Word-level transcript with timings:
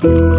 Bye. 0.00 0.29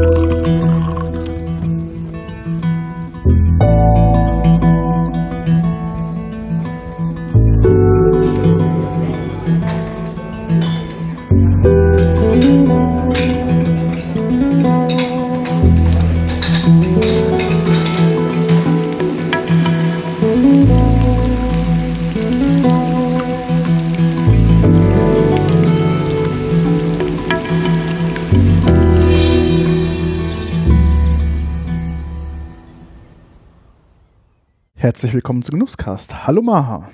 Herzlich 35.02 35.16
willkommen 35.16 35.42
zu 35.42 35.52
Genusscast. 35.52 36.28
Hallo 36.28 36.44
Maha. 36.44 36.92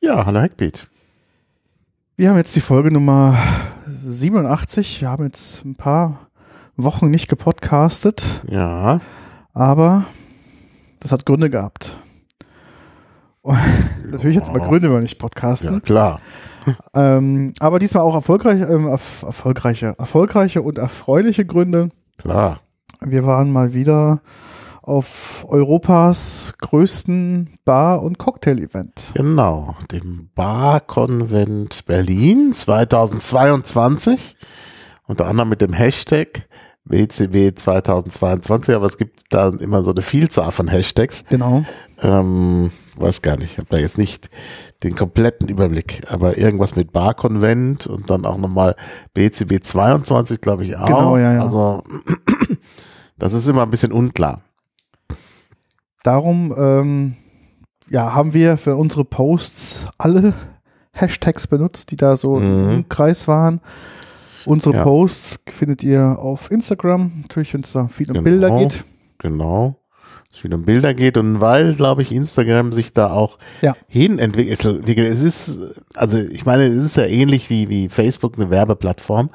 Ja, 0.00 0.24
hallo 0.24 0.38
Hackbeat. 0.38 0.86
Wir 2.16 2.30
haben 2.30 2.36
jetzt 2.36 2.54
die 2.54 2.60
Folge 2.60 2.92
Nummer 2.92 3.36
87. 4.06 5.00
Wir 5.00 5.08
haben 5.08 5.24
jetzt 5.24 5.64
ein 5.64 5.74
paar 5.74 6.28
Wochen 6.76 7.10
nicht 7.10 7.26
gepodcastet. 7.28 8.44
Ja. 8.48 9.00
Aber 9.52 10.04
das 11.00 11.10
hat 11.10 11.26
Gründe 11.26 11.50
gehabt. 11.50 12.00
Und 13.42 13.58
natürlich 14.12 14.36
jetzt 14.36 14.52
mal 14.52 14.60
Gründe, 14.60 14.86
wenn 14.86 14.98
wir 14.98 15.00
nicht 15.00 15.18
podcasten. 15.18 15.74
Ja, 15.74 15.80
klar. 15.80 16.20
Ähm, 16.94 17.52
aber 17.58 17.80
diesmal 17.80 18.04
auch 18.04 18.14
erfolgreich, 18.14 18.60
ähm, 18.60 18.86
erf 18.86 19.24
erfolgreiche, 19.24 19.96
erfolgreiche 19.98 20.62
und 20.62 20.78
erfreuliche 20.78 21.44
Gründe. 21.44 21.88
Klar. 22.16 22.60
Wir 23.00 23.26
waren 23.26 23.50
mal 23.50 23.74
wieder 23.74 24.20
auf 24.88 25.46
Europas 25.48 26.54
größten 26.58 27.50
Bar- 27.64 28.02
und 28.02 28.18
Cocktail-Event. 28.18 29.12
Genau, 29.14 29.76
dem 29.92 30.30
Barkonvent 30.34 31.84
Berlin 31.86 32.52
2022. 32.52 34.36
Unter 35.06 35.26
anderem 35.26 35.48
mit 35.48 35.60
dem 35.60 35.72
Hashtag 35.72 36.48
WCB 36.84 37.54
2022, 37.54 38.74
aber 38.74 38.86
es 38.86 38.98
gibt 38.98 39.22
da 39.30 39.48
immer 39.48 39.84
so 39.84 39.90
eine 39.90 40.02
Vielzahl 40.02 40.50
von 40.50 40.68
Hashtags. 40.68 41.24
Genau. 41.28 41.64
Ähm, 42.02 42.70
weiß 42.96 43.22
gar 43.22 43.36
nicht, 43.36 43.52
ich 43.52 43.58
habe 43.58 43.68
da 43.70 43.78
jetzt 43.78 43.98
nicht 43.98 44.30
den 44.82 44.94
kompletten 44.94 45.48
Überblick, 45.48 46.02
aber 46.08 46.38
irgendwas 46.38 46.76
mit 46.76 46.92
Barkonvent 46.92 47.86
und 47.86 48.10
dann 48.10 48.24
auch 48.24 48.38
nochmal 48.38 48.76
BCB 49.14 49.62
22, 49.62 50.40
glaube 50.40 50.64
ich 50.64 50.76
auch. 50.76 50.86
Genau, 50.86 51.16
ja, 51.16 51.34
ja. 51.34 51.42
Also 51.42 51.82
das 53.18 53.32
ist 53.32 53.48
immer 53.48 53.62
ein 53.62 53.70
bisschen 53.70 53.92
unklar. 53.92 54.42
Darum 56.02 56.54
ähm, 56.56 57.16
ja, 57.90 58.14
haben 58.14 58.34
wir 58.34 58.56
für 58.56 58.76
unsere 58.76 59.04
Posts 59.04 59.86
alle 59.98 60.32
Hashtags 60.92 61.46
benutzt, 61.46 61.90
die 61.90 61.96
da 61.96 62.16
so 62.16 62.36
Mhm. 62.36 62.70
im 62.70 62.88
Kreis 62.88 63.28
waren. 63.28 63.60
Unsere 64.44 64.76
Ja. 64.76 64.82
Posts 64.84 65.40
findet 65.50 65.82
ihr 65.82 66.18
auf 66.18 66.50
Instagram, 66.50 67.12
natürlich, 67.22 67.52
wenn 67.54 67.60
es 67.62 67.72
da 67.72 67.88
viel 67.88 68.08
um 68.08 68.14
Genau. 68.14 68.24
Bilder 68.24 68.58
geht. 68.58 68.84
Genau. 69.18 69.76
Es 70.32 70.44
wieder 70.44 70.56
um 70.56 70.64
Bilder 70.64 70.92
geht 70.94 71.16
und 71.16 71.40
weil, 71.40 71.74
glaube 71.74 72.02
ich, 72.02 72.12
Instagram 72.12 72.72
sich 72.72 72.92
da 72.92 73.10
auch 73.10 73.38
Ja. 73.62 73.74
hin 73.88 74.18
entwickelt. 74.18 74.64
Es 74.98 75.22
ist, 75.22 75.58
also 75.94 76.18
ich 76.18 76.44
meine, 76.44 76.64
es 76.64 76.84
ist 76.84 76.96
ja 76.96 77.04
ähnlich 77.06 77.48
wie, 77.50 77.68
wie 77.68 77.88
Facebook 77.88 78.36
eine 78.38 78.50
Werbeplattform, 78.50 79.30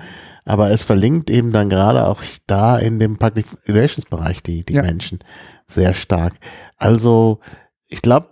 aber 0.46 0.70
es 0.72 0.84
verlinkt 0.84 1.30
eben 1.32 1.52
dann 1.52 1.70
gerade 1.70 2.06
auch 2.08 2.22
da 2.46 2.78
in 2.78 3.00
dem 3.00 3.18
Public 3.18 3.48
Relations 3.68 4.06
Bereich 4.06 4.44
die, 4.44 4.64
die 4.64 4.74
Ja. 4.74 4.84
Menschen 4.84 5.20
sehr 5.74 5.94
stark. 5.94 6.34
Also 6.78 7.40
ich 7.88 8.02
glaube, 8.02 8.28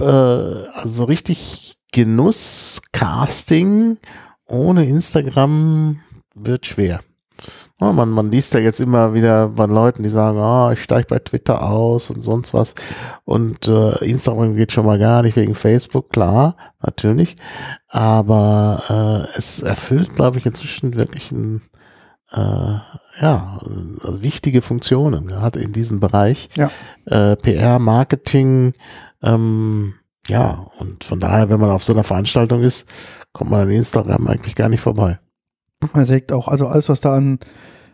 äh, 0.00 0.04
also 0.04 0.88
so 0.88 1.04
richtig 1.04 1.76
Genuss-Casting 1.92 3.98
ohne 4.46 4.84
Instagram 4.84 6.00
wird 6.34 6.66
schwer. 6.66 7.00
Ja, 7.80 7.92
man, 7.92 8.10
man 8.10 8.30
liest 8.30 8.54
ja 8.54 8.60
jetzt 8.60 8.80
immer 8.80 9.12
wieder 9.12 9.50
von 9.56 9.70
Leuten, 9.70 10.04
die 10.04 10.08
sagen, 10.08 10.38
ah, 10.38 10.70
ich 10.72 10.82
steige 10.82 11.08
bei 11.08 11.18
Twitter 11.18 11.68
aus 11.68 12.10
und 12.10 12.20
sonst 12.20 12.54
was. 12.54 12.74
Und 13.24 13.66
äh, 13.66 14.04
Instagram 14.04 14.54
geht 14.54 14.72
schon 14.72 14.86
mal 14.86 14.98
gar 14.98 15.22
nicht 15.22 15.36
wegen 15.36 15.54
Facebook, 15.54 16.10
klar, 16.10 16.56
natürlich. 16.80 17.36
Aber 17.88 19.28
äh, 19.34 19.38
es 19.38 19.62
erfüllt, 19.62 20.14
glaube 20.14 20.38
ich, 20.38 20.46
inzwischen 20.46 20.94
wirklich 20.94 21.32
ein, 21.32 21.62
äh, 22.30 22.76
ja, 23.20 23.60
also 24.02 24.22
wichtige 24.22 24.62
Funktionen, 24.62 25.26
gerade 25.26 25.60
in 25.60 25.72
diesem 25.72 26.00
Bereich. 26.00 26.48
Ja. 26.56 26.70
Äh, 27.04 27.36
PR, 27.36 27.78
Marketing, 27.78 28.72
ähm, 29.22 29.94
ja, 30.28 30.66
und 30.78 31.04
von 31.04 31.20
daher, 31.20 31.50
wenn 31.50 31.60
man 31.60 31.70
auf 31.70 31.84
so 31.84 31.92
einer 31.92 32.04
Veranstaltung 32.04 32.62
ist, 32.62 32.86
kommt 33.32 33.50
man 33.50 33.62
an 33.62 33.70
Instagram 33.70 34.26
eigentlich 34.28 34.54
gar 34.54 34.68
nicht 34.68 34.80
vorbei. 34.80 35.18
Man 35.92 36.04
sagt 36.04 36.32
auch, 36.32 36.48
also 36.48 36.68
alles, 36.68 36.88
was 36.88 37.00
da 37.00 37.14
an, 37.14 37.38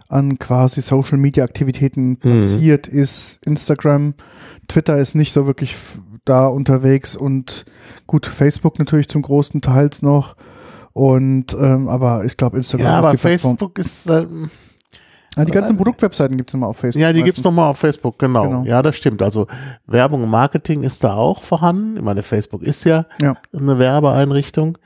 an 0.09 0.39
quasi 0.39 0.83
Social 0.83 1.17
Media 1.19 1.45
Aktivitäten 1.45 2.11
Mhm. 2.11 2.19
passiert, 2.19 2.87
ist 2.87 3.39
Instagram. 3.45 4.15
Twitter 4.69 4.99
ist 4.99 5.15
nicht 5.15 5.33
so 5.33 5.47
wirklich 5.47 5.75
da 6.27 6.47
unterwegs 6.49 7.17
und 7.17 7.65
gut, 8.07 8.27
Facebook 8.27 8.79
natürlich 8.79 9.09
zum 9.09 9.23
großen 9.23 9.63
Teils 9.63 10.03
noch. 10.03 10.37
Und 10.93 11.55
ähm, 11.55 11.89
aber 11.89 12.25
ich 12.27 12.37
glaube, 12.37 12.59
Instagram 12.59 12.87
Ja, 12.87 12.93
ist 12.93 12.99
aber 12.99 13.09
Plattform. 13.09 13.29
Facebook 13.31 13.79
ist, 13.79 14.07
ähm, 14.11 14.51
Ja, 15.39 15.45
die 15.45 15.53
ganzen 15.53 15.77
Produktwebseiten 15.77 16.37
gibt 16.37 16.49
es 16.51 16.55
immer 16.55 16.67
auf 16.67 16.77
Facebook. 16.77 17.01
ja, 17.01 17.13
die 17.13 17.21
gibt's 17.23 17.39
meistens. 17.39 17.45
nochmal 17.45 17.71
auf 17.71 17.79
Facebook, 17.79 18.19
genau. 18.19 18.43
Genau. 18.43 18.65
Ja, 18.65 18.83
das 18.83 18.97
stimmt. 18.97 19.23
Also 19.23 19.47
Werbung 19.87 20.25
und 20.25 20.31
Marketing 20.31 20.83
ist 20.83 21.03
da 21.05 21.15
auch 21.15 21.43
vorhanden. 21.43 21.97
Ich 21.97 22.03
meine, 22.03 22.23
Facebook 22.23 22.63
ist 22.63 22.85
ja, 22.85 23.07
Ja. 23.23 23.37
eine 23.57 23.79
Werbeeinrichtung. 23.79 24.79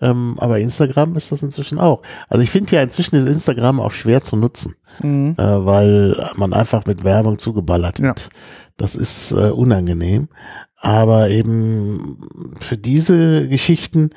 Ähm, 0.00 0.36
aber 0.38 0.60
Instagram 0.60 1.16
ist 1.16 1.32
das 1.32 1.42
inzwischen 1.42 1.80
auch. 1.80 2.02
Also 2.28 2.42
ich 2.44 2.50
finde 2.50 2.76
ja 2.76 2.82
inzwischen 2.82 3.16
ist 3.16 3.26
Instagram 3.26 3.80
auch 3.80 3.92
schwer 3.92 4.22
zu 4.22 4.36
nutzen, 4.36 4.76
Mhm. 5.02 5.34
äh, 5.36 5.66
weil 5.66 6.16
man 6.36 6.52
einfach 6.52 6.86
mit 6.86 7.02
Werbung 7.02 7.38
zugeballert 7.38 8.00
wird. 8.00 8.28
Das 8.76 8.94
ist 8.94 9.32
äh, 9.32 9.50
unangenehm. 9.50 10.28
Aber 10.80 11.28
eben 11.30 12.18
für 12.60 12.76
diese 12.76 13.48
Geschichten, 13.48 14.10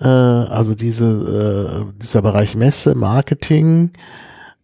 äh, 0.00 0.08
also 0.08 0.74
diese, 0.74 1.84
äh, 1.86 1.98
dieser 2.02 2.22
Bereich 2.22 2.56
Messe, 2.56 2.96
Marketing 2.96 3.92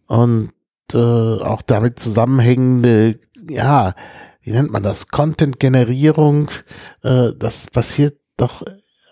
und 0.07 0.49
äh, 0.93 0.97
auch 0.97 1.61
damit 1.61 1.99
zusammenhängende, 1.99 3.19
ja, 3.49 3.93
wie 4.41 4.51
nennt 4.51 4.71
man 4.71 4.83
das, 4.83 5.07
Content-Generierung, 5.07 6.49
äh, 7.03 7.31
das 7.37 7.67
passiert 7.67 8.19
doch, 8.37 8.63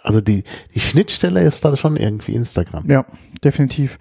also 0.04 0.22
die, 0.22 0.44
die 0.76 0.80
Schnittstelle 0.80 1.42
ist 1.42 1.64
da 1.66 1.76
schon 1.78 1.98
irgendwie 1.98 2.34
Instagram. 2.34 2.90
Ja, 2.90 3.06
definitiv. 3.44 3.98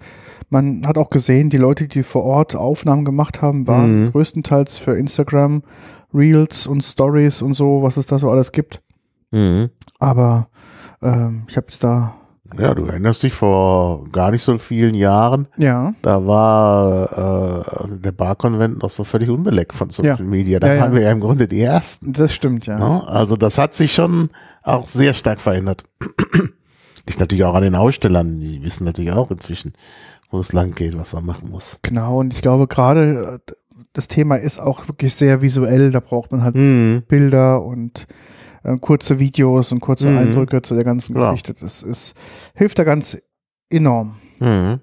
Man 0.49 0.85
hat 0.85 0.97
auch 0.97 1.09
gesehen, 1.09 1.49
die 1.49 1.57
Leute, 1.57 1.87
die 1.87 2.03
vor 2.03 2.23
Ort 2.23 2.55
Aufnahmen 2.55 3.05
gemacht 3.05 3.41
haben, 3.41 3.65
waren 3.67 4.03
Mhm. 4.05 4.11
größtenteils 4.11 4.77
für 4.77 4.95
Instagram, 4.95 5.63
Reels 6.13 6.67
und 6.67 6.81
Stories 6.83 7.41
und 7.41 7.55
so, 7.55 7.81
was 7.81 7.97
es 7.97 8.05
da 8.05 8.19
so 8.19 8.29
alles 8.29 8.51
gibt. 8.51 8.81
Mhm. 9.31 9.69
Aber 9.99 10.49
ähm, 11.01 11.45
ich 11.49 11.57
habe 11.57 11.67
jetzt 11.69 11.83
da, 11.83 12.13
Ja, 12.57 12.73
du 12.75 12.85
erinnerst 12.85 13.23
dich 13.23 13.33
vor 13.33 14.03
gar 14.11 14.31
nicht 14.31 14.43
so 14.43 14.57
vielen 14.57 14.95
Jahren, 14.95 15.47
ja, 15.57 15.93
da 16.01 16.25
war 16.27 17.85
äh, 17.85 17.97
der 17.99 18.11
Barkonvent 18.11 18.81
noch 18.83 18.89
so 18.89 19.03
völlig 19.03 19.29
unbeleckt 19.29 19.73
von 19.73 19.89
Social 19.89 20.19
Ja. 20.19 20.25
Media. 20.25 20.59
Da 20.59 20.67
Ja, 20.67 20.73
ja. 20.75 20.81
waren 20.81 20.93
wir 20.93 21.01
ja 21.01 21.11
im 21.11 21.19
Grunde 21.19 21.47
die 21.47 21.61
Ersten. 21.61 22.13
das 22.13 22.33
stimmt, 22.33 22.65
ja. 22.65 22.77
Ne? 22.77 23.07
Also 23.07 23.35
das 23.35 23.57
hat 23.57 23.73
sich 23.73 23.93
schon 23.93 24.29
auch 24.63 24.85
sehr 24.85 25.13
stark 25.13 25.39
verändert. 25.39 25.83
Liegt 27.07 27.19
natürlich 27.19 27.43
auch 27.43 27.55
an 27.55 27.63
den 27.63 27.75
Ausstellern, 27.75 28.39
die 28.39 28.63
wissen 28.63 28.85
natürlich 28.85 29.11
auch 29.11 29.29
inzwischen, 29.31 29.73
wo 30.31 30.39
es 30.39 30.53
lang 30.53 30.73
geht, 30.73 30.97
was 30.97 31.13
man 31.13 31.25
machen 31.25 31.49
muss. 31.49 31.79
Genau, 31.81 32.19
und 32.19 32.33
ich 32.33 32.41
glaube 32.41 32.67
gerade, 32.67 33.41
äh, 33.47 33.53
das 33.91 34.07
Thema 34.07 34.35
ist 34.37 34.59
auch 34.59 34.87
wirklich 34.87 35.13
sehr 35.13 35.41
visuell, 35.41 35.91
da 35.91 35.99
braucht 35.99 36.31
man 36.31 36.43
halt 36.43 36.55
Mhm. 36.55 37.03
Bilder 37.07 37.61
und 37.63 38.07
äh, 38.63 38.77
kurze 38.77 39.19
Videos 39.19 39.71
und 39.71 39.79
kurze 39.79 40.09
Mhm. 40.09 40.17
Eindrücke 40.17 40.61
zu 40.61 40.73
der 40.75 40.83
ganzen 40.83 41.13
Klar. 41.15 41.31
Geschichte. 41.31 41.53
Das 41.59 41.83
ist, 41.83 42.15
hilft 42.55 42.79
da 42.79 42.83
ganz 42.83 43.17
enorm. 43.69 44.15
Mhm. 44.39 44.79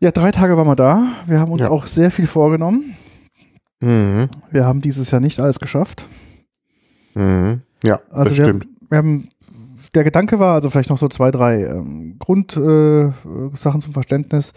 Ja, 0.00 0.10
drei 0.10 0.32
Tage 0.32 0.56
waren 0.56 0.66
wir 0.66 0.74
da. 0.74 1.12
Wir 1.26 1.38
haben 1.38 1.52
uns 1.52 1.60
Ja. 1.62 1.70
auch 1.70 1.86
sehr 1.86 2.10
viel 2.10 2.26
vorgenommen. 2.26 2.96
Mhm. 3.80 4.28
Wir 4.50 4.64
haben 4.64 4.80
dieses 4.80 5.12
Jahr 5.12 5.20
nicht 5.20 5.38
alles 5.38 5.60
geschafft. 5.60 6.08
Mhm. 7.14 7.60
Ja, 7.84 8.00
Also 8.10 8.30
das 8.30 8.38
wir, 8.38 8.44
stimmt. 8.46 8.66
wir 8.88 8.98
haben, 8.98 9.28
der 9.94 10.02
Gedanke 10.02 10.40
war, 10.40 10.54
also 10.54 10.70
vielleicht 10.70 10.90
noch 10.90 10.98
so 10.98 11.06
zwei, 11.06 11.30
drei 11.30 11.66
ähm, 11.66 12.16
Grundsachen 12.18 13.12
äh, 13.54 13.78
zum 13.80 13.92
Verständnis. 13.92 14.52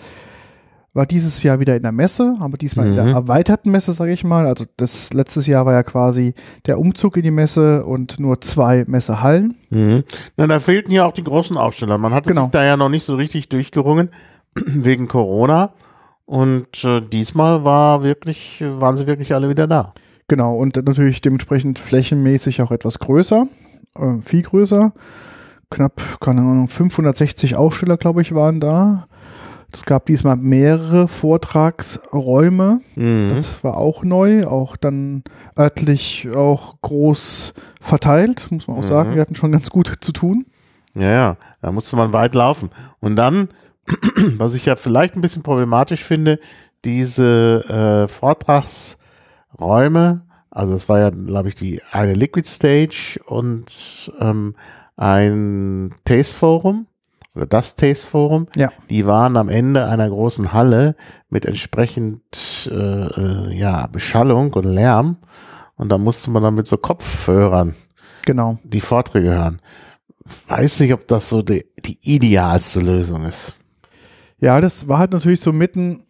War 0.95 1.06
dieses 1.06 1.44
Jahr 1.44 1.59
wieder 1.59 1.75
in 1.75 1.83
der 1.83 1.92
Messe, 1.92 2.33
aber 2.39 2.57
diesmal 2.57 2.88
in 2.88 2.95
der 2.95 3.03
Mhm. 3.03 3.13
erweiterten 3.15 3.69
Messe, 3.69 3.92
sage 3.92 4.13
ich 4.13 4.24
mal. 4.24 4.47
Also 4.47 4.65
das 4.77 5.12
letztes 5.13 5.45
Jahr 5.45 5.65
war 5.65 5.74
ja 5.74 5.83
quasi 5.83 6.33
der 6.65 6.80
Umzug 6.80 7.18
in 7.18 7.24
die 7.24 7.31
Messe 7.31 7.86
und 7.86 8.18
nur 8.19 8.39
zwei 8.42 8.86
Messehallen. 8.88 9.56
Mhm. 9.69 10.03
Na, 10.38 10.47
da 10.47 10.59
fehlten 10.59 10.92
ja 10.92 11.06
auch 11.06 11.12
die 11.12 11.24
großen 11.24 11.57
Aussteller. 11.57 11.97
Man 11.97 12.13
hatte 12.13 12.30
Genau. 12.30 12.44
sich 12.45 12.51
da 12.51 12.63
ja 12.63 12.77
noch 12.77 12.89
nicht 12.89 13.06
so 13.06 13.15
richtig 13.15 13.50
durchgerungen 13.50 14.09
wegen 14.56 15.07
Corona. 15.07 15.74
Und 16.25 16.83
äh, 16.86 17.01
diesmal 17.01 17.63
war 17.65 18.01
wirklich, 18.03 18.63
waren 18.65 18.97
sie 18.97 19.06
wirklich 19.06 19.33
alle 19.36 19.50
wieder 19.50 19.68
da. 19.68 19.94
Genau, 20.27 20.56
und 20.56 20.75
natürlich 20.77 21.21
dementsprechend 21.21 21.77
flächenmäßig 21.77 22.62
auch 22.63 22.71
etwas 22.71 22.97
größer, 23.00 23.45
äh, 24.00 24.21
viel 24.24 24.42
größer. 24.42 24.92
Knapp, 25.69 26.01
keine 26.21 26.42
Ahnung, 26.42 26.68
560 26.68 27.57
Aussteller, 27.57 27.97
glaube 27.97 28.21
ich, 28.21 28.33
waren 28.33 28.59
da. 28.59 29.07
Es 29.74 29.84
gab 29.86 30.06
diesmal 30.06 30.38
mehrere 30.38 31.08
Vortragsräume. 31.08 32.82
Mhm. 32.96 33.32
Das 33.36 33.64
war 33.64 33.78
auch 33.78 34.04
neu, 34.04 34.46
auch 34.48 34.76
dann 34.78 35.24
örtlich 35.58 36.28
auch 36.34 36.76
groß 36.82 37.54
verteilt, 37.82 38.48
muss 38.52 38.68
man 38.68 38.78
auch 38.78 38.84
Mhm. 38.84 38.88
sagen. 38.88 39.16
Wir 39.16 39.22
hatten 39.22 39.36
schon 39.36 39.52
ganz 39.52 39.70
gut 39.70 39.92
zu 40.00 40.12
tun. 40.12 40.46
Ja, 40.94 41.12
ja, 41.12 41.38
da 41.62 41.72
musste 41.72 41.96
man 41.98 42.14
weit 42.14 42.36
laufen. 42.36 42.70
Und 43.02 43.16
dann, 43.18 43.50
was 44.38 44.54
ich 44.54 44.66
ja 44.66 44.76
vielleicht 44.78 45.16
ein 45.16 45.22
bisschen 45.22 45.44
problematisch 45.44 46.04
finde, 46.04 46.40
diese 46.86 47.66
äh, 47.68 48.08
Vortragsräume, 48.08 50.22
also 50.52 50.74
es 50.76 50.88
war 50.88 51.00
ja, 51.00 51.10
glaube 51.10 51.50
ich, 51.50 51.56
die 51.56 51.82
eine 51.92 52.14
Liquid 52.14 52.48
Stage 52.48 53.20
und 53.26 54.12
ähm, 54.20 54.56
ein 54.96 55.94
Taste 56.06 56.36
Forum 56.36 56.86
oder 57.36 57.46
das 57.46 57.76
Taste 57.76 58.06
Forum, 58.08 58.48
Ja. 58.56 58.72
die 58.90 59.06
waren 59.06 59.38
am 59.38 59.50
Ende 59.50 59.86
einer 59.88 60.10
großen 60.10 60.54
Halle 60.54 60.96
mit 61.30 61.46
entsprechend 61.46 62.70
äh, 62.72 62.74
äh, 63.08 63.54
ja, 63.58 63.88
Beschallung 63.88 64.54
und 64.54 64.66
Lärm. 64.66 65.18
Und 65.76 65.90
da 65.90 65.98
musste 65.98 66.32
man 66.32 66.42
dann 66.44 66.56
mit 66.56 66.68
so 66.68 66.78
Kopfhörern 66.78 67.76
Genau. 68.26 68.58
die 68.64 68.82
Vorträge 68.82 69.30
hören. 69.36 69.60
Weiß 70.48 70.80
nicht, 70.80 70.94
ob 70.94 71.08
das 71.08 71.30
so 71.30 71.42
die, 71.42 71.66
die 71.86 72.00
idealste 72.02 72.80
Lösung 72.80 73.26
ist. 73.26 73.56
Ja, 74.40 74.60
das 74.62 74.88
war 74.88 75.00
halt 75.00 75.14
natürlich 75.14 75.42
so 75.42 75.54
mitten, 75.54 76.04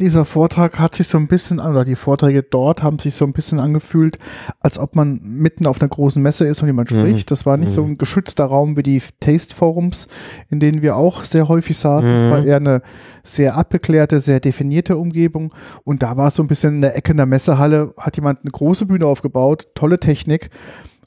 dieser 0.00 0.24
Vortrag 0.24 0.78
hat 0.78 0.94
sich 0.94 1.08
so 1.08 1.18
ein 1.18 1.28
bisschen, 1.28 1.60
an- 1.60 1.72
oder 1.72 1.84
die 1.84 1.94
Vorträge 1.96 2.42
dort 2.42 2.82
haben 2.82 2.98
sich 2.98 3.14
so 3.14 3.24
ein 3.24 3.32
bisschen 3.32 3.60
angefühlt, 3.60 4.18
als 4.60 4.78
ob 4.78 4.96
man 4.96 5.20
mitten 5.22 5.66
auf 5.66 5.80
einer 5.80 5.88
großen 5.88 6.20
Messe 6.22 6.46
ist 6.46 6.60
und 6.62 6.68
jemand 6.68 6.90
Mhm. 6.90 6.98
spricht. 7.00 7.30
Das 7.30 7.46
war 7.46 7.56
nicht 7.56 7.72
so 7.72 7.82
ein 7.84 7.98
geschützter 7.98 8.44
Raum 8.46 8.76
wie 8.76 8.82
die 8.82 9.02
Taste-Forums, 9.20 10.08
in 10.48 10.60
denen 10.60 10.82
wir 10.82 10.96
auch 10.96 11.24
sehr 11.24 11.48
häufig 11.48 11.78
saßen. 11.78 12.08
Es 12.10 12.26
Mhm. 12.26 12.30
war 12.30 12.44
eher 12.44 12.56
eine 12.56 12.82
sehr 13.22 13.56
abgeklärte, 13.56 14.20
sehr 14.20 14.40
definierte 14.40 14.96
Umgebung. 14.96 15.52
Und 15.84 16.02
da 16.02 16.16
war 16.16 16.28
es 16.28 16.36
so 16.36 16.42
ein 16.42 16.48
bisschen 16.48 16.76
in 16.76 16.82
der 16.82 16.96
Ecke 16.96 17.10
in 17.12 17.16
der 17.16 17.26
Messehalle, 17.26 17.92
hat 17.98 18.16
jemand 18.16 18.40
eine 18.42 18.50
große 18.52 18.86
Bühne 18.86 19.06
aufgebaut, 19.06 19.68
tolle 19.74 19.98
Technik, 20.00 20.50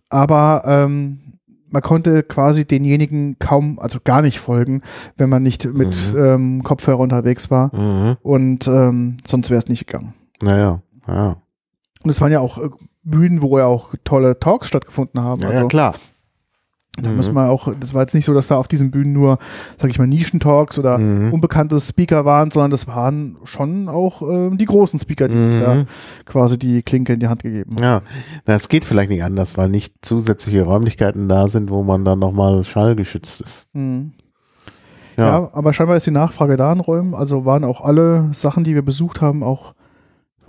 aber 0.09 0.63
ähm, 0.65 1.19
man 1.71 1.81
konnte 1.81 2.23
quasi 2.23 2.65
denjenigen 2.65 3.37
kaum, 3.39 3.79
also 3.79 3.99
gar 4.03 4.21
nicht 4.21 4.39
folgen, 4.39 4.81
wenn 5.17 5.29
man 5.29 5.43
nicht 5.43 5.65
mit 5.65 5.93
ähm, 6.15 6.63
Kopfhörer 6.63 6.99
unterwegs 6.99 7.49
war. 7.51 7.75
Mhm. 7.75 8.17
Und 8.21 8.67
ähm, 8.67 9.17
sonst 9.25 9.49
wäre 9.49 9.59
es 9.59 9.67
nicht 9.67 9.87
gegangen. 9.87 10.13
Naja, 10.41 10.81
ja. 11.07 11.37
Und 12.03 12.09
es 12.09 12.21
waren 12.21 12.31
ja 12.31 12.39
auch 12.39 12.57
äh, 12.57 12.69
Bühnen, 13.03 13.41
wo 13.41 13.57
ja 13.57 13.65
auch 13.65 13.93
tolle 14.03 14.39
Talks 14.39 14.67
stattgefunden 14.67 15.21
haben. 15.21 15.41
Ja, 15.41 15.49
also 15.49 15.61
ja, 15.61 15.67
klar. 15.67 15.95
Da 17.01 17.09
Mhm. 17.09 17.15
muss 17.17 17.31
man 17.31 17.47
auch, 17.49 17.73
das 17.79 17.93
war 17.93 18.01
jetzt 18.01 18.13
nicht 18.15 18.25
so, 18.25 18.33
dass 18.33 18.47
da 18.47 18.57
auf 18.57 18.67
diesen 18.67 18.91
Bühnen 18.91 19.13
nur, 19.13 19.37
sag 19.77 19.89
ich 19.89 19.99
mal, 19.99 20.07
Nischentalks 20.07 20.77
oder 20.79 20.97
Mhm. 20.97 21.31
unbekannte 21.33 21.79
Speaker 21.79 22.25
waren, 22.25 22.51
sondern 22.51 22.71
das 22.71 22.87
waren 22.87 23.37
schon 23.45 23.87
auch 23.87 24.21
ähm, 24.21 24.57
die 24.57 24.65
großen 24.65 24.99
Speaker, 24.99 25.27
die 25.29 25.35
Mhm. 25.35 25.61
da 25.61 25.85
quasi 26.25 26.57
die 26.59 26.81
Klinke 26.83 27.13
in 27.13 27.19
die 27.21 27.27
Hand 27.27 27.43
gegeben 27.43 27.75
haben. 27.75 27.83
Ja, 27.83 28.01
na, 28.45 28.53
es 28.55 28.67
geht 28.69 28.83
vielleicht 28.85 29.09
nicht 29.11 29.23
anders, 29.23 29.57
weil 29.57 29.69
nicht 29.69 29.93
zusätzliche 30.01 30.63
Räumlichkeiten 30.63 31.29
da 31.29 31.47
sind, 31.47 31.69
wo 31.69 31.83
man 31.83 32.03
dann 32.05 32.19
nochmal 32.19 32.63
schallgeschützt 32.63 33.41
ist. 33.41 33.67
Mhm. 33.73 34.11
Ja. 35.17 35.25
Ja. 35.25 35.49
aber 35.53 35.73
scheinbar 35.73 35.97
ist 35.97 36.07
die 36.07 36.11
Nachfrage 36.11 36.55
da 36.55 36.71
in 36.71 36.79
Räumen. 36.79 37.13
Also 37.13 37.43
waren 37.45 37.65
auch 37.65 37.81
alle 37.81 38.29
Sachen, 38.33 38.63
die 38.63 38.73
wir 38.73 38.83
besucht 38.83 39.19
haben, 39.21 39.43
auch 39.43 39.73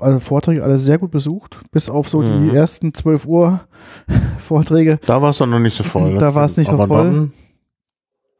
also 0.00 0.20
Vorträge 0.20 0.62
alle 0.64 0.78
sehr 0.78 0.98
gut 0.98 1.10
besucht, 1.10 1.58
bis 1.72 1.88
auf 1.88 2.08
so 2.08 2.20
Mhm. 2.22 2.50
die 2.50 2.56
ersten 2.56 2.92
12 2.94 3.26
Uhr 3.26 3.60
Vorträge. 4.38 4.98
Da 5.06 5.22
war 5.22 5.30
es 5.30 5.38
dann 5.38 5.50
noch 5.50 5.58
nicht 5.58 5.76
so 5.76 5.84
voll. 5.84 6.18
Da 6.18 6.34
war 6.34 6.44
es 6.44 6.56
nicht 6.56 6.68
so 6.68 6.74
Aber 6.74 6.86
voll. 6.86 7.04
Dann, 7.12 7.32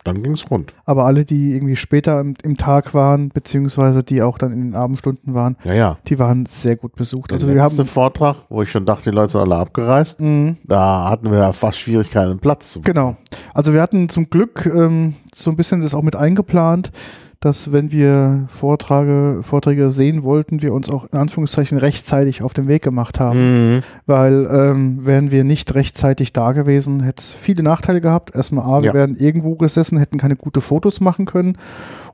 dann 0.02 0.22
ging 0.22 0.32
es 0.32 0.50
rund. 0.50 0.72
Aber 0.86 1.04
alle, 1.04 1.24
die 1.26 1.52
irgendwie 1.54 1.76
später 1.76 2.20
im, 2.20 2.34
im 2.42 2.56
Tag 2.56 2.94
waren, 2.94 3.28
beziehungsweise 3.28 4.02
die 4.02 4.22
auch 4.22 4.38
dann 4.38 4.50
in 4.50 4.62
den 4.62 4.74
Abendstunden 4.74 5.34
waren, 5.34 5.56
Ja, 5.64 5.74
ja. 5.74 5.98
die 6.08 6.18
waren 6.18 6.46
sehr 6.46 6.76
gut 6.76 6.94
besucht. 6.96 7.32
Also 7.32 7.46
Der 7.46 7.54
wir 7.54 7.62
letzte 7.62 7.80
haben 7.82 7.86
Vortrag, 7.86 8.36
wo 8.48 8.62
ich 8.62 8.70
schon 8.70 8.86
dachte, 8.86 9.10
die 9.10 9.14
Leute 9.14 9.32
sind 9.32 9.40
alle 9.42 9.56
abgereist, 9.56 10.20
Mhm. 10.20 10.56
da 10.64 11.10
hatten 11.10 11.30
wir 11.30 11.38
ja 11.38 11.52
fast 11.52 11.78
Schwierigkeiten, 11.78 12.30
einen 12.30 12.40
Platz 12.40 12.72
zu 12.72 12.80
Genau. 12.80 13.16
Also 13.52 13.74
wir 13.74 13.82
hatten 13.82 14.08
zum 14.08 14.30
Glück 14.30 14.64
ähm, 14.74 15.14
so 15.34 15.50
ein 15.50 15.56
bisschen 15.56 15.82
das 15.82 15.92
auch 15.94 16.02
mit 16.02 16.16
eingeplant, 16.16 16.92
dass 17.40 17.72
wenn 17.72 17.90
wir 17.90 18.46
Vortrage, 18.48 19.40
Vorträge 19.42 19.90
sehen 19.90 20.22
wollten, 20.22 20.60
wir 20.60 20.74
uns 20.74 20.90
auch 20.90 21.06
in 21.10 21.18
Anführungszeichen 21.18 21.78
rechtzeitig 21.78 22.42
auf 22.42 22.52
den 22.52 22.68
Weg 22.68 22.82
gemacht 22.82 23.18
haben. 23.18 23.76
Mhm. 23.76 23.82
Weil 24.04 24.46
ähm, 24.52 25.06
wären 25.06 25.30
wir 25.30 25.42
nicht 25.42 25.74
rechtzeitig 25.74 26.34
da 26.34 26.52
gewesen, 26.52 27.02
hätte 27.02 27.20
es 27.20 27.32
viele 27.32 27.62
Nachteile 27.62 28.02
gehabt. 28.02 28.34
Erstmal 28.34 28.66
A, 28.66 28.82
wir 28.82 28.88
Ja. 28.88 28.94
wären 28.94 29.14
irgendwo 29.14 29.56
gesessen, 29.56 29.96
hätten 29.98 30.18
keine 30.18 30.36
gute 30.36 30.60
Fotos 30.60 31.00
machen 31.00 31.24
können 31.24 31.56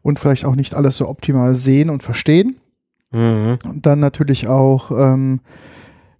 und 0.02 0.20
vielleicht 0.20 0.44
auch 0.44 0.54
nicht 0.54 0.74
alles 0.74 0.96
so 0.96 1.08
optimal 1.08 1.56
sehen 1.56 1.90
und 1.90 2.04
verstehen. 2.04 2.56
Mhm. 3.12 3.58
Und 3.68 3.84
dann 3.84 3.98
natürlich 3.98 4.46
auch, 4.46 4.92
ähm, 4.92 5.40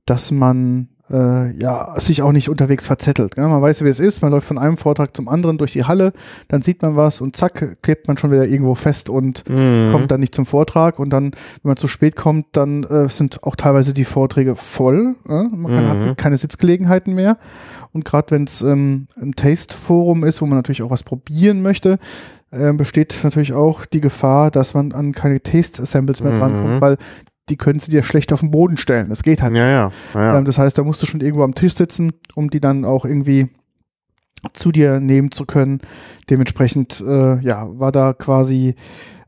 dass 0.05 0.33
man 0.33 0.89
äh, 1.11 1.51
ja 1.57 1.95
sich 2.01 2.23
auch 2.23 2.33
nicht 2.33 2.49
unterwegs 2.49 2.87
verzettelt. 2.87 3.37
Ne? 3.37 3.47
Man 3.47 3.63
weiß, 3.63 3.85
wie 3.85 3.89
es 3.89 4.01
ist, 4.01 4.23
man 4.23 4.31
läuft 4.33 4.47
von 4.49 4.59
einem 4.59 4.77
Vortrag 4.77 5.15
zum 5.15 5.29
anderen 5.29 5.57
durch 5.59 5.73
die 5.73 5.85
Halle, 5.85 6.13
dann 6.49 6.63
sieht 6.63 6.83
man 6.83 6.97
was 6.97 7.21
und 7.21 7.37
zack, 7.37 7.79
klebt 7.83 8.09
man 8.09 8.19
schon 8.19 8.31
wieder 8.33 8.47
irgendwo 8.47 8.75
fest 8.75 9.09
und 9.09 9.45
Mhm. 9.49 9.93
kommt 9.93 10.11
dann 10.11 10.21
nicht 10.21 10.35
zum 10.35 10.47
Vortrag 10.47 10.99
und 10.99 11.11
dann, 11.11 11.27
wenn 11.27 11.69
man 11.71 11.77
zu 11.77 11.89
spät 11.89 12.17
kommt, 12.17 12.47
dann 12.53 12.83
äh, 12.85 13.09
sind 13.09 13.43
auch 13.45 13.57
teilweise 13.57 13.93
die 13.93 14.05
Vorträge 14.05 14.57
voll. 14.57 15.15
Äh? 15.29 15.45
Man 15.45 15.73
kann, 15.73 15.85
Mhm. 15.85 16.09
hat 16.11 16.19
keine 16.19 16.39
Sitzgelegenheiten 16.39 17.15
mehr. 17.15 17.39
Und 17.93 18.05
gerade 18.05 18.31
wenn 18.33 18.45
es 18.45 18.63
ähm, 18.63 19.07
ein 19.21 19.33
Taste-Forum 19.33 20.25
ist, 20.25 20.43
wo 20.43 20.47
man 20.47 20.59
natürlich 20.59 20.83
auch 20.83 20.91
was 20.91 21.03
probieren 21.03 21.63
möchte, 21.63 21.99
äh, 22.51 22.73
besteht 22.73 23.17
natürlich 23.23 23.53
auch 23.55 23.87
die 23.87 24.01
Gefahr, 24.01 24.51
dass 24.51 24.75
man 24.75 24.93
an 24.93 25.13
keine 25.13 25.41
Taste-Samples 25.43 26.23
mehr 26.23 26.33
Mhm. 26.33 26.39
drankommt, 26.39 26.81
weil 26.81 26.97
die 27.49 27.57
können 27.57 27.79
sie 27.79 27.91
dir 27.91 28.03
schlecht 28.03 28.33
auf 28.33 28.41
den 28.41 28.51
Boden 28.51 28.77
stellen. 28.77 29.09
Das 29.09 29.23
geht 29.23 29.43
halt 29.43 29.53
nicht. 29.53 29.61
Ja, 29.61 29.69
ja. 29.69 29.93
ja. 30.15 30.39
Ähm, 30.39 30.45
das 30.45 30.59
heißt, 30.59 30.77
da 30.77 30.83
musst 30.83 31.03
du 31.03 31.07
schon 31.07 31.21
irgendwo 31.21 31.45
am 31.45 31.55
Tisch 31.55 31.75
sitzen, 31.75 32.13
um 32.35 32.51
die 32.51 32.61
dann 32.61 32.85
auch 32.85 33.05
irgendwie 33.05 33.49
zu 34.53 34.73
dir 34.73 35.01
nehmen 35.01 35.31
zu 35.31 35.47
können. 35.47 35.81
Dementsprechend, 36.29 37.01
äh, 37.01 37.41
ja, 37.41 37.69
war 37.79 37.93
da 37.93 38.13
quasi 38.13 38.75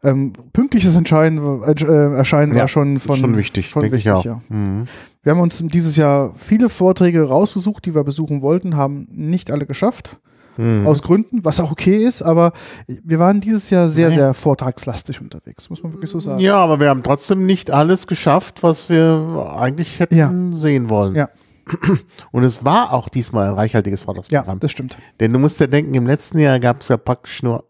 ähm, 0.02 0.32
pünktliches 0.52 0.94
Entscheiden, 0.96 1.38
äh, 1.62 1.72
äh, 1.72 2.14
Erscheinen 2.16 2.52
Ja, 2.52 2.60
war 2.60 2.68
schon 2.68 3.00
von 3.00 3.16
schon 3.16 3.37
wichtig, 3.37 3.68
schon 3.68 3.82
wichtig, 3.84 4.04
ja. 4.04 4.40
Mhm. 4.48 4.84
Wir 5.22 5.32
haben 5.32 5.40
uns 5.40 5.62
dieses 5.66 5.96
Jahr 5.96 6.32
viele 6.34 6.68
Vorträge 6.68 7.22
rausgesucht, 7.22 7.84
die 7.84 7.94
wir 7.94 8.04
besuchen 8.04 8.40
wollten, 8.40 8.76
haben 8.76 9.08
nicht 9.10 9.50
alle 9.50 9.66
geschafft. 9.66 10.20
Mhm. 10.58 10.86
Aus 10.86 11.02
Gründen, 11.02 11.44
was 11.44 11.60
auch 11.60 11.70
okay 11.70 11.96
ist, 12.04 12.20
aber 12.20 12.52
wir 12.86 13.18
waren 13.18 13.40
dieses 13.40 13.70
Jahr 13.70 13.88
sehr, 13.88 14.08
Nee. 14.10 14.16
sehr 14.16 14.34
vortragslastig 14.34 15.20
unterwegs, 15.20 15.70
muss 15.70 15.82
man 15.82 15.92
wirklich 15.92 16.10
so 16.10 16.18
sagen. 16.20 16.40
Ja, 16.40 16.56
aber 16.56 16.80
wir 16.80 16.88
haben 16.90 17.02
trotzdem 17.02 17.46
nicht 17.46 17.70
alles 17.70 18.06
geschafft, 18.06 18.62
was 18.64 18.88
wir 18.90 19.54
eigentlich 19.56 20.00
hätten 20.00 20.16
Ja. 20.16 20.32
sehen 20.52 20.90
wollen. 20.90 21.14
Ja. 21.14 21.28
Und 22.32 22.44
es 22.44 22.64
war 22.64 22.92
auch 22.92 23.08
diesmal 23.08 23.48
ein 23.48 23.54
reichhaltiges 23.54 24.00
Ja, 24.00 24.04
Vortragsprogramm. 24.04 24.58
das 24.60 24.70
stimmt. 24.72 24.96
Denn 25.20 25.32
du 25.32 25.38
musst 25.38 25.60
ja 25.60 25.66
denken, 25.66 25.94
im 25.94 26.06
letzten 26.06 26.38
Jahr 26.38 26.58
gab 26.60 26.80
es 26.80 26.88
ja 26.88 26.96
praktisch 26.96 27.42
nur, 27.42 27.64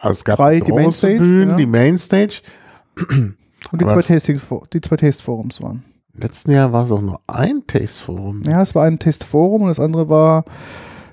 also 0.00 0.12
es 0.12 0.24
gab 0.24 0.36
Drei, 0.36 0.60
die 0.60 0.72
Mainstage, 0.72 1.18
Bühnen, 1.18 1.50
ja. 1.50 1.56
die 1.56 1.66
Mainstage. 1.66 2.42
Und 3.08 3.80
die 3.80 3.84
Aber 3.84 4.00
zwei, 4.00 4.14
Tasting, 4.14 4.40
die 4.72 4.80
zwei 4.80 4.96
Taste-Forums 4.96 5.62
waren. 5.62 5.84
Im 6.14 6.20
letzten 6.22 6.50
Jahr 6.50 6.72
war 6.72 6.84
es 6.84 6.90
auch 6.90 7.00
nur 7.00 7.20
ein 7.28 7.62
Taste-Forum. 7.66 8.42
Ja, 8.44 8.60
es 8.62 8.74
war 8.74 8.84
ein 8.84 8.98
Testforum 8.98 9.62
und 9.62 9.68
das 9.68 9.78
andere 9.80 10.08
war, 10.08 10.44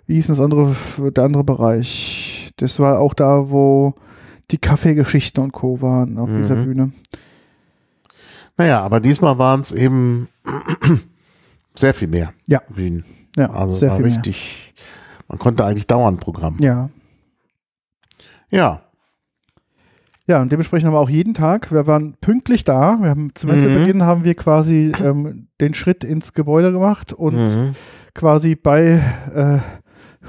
wie 0.08 0.16
hieß 0.16 0.28
das 0.28 0.40
andere, 0.40 0.76
der 1.16 1.24
andere 1.24 1.44
Bereich? 1.44 2.52
Das 2.58 2.80
war 2.80 3.00
auch 3.00 3.14
da, 3.14 3.50
wo 3.50 3.96
die 4.52 4.58
Kaffeegeschichten 4.58 5.44
und 5.44 5.52
Co. 5.52 5.82
waren 5.82 6.18
auf 6.18 6.30
dieser 6.30 6.56
Mhm. 6.56 6.66
Bühne. 6.66 6.92
Naja, 8.58 8.82
aber 8.82 9.00
diesmal 9.00 9.38
waren 9.38 9.60
es 9.60 9.72
eben 9.72 10.28
sehr 11.76 11.94
viel 11.94 12.08
mehr 12.08 12.34
Ja. 12.48 12.62
Bühnen. 12.74 13.04
Ja, 13.36 13.50
Also 13.52 13.74
sehr 13.74 13.90
war 13.90 13.98
viel 13.98 14.06
richtig, 14.06 14.74
man 15.28 15.40
konnte 15.40 15.66
eigentlich 15.66 15.88
dauernd 15.88 16.22
Programm. 16.22 16.58
mehr. 16.58 16.90
Ja. 18.52 18.58
Ja. 18.58 18.82
Ja, 20.28 20.42
und 20.42 20.52
dementsprechend 20.52 20.88
haben 20.88 20.94
wir 20.96 21.00
auch 21.00 21.10
jeden 21.10 21.34
Tag, 21.36 21.72
wir 21.72 21.86
waren 21.86 22.16
pünktlich 22.20 22.64
da. 22.64 22.98
Wir 23.00 23.10
haben 23.10 23.32
zum 23.36 23.50
Beispiel 23.50 23.70
Mhm. 23.70 23.80
Beginn 23.80 24.04
haben 24.04 24.24
wir 24.24 24.34
quasi 24.36 24.92
ähm, 25.04 25.48
den 25.62 25.74
Schritt 25.76 26.04
ins 26.04 26.34
Gebäude 26.34 26.72
gemacht 26.72 27.14
und 27.14 27.36
Mhm. 27.36 27.76
quasi 28.16 28.56
bei 28.56 29.02
äh, 29.34 29.60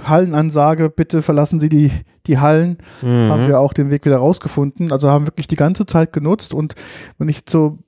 Hallenansage, 0.04 0.90
bitte 0.90 1.22
verlassen 1.22 1.60
Sie 1.60 1.68
die, 1.68 1.90
die 2.26 2.38
Hallen, 2.38 2.78
Mhm. 3.02 3.28
haben 3.28 3.48
wir 3.48 3.60
auch 3.60 3.72
den 3.72 3.90
Weg 3.90 4.04
wieder 4.04 4.18
rausgefunden. 4.18 4.92
Also 4.92 5.10
haben 5.10 5.26
wirklich 5.26 5.46
die 5.46 5.56
ganze 5.56 5.86
Zeit 5.86 6.12
genutzt 6.12 6.54
und 6.54 6.74
wenn 7.18 7.28
ich 7.28 7.42
so 7.48 7.78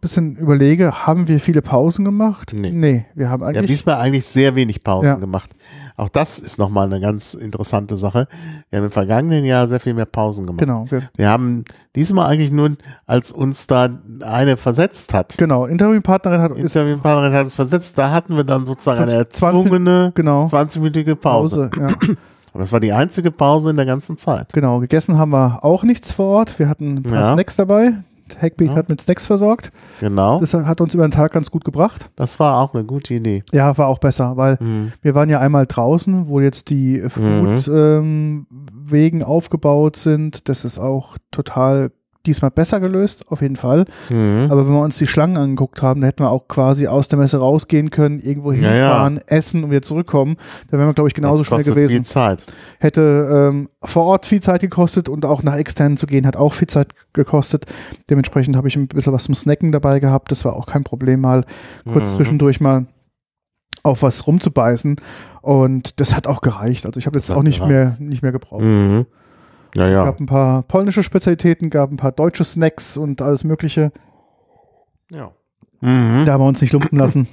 bisschen 0.00 0.36
überlege, 0.36 1.06
haben 1.06 1.28
wir 1.28 1.40
viele 1.40 1.62
Pausen 1.62 2.04
gemacht? 2.04 2.52
Nee. 2.54 2.70
Nee, 2.70 3.06
wir 3.14 3.30
haben 3.30 3.40
Wir 3.40 3.46
haben 3.48 3.56
eigentlich. 3.56 3.70
diesmal 3.70 3.96
eigentlich 3.96 4.26
sehr 4.26 4.54
wenig 4.54 4.82
Pausen 4.84 5.06
Ja. 5.08 5.14
gemacht. 5.16 5.50
auch 5.96 6.08
das 6.08 6.38
ist 6.40 6.58
nochmal 6.58 6.86
eine 6.86 7.00
ganz 7.00 7.34
interessante 7.34 7.96
Sache. 7.96 8.26
Wir 8.70 8.78
haben 8.78 8.86
im 8.86 8.90
vergangenen 8.90 9.44
Jahr 9.44 9.68
sehr 9.68 9.78
viel 9.80 9.94
mehr 9.94 10.06
Pausen 10.06 10.46
gemacht. 10.46 10.60
Genau. 10.60 10.86
Wir, 10.90 11.02
Wir 11.16 11.28
haben 11.28 11.64
diesmal 11.94 12.26
eigentlich 12.26 12.50
nur, 12.50 12.76
als 13.06 13.30
uns 13.30 13.66
da 13.66 13.88
eine 14.20 14.56
versetzt 14.56 15.14
hat, 15.14 15.36
genau. 15.38 15.66
Interviewpartnerin 15.66 16.40
hat 16.40 16.52
ist 16.52 16.74
Interviewpartnerin 16.76 17.32
hat 17.32 17.46
es 17.46 17.54
versetzt, 17.54 17.96
da 17.98 18.10
hatten 18.10 18.36
wir 18.36 18.44
dann 18.44 18.66
sozusagen 18.66 19.02
eine 19.02 19.28
20 19.28 19.42
erzwungene 19.42 20.12
genau 20.14 20.44
20-minütige 20.46 21.14
Pause. 21.14 21.70
Pause. 21.72 21.80
Ja. 21.80 21.88
Aber 22.52 22.62
das 22.62 22.70
war 22.70 22.78
die 22.78 22.92
einzige 22.92 23.32
Pause 23.32 23.70
in 23.70 23.76
der 23.76 23.84
ganzen 23.86 24.16
Zeit. 24.16 24.52
Genau. 24.52 24.78
Gegessen 24.78 25.18
haben 25.18 25.32
wir 25.32 25.58
auch 25.64 25.82
nichts 25.82 26.12
vor 26.12 26.26
Ort. 26.26 26.56
Wir 26.60 26.68
hatten 26.68 26.96
ein 26.98 27.02
paar 27.02 27.20
Ja. 27.20 27.32
Snacks 27.32 27.56
dabei. 27.56 27.94
Hackbeat 28.40 28.68
Ja. 28.70 28.74
hat 28.76 28.88
mit 28.88 29.00
Snacks 29.00 29.26
versorgt. 29.26 29.70
Genau. 30.00 30.40
Das 30.40 30.54
hat 30.54 30.80
uns 30.80 30.94
über 30.94 31.06
den 31.06 31.10
Tag 31.10 31.32
ganz 31.32 31.50
gut 31.50 31.64
gebracht. 31.64 32.10
Das 32.16 32.38
war 32.40 32.60
auch 32.60 32.74
eine 32.74 32.84
gute 32.84 33.14
Idee. 33.14 33.42
Ja, 33.52 33.76
war 33.78 33.86
auch 33.88 33.98
besser, 33.98 34.36
weil 34.36 34.56
Mhm. 34.60 34.92
wir 35.02 35.14
waren 35.14 35.28
ja 35.28 35.40
einmal 35.40 35.66
draußen, 35.66 36.26
wo 36.28 36.40
jetzt 36.40 36.70
die 36.70 37.00
Food 37.08 37.68
ähm, 37.68 38.46
Wegen 38.86 39.22
aufgebaut 39.22 39.96
sind. 39.96 40.48
Das 40.48 40.64
ist 40.64 40.78
auch 40.78 41.16
total 41.30 41.90
diesmal 42.26 42.50
besser 42.50 42.80
gelöst, 42.80 43.24
auf 43.28 43.42
jeden 43.42 43.56
Fall. 43.56 43.84
Mhm. 44.10 44.48
Aber 44.50 44.66
wenn 44.66 44.72
wir 44.72 44.80
uns 44.80 44.98
die 44.98 45.06
Schlangen 45.06 45.36
angeguckt 45.36 45.82
haben, 45.82 46.00
da 46.00 46.06
hätten 46.06 46.22
wir 46.22 46.30
auch 46.30 46.48
quasi 46.48 46.86
aus 46.86 47.08
der 47.08 47.18
Messe 47.18 47.38
rausgehen 47.38 47.90
können, 47.90 48.18
irgendwo 48.18 48.52
Ja, 48.52 48.62
ja. 48.62 48.70
hinfahren, 48.72 49.20
essen 49.26 49.64
und 49.64 49.70
wieder 49.70 49.82
zurückkommen. 49.82 50.36
Da 50.70 50.78
wären 50.78 50.88
wir, 50.88 50.94
glaube 50.94 51.08
ich, 51.08 51.14
genauso 51.14 51.38
Das 51.38 51.46
schnell 51.48 51.64
gewesen. 51.64 51.90
Viel 51.90 52.02
Zeit. 52.04 52.46
Hätte 52.78 53.50
ähm, 53.52 53.68
vor 53.82 54.04
Ort 54.04 54.26
viel 54.26 54.40
Zeit 54.40 54.60
gekostet 54.60 55.08
und 55.08 55.24
auch 55.24 55.42
nach 55.42 55.56
externen 55.56 55.96
zu 55.96 56.06
gehen 56.06 56.26
hat 56.26 56.36
auch 56.36 56.54
viel 56.54 56.68
Zeit 56.68 56.88
gekostet. 57.12 57.66
Dementsprechend 58.10 58.56
habe 58.56 58.68
ich 58.68 58.76
ein 58.76 58.88
bisschen 58.88 59.12
was 59.12 59.24
zum 59.24 59.34
Snacken 59.34 59.72
dabei 59.72 60.00
gehabt. 60.00 60.30
Das 60.30 60.44
war 60.44 60.54
auch 60.56 60.66
kein 60.66 60.84
Problem, 60.84 61.20
mal 61.20 61.44
kurz 61.92 62.10
Mhm. 62.12 62.16
zwischendurch 62.16 62.60
mal 62.60 62.86
auf 63.82 64.02
was 64.02 64.26
rumzubeißen. 64.26 64.96
Und 65.42 66.00
das 66.00 66.14
hat 66.14 66.26
auch 66.26 66.40
gereicht. 66.40 66.86
Also 66.86 66.98
ich 66.98 67.06
habe 67.06 67.18
jetzt 67.18 67.30
auch 67.30 67.42
nicht 67.42 67.58
gereicht. 67.58 67.70
mehr, 67.70 67.96
nicht 67.98 68.22
mehr 68.22 68.32
gebraucht. 68.32 68.62
Mhm. 68.62 69.04
Ja, 69.74 69.88
ja. 69.88 70.04
gab 70.04 70.20
ein 70.20 70.26
paar 70.26 70.62
polnische 70.62 71.02
Spezialitäten, 71.02 71.70
gab 71.70 71.90
ein 71.90 71.96
paar 71.96 72.12
deutsche 72.12 72.44
Snacks 72.44 72.96
und 72.96 73.20
alles 73.22 73.44
Mögliche. 73.44 73.92
ja. 75.10 75.32
Mhm. 75.80 76.24
Da 76.24 76.32
haben 76.32 76.40
wir 76.40 76.46
uns 76.48 76.62
nicht 76.62 76.72
lumpen 76.72 76.98
lassen. 76.98 77.28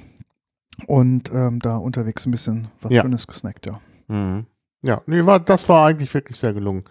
Und 0.86 1.30
ähm, 1.32 1.58
da 1.60 1.76
unterwegs 1.76 2.26
ein 2.26 2.32
bisschen 2.32 2.68
was 2.80 2.92
Ja. 2.92 3.02
Schönes 3.02 3.26
gesnackt, 3.26 3.66
ja. 3.66 3.80
Mhm. 4.08 4.46
Ja, 4.82 5.00
nee, 5.06 5.24
war, 5.24 5.40
das 5.40 5.68
war 5.68 5.86
eigentlich 5.86 6.12
wirklich 6.12 6.38
sehr 6.38 6.52
gelungen. 6.52 6.84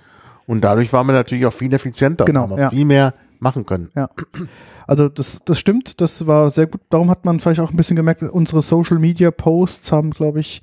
Und 0.48 0.64
dadurch 0.64 0.92
waren 0.94 1.06
wir 1.08 1.14
natürlich 1.14 1.46
auch 1.46 1.54
viel 1.54 1.72
effizienter. 1.74 2.26
Genau, 2.26 2.58
ja. 2.58 2.70
viel 2.70 2.86
mehr 2.86 3.14
machen 3.42 3.66
können. 3.66 3.90
Also 4.88 5.10
das, 5.10 5.40
das 5.46 5.60
stimmt, 5.60 6.00
das 6.02 6.28
war 6.28 6.50
sehr 6.50 6.68
gut. 6.68 6.82
Darum 6.90 7.10
hat 7.10 7.26
man 7.26 7.40
vielleicht 7.40 7.60
auch 7.62 7.72
ein 7.72 7.78
bisschen 7.78 7.96
gemerkt, 7.96 8.24
unsere 8.24 8.62
Social 8.62 9.00
Media 9.00 9.32
Posts 9.32 9.92
haben, 9.92 10.12
glaube 10.12 10.40
ich, 10.40 10.62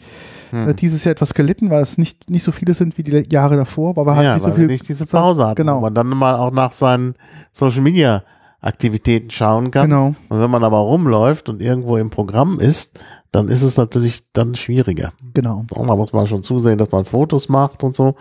Hm. 0.50 0.68
äh, 0.68 0.74
dieses 0.74 1.04
Jahr 1.04 1.12
etwas 1.12 1.34
gelitten, 1.34 1.68
weil 1.68 1.82
es 1.82 1.98
nicht, 1.98 2.30
nicht 2.30 2.42
so 2.42 2.52
viele 2.52 2.72
sind 2.72 2.96
wie 2.96 3.02
die 3.02 3.26
Jahre 3.30 3.56
davor, 3.56 3.96
weil 3.96 4.06
wir 4.06 4.16
halt 4.16 4.24
ja, 4.24 4.34
nicht 4.34 4.44
so 4.44 4.52
viel 4.52 4.66
nicht 4.66 4.88
diese 4.88 5.04
Pause 5.04 5.44
hatten, 5.46 5.56
Genau. 5.56 5.76
wo 5.76 5.80
man 5.82 5.92
dann 5.94 6.06
mal 6.08 6.34
auch 6.36 6.50
nach 6.52 6.72
seinen 6.72 7.14
Social 7.52 7.82
Media 7.82 8.22
Aktivitäten 8.60 9.30
schauen 9.30 9.70
kann. 9.70 9.90
Genau, 9.90 10.14
Und 10.30 10.40
wenn 10.40 10.50
man 10.50 10.64
aber 10.64 10.78
rumläuft 10.78 11.48
und 11.48 11.60
irgendwo 11.62 11.96
im 11.98 12.08
Programm 12.10 12.58
ist, 12.60 12.98
dann 13.30 13.48
ist 13.48 13.62
es 13.62 13.76
natürlich 13.76 14.32
dann 14.32 14.54
schwieriger. 14.54 15.12
genau. 15.34 15.64
Und 15.70 15.86
da 15.86 15.94
muss 15.96 16.12
man 16.14 16.26
schon 16.26 16.42
zusehen, 16.42 16.78
dass 16.78 16.90
man 16.90 17.04
Fotos 17.04 17.48
macht 17.50 17.84
und 17.84 17.94
so. 17.94 18.14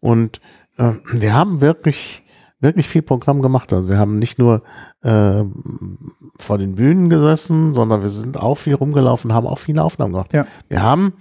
Und 0.00 0.40
äh, 0.76 0.90
wir 1.12 1.34
haben 1.34 1.60
wirklich, 1.60 2.22
wirklich 2.60 2.88
viel 2.88 3.02
Programm 3.02 3.42
gemacht. 3.42 3.72
Also 3.72 3.88
wir 3.88 3.98
haben 3.98 4.18
nicht 4.18 4.38
nur 4.38 4.62
äh, 5.02 5.42
vor 6.38 6.58
den 6.58 6.74
Bühnen 6.74 7.08
gesessen, 7.10 7.74
sondern 7.74 8.02
wir 8.02 8.08
sind 8.08 8.36
auch 8.38 8.56
viel 8.56 8.74
rumgelaufen, 8.74 9.32
haben 9.32 9.46
auch 9.46 9.58
viele 9.58 9.82
Aufnahmen 9.82 10.12
gemacht. 10.12 10.32
Ja. 10.32 10.46
Wir 10.68 10.82
haben, 10.82 11.14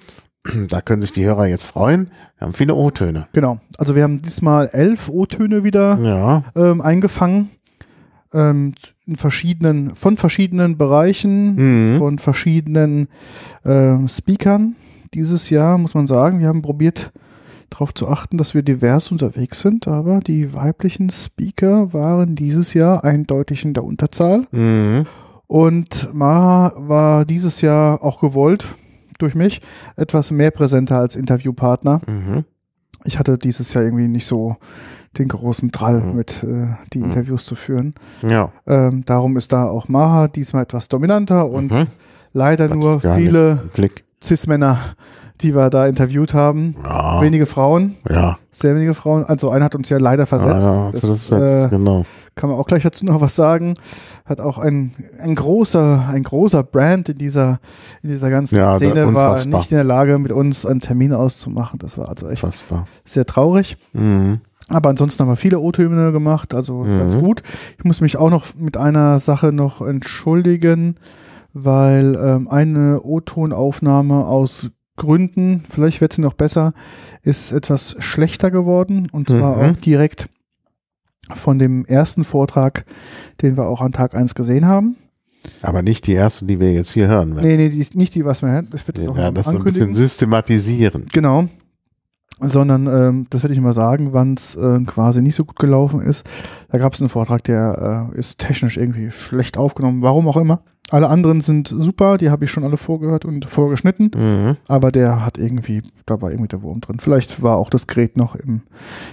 da 0.70 0.82
können 0.82 1.02
sich 1.02 1.12
die 1.12 1.26
Hörer 1.26 1.48
jetzt 1.48 1.64
freuen, 1.66 2.12
wir 2.38 2.46
haben 2.48 2.54
viele 2.54 2.76
O-Töne. 2.76 3.28
Genau. 3.34 3.60
Also 3.78 3.96
wir 3.96 4.04
haben 4.04 4.20
diesmal 4.20 4.70
elf 4.74 5.10
O-Töne 5.10 5.64
wieder 5.64 5.98
Ja. 6.00 6.44
ähm, 6.56 6.82
eingefangen. 6.82 7.50
Ähm, 8.32 8.74
in 9.08 9.16
verschiedenen, 9.16 9.96
von 9.96 10.16
verschiedenen 10.18 10.78
Bereichen, 10.78 11.56
Mhm. 11.96 11.98
von 11.98 12.20
verschiedenen 12.20 13.08
ähm, 13.66 14.08
Speakern 14.08 14.76
dieses 15.16 15.50
Jahr, 15.50 15.80
muss 15.80 15.96
man 15.96 16.06
sagen. 16.06 16.40
Wir 16.40 16.48
haben 16.48 16.62
probiert, 16.62 17.12
darauf 17.70 17.94
zu 17.94 18.08
achten, 18.08 18.38
dass 18.38 18.54
wir 18.54 18.62
divers 18.64 19.12
unterwegs 19.12 19.60
sind, 19.62 19.88
aber 19.88 20.20
die 20.20 20.54
weiblichen 20.54 21.10
Speaker 21.10 21.94
waren 21.94 22.36
dieses 22.36 22.74
Jahr 22.74 23.04
eindeutig 23.04 23.64
in 23.66 23.74
der 23.74 23.84
Unterzahl. 23.84 24.48
Mhm. 24.52 25.06
Und 25.48 26.10
Maha 26.14 26.74
war 26.78 27.26
dieses 27.26 27.62
Jahr 27.62 28.04
auch 28.04 28.20
gewollt 28.22 28.68
durch 29.18 29.36
mich 29.36 29.62
etwas 29.98 30.32
mehr 30.32 30.52
präsenter 30.52 30.98
als 30.98 31.16
Interviewpartner. 31.16 32.02
Mhm. 32.08 32.46
Ich 33.06 33.18
hatte 33.20 33.38
dieses 33.38 33.74
Jahr 33.74 33.84
irgendwie 33.84 34.08
nicht 34.08 34.28
so 34.28 34.58
den 35.18 35.28
großen 35.28 35.72
Drall 35.72 36.02
Mhm. 36.02 36.16
mit 36.16 36.44
äh, 36.44 36.68
die 36.94 37.00
Mhm. 37.00 37.06
Interviews 37.06 37.46
zu 37.46 37.56
führen. 37.56 37.96
Ja. 38.22 38.52
Ähm, 38.68 39.04
darum 39.06 39.38
ist 39.38 39.52
da 39.52 39.66
auch 39.66 39.88
Maha 39.90 40.28
diesmal 40.28 40.64
etwas 40.64 40.88
dominanter 40.88 41.50
und 41.50 41.72
Mhm. 41.72 41.88
leider 42.34 42.68
Gott, 42.68 42.78
nur 42.78 43.02
viele. 43.16 43.64
Cis-Männer, 44.22 44.78
die 45.42 45.56
wir 45.56 45.70
da 45.70 45.88
interviewt 45.88 46.34
haben. 46.34 46.76
Ja. 46.84 47.22
Wenige 47.22 47.46
Frauen, 47.46 47.96
Ja. 48.10 48.38
sehr 48.52 48.76
wenige 48.76 48.94
Frauen. 48.94 49.24
Also 49.26 49.50
einer 49.50 49.66
hat 49.66 49.76
uns 49.76 49.90
ja 49.90 49.98
leider 49.98 50.26
versetzt. 50.26 50.66
Ah, 50.68 50.86
ja, 50.86 50.92
das 50.92 51.30
das, 51.30 51.32
äh, 51.32 51.70
genau. 51.70 52.06
kann 52.36 52.50
man 52.50 52.60
auch 52.60 52.68
gleich 52.68 52.84
dazu 52.84 53.06
noch 53.06 53.22
was 53.22 53.36
sagen. 53.36 53.76
Hat 54.26 54.42
auch 54.42 54.58
ein, 54.58 54.92
ein 55.22 55.36
großer, 55.36 56.06
ein 56.12 56.24
großer 56.24 56.64
Brand 56.64 57.10
in 57.10 57.18
dieser, 57.18 57.60
in 58.04 58.10
dieser 58.10 58.30
ganzen 58.30 58.58
Ja, 58.58 58.76
Szene 58.78 59.14
war 59.14 59.32
unfassbar. 59.32 59.60
nicht 59.60 59.72
in 59.72 59.76
der 59.78 59.84
Lage, 59.86 60.20
mit 60.20 60.32
uns 60.32 60.66
einen 60.66 60.82
Termin 60.82 61.14
auszumachen. 61.14 61.80
Das 61.80 61.98
war 61.98 62.10
also 62.10 62.28
echt 62.30 62.42
Fassbar. 62.42 62.86
sehr 63.06 63.26
traurig. 63.26 63.78
Mhm. 63.94 64.42
Aber 64.68 64.90
ansonsten 64.90 65.24
haben 65.24 65.30
wir 65.30 65.36
viele 65.36 65.60
O-Töne 65.60 66.12
gemacht, 66.12 66.54
also 66.54 66.84
Mhm. 66.84 67.00
ganz 67.00 67.18
gut. 67.18 67.42
Ich 67.78 67.86
muss 67.86 68.02
mich 68.02 68.18
auch 68.18 68.30
noch 68.30 68.46
mit 68.56 68.78
einer 68.78 69.18
Sache 69.20 69.52
noch 69.52 69.82
entschuldigen, 69.82 70.96
weil 71.54 72.16
ähm, 72.22 72.48
eine 72.50 73.02
O-Tonaufnahme 73.02 74.26
aus 74.26 74.70
Gründen, 75.00 75.64
vielleicht 75.68 76.00
wird 76.02 76.14
sie 76.14 76.22
noch 76.22 76.34
besser, 76.36 76.74
ist 77.24 77.52
etwas 77.52 77.96
schlechter 78.00 78.52
geworden. 78.52 79.10
Und 79.12 79.30
zwar 79.30 79.58
Mhm. 79.58 79.72
auch 79.72 79.76
direkt 79.78 80.30
von 81.34 81.58
dem 81.60 81.86
ersten 81.86 82.24
Vortrag, 82.24 82.86
den 83.42 83.58
wir 83.58 83.66
auch 83.68 83.82
an 83.82 83.92
Tag 83.92 84.14
1 84.14 84.36
gesehen 84.36 84.66
haben. 84.68 84.96
Aber 85.62 85.82
nicht 85.82 86.06
die 86.08 86.14
erste, 86.14 86.46
die 86.46 86.60
wir 86.60 86.74
jetzt 86.74 86.92
hier 86.92 87.08
hören 87.08 87.36
werden. 87.36 87.48
Nee, 87.48 87.58
nee, 87.58 87.70
die, 87.70 87.98
nicht 87.98 88.14
die, 88.14 88.26
was 88.26 88.42
wir 88.42 88.50
hören. 88.50 88.68
Das 88.72 88.86
wird 88.88 88.98
jetzt 88.98 89.16
Wir 89.16 89.30
auch 89.30 89.34
das 89.34 89.48
so 89.48 89.58
ein 89.58 89.64
bisschen 89.64 89.94
systematisieren. 89.94 91.06
Genau. 91.14 91.48
Sondern, 92.42 92.88
ähm, 92.88 93.28
das 93.30 93.44
werde 93.44 93.54
ich 93.54 93.60
mal 93.60 93.74
sagen, 93.74 94.14
wann 94.14 94.36
es 94.36 94.56
äh, 94.56 94.80
quasi 94.86 95.22
nicht 95.22 95.36
so 95.36 95.44
gut 95.46 95.58
gelaufen 95.60 96.02
ist. 96.02 96.26
Da 96.70 96.78
gab 96.78 96.94
es 96.94 97.02
einen 97.02 97.10
Vortrag, 97.10 97.44
der 97.44 98.10
äh, 98.14 98.18
ist 98.20 98.40
technisch 98.40 98.78
irgendwie 98.78 99.12
schlecht 99.12 99.58
aufgenommen, 99.58 100.02
warum 100.02 100.28
auch 100.28 100.38
immer. 100.38 100.62
Alle 100.92 101.10
anderen 101.10 101.42
sind 101.42 101.68
super, 101.68 102.18
die 102.18 102.32
habe 102.32 102.46
ich 102.46 102.52
schon 102.52 102.64
alle 102.64 102.78
vorgehört 102.78 103.24
und 103.26 103.46
vorgeschnitten, 103.46 104.10
Mhm. 104.16 104.58
aber 104.68 104.92
der 104.92 105.24
hat 105.24 105.38
irgendwie, 105.38 105.84
da 106.08 106.20
war 106.22 106.32
irgendwie 106.32 106.48
der 106.48 106.64
Wurm 106.64 106.82
drin. 106.82 107.00
Vielleicht 107.00 107.44
war 107.44 107.58
auch 107.58 107.70
das 107.70 107.86
Gerät 107.86 108.18
noch 108.18 108.36
im, 108.36 108.62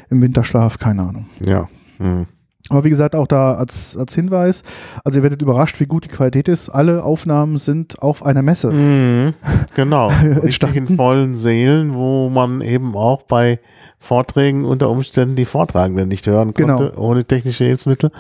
im 0.08 0.22
Winterschlaf, 0.22 0.78
keine 0.78 1.02
Ahnung. 1.02 1.26
Ja. 1.44 1.68
Mhm. 1.98 2.26
Aber 2.68 2.82
wie 2.84 2.90
gesagt, 2.90 3.14
auch 3.14 3.26
da 3.28 3.54
als, 3.54 3.96
als 3.96 4.14
Hinweis, 4.14 4.62
also 5.04 5.18
ihr 5.18 5.22
werdet 5.22 5.40
überrascht, 5.42 5.78
wie 5.78 5.86
gut 5.86 6.04
die 6.04 6.08
Qualität 6.08 6.48
ist. 6.48 6.68
Alle 6.68 7.04
Aufnahmen 7.04 7.58
sind 7.58 8.02
auf 8.02 8.24
einer 8.26 8.42
Messe. 8.42 8.70
Mhm. 8.72 9.34
Genau. 9.76 10.08
Richtig 10.42 10.74
in 10.74 10.88
vollen 10.96 11.36
Seelen, 11.36 11.94
wo 11.94 12.28
man 12.28 12.60
eben 12.62 12.96
auch 12.96 13.22
bei 13.22 13.60
Vorträgen 13.98 14.64
unter 14.64 14.90
Umständen 14.90 15.36
die 15.36 15.44
Vortragenden 15.44 16.08
nicht 16.08 16.26
hören 16.26 16.54
konnte, 16.54 16.90
Genau. 16.90 16.98
ohne 17.00 17.24
technische 17.24 17.64
Hilfsmittel. 17.64 18.10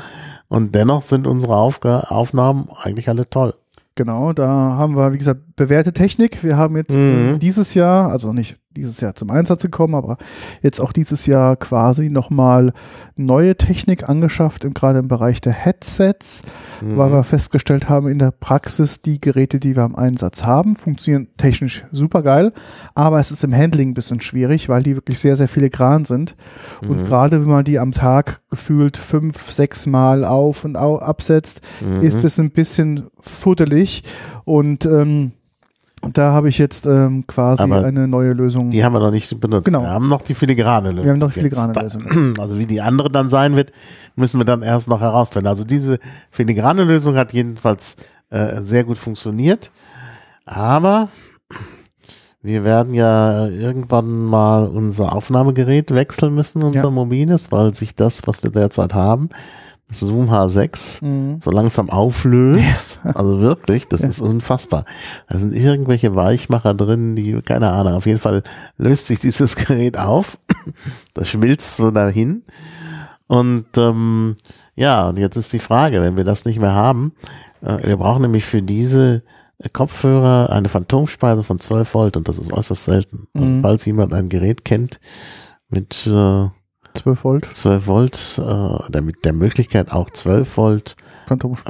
Und 0.48 0.74
dennoch 0.74 1.02
sind 1.02 1.26
unsere 1.26 1.56
Aufga 1.56 2.00
Aufnahmen 2.00 2.68
eigentlich 2.82 3.08
alle 3.08 3.28
toll. 3.28 3.54
Genau, 3.96 4.32
da 4.32 4.46
haben 4.46 4.94
wir, 4.96 5.12
wie 5.12 5.18
gesagt, 5.18 5.40
bewährte 5.56 5.92
Technik. 5.92 6.44
Wir 6.44 6.56
haben 6.56 6.76
jetzt 6.76 6.94
Mhm. 6.94 7.38
dieses 7.40 7.74
Jahr, 7.74 8.10
also 8.10 8.32
nicht 8.32 8.56
dieses 8.76 9.00
Jahr 9.00 9.14
zum 9.14 9.30
Einsatz 9.30 9.62
gekommen, 9.62 9.94
aber 9.94 10.16
jetzt 10.62 10.80
auch 10.80 10.92
dieses 10.92 11.26
Jahr 11.26 11.56
quasi 11.56 12.10
nochmal 12.10 12.72
neue 13.16 13.56
Technik 13.56 14.08
angeschafft, 14.08 14.66
gerade 14.74 14.98
im 15.00 15.08
Bereich 15.08 15.40
der 15.40 15.52
Headsets, 15.52 16.42
Mhm. 16.82 16.96
weil 16.96 17.10
wir 17.12 17.24
festgestellt 17.24 17.88
haben, 17.88 18.08
in 18.08 18.18
der 18.18 18.30
Praxis, 18.30 19.00
die 19.00 19.20
Geräte, 19.20 19.58
die 19.58 19.74
wir 19.76 19.84
im 19.84 19.96
Einsatz 19.96 20.44
haben, 20.44 20.76
funktionieren 20.76 21.28
technisch 21.36 21.84
super 21.90 22.22
geil, 22.22 22.52
aber 22.94 23.18
es 23.18 23.30
ist 23.30 23.42
im 23.44 23.54
Handling 23.54 23.90
ein 23.90 23.94
bisschen 23.94 24.20
schwierig, 24.20 24.68
weil 24.68 24.82
die 24.82 24.94
wirklich 24.94 25.18
sehr, 25.18 25.36
sehr 25.36 25.48
filigran 25.48 26.04
sind. 26.04 26.36
Und 26.82 27.00
Mhm. 27.02 27.04
gerade 27.06 27.40
wenn 27.40 27.48
man 27.50 27.64
die 27.64 27.78
am 27.78 27.92
Tag 27.92 28.40
gefühlt 28.50 28.96
fünf, 28.96 29.50
sechs 29.50 29.86
Mal 29.86 30.24
auf 30.24 30.64
und 30.64 30.76
absetzt, 30.76 31.60
Mhm. 31.80 32.00
ist 32.00 32.22
es 32.24 32.38
ein 32.38 32.50
bisschen 32.50 33.06
fuddelig 33.20 34.02
und 34.44 34.84
ähm, 34.84 35.32
da 36.12 36.32
habe 36.32 36.48
ich 36.48 36.58
jetzt 36.58 36.86
ähm, 36.86 37.26
quasi 37.26 37.62
Aber 37.62 37.84
eine 37.84 38.06
neue 38.06 38.32
Lösung. 38.32 38.70
Die 38.70 38.84
haben 38.84 38.92
wir 38.92 39.00
noch 39.00 39.10
nicht 39.10 39.38
benutzt. 39.40 39.64
Genau. 39.64 39.82
Wir 39.82 39.90
haben 39.90 40.08
noch 40.08 40.22
die 40.22 40.34
filigrane 40.34 40.90
Lösung. 40.90 41.04
Wir 41.04 41.12
haben 41.12 41.18
noch 41.18 41.32
die 41.32 41.40
filigrane 41.40 41.72
jetzt. 41.74 41.94
Lösung. 41.94 42.34
Also 42.38 42.58
wie 42.58 42.66
die 42.66 42.80
andere 42.80 43.10
dann 43.10 43.28
sein 43.28 43.56
wird, 43.56 43.72
müssen 44.14 44.38
wir 44.38 44.44
dann 44.44 44.62
erst 44.62 44.88
noch 44.88 45.00
herausfinden. 45.00 45.48
Also 45.48 45.64
diese 45.64 45.98
filigrane 46.30 46.84
Lösung 46.84 47.16
hat 47.16 47.32
jedenfalls 47.32 47.96
äh, 48.30 48.60
sehr 48.62 48.84
gut 48.84 48.98
funktioniert. 48.98 49.72
Aber 50.44 51.08
wir 52.42 52.62
werden 52.62 52.94
ja 52.94 53.46
irgendwann 53.48 54.08
mal 54.26 54.66
unser 54.68 55.12
Aufnahmegerät 55.12 55.92
wechseln 55.92 56.34
müssen, 56.34 56.62
unser 56.62 56.84
Ja. 56.84 56.90
mobiles, 56.90 57.50
weil 57.50 57.74
sich 57.74 57.96
das, 57.96 58.22
was 58.26 58.42
wir 58.44 58.50
derzeit 58.50 58.94
haben, 58.94 59.30
Zoom 59.92 60.30
H6, 60.30 61.04
Mhm. 61.04 61.40
so 61.40 61.50
langsam 61.50 61.90
auflöst. 61.90 62.98
Also 63.14 63.40
wirklich, 63.40 63.86
das 63.88 64.00
ist 64.00 64.20
unfassbar. 64.20 64.84
Da 65.28 65.38
sind 65.38 65.54
irgendwelche 65.54 66.14
Weichmacher 66.14 66.74
drin, 66.74 67.14
die, 67.16 67.40
keine 67.42 67.70
Ahnung, 67.70 67.94
auf 67.94 68.06
jeden 68.06 68.18
Fall 68.18 68.42
löst 68.78 69.06
sich 69.06 69.20
dieses 69.20 69.54
Gerät 69.66 69.98
auf. 69.98 70.38
Das 71.14 71.28
schmilzt 71.28 71.76
so 71.76 71.90
dahin. 71.90 72.42
Und 73.28 73.66
ähm, 73.76 74.36
ja, 74.74 75.08
und 75.08 75.18
jetzt 75.18 75.36
ist 75.36 75.52
die 75.52 75.58
Frage, 75.58 76.00
wenn 76.02 76.16
wir 76.16 76.24
das 76.24 76.44
nicht 76.44 76.58
mehr 76.60 76.74
haben, 76.74 77.12
äh, 77.62 77.86
wir 77.86 77.96
brauchen 77.96 78.22
nämlich 78.22 78.44
für 78.44 78.62
diese 78.62 79.22
Kopfhörer 79.72 80.50
eine 80.50 80.68
Phantomspeise 80.68 81.42
von 81.42 81.58
12 81.58 81.94
Volt 81.94 82.16
und 82.16 82.28
das 82.28 82.38
ist 82.38 82.52
äußerst 82.52 82.84
selten. 82.84 83.26
Mhm. 83.34 83.62
falls 83.62 83.84
jemand 83.86 84.12
ein 84.12 84.28
Gerät 84.28 84.64
kennt 84.64 85.00
mit 85.68 86.06
äh, 86.06 86.48
12 86.96 87.24
Volt, 87.24 87.44
12 87.54 87.86
Volt, 87.86 88.40
äh, 88.44 88.90
der, 88.90 89.02
mit 89.02 89.24
der 89.24 89.32
Möglichkeit 89.32 89.92
auch 89.92 90.10
12 90.10 90.56
Volt. 90.56 90.96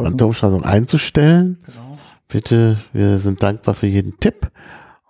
Phantomspeisung 0.04 0.64
einzustellen, 0.64 1.58
Genau. 1.66 1.98
bitte, 2.28 2.76
wir 2.92 3.18
sind 3.18 3.42
dankbar 3.42 3.74
für 3.74 3.86
jeden 3.86 4.18
Tipp. 4.20 4.50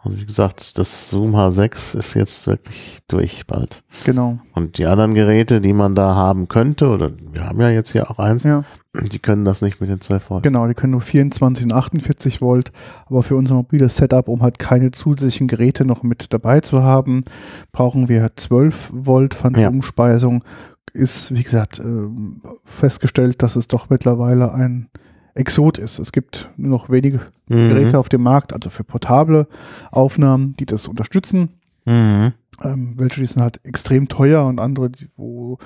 Und 0.05 0.21
wie 0.21 0.25
gesagt, 0.27 0.79
das 0.79 1.11
Zoom 1.11 1.35
H6 1.35 1.99
ist 1.99 2.15
jetzt 2.15 2.47
wirklich 2.47 2.99
durch 3.09 3.45
bald. 3.49 3.83
Genau. 4.05 4.39
Und 4.55 4.79
die 4.79 4.87
anderen 4.87 5.15
Geräte, 5.15 5.61
die 5.61 5.73
man 5.73 5.97
da 5.97 6.15
haben 6.15 6.47
könnte, 6.47 6.89
oder 6.89 7.11
wir 7.33 7.45
haben 7.45 7.61
ja 7.61 7.71
jetzt 7.71 7.91
hier 7.91 8.09
auch 8.09 8.21
eins, 8.21 8.45
Ja, 8.45 8.63
die 9.03 9.19
können 9.19 9.45
das 9.45 9.63
nicht 9.63 9.81
mit 9.81 9.91
den 9.91 10.01
12 10.01 10.31
Volt. 10.31 10.43
genau. 10.43 10.67
Die 10.67 10.75
können 10.75 10.93
nur 10.93 11.01
24 11.01 11.65
und 11.65 11.73
48 11.73 12.41
Volt. 12.41 12.73
Aber 13.07 13.23
für 13.23 13.37
unser 13.37 13.55
mobiles 13.55 13.97
Setup, 13.97 14.29
um 14.29 14.43
halt 14.43 14.59
keine 14.59 14.91
zusätzlichen 14.91 15.47
Geräte 15.49 15.85
noch 15.85 16.03
mit 16.03 16.33
dabei 16.33 16.61
zu 16.61 16.83
haben, 16.83 17.25
brauchen 17.73 18.09
wir 18.09 18.31
12 18.35 18.91
Volt 18.93 19.35
Phantomspeisung. 19.35 20.45
Ist, 20.93 21.35
wie 21.35 21.43
gesagt, 21.43 21.79
ähm, 21.79 22.41
festgestellt, 22.65 23.43
dass 23.43 23.57
es 23.57 23.69
doch 23.69 23.91
mittlerweile 23.91 24.53
ein 24.55 24.89
Exot 25.35 25.77
ist. 25.77 25.99
Es 25.99 26.13
gibt 26.13 26.49
nur 26.57 26.71
noch 26.71 26.89
wenige 26.89 27.21
Geräte 27.49 27.91
Mhm. 27.91 27.95
auf 27.97 28.09
dem 28.09 28.23
Markt, 28.23 28.55
also 28.55 28.71
für 28.71 28.85
portable 28.85 29.47
Aufnahmen, 29.93 30.55
die 30.55 30.65
das 30.65 30.89
unterstützen. 30.89 31.51
Mhm. 31.85 32.33
Ähm, 32.63 32.95
welche 32.97 33.21
die 33.21 33.27
sind 33.27 33.43
halt 33.43 33.61
extrem 33.65 34.09
teuer 34.09 34.47
und 34.47 34.59
andere, 34.59 34.89
die, 34.89 35.09
wo, 35.19 35.59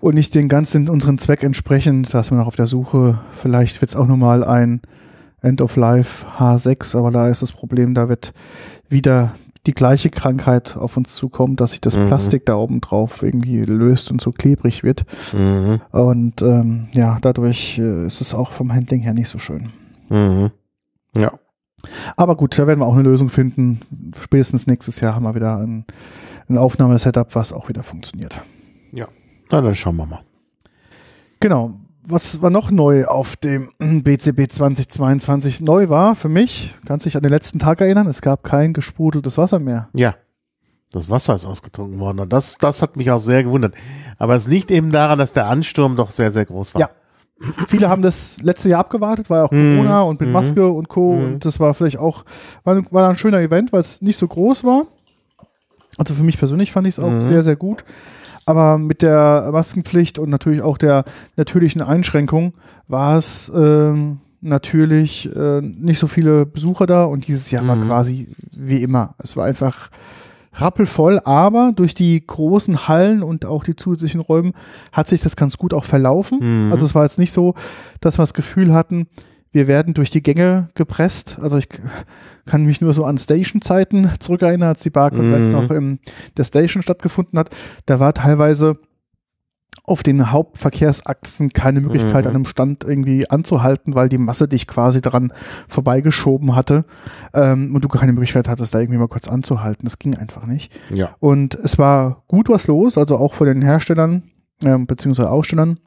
wo 0.00 0.10
nicht 0.10 0.34
den 0.34 0.48
ganzen 0.48 0.88
unseren 0.88 1.18
Zweck 1.18 1.42
entsprechen. 1.42 2.06
Da 2.10 2.20
ist 2.20 2.30
man 2.30 2.40
noch 2.40 2.46
auf 2.46 2.56
der 2.56 2.66
Suche. 2.66 3.18
Vielleicht 3.32 3.80
wird 3.80 3.90
es 3.90 3.96
auch 3.96 4.06
nochmal 4.06 4.44
ein 4.44 4.80
End 5.40 5.60
of 5.60 5.76
Life 5.76 6.26
H6, 6.38 6.96
aber 6.96 7.10
da 7.10 7.28
ist 7.28 7.42
das 7.42 7.52
Problem, 7.52 7.94
da 7.94 8.08
wird 8.08 8.32
wieder 8.88 9.34
die 9.66 9.72
gleiche 9.74 10.08
Krankheit 10.08 10.76
auf 10.76 10.96
uns 10.96 11.14
zukommen, 11.14 11.56
dass 11.56 11.72
sich 11.72 11.80
das 11.80 11.96
Mhm. 11.96 12.06
Plastik 12.06 12.46
da 12.46 12.56
oben 12.56 12.80
drauf 12.80 13.22
irgendwie 13.22 13.60
löst 13.64 14.10
und 14.10 14.20
so 14.20 14.32
klebrig 14.32 14.82
wird. 14.82 15.04
Mhm. 15.32 15.80
Und 15.90 16.42
ähm, 16.42 16.88
ja, 16.92 17.18
dadurch 17.20 17.78
äh, 17.78 18.06
ist 18.06 18.20
es 18.20 18.34
auch 18.34 18.52
vom 18.52 18.72
Handling 18.72 19.02
her 19.02 19.14
nicht 19.14 19.28
so 19.28 19.38
schön. 19.38 19.70
Mhm. 20.08 20.50
Ja. 21.14 21.32
Aber 22.16 22.36
gut, 22.36 22.58
da 22.58 22.66
werden 22.66 22.80
wir 22.80 22.86
auch 22.86 22.94
eine 22.94 23.02
Lösung 23.02 23.28
finden. 23.28 23.80
Spätestens 24.20 24.66
nächstes 24.66 25.00
Jahr 25.00 25.14
haben 25.14 25.24
wir 25.24 25.34
wieder 25.34 25.58
ein, 25.58 25.84
ein 26.48 26.56
Aufnahmesetup, 26.58 27.34
was 27.34 27.52
auch 27.52 27.68
wieder 27.68 27.82
funktioniert. 27.82 28.42
Na, 29.50 29.60
dann 29.60 29.74
schauen 29.74 29.96
wir 29.96 30.06
mal. 30.06 30.20
Genau. 31.40 31.72
Was 32.10 32.40
war 32.40 32.48
noch 32.50 32.70
neu 32.70 33.04
auf 33.04 33.36
dem 33.36 33.70
BCB 33.78 34.50
2022? 34.50 35.60
Neu 35.60 35.88
war 35.90 36.14
für 36.14 36.28
mich, 36.30 36.74
kannst 36.86 37.04
dich 37.06 37.16
an 37.16 37.22
den 37.22 37.30
letzten 37.32 37.58
Tag 37.58 37.80
erinnern, 37.82 38.06
es 38.06 38.22
gab 38.22 38.42
kein 38.44 38.72
gesprudeltes 38.72 39.36
Wasser 39.36 39.58
mehr. 39.58 39.88
Ja. 39.94 40.14
Das 40.90 41.10
Wasser 41.10 41.34
ist 41.34 41.44
ausgetrunken 41.44 42.00
worden 42.00 42.20
und 42.20 42.32
das, 42.32 42.56
das 42.58 42.80
hat 42.80 42.96
mich 42.96 43.10
auch 43.10 43.18
sehr 43.18 43.44
gewundert. 43.44 43.74
Aber 44.16 44.34
es 44.34 44.48
liegt 44.48 44.70
eben 44.70 44.90
daran, 44.90 45.18
dass 45.18 45.34
der 45.34 45.46
Ansturm 45.46 45.96
doch 45.96 46.08
sehr, 46.10 46.30
sehr 46.30 46.46
groß 46.46 46.74
war. 46.74 46.80
Ja. 46.80 46.90
Viele 47.68 47.90
haben 47.90 48.00
das 48.00 48.40
letzte 48.40 48.70
Jahr 48.70 48.80
abgewartet, 48.80 49.28
war 49.28 49.38
ja 49.40 49.44
auch 49.44 49.50
Mhm. 49.52 49.76
Corona 49.76 50.00
und 50.00 50.18
mit 50.18 50.28
Mhm. 50.30 50.32
Maske 50.32 50.66
und 50.66 50.88
Co. 50.88 51.12
Mhm. 51.12 51.24
Und 51.24 51.44
das 51.44 51.60
war 51.60 51.74
vielleicht 51.74 51.98
auch, 51.98 52.24
war, 52.64 52.82
war 52.90 53.10
ein 53.10 53.18
schöner 53.18 53.40
Event, 53.40 53.70
weil 53.70 53.82
es 53.82 54.00
nicht 54.00 54.16
so 54.16 54.26
groß 54.26 54.64
war. 54.64 54.86
Also 55.98 56.14
für 56.14 56.22
mich 56.22 56.38
persönlich 56.38 56.72
fand 56.72 56.86
ich 56.86 56.94
es 56.96 57.04
auch 57.04 57.10
Mhm. 57.10 57.20
sehr, 57.20 57.42
sehr 57.42 57.56
gut. 57.56 57.84
Aber 58.48 58.78
mit 58.78 59.02
der 59.02 59.50
Maskenpflicht 59.52 60.18
und 60.18 60.30
natürlich 60.30 60.62
auch 60.62 60.78
der 60.78 61.04
natürlichen 61.36 61.82
Einschränkung 61.82 62.54
war 62.86 63.18
es 63.18 63.52
ähm, 63.54 64.20
natürlich 64.40 65.28
äh, 65.36 65.60
nicht 65.60 65.98
so 65.98 66.06
viele 66.06 66.46
Besucher 66.46 66.86
da 66.86 67.04
und 67.04 67.26
dieses 67.26 67.50
Jahr 67.50 67.66
war 67.66 67.76
Mhm. 67.76 67.86
quasi 67.86 68.28
wie 68.52 68.82
immer. 68.82 69.14
Es 69.18 69.36
war 69.36 69.44
einfach 69.44 69.90
rappelvoll, 70.54 71.20
aber 71.24 71.72
durch 71.76 71.94
die 71.94 72.26
großen 72.26 72.88
Hallen 72.88 73.22
und 73.22 73.44
auch 73.44 73.64
die 73.64 73.76
zusätzlichen 73.76 74.20
Räume 74.20 74.52
hat 74.92 75.06
sich 75.08 75.20
das 75.20 75.36
ganz 75.36 75.56
gut 75.58 75.74
auch 75.74 75.84
verlaufen. 75.84 76.38
Mhm. 76.40 76.72
Also 76.72 76.84
es 76.86 76.94
war 76.94 77.02
jetzt 77.04 77.18
nicht 77.18 77.32
so, 77.32 77.54
dass 78.00 78.18
wir 78.18 78.22
das 78.22 78.34
Gefühl 78.34 78.72
hatten, 78.72 79.06
wir 79.52 79.66
werden 79.66 79.94
durch 79.94 80.10
die 80.10 80.22
Gänge 80.22 80.68
gepresst. 80.74 81.38
Also 81.40 81.56
ich 81.58 81.68
kann 82.44 82.64
mich 82.64 82.80
nur 82.80 82.92
so 82.94 83.04
an 83.04 83.18
Station-Zeiten 83.18 84.10
zurückerinnern, 84.18 84.68
als 84.68 84.82
die 84.82 84.90
Bar 84.90 85.10
Convent 85.10 85.46
Mhm. 85.46 85.52
noch 85.52 85.70
in 85.70 85.98
der 86.36 86.44
Station 86.44 86.82
stattgefunden 86.82 87.38
hat. 87.38 87.50
Da 87.86 87.98
war 88.00 88.12
teilweise 88.14 88.78
auf 89.84 90.02
den 90.02 90.30
Hauptverkehrsachsen 90.32 91.50
keine 91.54 91.80
Möglichkeit, 91.80 92.24
Mhm. 92.24 92.28
an 92.30 92.34
einem 92.36 92.44
Stand 92.44 92.84
irgendwie 92.84 93.28
anzuhalten, 93.30 93.94
weil 93.94 94.08
die 94.10 94.18
Masse 94.18 94.46
dich 94.48 94.66
quasi 94.66 95.00
dran 95.00 95.32
vorbeigeschoben 95.66 96.54
hatte 96.54 96.84
ähm, 97.32 97.74
und 97.74 97.82
du 97.84 97.88
keine 97.88 98.12
Möglichkeit 98.12 98.48
hattest, 98.48 98.74
da 98.74 98.80
irgendwie 98.80 98.98
mal 98.98 99.08
kurz 99.08 99.28
anzuhalten. 99.28 99.84
Das 99.84 99.98
ging 99.98 100.14
einfach 100.14 100.44
nicht. 100.46 100.72
Ja. 100.90 101.16
Und 101.20 101.54
es 101.54 101.78
war 101.78 102.22
gut 102.28 102.48
was 102.50 102.66
los, 102.66 102.98
also 102.98 103.16
auch 103.16 103.32
von 103.34 103.46
den 103.46 103.62
Herstellern 103.62 104.24
ähm, 104.64 104.86
beziehungsweise 104.86 105.30
Ausstellern 105.30 105.78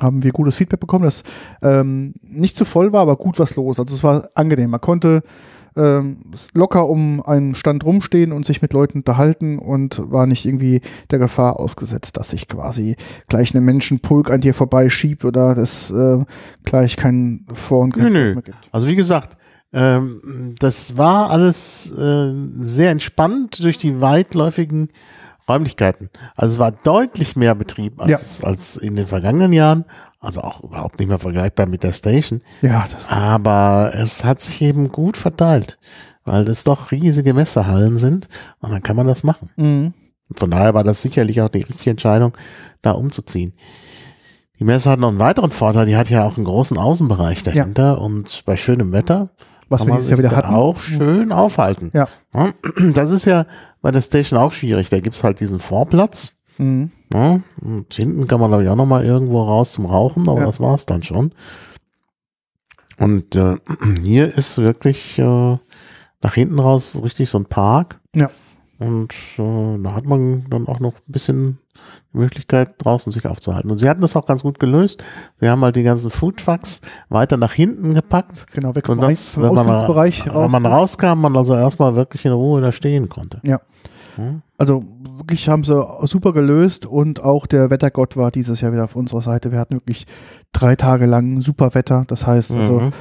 haben 0.00 0.22
wir 0.22 0.32
gutes 0.32 0.56
Feedback 0.56 0.80
bekommen, 0.80 1.04
dass 1.04 1.22
ähm, 1.62 2.14
nicht 2.22 2.56
zu 2.56 2.64
voll 2.64 2.92
war, 2.92 3.02
aber 3.02 3.16
gut 3.16 3.38
was 3.38 3.56
los. 3.56 3.78
Also 3.78 3.94
es 3.94 4.02
war 4.02 4.28
angenehm. 4.34 4.70
Man 4.70 4.80
konnte 4.80 5.22
ähm, 5.76 6.18
locker 6.54 6.88
um 6.88 7.22
einen 7.24 7.54
Stand 7.54 7.84
rumstehen 7.84 8.32
und 8.32 8.44
sich 8.44 8.60
mit 8.60 8.72
Leuten 8.72 8.98
unterhalten 8.98 9.58
und 9.58 10.00
war 10.10 10.26
nicht 10.26 10.44
irgendwie 10.44 10.80
der 11.10 11.18
Gefahr 11.18 11.60
ausgesetzt, 11.60 12.16
dass 12.16 12.30
sich 12.30 12.48
quasi 12.48 12.96
gleich 13.28 13.54
ein 13.54 13.64
Menschenpulk 13.64 14.30
an 14.30 14.40
dir 14.40 14.54
vorbeischiebt 14.54 15.24
oder 15.24 15.54
das 15.54 15.90
äh, 15.90 16.24
gleich 16.64 16.96
kein 16.96 17.46
Vor- 17.52 17.80
und 17.80 17.94
kein 17.94 18.08
Nö, 18.08 18.10
nö. 18.10 18.34
mehr 18.34 18.42
gibt. 18.42 18.68
Also 18.72 18.88
wie 18.88 18.96
gesagt, 18.96 19.36
ähm, 19.72 20.54
das 20.58 20.96
war 20.96 21.30
alles 21.30 21.90
äh, 21.90 22.32
sehr 22.60 22.90
entspannt 22.90 23.62
durch 23.62 23.78
die 23.78 24.00
weitläufigen 24.00 24.88
Räumlichkeiten. 25.48 26.10
Also 26.36 26.54
es 26.54 26.58
war 26.58 26.72
deutlich 26.72 27.36
mehr 27.36 27.54
Betrieb 27.54 28.00
als, 28.00 28.42
als 28.44 28.76
in 28.76 28.96
den 28.96 29.06
vergangenen 29.06 29.52
Jahren. 29.52 29.84
Also 30.20 30.40
auch 30.40 30.62
überhaupt 30.62 30.98
nicht 30.98 31.08
mehr 31.08 31.18
vergleichbar 31.18 31.66
mit 31.66 31.84
der 31.84 31.92
Station. 31.92 32.42
Ja, 32.60 32.86
das, 32.90 33.08
Aber 33.08 33.92
es 33.94 34.24
hat 34.24 34.40
sich 34.40 34.60
eben 34.62 34.90
gut 34.90 35.16
verteilt, 35.16 35.78
weil 36.24 36.48
es 36.48 36.64
doch 36.64 36.90
riesige 36.90 37.34
Messehallen 37.34 37.98
sind 37.98 38.28
und 38.60 38.72
dann 38.72 38.82
kann 38.82 38.96
man 38.96 39.06
das 39.06 39.22
machen. 39.24 39.50
mhm. 39.56 39.94
Von 40.36 40.50
daher 40.50 40.74
war 40.74 40.84
das 40.84 41.00
sicherlich 41.00 41.40
auch 41.40 41.48
die 41.48 41.62
richtige 41.62 41.88
Entscheidung, 41.88 42.36
da 42.82 42.90
umzuziehen. 42.90 43.54
Die 44.58 44.64
Messe 44.64 44.90
hat 44.90 44.98
noch 44.98 45.08
einen 45.08 45.20
weiteren 45.20 45.52
Vorteil, 45.52 45.86
die 45.86 45.96
hat 45.96 46.10
ja 46.10 46.24
auch 46.24 46.36
einen 46.36 46.44
großen 46.44 46.76
Außenbereich 46.76 47.44
dahinter 47.44 48.00
und 48.00 48.42
bei 48.44 48.56
schönem 48.56 48.92
Wetter 48.92 49.30
was 49.68 49.80
kann 49.80 49.88
wir 49.88 49.92
man 49.94 49.96
dieses 49.98 50.10
Jahr 50.10 50.18
wieder 50.18 50.34
hatten. 50.36 50.54
auch 50.54 50.78
schön 50.80 51.32
aufhalten. 51.32 51.90
Ja. 51.94 52.08
Das 52.94 53.10
ist 53.10 53.24
ja 53.26 53.46
bei 53.82 53.90
der 53.90 54.02
Station 54.02 54.38
auch 54.40 54.52
schwierig. 54.52 54.88
Da 54.88 55.00
gibt's 55.00 55.22
halt 55.24 55.40
diesen 55.40 55.58
Vorplatz. 55.58 56.32
Mhm. 56.58 56.90
Ja, 57.12 57.40
und 57.62 57.92
hinten 57.94 58.26
kann 58.26 58.40
man, 58.40 58.50
glaube 58.50 58.64
ich, 58.64 58.68
auch 58.68 58.76
noch 58.76 58.86
mal 58.86 59.04
irgendwo 59.04 59.42
raus 59.42 59.72
zum 59.72 59.86
Rauchen, 59.86 60.28
aber 60.28 60.40
Ja. 60.40 60.46
das 60.46 60.60
war's 60.60 60.84
dann 60.86 61.02
schon. 61.02 61.32
Und 62.98 63.36
äh, 63.36 63.56
hier 64.02 64.34
ist 64.36 64.58
wirklich 64.58 65.18
äh, 65.18 65.56
nach 66.22 66.34
hinten 66.34 66.58
raus 66.58 66.98
richtig 67.02 67.30
so 67.30 67.38
ein 67.38 67.46
Park. 67.46 68.00
Ja. 68.14 68.30
Und 68.78 69.12
äh, 69.38 69.78
da 69.82 69.94
hat 69.94 70.04
man 70.04 70.44
dann 70.50 70.66
auch 70.68 70.80
noch 70.80 70.94
ein 70.94 71.12
bisschen 71.12 71.58
die 72.12 72.18
Möglichkeit, 72.18 72.74
draußen 72.78 73.12
sich 73.12 73.26
aufzuhalten. 73.26 73.70
Und 73.70 73.78
sie 73.78 73.88
hatten 73.88 74.00
das 74.00 74.16
auch 74.16 74.26
ganz 74.26 74.42
gut 74.42 74.58
gelöst. 74.58 75.04
Sie 75.40 75.48
haben 75.48 75.62
halt 75.62 75.76
die 75.76 75.82
ganzen 75.82 76.10
Foodtrucks 76.10 76.80
weiter 77.08 77.36
nach 77.36 77.52
hinten 77.52 77.94
gepackt. 77.94 78.46
Genau, 78.52 78.74
weg 78.74 78.86
vom, 78.86 79.00
das, 79.00 79.34
vom 79.34 79.42
wenn 79.42 79.54
man, 79.54 79.66
Ausgangsbereich 79.68 80.26
wenn 80.26 80.32
raus. 80.32 80.52
man 80.52 80.66
rauskam, 80.66 81.20
man 81.20 81.36
also 81.36 81.54
erstmal 81.54 81.94
wirklich 81.96 82.24
in 82.24 82.32
Ruhe 82.32 82.60
da 82.60 82.72
stehen 82.72 83.08
konnte. 83.08 83.40
Ja. 83.42 83.60
Hm? 84.16 84.42
Also 84.56 84.82
wirklich 85.18 85.48
haben 85.48 85.62
sie 85.64 85.86
super 86.02 86.32
gelöst 86.32 86.86
und 86.86 87.22
auch 87.22 87.46
der 87.46 87.70
Wettergott 87.70 88.16
war 88.16 88.30
dieses 88.30 88.60
Jahr 88.60 88.72
wieder 88.72 88.84
auf 88.84 88.96
unserer 88.96 89.22
Seite. 89.22 89.52
Wir 89.52 89.58
hatten 89.58 89.74
wirklich 89.74 90.06
drei 90.52 90.74
Tage 90.76 91.06
lang 91.06 91.40
super 91.42 91.74
Wetter. 91.74 92.04
Das 92.08 92.26
heißt, 92.26 92.52
also 92.54 92.80
Mhm. 92.80 92.92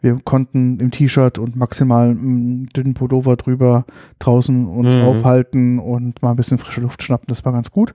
wir 0.00 0.16
konnten 0.24 0.80
im 0.80 0.90
T-Shirt 0.90 1.38
und 1.38 1.56
maximal 1.56 2.10
einen 2.10 2.66
dünnen 2.66 2.94
Pullover 2.94 3.36
drüber 3.36 3.84
draußen 4.20 4.66
uns 4.66 4.94
Mhm. 4.94 5.02
aufhalten 5.02 5.78
und 5.78 6.22
mal 6.22 6.30
ein 6.30 6.36
bisschen 6.36 6.58
frische 6.58 6.80
Luft 6.80 7.02
schnappen. 7.02 7.26
Das 7.28 7.44
war 7.44 7.52
ganz 7.52 7.70
gut. 7.70 7.92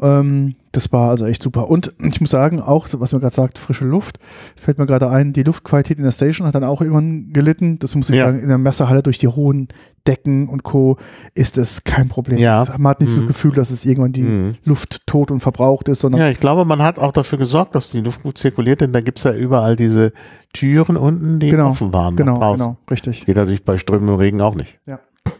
Ähm, 0.00 0.54
das 0.72 0.92
war 0.92 1.10
also 1.10 1.26
echt 1.26 1.42
super. 1.42 1.68
Und 1.68 1.92
ich 2.00 2.20
muss 2.20 2.30
sagen, 2.30 2.60
auch, 2.60 2.86
was 2.92 3.12
man 3.12 3.20
gerade 3.20 3.34
sagt, 3.34 3.58
frische 3.58 3.84
Luft, 3.84 4.18
fällt 4.56 4.78
mir 4.78 4.86
gerade 4.86 5.10
ein, 5.10 5.32
die 5.32 5.42
Luftqualität 5.42 5.98
in 5.98 6.04
der 6.04 6.12
Station 6.12 6.46
hat 6.46 6.54
dann 6.54 6.62
auch 6.64 6.80
irgendwann 6.80 7.32
gelitten. 7.32 7.78
Das 7.80 7.96
muss 7.96 8.08
ich 8.08 8.16
Ja. 8.16 8.26
sagen, 8.26 8.38
in 8.38 8.48
der 8.48 8.56
Messerhalle 8.58 9.02
durch 9.02 9.18
die 9.18 9.26
hohen 9.28 9.66
Decken 10.06 10.48
und 10.48 10.62
Co. 10.62 10.96
ist 11.34 11.58
es 11.58 11.82
kein 11.84 12.08
Problem. 12.08 12.38
Ja. 12.38 12.64
Man 12.78 12.90
hat 12.92 13.00
nicht 13.00 13.12
Mhm. 13.14 13.18
das 13.18 13.26
Gefühl, 13.26 13.52
dass 13.52 13.70
es 13.70 13.84
irgendwann 13.84 14.12
die 14.12 14.22
Mhm. 14.22 14.54
Luft 14.64 15.06
tot 15.06 15.30
und 15.32 15.40
verbraucht 15.40 15.88
ist, 15.88 16.00
sondern 16.00 16.20
Ja, 16.20 16.28
ich 16.30 16.40
glaube, 16.40 16.64
man 16.64 16.80
hat 16.80 16.98
auch 16.98 17.12
dafür 17.12 17.38
gesorgt, 17.38 17.74
dass 17.74 17.90
die 17.90 18.00
Luft 18.00 18.22
gut 18.22 18.38
zirkuliert, 18.38 18.80
denn 18.80 18.92
da 18.92 19.00
gibt's 19.00 19.24
ja 19.24 19.32
überall 19.34 19.74
diese 19.76 20.12
Türen 20.52 20.96
unten, 20.96 21.40
die 21.40 21.50
Genau, 21.50 21.70
offen 21.70 21.92
waren. 21.92 22.16
genau, 22.16 22.38
draußen. 22.38 22.64
genau, 22.64 22.78
richtig. 22.90 23.26
Geht 23.26 23.36
natürlich 23.36 23.64
bei 23.64 23.76
strömendem 23.76 24.16
Regen 24.16 24.40
auch 24.40 24.54
nicht. 24.54 24.78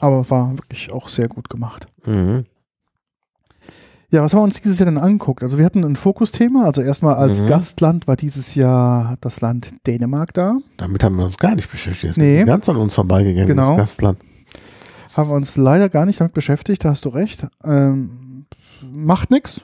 Aber 0.00 0.28
war 0.28 0.52
wirklich 0.58 0.92
auch 0.92 1.08
sehr 1.08 1.28
gut 1.28 1.48
gemacht. 1.48 1.86
Mhm. 2.04 2.44
Ja, 4.12 4.22
was 4.22 4.32
haben 4.32 4.40
wir 4.40 4.44
uns 4.44 4.60
dieses 4.60 4.78
Jahr 4.80 4.86
denn 4.86 4.98
angeguckt? 4.98 5.42
Also 5.44 5.56
wir 5.56 5.64
hatten 5.64 5.84
ein 5.84 5.94
Fokusthema, 5.94 6.64
also 6.64 6.82
erstmal 6.82 7.14
als 7.14 7.42
Mhm. 7.42 7.46
Gastland 7.46 8.06
war 8.08 8.16
dieses 8.16 8.56
Jahr 8.56 9.16
das 9.20 9.40
Land 9.40 9.70
Dänemark 9.86 10.34
da. 10.34 10.58
Damit 10.78 11.04
haben 11.04 11.16
wir 11.16 11.24
uns 11.24 11.36
gar 11.38 11.54
nicht 11.54 11.70
beschäftigt. 11.70 12.10
Das 12.10 12.16
Nee. 12.16 12.40
ist 12.40 12.46
ganz 12.46 12.68
an 12.68 12.76
uns 12.76 12.94
vorbeigegangen, 12.96 13.46
Genau. 13.48 13.68
das 13.68 13.76
Gastland. 13.76 14.18
Haben 15.16 15.30
wir 15.30 15.34
uns 15.36 15.56
leider 15.56 15.88
gar 15.88 16.06
nicht 16.06 16.20
damit 16.20 16.32
beschäftigt, 16.32 16.84
da 16.84 16.90
hast 16.90 17.04
du 17.04 17.10
recht. 17.10 17.46
Ähm, 17.64 18.46
macht 18.82 19.30
nix. 19.30 19.60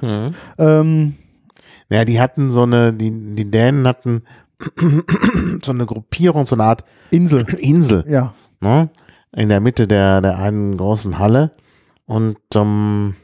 Mhm. 0.00 0.34
Ähm, 0.58 1.14
Ja, 1.92 2.04
die 2.04 2.20
hatten 2.20 2.50
so 2.52 2.62
eine, 2.62 2.92
die, 2.92 3.10
die 3.34 3.50
Dänen 3.50 3.86
hatten 3.86 4.22
so 5.62 5.72
eine 5.72 5.84
Gruppierung, 5.86 6.46
so 6.46 6.54
eine 6.54 6.64
Art 6.64 6.84
Insel. 7.10 7.44
Insel, 7.60 8.04
Ja, 8.08 8.32
ne? 8.60 8.88
In 9.34 9.48
der 9.48 9.60
Mitte 9.60 9.86
der, 9.88 10.20
der 10.20 10.38
einen 10.38 10.76
großen 10.76 11.18
Halle. 11.18 11.50
Und 12.06 12.38
ähm, 12.54 13.14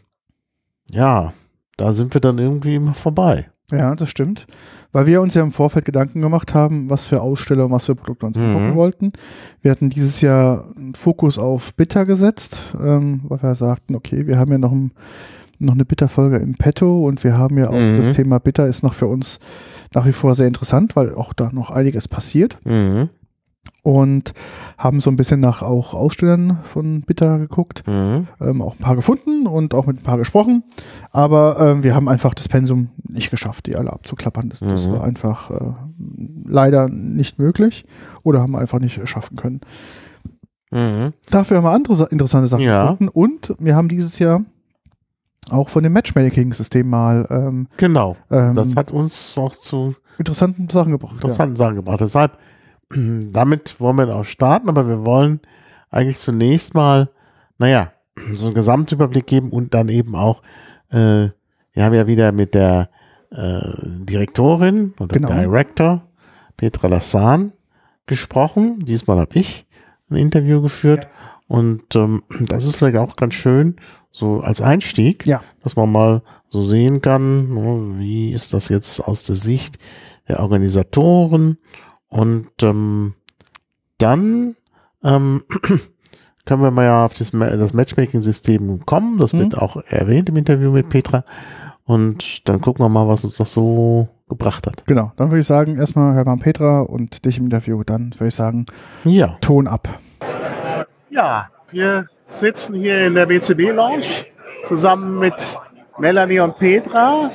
ja, 0.90 1.32
da 1.76 1.92
sind 1.92 2.14
wir 2.14 2.20
dann 2.20 2.38
irgendwie 2.38 2.74
immer 2.76 2.94
vorbei. 2.94 3.50
ja, 3.72 3.94
das 3.96 4.10
stimmt. 4.10 4.46
Weil 4.92 5.06
wir 5.06 5.20
uns 5.20 5.34
ja 5.34 5.42
im 5.42 5.52
Vorfeld 5.52 5.84
Gedanken 5.84 6.22
gemacht 6.22 6.54
haben, 6.54 6.88
was 6.88 7.04
für 7.04 7.20
Aussteller 7.20 7.66
und 7.66 7.72
was 7.72 7.84
für 7.86 7.94
Produkte 7.96 8.24
uns 8.26 8.38
Mhm. 8.38 8.44
angucken 8.44 8.74
wollten. 8.76 9.12
Wir 9.60 9.70
hatten 9.72 9.90
dieses 9.90 10.20
Jahr 10.20 10.68
einen 10.76 10.94
Fokus 10.94 11.38
auf 11.38 11.74
Bitter 11.74 12.04
gesetzt, 12.04 12.60
ähm, 12.80 13.22
weil 13.24 13.42
wir 13.42 13.54
sagten, 13.56 13.94
okay, 13.96 14.26
wir 14.26 14.38
haben 14.38 14.52
ja 14.52 14.58
noch, 14.58 14.72
ein, 14.72 14.92
noch 15.58 15.74
eine 15.74 15.84
Bitter-Folge 15.84 16.36
im 16.36 16.54
Petto 16.54 17.04
und 17.06 17.24
wir 17.24 17.36
haben 17.36 17.58
ja 17.58 17.68
auch 17.68 17.72
Mhm. 17.72 17.98
das 17.98 18.14
Thema 18.16 18.38
Bitter 18.38 18.66
ist 18.68 18.82
noch 18.84 18.94
für 18.94 19.08
uns 19.08 19.38
nach 19.94 20.06
wie 20.06 20.12
vor 20.12 20.34
sehr 20.34 20.46
interessant, 20.46 20.94
weil 20.96 21.14
auch 21.14 21.32
da 21.32 21.50
noch 21.52 21.70
einiges 21.70 22.06
passiert. 22.08 22.58
Mhm. 22.64 23.10
Und 23.82 24.32
haben 24.78 25.00
so 25.00 25.10
ein 25.10 25.16
bisschen 25.16 25.40
nach 25.40 25.62
auch 25.62 25.94
Ausstellern 25.94 26.58
von 26.64 27.02
Bitter 27.02 27.38
geguckt, 27.38 27.82
Mhm. 27.86 28.26
ähm, 28.40 28.62
auch 28.62 28.72
ein 28.74 28.78
paar 28.78 28.96
gefunden 28.96 29.46
und 29.46 29.74
auch 29.74 29.86
mit 29.86 29.98
ein 29.98 30.02
paar 30.02 30.18
gesprochen, 30.18 30.64
aber 31.12 31.56
ähm, 31.60 31.82
wir 31.82 31.94
haben 31.94 32.08
einfach 32.08 32.34
das 32.34 32.48
Pensum 32.48 32.88
nicht 33.08 33.30
geschafft, 33.30 33.66
die 33.66 33.76
alle 33.76 33.92
abzuklappern. 33.92 34.48
Das, 34.48 34.60
das 34.60 34.88
Mhm. 34.88 34.92
war 34.92 35.04
einfach 35.04 35.50
äh, 35.50 35.72
leider 36.44 36.88
nicht 36.88 37.38
möglich 37.38 37.84
oder 38.22 38.40
haben 38.40 38.56
einfach 38.56 38.80
nicht 38.80 39.08
schaffen 39.08 39.36
können. 39.36 39.60
Mhm. 40.72 41.12
Dafür 41.30 41.58
haben 41.58 41.64
wir 41.64 41.70
andere 41.70 41.94
sa- 41.96 42.04
interessante 42.06 42.48
Sachen 42.48 42.64
Ja. 42.64 42.82
gefunden 42.92 43.08
und 43.08 43.54
wir 43.58 43.76
haben 43.76 43.88
dieses 43.88 44.18
Jahr 44.18 44.42
auch 45.50 45.68
von 45.68 45.84
dem 45.84 45.92
Matchmaking-System 45.92 46.88
mal 46.88 47.24
ähm, 47.30 47.68
Genau. 47.76 48.16
ähm, 48.32 48.56
Das 48.56 48.74
hat 48.74 48.90
uns 48.90 49.38
auch 49.38 49.54
zu 49.54 49.94
interessanten 50.18 50.68
Sachen 50.70 50.90
gebracht. 50.92 51.12
Ja. 51.12 51.20
interessanten 51.20 51.54
Sachen 51.56 51.76
gebracht. 51.76 52.00
Deshalb, 52.00 52.36
damit 52.90 53.80
wollen 53.80 53.96
wir 53.96 54.14
auch 54.16 54.24
starten, 54.24 54.68
aber 54.68 54.88
wir 54.88 55.04
wollen 55.04 55.40
eigentlich 55.90 56.18
zunächst 56.18 56.74
mal, 56.74 57.08
naja, 57.58 57.92
so 58.34 58.46
einen 58.46 58.54
Gesamtüberblick 58.54 59.26
geben 59.26 59.50
und 59.50 59.74
dann 59.74 59.88
eben 59.88 60.14
auch, 60.14 60.42
äh, 60.90 61.28
wir 61.72 61.84
haben 61.84 61.94
ja 61.94 62.06
wieder 62.06 62.32
mit 62.32 62.54
der 62.54 62.88
äh, 63.30 63.60
Direktorin 63.84 64.94
oder 64.98 65.14
Genau. 65.18 65.28
Director 65.28 66.02
Petra 66.56 66.88
Lassan 66.88 67.52
gesprochen. 68.06 68.84
Diesmal 68.86 69.18
habe 69.18 69.38
ich 69.38 69.66
ein 70.08 70.16
Interview 70.16 70.62
geführt 70.62 71.08
und 71.48 71.94
ähm, 71.96 72.22
das 72.40 72.64
ist 72.64 72.76
vielleicht 72.76 72.96
auch 72.96 73.16
ganz 73.16 73.34
schön, 73.34 73.76
so 74.12 74.40
als 74.40 74.62
Einstieg, 74.62 75.26
Ja. 75.26 75.42
dass 75.62 75.76
man 75.76 75.92
mal 75.92 76.22
so 76.48 76.62
sehen 76.62 77.02
kann, 77.02 77.52
ne, 77.52 77.98
wie 77.98 78.32
ist 78.32 78.54
das 78.54 78.68
jetzt 78.70 79.00
aus 79.00 79.24
der 79.24 79.36
Sicht 79.36 79.76
der 80.28 80.40
Organisatoren 80.40 81.58
und 82.08 82.48
ähm, 82.62 83.14
dann 83.98 84.56
ähm, 85.02 85.42
können 86.46 86.62
wir 86.62 86.70
mal 86.70 86.84
ja 86.84 87.04
auf 87.04 87.14
das, 87.14 87.30
das 87.32 87.72
Matchmaking-System 87.74 88.84
kommen. 88.86 89.18
Das 89.18 89.32
Mhm. 89.32 89.38
wird 89.40 89.58
auch 89.58 89.76
erwähnt 89.86 90.28
im 90.28 90.36
Interview 90.36 90.70
mit 90.70 90.88
Petra. 90.88 91.24
Und 91.84 92.48
dann 92.48 92.60
gucken 92.60 92.84
wir 92.84 92.88
mal, 92.88 93.06
was 93.08 93.24
uns 93.24 93.36
das 93.36 93.52
so 93.52 94.08
gebracht 94.28 94.66
hat. 94.66 94.84
Genau, 94.86 95.12
dann 95.16 95.30
würde 95.30 95.40
ich 95.40 95.46
sagen, 95.46 95.76
erstmal 95.78 96.14
Hermann 96.14 96.40
Petra 96.40 96.80
und 96.80 97.24
dich 97.24 97.38
im 97.38 97.44
Interview, 97.44 97.82
dann 97.84 98.12
würde 98.14 98.28
ich 98.28 98.34
sagen, 98.34 98.66
Ja. 99.04 99.36
Ton 99.40 99.68
ab. 99.68 99.88
Ja, 101.10 101.48
wir 101.70 102.06
sitzen 102.26 102.74
hier 102.74 103.06
in 103.06 103.14
der 103.14 103.26
BCB 103.26 103.70
Lounge 103.72 104.04
zusammen 104.64 105.20
mit 105.20 105.34
Melanie 105.98 106.40
und 106.40 106.58
Petra. 106.58 107.30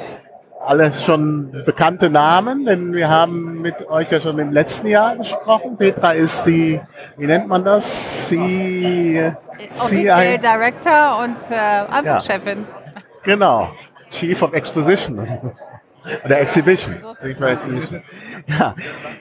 Alle 0.65 0.93
schon 0.93 1.51
bekannte 1.65 2.09
Namen, 2.09 2.65
denn 2.65 2.93
wir 2.93 3.09
haben 3.09 3.57
mit 3.61 3.89
euch 3.89 4.11
ja 4.11 4.19
schon 4.19 4.37
im 4.39 4.51
letzten 4.51 4.87
Jahr 4.87 5.15
gesprochen. 5.15 5.75
Petra 5.77 6.11
ist 6.11 6.45
die, 6.45 6.79
wie 7.17 7.25
nennt 7.25 7.47
man 7.47 7.63
das? 7.63 8.27
Sie, 8.27 9.31
Offiziell 9.73 10.37
Director 10.37 11.19
und 11.23 11.37
äh, 11.49 11.55
Ja. 11.55 11.87
Amtschefin. 11.89 12.65
Genau, 13.23 13.69
Chief 14.11 14.41
of 14.41 14.53
Exposition 14.53 15.19
oder 16.25 16.39
Exhibition. 16.39 16.97
Chief 17.21 17.39
of 17.41 17.47
Exhibition. 17.47 18.03
Ja, 18.47 18.75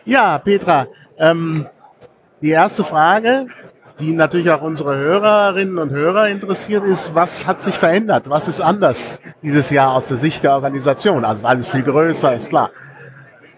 ja 0.05 0.39
Petra, 0.39 0.87
ähm, 1.19 1.67
die 2.41 2.51
erste 2.51 2.85
Frage, 2.85 3.47
die 4.01 4.13
natürlich 4.13 4.51
auch 4.51 4.63
unsere 4.63 4.97
Hörerinnen 4.97 5.79
und 5.79 5.91
Hörer 5.91 6.29
interessiert, 6.29 6.85
ist, 6.85 7.15
was 7.15 7.47
hat 7.47 7.63
sich 7.63 7.77
verändert? 7.77 8.29
Was 8.29 8.49
ist 8.49 8.61
anders 8.61 9.21
dieses 9.43 9.71
Jahr 9.71 9.93
aus 9.93 10.07
der 10.07 10.17
Sicht 10.17 10.43
der 10.43 10.55
Organisation? 10.55 11.25
Also 11.25 11.47
alles 11.47 11.69
viel 11.69 11.83
größer, 11.83 12.35
ist 12.35 12.49
klar. 12.49 12.71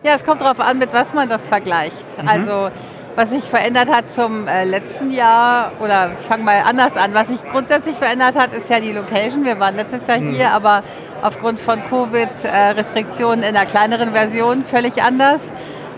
Ja, 0.02 0.14
es 0.14 0.24
kommt 0.24 0.40
darauf 0.40 0.60
an, 0.60 0.78
mit 0.78 0.92
was 0.92 1.14
man 1.14 1.28
das 1.28 1.46
vergleicht. 1.46 2.06
Also 2.26 2.70
was 3.14 3.30
sich 3.30 3.44
verändert 3.44 3.90
hat 3.90 4.10
zum 4.10 4.48
äh, 4.48 4.64
letzten 4.64 5.10
Jahr, 5.10 5.72
oder 5.80 6.12
fang 6.28 6.44
mal 6.44 6.62
anders 6.66 6.96
an, 6.96 7.12
was 7.14 7.28
sich 7.28 7.42
grundsätzlich 7.50 7.96
verändert 7.96 8.36
hat, 8.36 8.52
ist 8.52 8.70
ja 8.70 8.80
die 8.80 8.92
Location. 8.92 9.44
Wir 9.44 9.60
waren 9.60 9.76
letztes 9.76 10.06
Jahr 10.06 10.18
hier, 10.18 10.50
aber 10.50 10.82
aufgrund 11.20 11.60
von 11.60 11.82
Covid-Restriktionen 11.84 13.44
in 13.44 13.54
einer 13.54 13.66
kleineren 13.66 14.12
Version 14.12 14.64
völlig 14.64 15.02
anders. 15.02 15.42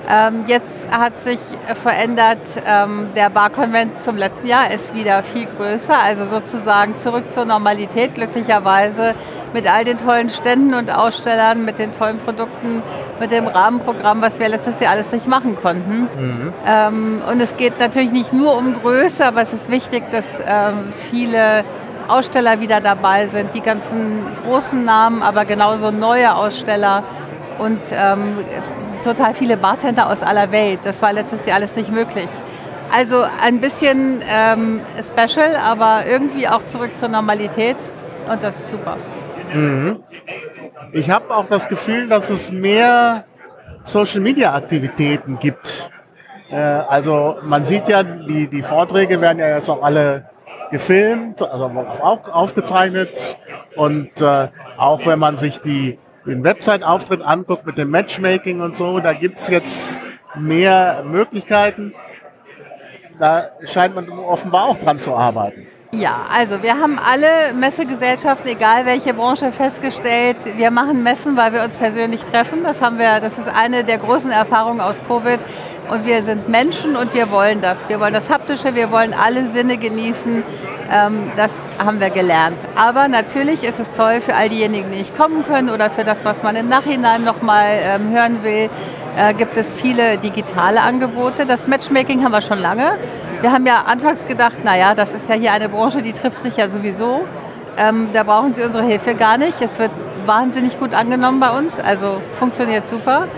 Ähm, 0.08 0.44
jetzt 0.46 0.86
hat 0.90 1.18
sich 1.20 1.38
verändert, 1.74 2.38
ähm, 2.66 3.08
der 3.16 3.30
Barkonvent 3.30 3.98
zum 4.00 4.16
letzten 4.16 4.46
Jahr 4.46 4.70
ist 4.70 4.94
wieder 4.94 5.22
viel 5.22 5.46
größer, 5.46 5.98
also 5.98 6.26
sozusagen 6.26 6.96
zurück 6.96 7.32
zur 7.32 7.46
Normalität, 7.46 8.14
glücklicherweise 8.14 9.14
mit 9.54 9.72
all 9.72 9.84
den 9.84 9.98
tollen 9.98 10.30
Ständen 10.30 10.74
und 10.74 10.90
Ausstellern, 10.90 11.64
mit 11.64 11.78
den 11.78 11.92
tollen 11.92 12.18
Produkten, 12.18 12.82
mit 13.20 13.30
dem 13.30 13.46
Rahmenprogramm, 13.46 14.20
was 14.20 14.38
wir 14.38 14.48
letztes 14.48 14.80
Jahr 14.80 14.92
alles 14.92 15.12
nicht 15.12 15.28
machen 15.28 15.56
konnten. 15.56 16.08
Ähm, 16.66 17.22
und 17.30 17.40
es 17.40 17.56
geht 17.56 17.78
natürlich 17.78 18.10
nicht 18.10 18.32
nur 18.32 18.58
um 18.58 18.74
Größe, 18.82 19.24
aber 19.24 19.42
es 19.42 19.52
ist 19.52 19.70
wichtig, 19.70 20.02
dass 20.10 20.26
ähm, 20.46 20.92
viele 21.10 21.64
Aussteller 22.08 22.60
wieder 22.60 22.80
dabei 22.80 23.28
sind, 23.28 23.54
die 23.54 23.60
ganzen 23.60 24.26
großen 24.44 24.84
Namen, 24.84 25.22
aber 25.22 25.44
genauso 25.44 25.90
neue 25.90 26.34
Aussteller 26.34 27.04
und 27.58 27.80
ähm, 27.92 28.36
total 29.04 29.34
viele 29.34 29.56
Bartender 29.56 30.10
aus 30.10 30.22
aller 30.22 30.50
Welt. 30.50 30.80
Das 30.84 31.00
war 31.02 31.12
letztes 31.12 31.46
Jahr 31.46 31.56
alles 31.56 31.76
nicht 31.76 31.90
möglich. 31.90 32.28
Also 32.92 33.24
ein 33.42 33.60
bisschen 33.60 34.22
ähm, 34.28 34.80
special, 35.00 35.56
aber 35.56 36.06
irgendwie 36.06 36.48
auch 36.48 36.62
zurück 36.64 36.96
zur 36.96 37.08
Normalität 37.08 37.76
und 38.30 38.42
das 38.42 38.58
ist 38.58 38.70
super. 38.70 38.96
Ich 40.92 41.10
habe 41.10 41.34
auch 41.34 41.46
das 41.48 41.68
Gefühl, 41.68 42.08
dass 42.08 42.30
es 42.30 42.50
mehr 42.50 43.24
Social-Media-Aktivitäten 43.82 45.38
gibt. 45.38 45.90
Äh, 46.50 46.56
also 46.56 47.36
man 47.42 47.64
sieht 47.64 47.88
ja, 47.88 48.02
die, 48.02 48.48
die 48.48 48.62
Vorträge 48.62 49.20
werden 49.20 49.38
ja 49.38 49.48
jetzt 49.48 49.68
auch 49.68 49.82
alle 49.82 50.30
gefilmt, 50.70 51.42
also 51.42 51.64
auf, 52.00 52.28
aufgezeichnet. 52.28 53.10
Und 53.76 54.20
äh, 54.20 54.48
auch 54.76 55.06
wenn 55.06 55.18
man 55.18 55.38
sich 55.38 55.60
die, 55.60 55.98
den 56.26 56.42
Website-Auftritt 56.42 57.22
anguckt 57.22 57.66
mit 57.66 57.78
dem 57.78 57.90
Matchmaking 57.90 58.60
und 58.60 58.76
so, 58.76 58.98
da 59.00 59.12
gibt 59.12 59.40
es 59.40 59.48
jetzt 59.48 60.00
mehr 60.34 61.04
Möglichkeiten. 61.06 61.94
Da 63.18 63.50
scheint 63.64 63.94
man 63.94 64.08
offenbar 64.10 64.64
auch 64.64 64.78
dran 64.78 64.98
zu 64.98 65.14
arbeiten. 65.14 65.66
Ja, 65.92 66.26
also 66.28 66.60
wir 66.60 66.80
haben 66.80 66.98
alle 66.98 67.54
Messegesellschaften, 67.54 68.48
egal 68.50 68.84
welche 68.84 69.14
Branche, 69.14 69.52
festgestellt, 69.52 70.36
wir 70.56 70.72
machen 70.72 71.04
Messen, 71.04 71.36
weil 71.36 71.52
wir 71.52 71.62
uns 71.62 71.76
persönlich 71.76 72.24
treffen. 72.24 72.64
Das 72.64 72.82
haben 72.82 72.98
wir, 72.98 73.20
das 73.20 73.38
ist 73.38 73.48
eine 73.48 73.84
der 73.84 73.98
großen 73.98 74.32
Erfahrungen 74.32 74.80
aus 74.80 75.04
Covid. 75.06 75.38
Und 75.88 76.06
wir 76.06 76.22
sind 76.22 76.48
Menschen 76.48 76.96
und 76.96 77.12
wir 77.12 77.30
wollen 77.30 77.60
das. 77.60 77.88
Wir 77.88 78.00
wollen 78.00 78.14
das 78.14 78.30
Haptische, 78.30 78.74
wir 78.74 78.90
wollen 78.90 79.12
alle 79.12 79.46
Sinne 79.46 79.76
genießen. 79.76 80.42
Ähm, 80.90 81.30
das 81.36 81.52
haben 81.78 82.00
wir 82.00 82.10
gelernt. 82.10 82.58
Aber 82.74 83.08
natürlich 83.08 83.64
ist 83.64 83.80
es 83.80 83.94
toll 83.94 84.20
für 84.20 84.34
all 84.34 84.48
diejenigen, 84.48 84.90
die 84.90 84.98
nicht 84.98 85.16
kommen 85.16 85.44
können 85.44 85.70
oder 85.70 85.90
für 85.90 86.04
das, 86.04 86.24
was 86.24 86.42
man 86.42 86.56
im 86.56 86.68
Nachhinein 86.68 87.24
nochmal 87.24 87.78
ähm, 87.82 88.10
hören 88.10 88.42
will, 88.42 88.70
äh, 89.16 89.34
gibt 89.34 89.56
es 89.56 89.74
viele 89.74 90.18
digitale 90.18 90.80
Angebote. 90.80 91.46
Das 91.46 91.66
Matchmaking 91.66 92.24
haben 92.24 92.32
wir 92.32 92.42
schon 92.42 92.60
lange. 92.60 92.98
Wir 93.40 93.52
haben 93.52 93.66
ja 93.66 93.82
anfangs 93.82 94.26
gedacht, 94.26 94.64
naja, 94.64 94.94
das 94.94 95.12
ist 95.12 95.28
ja 95.28 95.34
hier 95.34 95.52
eine 95.52 95.68
Branche, 95.68 96.00
die 96.00 96.14
trifft 96.14 96.42
sich 96.42 96.56
ja 96.56 96.68
sowieso. 96.70 97.26
Ähm, 97.76 98.08
da 98.12 98.22
brauchen 98.22 98.54
Sie 98.54 98.62
unsere 98.62 98.84
Hilfe 98.84 99.14
gar 99.14 99.36
nicht. 99.36 99.60
Es 99.60 99.78
wird 99.78 99.90
wahnsinnig 100.26 100.78
gut 100.78 100.94
angenommen 100.94 101.40
bei 101.40 101.50
uns, 101.50 101.78
also 101.78 102.20
funktioniert 102.38 102.88
super. 102.88 103.28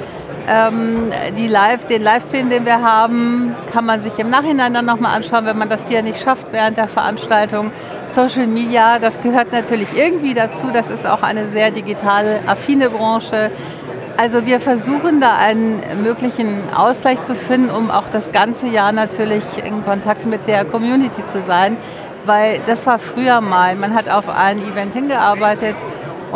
Ähm, 0.48 1.10
die 1.36 1.48
Live, 1.48 1.86
den 1.86 2.02
Livestream, 2.02 2.50
den 2.50 2.64
wir 2.64 2.80
haben, 2.80 3.56
kann 3.72 3.84
man 3.84 4.00
sich 4.00 4.16
im 4.18 4.30
Nachhinein 4.30 4.72
dann 4.74 4.86
nochmal 4.86 5.16
anschauen, 5.16 5.44
wenn 5.44 5.58
man 5.58 5.68
das 5.68 5.88
hier 5.88 6.02
nicht 6.02 6.22
schafft 6.22 6.52
während 6.52 6.76
der 6.76 6.86
Veranstaltung. 6.86 7.72
Social 8.06 8.46
Media, 8.46 9.00
das 9.00 9.20
gehört 9.20 9.50
natürlich 9.50 9.88
irgendwie 9.96 10.34
dazu. 10.34 10.70
Das 10.72 10.90
ist 10.90 11.04
auch 11.06 11.22
eine 11.22 11.48
sehr 11.48 11.72
digital 11.72 12.40
affine 12.46 12.90
Branche. 12.90 13.50
Also 14.16 14.46
wir 14.46 14.60
versuchen 14.60 15.20
da 15.20 15.36
einen 15.36 15.82
möglichen 16.02 16.72
Ausgleich 16.74 17.22
zu 17.24 17.34
finden, 17.34 17.70
um 17.70 17.90
auch 17.90 18.08
das 18.10 18.30
ganze 18.32 18.68
Jahr 18.68 18.92
natürlich 18.92 19.44
in 19.62 19.84
Kontakt 19.84 20.26
mit 20.26 20.46
der 20.46 20.64
Community 20.64 21.26
zu 21.26 21.42
sein, 21.42 21.76
weil 22.24 22.60
das 22.66 22.86
war 22.86 22.98
früher 22.98 23.40
mal. 23.40 23.74
Man 23.74 23.94
hat 23.94 24.08
auf 24.08 24.28
ein 24.28 24.58
Event 24.58 24.94
hingearbeitet 24.94 25.76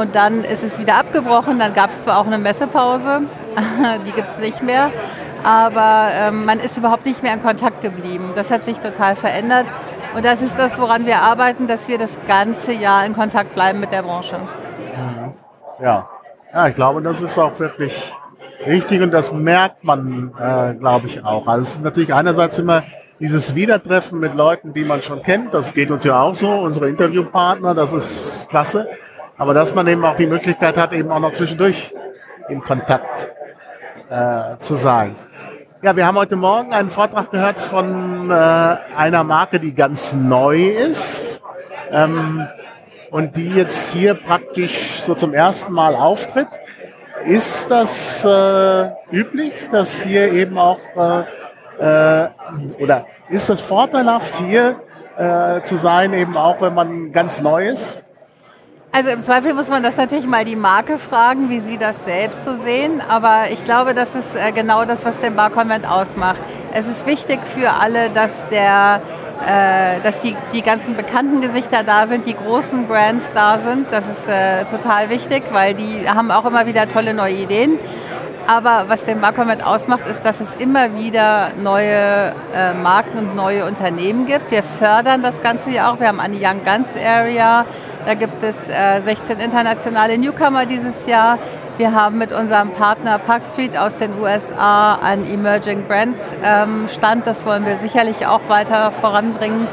und 0.01 0.15
dann 0.15 0.45
ist 0.45 0.65
es 0.65 0.79
wieder 0.79 0.97
abgebrochen. 0.97 1.59
Dann 1.59 1.75
gab 1.75 1.91
es 1.91 2.05
zwar 2.05 2.19
auch 2.19 2.27
eine 2.27 2.39
Messepause, 2.39 3.23
die 4.07 4.13
gibt 4.13 4.29
es 4.29 4.39
nicht 4.39 4.63
mehr, 4.63 4.91
aber 5.45 6.09
ähm, 6.13 6.45
man 6.47 6.59
ist 6.59 6.77
überhaupt 6.77 7.05
nicht 7.07 7.23
mehr 7.23 7.35
in 7.35 7.43
Kontakt 7.43 7.83
geblieben. 7.83 8.33
Das 8.35 8.51
hat 8.51 8.65
sich 8.65 8.79
total 8.79 9.15
verändert 9.15 9.67
und 10.15 10.25
das 10.25 10.43
ist 10.43 10.59
das, 10.59 10.79
woran 10.79 11.07
wir 11.07 11.21
arbeiten, 11.21 11.67
dass 11.67 11.87
wir 11.87 11.99
das 11.99 12.17
ganze 12.27 12.73
Jahr 12.73 13.05
in 13.05 13.15
Kontakt 13.15 13.55
bleiben 13.55 13.81
mit 13.81 13.93
der 13.93 14.03
Branche. 14.03 14.37
Mhm. 14.39 15.35
Ja. 15.85 16.09
Ja, 16.53 16.67
ich 16.67 16.75
glaube, 16.75 17.01
das 17.01 17.21
ist 17.23 17.39
auch 17.39 17.57
wirklich 17.61 18.13
richtig 18.67 19.03
und 19.03 19.13
das 19.13 19.33
merkt 19.33 19.85
man, 19.85 20.33
äh, 20.37 20.75
glaube 20.75 21.07
ich, 21.07 21.25
auch. 21.25 21.47
Also 21.47 21.63
es 21.63 21.75
ist 21.77 21.83
natürlich 21.83 22.13
einerseits 22.13 22.59
immer 22.59 22.83
dieses 23.21 23.55
Wiedertreffen 23.55 24.19
mit 24.19 24.35
Leuten, 24.35 24.73
die 24.73 24.83
man 24.83 25.01
schon 25.03 25.23
kennt, 25.23 25.55
das 25.55 25.73
geht 25.73 25.91
uns 25.91 26.03
ja 26.05 26.21
auch 26.21 26.35
so, 26.35 26.51
unsere 26.51 26.89
Interviewpartner, 26.89 27.75
das 27.75 27.93
ist 27.93 28.49
klasse. 28.49 28.89
Aber 29.41 29.55
dass 29.55 29.75
man 29.75 29.87
eben 29.87 30.05
auch 30.05 30.17
die 30.17 30.27
Möglichkeit 30.27 30.77
hat, 30.77 30.93
eben 30.93 31.11
auch 31.11 31.19
noch 31.19 31.33
zwischendurch 31.33 31.95
in 32.51 32.63
Kontakt 32.63 33.31
äh, 34.11 34.59
zu 34.59 34.77
sein. 34.77 35.17
Ja, 35.81 35.97
wir 35.97 36.07
haben 36.07 36.19
heute 36.19 36.37
Morgen 36.37 36.75
einen 36.75 36.91
Vortrag 36.91 37.31
gehört 37.31 37.59
von 37.59 38.31
äh, 38.31 38.35
einer 38.35 39.25
Marke, 39.25 39.59
die 39.59 39.75
ganz 39.75 40.13
neu 40.13 40.67
ist. 40.67 41.41
Ähm, 41.91 42.47
und 43.11 43.39
die 43.39 43.49
jetzt 43.49 43.93
hier 43.95 44.13
praktisch 44.13 45.01
so 45.07 45.15
zum 45.15 45.33
ersten 45.33 45.73
Mal 45.73 45.95
auftritt. 45.95 46.49
Ist 47.25 47.71
das 47.71 48.23
äh, 48.23 48.91
üblich, 49.11 49.55
dass 49.73 50.03
hier 50.03 50.33
eben 50.35 50.59
auch, 50.59 50.81
äh, 51.79 52.25
äh, 52.25 52.29
oder 52.79 53.07
ist 53.31 53.49
das 53.49 53.63
vorteilhaft 53.63 54.35
hier 54.35 54.83
äh, 55.17 55.63
zu 55.63 55.77
sein, 55.77 56.13
eben 56.13 56.37
auch 56.37 56.61
wenn 56.61 56.75
man 56.75 57.13
ganz 57.13 57.41
neu 57.41 57.67
ist? 57.67 58.05
Also 58.93 59.11
im 59.11 59.23
Zweifel 59.23 59.55
muss 59.55 59.69
man 59.69 59.85
das 59.85 59.97
natürlich 59.97 60.27
mal 60.27 60.45
die 60.45 60.57
Marke 60.57 60.99
fragen, 60.99 61.49
wie 61.49 61.61
sie 61.61 61.79
das 61.79 62.05
selbst 62.05 62.45
so 62.45 62.57
sehen. 62.57 63.01
Aber 63.09 63.45
ich 63.53 63.65
glaube, 63.65 63.95
das 63.95 64.17
ist 64.17 64.35
äh, 64.35 64.51
genau 64.51 64.85
das, 64.85 65.05
was 65.05 65.17
den 65.19 65.37
Barkonvent 65.37 65.89
ausmacht. 65.89 66.41
Es 66.75 66.89
ist 66.89 67.07
wichtig 67.07 67.39
für 67.47 67.71
alle, 67.71 68.11
dass 68.11 68.33
der 68.51 69.01
äh, 69.47 70.01
dass 70.03 70.19
die, 70.19 70.37
die 70.53 70.63
ganzen 70.63 70.97
bekannten 70.97 71.41
Gesichter 71.41 71.85
da 71.85 72.09
sind, 72.09 72.27
die 72.27 72.35
großen 72.35 72.89
Brands 72.89 73.31
da 73.33 73.61
sind. 73.61 73.87
Das 73.93 74.05
ist 74.07 74.29
äh, 74.29 74.65
total 74.65 75.09
wichtig, 75.09 75.45
weil 75.53 75.75
die 75.75 76.09
haben 76.09 76.33
auch 76.33 76.45
immer 76.45 76.67
wieder 76.67 76.91
tolle 76.91 77.15
neue 77.15 77.35
Ideen. 77.35 77.79
Aber 78.49 78.87
was 78.89 79.05
den 79.05 79.21
Barcomet 79.21 79.65
ausmacht, 79.65 80.07
ist, 80.09 80.25
dass 80.25 80.41
es 80.41 80.49
immer 80.59 80.97
wieder 80.97 81.51
neue 81.63 82.35
äh, 82.53 82.75
Marken 82.75 83.19
und 83.19 83.37
neue 83.37 83.65
Unternehmen 83.65 84.27
gibt. 84.27 84.51
Wir 84.51 84.65
fördern 84.65 85.23
das 85.23 85.41
Ganze 85.41 85.71
ja 85.71 85.91
auch. 85.91 86.01
Wir 86.01 86.09
haben 86.09 86.21
eine 86.21 86.35
Young 86.35 86.65
Guns 86.65 86.89
Area. 86.97 87.65
Da 88.07 88.15
gibt 88.15 88.43
es 88.43 88.57
äh, 88.69 89.03
16 89.03 89.39
internationale 89.39 90.17
Newcomer 90.17 90.67
dieses 90.67 91.07
Jahr. 91.07 91.39
Wir 91.77 91.95
haben 91.95 92.19
mit 92.19 92.33
unserem 92.33 92.73
Partner 92.73 93.19
Park 93.19 93.43
Street 93.51 93.77
aus 93.77 93.97
den 93.97 94.19
USA 94.19 94.97
einen 94.97 95.31
Emerging 95.31 95.87
Brand 95.87 96.17
ähm, 96.43 96.89
Stand. 96.89 97.27
Das 97.27 97.45
wollen 97.47 97.65
wir 97.65 97.77
sicherlich 97.77 98.27
auch 98.27 98.49
weiter 98.49 98.91
voranbringen. 98.91 99.67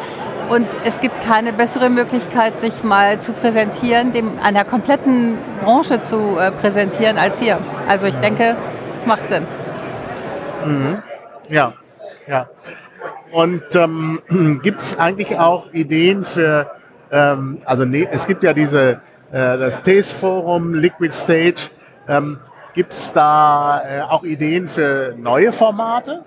Und 0.49 0.67
es 0.85 1.01
gibt 1.01 1.21
keine 1.25 1.51
bessere 1.51 1.89
Möglichkeit, 1.89 2.57
sich 2.59 2.83
mal 2.83 3.19
zu 3.19 3.33
präsentieren, 3.33 4.13
dem 4.13 4.39
einer 4.41 4.63
kompletten 4.63 5.37
Branche 5.61 6.01
zu 6.03 6.37
äh, 6.39 6.51
präsentieren 6.51 7.17
als 7.17 7.39
hier. 7.39 7.59
Also 7.87 8.07
ich 8.07 8.15
denke, 8.15 8.55
es 8.95 9.05
macht 9.05 9.27
Sinn. 9.27 9.45
Mhm. 10.63 11.03
Ja, 11.49 11.73
ja. 12.27 12.47
Und 13.31 13.63
ähm, 13.75 14.21
gibt 14.63 14.81
es 14.81 14.97
eigentlich 14.97 15.37
auch 15.37 15.71
Ideen 15.73 16.23
für, 16.23 16.71
ähm, 17.11 17.59
also 17.65 17.85
ne, 17.85 18.07
es 18.11 18.27
gibt 18.27 18.43
ja 18.43 18.53
diese, 18.53 19.01
äh, 19.31 19.57
das 19.57 19.81
TASE 19.83 20.13
Forum, 20.13 20.73
Liquid 20.73 21.13
Stage, 21.13 21.69
ähm, 22.07 22.39
Gibt 22.77 22.93
es 22.93 23.11
da 23.11 23.81
äh, 23.81 24.01
auch 24.01 24.23
Ideen 24.23 24.67
für 24.67 25.15
neue 25.17 25.51
Formate? 25.51 26.23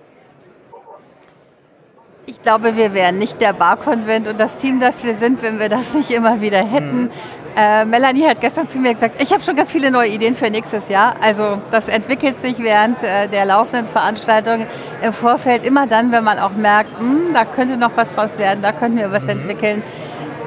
Ich 2.26 2.42
glaube, 2.42 2.76
wir 2.76 2.92
wären 2.92 3.18
nicht 3.18 3.40
der 3.40 3.52
Barkonvent 3.52 4.26
und 4.26 4.40
das 4.40 4.56
Team, 4.56 4.80
das 4.80 5.04
wir 5.04 5.14
sind, 5.14 5.40
wenn 5.42 5.60
wir 5.60 5.68
das 5.68 5.94
nicht 5.94 6.10
immer 6.10 6.40
wieder 6.40 6.58
hätten. 6.58 7.02
Hm. 7.02 7.10
Äh, 7.56 7.84
Melanie 7.84 8.26
hat 8.26 8.40
gestern 8.40 8.66
zu 8.66 8.78
mir 8.78 8.94
gesagt, 8.94 9.22
ich 9.22 9.32
habe 9.32 9.44
schon 9.44 9.54
ganz 9.54 9.70
viele 9.70 9.92
neue 9.92 10.08
Ideen 10.08 10.34
für 10.34 10.50
nächstes 10.50 10.88
Jahr. 10.88 11.14
Also 11.22 11.58
das 11.70 11.86
entwickelt 11.86 12.40
sich 12.40 12.58
während 12.58 13.00
äh, 13.04 13.28
der 13.28 13.44
laufenden 13.44 13.86
Veranstaltung 13.86 14.66
im 15.02 15.12
Vorfeld 15.12 15.64
immer 15.64 15.86
dann, 15.86 16.10
wenn 16.10 16.24
man 16.24 16.40
auch 16.40 16.50
merkt, 16.50 16.98
hm, 16.98 17.32
da 17.32 17.44
könnte 17.44 17.76
noch 17.76 17.92
was 17.94 18.12
draus 18.12 18.38
werden, 18.38 18.60
da 18.60 18.72
könnten 18.72 18.98
wir 18.98 19.12
was 19.12 19.22
mhm. 19.22 19.30
entwickeln 19.30 19.82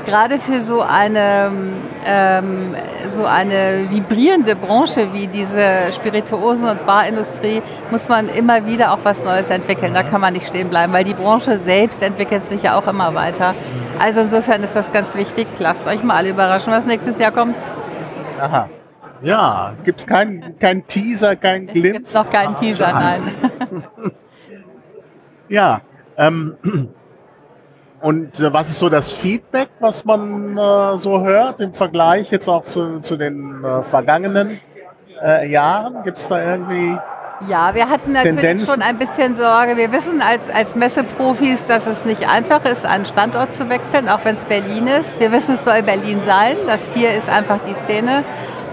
gerade 0.06 0.40
für 0.40 0.62
so 0.62 0.82
eine, 0.82 1.52
ähm, 2.06 2.76
so 3.10 3.26
eine 3.26 3.88
vibrierende 3.90 4.56
Branche 4.56 5.14
wie 5.14 5.28
diese 5.28 5.92
Spirituosen- 5.92 6.70
und 6.70 6.86
Barindustrie 6.86 7.62
muss 7.92 8.10
man 8.10 8.30
immer 8.30 8.66
wieder 8.66 8.92
auch 8.92 9.00
was 9.04 9.24
Neues 9.24 9.50
entwickeln. 9.50 9.94
Da 9.94 10.04
kann 10.04 10.22
man 10.22 10.34
nicht 10.34 10.48
stehen 10.48 10.70
bleiben, 10.70 10.94
weil 10.94 11.04
die 11.04 11.14
Branche 11.14 11.58
selbst 11.60 12.02
entwickelt 12.02 12.48
sich 12.48 12.64
ja 12.64 12.78
auch 12.78 12.88
immer 12.88 13.14
weiter. 13.16 13.56
Also 14.00 14.22
insofern 14.22 14.64
ist 14.64 14.76
das 14.76 14.92
ganz 14.92 15.16
wichtig. 15.16 15.48
Lasst 15.60 15.88
euch 15.88 16.04
mal 16.04 16.16
alle 16.18 16.30
überraschen, 16.30 16.74
was 16.74 16.86
nächstes 16.86 17.20
Jahr 17.20 17.32
kommt. 17.32 17.56
Aha. 18.40 18.70
Ja, 19.22 19.74
gibt 19.86 20.02
es 20.02 20.08
keinen 20.08 20.60
kein 20.60 20.86
Teaser, 20.86 21.38
kein 21.38 21.68
Glimpse? 21.68 21.92
Gibt 21.94 22.14
noch 22.14 22.30
keinen 22.30 22.56
Teaser, 22.58 22.92
nein. 22.92 23.22
ja, 25.50 25.82
ähm, 26.18 26.58
und 28.04 28.38
äh, 28.42 28.52
was 28.52 28.70
ist 28.70 28.80
so 28.80 28.90
das 28.90 29.14
Feedback, 29.14 29.70
was 29.80 30.04
man 30.04 30.58
äh, 30.58 30.98
so 30.98 31.26
hört 31.26 31.62
im 31.62 31.74
Vergleich 31.74 32.30
jetzt 32.32 32.50
auch 32.50 32.66
zu, 32.66 33.00
zu 33.00 33.16
den 33.16 33.64
äh, 33.64 33.82
vergangenen 33.82 34.60
äh, 35.24 35.50
Jahren? 35.50 36.04
Gibt 36.04 36.18
es 36.18 36.28
da 36.28 36.44
irgendwie 36.44 36.98
ja, 37.48 37.74
wir 37.76 37.90
hatten 37.90 38.14
natürlich 38.14 38.40
Tendenzen? 38.40 38.68
schon 38.74 38.82
ein 38.82 38.98
bisschen 38.98 39.36
Sorge. 39.36 39.76
Wir 39.76 39.92
wissen 39.92 40.22
als, 40.22 40.50
als 40.54 40.76
Messeprofis, 40.76 41.66
dass 41.66 41.88
es 41.88 42.06
nicht 42.06 42.30
einfach 42.30 42.64
ist, 42.64 42.86
einen 42.86 43.06
Standort 43.06 43.54
zu 43.54 43.70
wechseln, 43.70 44.08
auch 44.08 44.24
wenn 44.24 44.36
es 44.36 44.46
Berlin 44.46 44.88
ist. 44.88 45.20
Wir 45.20 45.32
wissen, 45.32 45.56
es 45.56 45.66
soll 45.66 45.82
Berlin 45.82 46.22
sein. 46.26 46.56
Das 46.68 46.80
hier 46.94 47.14
ist 47.14 47.30
einfach 47.30 47.60
die 47.68 47.74
Szene. 47.74 48.24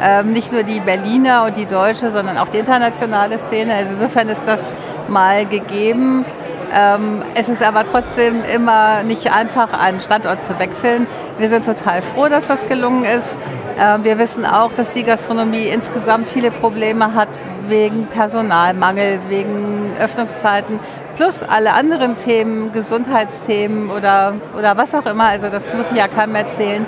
Ähm, 0.01 0.33
nicht 0.33 0.53
nur 0.53 0.62
die 0.62 0.79
Berliner 0.79 1.45
und 1.47 1.57
die 1.57 1.66
deutsche, 1.66 2.11
sondern 2.11 2.38
auch 2.38 2.49
die 2.49 2.59
internationale 2.59 3.38
Szene. 3.38 3.75
Also 3.75 3.95
insofern 3.95 4.29
ist 4.29 4.43
das 4.47 4.61
mal 5.09 5.47
gegeben. 5.47 6.25
Ähm, 6.73 7.23
es 7.35 7.49
ist 7.49 7.63
aber 7.63 7.85
trotzdem 7.85 8.45
immer 8.45 9.03
nicht 9.03 9.33
einfach, 9.33 9.73
einen 9.73 10.01
Standort 10.01 10.43
zu 10.43 10.59
wechseln. 10.59 11.07
Wir 11.39 11.49
sind 11.49 11.65
total 11.65 12.03
froh, 12.03 12.29
dass 12.29 12.47
das 12.47 12.67
gelungen 12.69 13.05
ist. 13.05 13.37
Ähm, 13.79 14.05
wir 14.05 14.19
wissen 14.19 14.45
auch, 14.45 14.73
dass 14.73 14.93
die 14.93 15.03
Gastronomie 15.03 15.69
insgesamt 15.69 16.27
viele 16.29 16.51
Probleme 16.51 17.15
hat 17.15 17.29
wegen 17.67 18.07
Personalmangel, 18.07 19.21
wegen 19.29 19.93
Öffnungszeiten, 20.01 20.79
plus 21.17 21.43
alle 21.43 21.73
anderen 21.73 22.17
Themen, 22.17 22.73
Gesundheitsthemen 22.73 23.91
oder, 23.91 24.35
oder 24.57 24.77
was 24.77 24.95
auch 24.95 25.07
immer. 25.07 25.25
Also 25.25 25.49
das 25.49 25.75
muss 25.75 25.87
ich 25.91 25.97
ja 25.97 26.09
keinem 26.09 26.35
erzählen. 26.35 26.87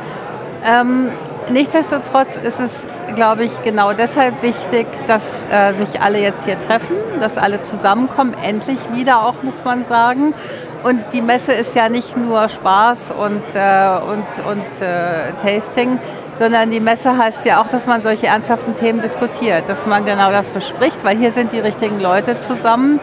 Nichtsdestotrotz 1.50 2.36
ist 2.36 2.60
es 2.60 2.86
glaube 3.14 3.44
ich, 3.44 3.62
genau 3.62 3.92
deshalb 3.92 4.42
wichtig, 4.42 4.86
dass 5.06 5.22
äh, 5.50 5.74
sich 5.74 6.00
alle 6.00 6.18
jetzt 6.18 6.44
hier 6.44 6.58
treffen, 6.66 6.96
dass 7.20 7.38
alle 7.38 7.60
zusammenkommen, 7.62 8.34
endlich 8.42 8.78
wieder 8.92 9.26
auch, 9.26 9.42
muss 9.42 9.64
man 9.64 9.84
sagen. 9.84 10.34
Und 10.82 11.00
die 11.12 11.22
Messe 11.22 11.52
ist 11.52 11.76
ja 11.76 11.88
nicht 11.88 12.16
nur 12.16 12.48
Spaß 12.48 13.12
und, 13.16 13.42
äh, 13.54 13.98
und, 14.10 14.26
und 14.50 14.86
äh, 14.86 15.32
Tasting, 15.42 15.98
sondern 16.38 16.70
die 16.70 16.80
Messe 16.80 17.16
heißt 17.16 17.44
ja 17.44 17.60
auch, 17.60 17.68
dass 17.68 17.86
man 17.86 18.02
solche 18.02 18.26
ernsthaften 18.26 18.74
Themen 18.74 19.00
diskutiert, 19.00 19.68
dass 19.68 19.86
man 19.86 20.04
genau 20.04 20.30
das 20.30 20.50
bespricht, 20.50 21.04
weil 21.04 21.16
hier 21.16 21.30
sind 21.30 21.52
die 21.52 21.60
richtigen 21.60 22.00
Leute 22.00 22.38
zusammen. 22.40 22.98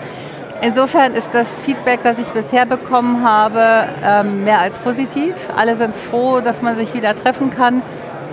insofern 0.62 1.13
ist 1.13 1.30
das 1.34 1.47
Feedback, 1.63 2.02
das 2.04 2.19
ich 2.19 2.28
bisher 2.30 2.65
bekommen 2.65 3.23
habe, 3.23 3.88
ähm, 4.04 4.43
mehr 4.43 4.60
als 4.60 4.78
positiv. 4.80 5.36
Alle 5.56 5.78
sind 5.78 5.95
froh, 5.95 6.41
dass 6.41 6.62
man 6.62 6.75
sich 6.75 6.93
wieder 6.93 7.15
treffen 7.15 7.49
kann. 7.49 7.82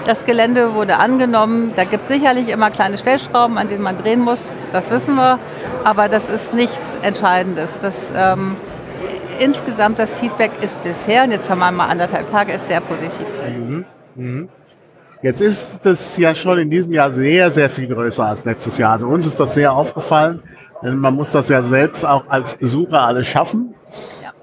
Das 0.07 0.25
Gelände 0.25 0.75
wurde 0.75 0.99
angenommen. 0.99 1.73
Da 1.75 1.83
gibt 1.83 2.05
es 2.05 2.09
sicherlich 2.09 2.49
immer 2.49 2.71
kleine 2.71 2.97
Stellschrauben, 2.97 3.59
an 3.59 3.69
denen 3.69 3.83
man 3.83 3.99
drehen 3.99 4.21
muss. 4.21 4.55
Das 4.73 4.89
wissen 4.91 5.17
wir. 5.17 5.41
Aber 5.83 6.09
das 6.09 6.31
ist 6.31 6.55
nichts 6.55 6.97
Entscheidendes. 7.03 7.77
Das, 7.81 8.13
ähm, 8.15 8.57
insgesamt 9.41 9.99
das 9.99 10.17
Feedback 10.21 10.53
ist 10.63 10.81
bisher, 10.85 11.25
und 11.25 11.33
jetzt 11.33 11.51
haben 11.51 11.59
wir 11.59 11.73
mal 11.73 11.89
anderthalb 11.89 12.31
Tage, 12.31 12.53
ist 12.53 12.69
sehr 12.69 12.81
positiv. 12.81 13.27
Mhm. 13.49 13.85
Mhm. 14.15 14.49
Jetzt 15.23 15.41
ist 15.41 15.81
das 15.83 16.17
ja 16.19 16.37
schon 16.37 16.59
in 16.59 16.71
diesem 16.71 16.93
Jahr 16.93 17.11
sehr, 17.11 17.51
sehr 17.51 17.69
viel 17.69 17.89
größer 17.89 18.25
als 18.25 18.45
letztes 18.45 18.79
Jahr. 18.79 18.93
Also 18.93 19.09
uns 19.09 19.27
ist 19.27 19.41
das 19.41 19.55
sehr 19.55 19.73
aufgefallen. 19.73 20.41
Denn 20.83 20.99
man 20.99 21.15
muss 21.15 21.33
das 21.33 21.49
ja 21.49 21.63
selbst 21.63 22.05
auch 22.05 22.29
als 22.29 22.55
Besucher 22.55 23.01
alles 23.01 23.27
schaffen. 23.27 23.75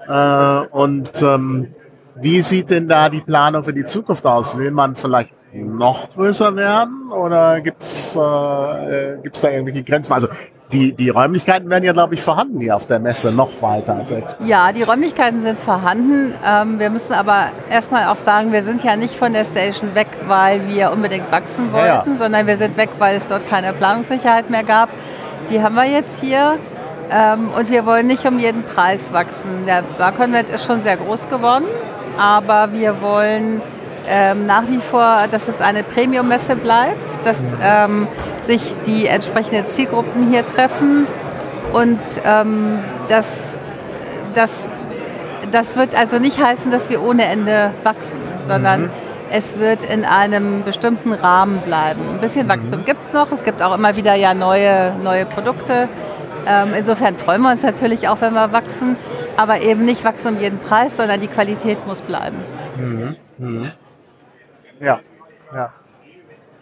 Ja. 0.08 0.64
Äh, 0.64 0.66
und 0.68 1.22
ähm, 1.22 1.74
wie 2.16 2.40
sieht 2.42 2.68
denn 2.68 2.86
da 2.86 3.08
die 3.08 3.22
Planung 3.22 3.64
für 3.64 3.72
die 3.72 3.86
Zukunft 3.86 4.26
aus? 4.26 4.58
Will 4.58 4.70
man 4.70 4.94
vielleicht 4.94 5.32
noch 5.54 6.12
größer 6.12 6.56
werden 6.56 7.10
oder 7.12 7.60
gibt's 7.60 8.16
äh, 8.16 9.14
äh 9.14 9.18
gibt's 9.22 9.40
da 9.40 9.50
irgendwelche 9.50 9.82
Grenzen? 9.82 10.12
Also 10.12 10.28
die, 10.72 10.92
die 10.92 11.08
Räumlichkeiten 11.08 11.70
werden 11.70 11.84
ja, 11.84 11.92
glaube 11.92 12.14
ich, 12.14 12.22
vorhanden 12.22 12.60
hier 12.60 12.74
auf 12.74 12.86
der 12.86 12.98
Messe 12.98 13.30
noch 13.30 13.62
weiter 13.62 13.94
als 13.94 14.10
Expo. 14.10 14.42
Ja, 14.44 14.72
die 14.72 14.82
Räumlichkeiten 14.82 15.42
sind 15.42 15.58
vorhanden. 15.58 16.34
Ähm, 16.44 16.78
wir 16.78 16.90
müssen 16.90 17.12
aber 17.12 17.48
erstmal 17.70 18.06
auch 18.08 18.16
sagen, 18.16 18.52
wir 18.52 18.62
sind 18.64 18.82
ja 18.82 18.96
nicht 18.96 19.14
von 19.14 19.32
der 19.32 19.44
Station 19.44 19.94
weg, 19.94 20.08
weil 20.26 20.66
wir 20.68 20.90
unbedingt 20.90 21.30
wachsen 21.30 21.72
wollten, 21.72 21.86
ja, 21.86 22.04
ja. 22.06 22.16
sondern 22.16 22.46
wir 22.46 22.56
sind 22.56 22.76
weg, 22.76 22.90
weil 22.98 23.16
es 23.16 23.28
dort 23.28 23.46
keine 23.46 23.72
Planungssicherheit 23.72 24.50
mehr 24.50 24.64
gab. 24.64 24.88
Die 25.50 25.62
haben 25.62 25.76
wir 25.76 25.84
jetzt 25.84 26.20
hier. 26.20 26.58
Ähm, 27.10 27.50
und 27.56 27.70
wir 27.70 27.86
wollen 27.86 28.06
nicht 28.06 28.26
um 28.26 28.38
jeden 28.38 28.64
Preis 28.64 29.12
wachsen. 29.12 29.66
Der 29.66 29.82
Barconvent 29.98 30.48
ist 30.48 30.64
schon 30.64 30.82
sehr 30.82 30.96
groß 30.96 31.28
geworden, 31.28 31.66
aber 32.18 32.72
wir 32.72 33.00
wollen 33.02 33.60
ähm, 34.08 34.46
nach 34.46 34.68
wie 34.68 34.78
vor, 34.78 35.26
dass 35.30 35.48
es 35.48 35.60
eine 35.60 35.82
Premium-Messe 35.82 36.56
bleibt, 36.56 37.26
dass 37.26 37.38
ähm, 37.62 38.06
sich 38.46 38.76
die 38.86 39.06
entsprechenden 39.06 39.66
Zielgruppen 39.66 40.30
hier 40.30 40.44
treffen 40.44 41.06
und 41.72 42.00
ähm, 42.24 42.80
das, 43.08 43.26
das, 44.34 44.68
das 45.50 45.76
wird 45.76 45.94
also 45.94 46.18
nicht 46.18 46.42
heißen, 46.42 46.70
dass 46.70 46.88
wir 46.90 47.02
ohne 47.02 47.24
Ende 47.24 47.72
wachsen, 47.82 48.18
sondern 48.46 48.82
mhm. 48.82 48.90
es 49.30 49.58
wird 49.58 49.84
in 49.84 50.04
einem 50.04 50.62
bestimmten 50.62 51.12
Rahmen 51.12 51.60
bleiben. 51.62 52.00
Ein 52.10 52.20
bisschen 52.20 52.48
Wachstum 52.48 52.80
mhm. 52.80 52.84
gibt 52.84 53.00
es 53.06 53.12
noch, 53.12 53.32
es 53.32 53.42
gibt 53.42 53.62
auch 53.62 53.74
immer 53.74 53.96
wieder 53.96 54.14
ja 54.14 54.34
neue, 54.34 54.94
neue 55.02 55.26
Produkte. 55.26 55.88
Ähm, 56.46 56.74
insofern 56.76 57.16
freuen 57.16 57.42
wir 57.42 57.50
uns 57.50 57.62
natürlich 57.62 58.06
auch, 58.08 58.20
wenn 58.20 58.34
wir 58.34 58.52
wachsen, 58.52 58.96
aber 59.36 59.62
eben 59.62 59.84
nicht 59.84 60.04
wachsen 60.04 60.36
um 60.36 60.40
jeden 60.40 60.58
Preis, 60.58 60.96
sondern 60.96 61.20
die 61.20 61.28
Qualität 61.28 61.84
muss 61.86 62.02
bleiben. 62.02 62.36
Mhm. 62.76 63.16
Ja, 64.80 65.00
ja. 65.52 65.72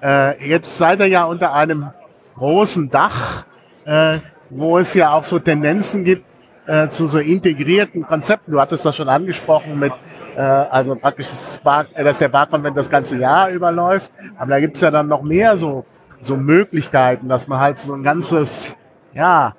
Äh, 0.02 0.48
jetzt 0.48 0.76
seid 0.76 1.00
ihr 1.00 1.06
ja 1.06 1.24
unter 1.24 1.52
einem 1.52 1.90
großen 2.36 2.90
Dach, 2.90 3.44
äh, 3.84 4.18
wo 4.50 4.78
es 4.78 4.94
ja 4.94 5.12
auch 5.12 5.24
so 5.24 5.38
Tendenzen 5.38 6.04
gibt 6.04 6.24
äh, 6.66 6.88
zu 6.88 7.06
so 7.06 7.18
integrierten 7.18 8.02
Konzepten. 8.02 8.52
Du 8.52 8.60
hattest 8.60 8.84
das 8.84 8.96
schon 8.96 9.08
angesprochen 9.08 9.78
mit, 9.78 9.92
äh, 10.36 10.40
also 10.40 10.96
praktisch, 10.96 11.28
das 11.30 11.58
Bar, 11.58 11.86
äh, 11.94 12.04
dass 12.04 12.18
der 12.18 12.28
Barkonvent 12.28 12.76
das 12.76 12.90
ganze 12.90 13.18
Jahr 13.18 13.50
überläuft. 13.50 14.10
Aber 14.38 14.50
da 14.50 14.60
gibt 14.60 14.76
es 14.76 14.80
ja 14.80 14.90
dann 14.90 15.08
noch 15.08 15.22
mehr 15.22 15.56
so, 15.56 15.84
so 16.20 16.36
Möglichkeiten, 16.36 17.28
dass 17.28 17.48
man 17.48 17.60
halt 17.60 17.78
so 17.78 17.94
ein 17.94 18.02
ganzes, 18.02 18.76
ja, 19.14 19.54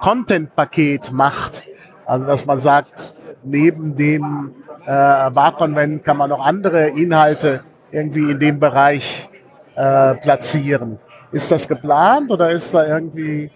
Content-Paket 0.00 1.12
macht. 1.12 1.64
Also 2.06 2.24
dass 2.24 2.46
man 2.46 2.58
sagt, 2.58 3.14
neben 3.42 3.96
dem 3.96 4.54
äh, 4.86 5.30
Barkonvent 5.30 6.04
kann 6.04 6.16
man 6.16 6.30
noch 6.30 6.44
andere 6.44 6.88
Inhalte 6.88 7.62
irgendwie 7.90 8.30
in 8.30 8.38
dem 8.38 8.60
Bereich 8.60 9.28
äh, 9.74 10.14
platzieren. 10.14 10.98
Ist 11.32 11.50
das 11.50 11.68
geplant 11.68 12.30
oder 12.30 12.50
ist 12.50 12.72
da 12.74 12.86
irgendwie, 12.86 13.50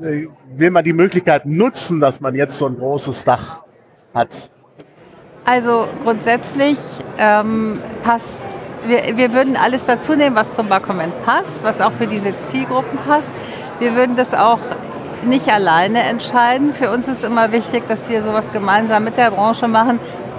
äh, 0.00 0.26
will 0.54 0.70
man 0.70 0.84
die 0.84 0.92
Möglichkeit 0.92 1.46
nutzen, 1.46 2.00
dass 2.00 2.20
man 2.20 2.34
jetzt 2.34 2.58
so 2.58 2.66
ein 2.66 2.76
großes 2.76 3.24
Dach 3.24 3.62
hat? 4.14 4.50
Also 5.44 5.88
grundsätzlich 6.02 6.78
ähm, 7.18 7.80
passt, 8.02 8.42
wir, 8.86 9.16
wir 9.16 9.32
würden 9.32 9.56
alles 9.56 9.84
dazu 9.84 10.14
nehmen, 10.14 10.36
was 10.36 10.54
zum 10.54 10.68
Barkoment 10.68 11.12
passt, 11.24 11.62
was 11.62 11.80
auch 11.80 11.92
für 11.92 12.06
diese 12.06 12.36
Zielgruppen 12.44 12.98
passt. 13.06 13.30
Wir 13.78 13.94
würden 13.94 14.14
das 14.16 14.34
auch 14.34 14.60
nicht 15.24 15.48
alleine 15.48 16.02
entscheiden. 16.02 16.74
Für 16.74 16.90
uns 16.90 17.08
ist 17.08 17.24
immer 17.24 17.50
wichtig, 17.52 17.86
dass 17.88 18.08
wir 18.08 18.22
sowas 18.22 18.44
gemeinsam 18.52 19.04
mit 19.04 19.16
der 19.16 19.30
Branche 19.30 19.68
machen, 19.68 19.98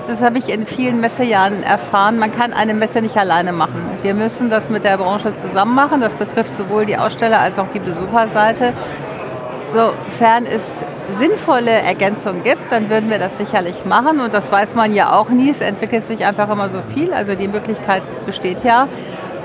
das 0.10 0.24
habe 0.24 0.39
ich 0.39 0.50
in 0.50 0.65
vielen 0.65 1.00
Messejahren 1.00 1.62
erfahren, 1.62 2.17
man 2.17 2.36
kann 2.36 2.52
eine 2.52 2.74
Messe 2.74 3.02
nicht 3.02 3.15
alleine 3.15 3.54
machen. 3.54 3.86
Wir 4.02 4.15
müssen 4.15 4.50
das 4.50 4.69
mit 4.69 4.84
der 4.84 4.98
Branche 4.98 5.36
zusammen 5.36 5.76
machen. 5.76 6.02
Das 6.02 6.15
betrifft 6.15 6.56
sowohl 6.56 6.86
die 6.86 6.98
Aussteller 6.98 7.39
als 7.39 7.60
auch 7.60 7.67
die 7.74 7.80
Besucherseite. 7.80 8.74
Sofern 9.67 10.48
es 10.48 10.63
sinnvolle 11.19 11.69
Ergänzungen 11.69 12.41
gibt, 12.41 12.72
dann 12.72 12.89
würden 12.89 13.12
wir 13.12 13.19
das 13.19 13.38
sicherlich 13.38 13.86
machen. 13.86 14.19
Und 14.19 14.34
das 14.34 14.52
weiß 14.52 14.74
man 14.74 14.93
ja 14.93 15.13
auch 15.13 15.30
nie. 15.30 15.52
Es 15.52 15.62
entwickelt 15.62 16.08
sich 16.08 16.26
einfach 16.26 16.50
immer 16.50 16.69
so 16.69 16.82
viel. 16.82 17.13
Also 17.13 17.36
die 17.36 17.48
Möglichkeit 17.48 18.02
besteht 18.26 18.63
ja. 18.63 18.88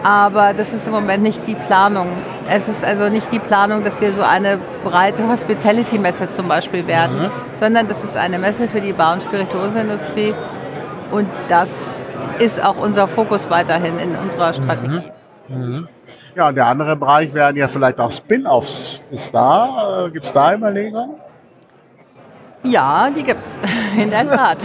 Aber 0.05 0.53
das 0.53 0.75
ist 0.75 0.87
im 0.87 0.93
Moment 0.93 1.23
nicht 1.23 1.47
die 1.47 1.55
Planung. 1.55 2.09
Es 2.47 2.69
ist 2.69 2.85
also 2.85 3.09
nicht 3.09 3.33
die 3.33 3.39
Planung, 3.39 3.85
dass 3.85 4.03
wir 4.03 4.13
so 4.13 4.23
eine 4.23 4.59
breite 4.85 5.27
Hospitality-Messe 5.27 6.29
zum 6.29 6.47
Beispiel 6.47 6.87
werden, 6.87 7.23
mhm. 7.23 7.31
sondern 7.55 7.89
das 7.89 8.05
ist 8.05 8.15
eine 8.15 8.39
Messe 8.39 8.69
für 8.69 8.83
die 8.83 8.93
Bar- 8.93 9.15
und 9.15 9.23
Spirituosenindustrie. 9.23 10.35
Und 11.11 11.27
das 11.49 11.73
ist 12.39 12.63
auch 12.63 12.77
unser 12.77 13.09
Fokus 13.09 13.49
weiterhin 13.49 13.99
in 13.99 14.15
unserer 14.15 14.53
Strategie. 14.53 15.11
Mhm. 15.49 15.57
Mhm. 15.57 15.89
Ja, 16.35 16.49
und 16.49 16.57
der 16.57 16.67
andere 16.67 16.97
Bereich 16.97 17.33
wären 17.33 17.57
ja 17.57 17.67
vielleicht 17.67 17.99
auch 17.99 18.11
Spin-offs. 18.11 19.11
Ist 19.11 19.35
da, 19.35 20.07
äh, 20.07 20.11
gibt 20.11 20.27
es 20.27 20.33
da 20.35 20.55
Überlegungen? 20.55 21.13
Ja, 22.65 23.11
die 23.11 23.23
gibt's. 23.23 23.61
In 23.97 24.11
der 24.11 24.27
Tat. 24.27 24.59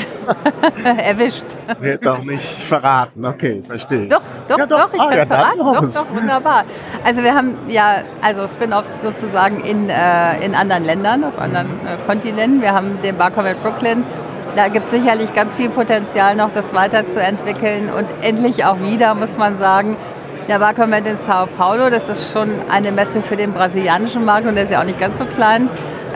Erwischt. 1.06 1.46
Wird 1.80 2.06
doch 2.06 2.24
nicht 2.24 2.46
verraten. 2.64 3.26
Okay, 3.26 3.62
verstehe. 3.68 4.08
Doch, 4.08 4.22
doch, 4.48 4.58
ja, 4.58 4.66
doch, 4.66 4.80
doch, 4.80 4.94
ich 4.94 5.02
ah, 5.02 5.10
kann 5.10 5.18
ja, 5.18 5.26
verraten. 5.26 5.60
Doch, 5.60 5.82
doch, 5.82 6.16
wunderbar. 6.16 6.64
Also 7.04 7.22
wir 7.24 7.36
haben 7.36 7.58
ja 7.68 7.98
also 8.22 8.48
Spin-offs 8.48 8.90
sozusagen 9.04 9.62
in, 9.62 9.90
äh, 9.90 10.44
in 10.44 10.56
anderen 10.56 10.86
Ländern, 10.86 11.26
auf 11.26 11.38
anderen 11.38 11.86
äh, 11.86 11.98
Kontinenten. 12.08 12.62
Wir 12.62 12.74
haben 12.74 13.02
den 13.02 13.18
Barcombat 13.18 13.62
Brooklyn. 13.62 14.06
Da 14.56 14.70
gibt 14.70 14.86
es 14.86 14.92
sicherlich 14.92 15.34
ganz 15.34 15.58
viel 15.58 15.70
Potenzial 15.70 16.36
noch, 16.36 16.52
das 16.54 16.74
weiterzuentwickeln. 16.74 17.92
Und 17.92 18.08
endlich 18.22 18.64
auch 18.64 18.80
wieder, 18.80 19.14
muss 19.14 19.38
man 19.38 19.58
sagen, 19.58 19.98
der 20.48 20.60
Barcombat 20.60 21.06
in 21.06 21.18
Sao 21.18 21.48
Paulo, 21.48 21.90
das 21.90 22.08
ist 22.08 22.32
schon 22.32 22.50
eine 22.72 22.92
Messe 22.94 23.22
für 23.22 23.36
den 23.36 23.52
brasilianischen 23.54 24.26
Markt 24.26 24.48
und 24.48 24.56
der 24.56 24.64
ist 24.64 24.72
ja 24.72 24.80
auch 24.80 24.86
nicht 24.86 25.00
ganz 25.00 25.18
so 25.18 25.26
klein. 25.26 25.70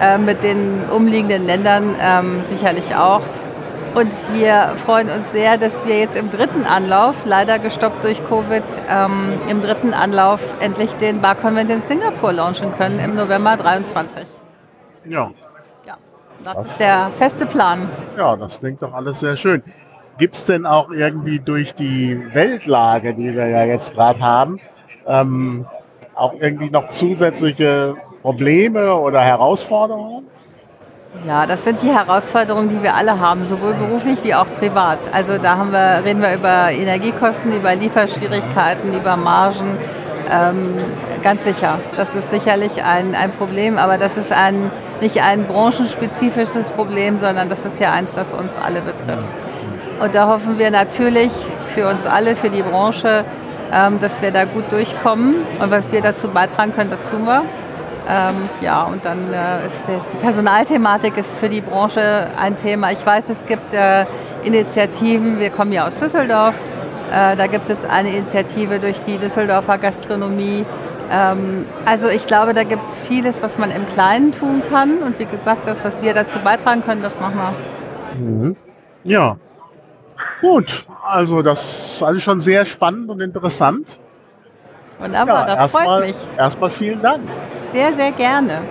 Äh, 0.03 0.17
mit 0.17 0.43
den 0.43 0.83
umliegenden 0.89 1.45
Ländern 1.45 1.95
ähm, 2.01 2.41
sicherlich 2.49 2.93
auch. 2.93 3.21
Und 3.95 4.11
wir 4.33 4.73
freuen 4.85 5.09
uns 5.09 5.31
sehr, 5.31 5.57
dass 5.57 5.85
wir 5.85 5.97
jetzt 5.97 6.17
im 6.17 6.29
dritten 6.29 6.65
Anlauf, 6.65 7.23
leider 7.25 7.57
gestoppt 7.57 8.03
durch 8.03 8.21
Covid, 8.27 8.63
ähm, 8.89 9.39
im 9.47 9.61
dritten 9.61 9.93
Anlauf 9.93 10.55
endlich 10.59 10.91
den 10.95 11.21
Bar 11.21 11.35
Convent 11.35 11.69
in 11.69 11.81
Singapur 11.83 12.33
launchen 12.33 12.73
können 12.73 12.99
im 12.99 13.15
November 13.15 13.55
23. 13.55 14.25
Ja. 15.05 15.31
Ja, 15.85 15.97
das, 16.43 16.55
das 16.55 16.71
ist 16.71 16.79
der 16.81 17.09
feste 17.17 17.45
Plan. 17.45 17.87
Ja, 18.17 18.35
das 18.35 18.59
klingt 18.59 18.81
doch 18.81 18.93
alles 18.93 19.21
sehr 19.21 19.37
schön. 19.37 19.63
Gibt 20.17 20.35
es 20.35 20.45
denn 20.45 20.65
auch 20.65 20.89
irgendwie 20.89 21.39
durch 21.39 21.75
die 21.75 22.19
Weltlage, 22.33 23.13
die 23.13 23.33
wir 23.33 23.47
ja 23.47 23.63
jetzt 23.63 23.93
gerade 23.93 24.19
haben, 24.19 24.59
ähm, 25.07 25.65
auch 26.13 26.33
irgendwie 26.33 26.69
noch 26.69 26.89
zusätzliche 26.89 27.95
Probleme 28.23 28.95
oder 28.95 29.21
Herausforderungen? 29.21 30.25
Ja, 31.27 31.45
das 31.45 31.63
sind 31.63 31.81
die 31.83 31.93
Herausforderungen, 31.93 32.69
die 32.69 32.81
wir 32.81 32.95
alle 32.95 33.19
haben, 33.19 33.43
sowohl 33.43 33.73
beruflich 33.75 34.17
wie 34.23 34.33
auch 34.33 34.47
privat. 34.59 34.99
Also 35.11 35.37
da 35.37 35.57
haben 35.57 35.71
wir, 35.71 36.03
reden 36.03 36.21
wir 36.21 36.33
über 36.33 36.71
Energiekosten, 36.71 37.53
über 37.55 37.75
Lieferschwierigkeiten, 37.75 38.93
über 38.93 39.15
Margen. 39.17 39.77
Ähm, 40.31 40.73
ganz 41.21 41.43
sicher, 41.43 41.79
das 41.97 42.15
ist 42.15 42.29
sicherlich 42.29 42.81
ein, 42.83 43.13
ein 43.13 43.31
Problem, 43.31 43.77
aber 43.77 43.97
das 43.97 44.17
ist 44.17 44.31
ein, 44.31 44.71
nicht 45.01 45.21
ein 45.21 45.45
branchenspezifisches 45.45 46.69
Problem, 46.69 47.19
sondern 47.19 47.49
das 47.49 47.65
ist 47.65 47.79
ja 47.79 47.91
eins, 47.91 48.13
das 48.13 48.33
uns 48.33 48.57
alle 48.57 48.81
betrifft. 48.81 49.31
Und 50.01 50.15
da 50.15 50.27
hoffen 50.27 50.57
wir 50.57 50.71
natürlich 50.71 51.31
für 51.67 51.89
uns 51.89 52.05
alle, 52.05 52.35
für 52.35 52.49
die 52.49 52.63
Branche, 52.63 53.25
ähm, 53.71 53.99
dass 53.99 54.21
wir 54.21 54.31
da 54.31 54.45
gut 54.45 54.71
durchkommen. 54.71 55.35
Und 55.61 55.71
was 55.71 55.91
wir 55.91 56.01
dazu 56.01 56.29
beitragen 56.29 56.73
können, 56.73 56.89
das 56.89 57.09
tun 57.09 57.25
wir. 57.25 57.43
Ähm, 58.07 58.49
ja, 58.61 58.83
und 58.83 59.05
dann 59.05 59.31
äh, 59.31 59.65
ist 59.65 59.81
die, 59.87 59.99
die, 60.11 60.17
Personalthematik 60.17 61.17
ist 61.17 61.31
für 61.37 61.49
die 61.49 61.61
Branche 61.61 62.27
ein 62.37 62.57
Thema. 62.57 62.91
Ich 62.91 63.05
weiß, 63.05 63.29
es 63.29 63.45
gibt 63.45 63.73
äh, 63.73 64.05
Initiativen, 64.43 65.39
wir 65.39 65.49
kommen 65.49 65.71
ja 65.71 65.87
aus 65.87 65.95
Düsseldorf, 65.95 66.55
äh, 67.11 67.35
da 67.37 67.47
gibt 67.47 67.69
es 67.69 67.85
eine 67.85 68.09
Initiative 68.09 68.79
durch 68.79 68.99
die 69.07 69.17
Düsseldorfer 69.17 69.77
Gastronomie, 69.77 70.65
Ähm, 71.11 71.65
also 71.85 72.07
ich 72.07 72.25
glaube, 72.25 72.53
da 72.53 72.63
gibt 72.63 72.87
es 72.87 73.07
vieles, 73.07 73.41
was 73.43 73.57
man 73.57 73.71
im 73.71 73.87
Kleinen 73.87 74.31
tun 74.31 74.63
kann. 74.69 74.99
Und 74.99 75.19
wie 75.19 75.25
gesagt, 75.25 75.67
das, 75.67 75.83
was 75.85 76.01
wir 76.01 76.13
dazu 76.13 76.39
beitragen 76.39 76.81
können, 76.83 77.03
das 77.03 77.19
machen 77.19 77.37
wir. 77.37 78.19
Mhm. 78.19 78.55
Ja. 79.03 79.37
Gut, 80.41 80.85
also 81.05 81.41
das 81.41 81.95
ist 81.95 82.03
alles 82.03 82.23
schon 82.23 82.39
sehr 82.39 82.65
spannend 82.65 83.09
und 83.09 83.21
interessant. 83.21 83.99
Wunderbar, 84.99 85.47
ja, 85.47 85.55
das 85.55 85.71
freut 85.71 85.85
mal, 85.85 86.05
mich. 86.07 86.15
Erstmal 86.37 86.69
vielen 86.69 87.01
Dank. 87.01 87.23
Sehr, 87.73 87.93
sehr 87.95 88.11
gerne. 88.11 88.61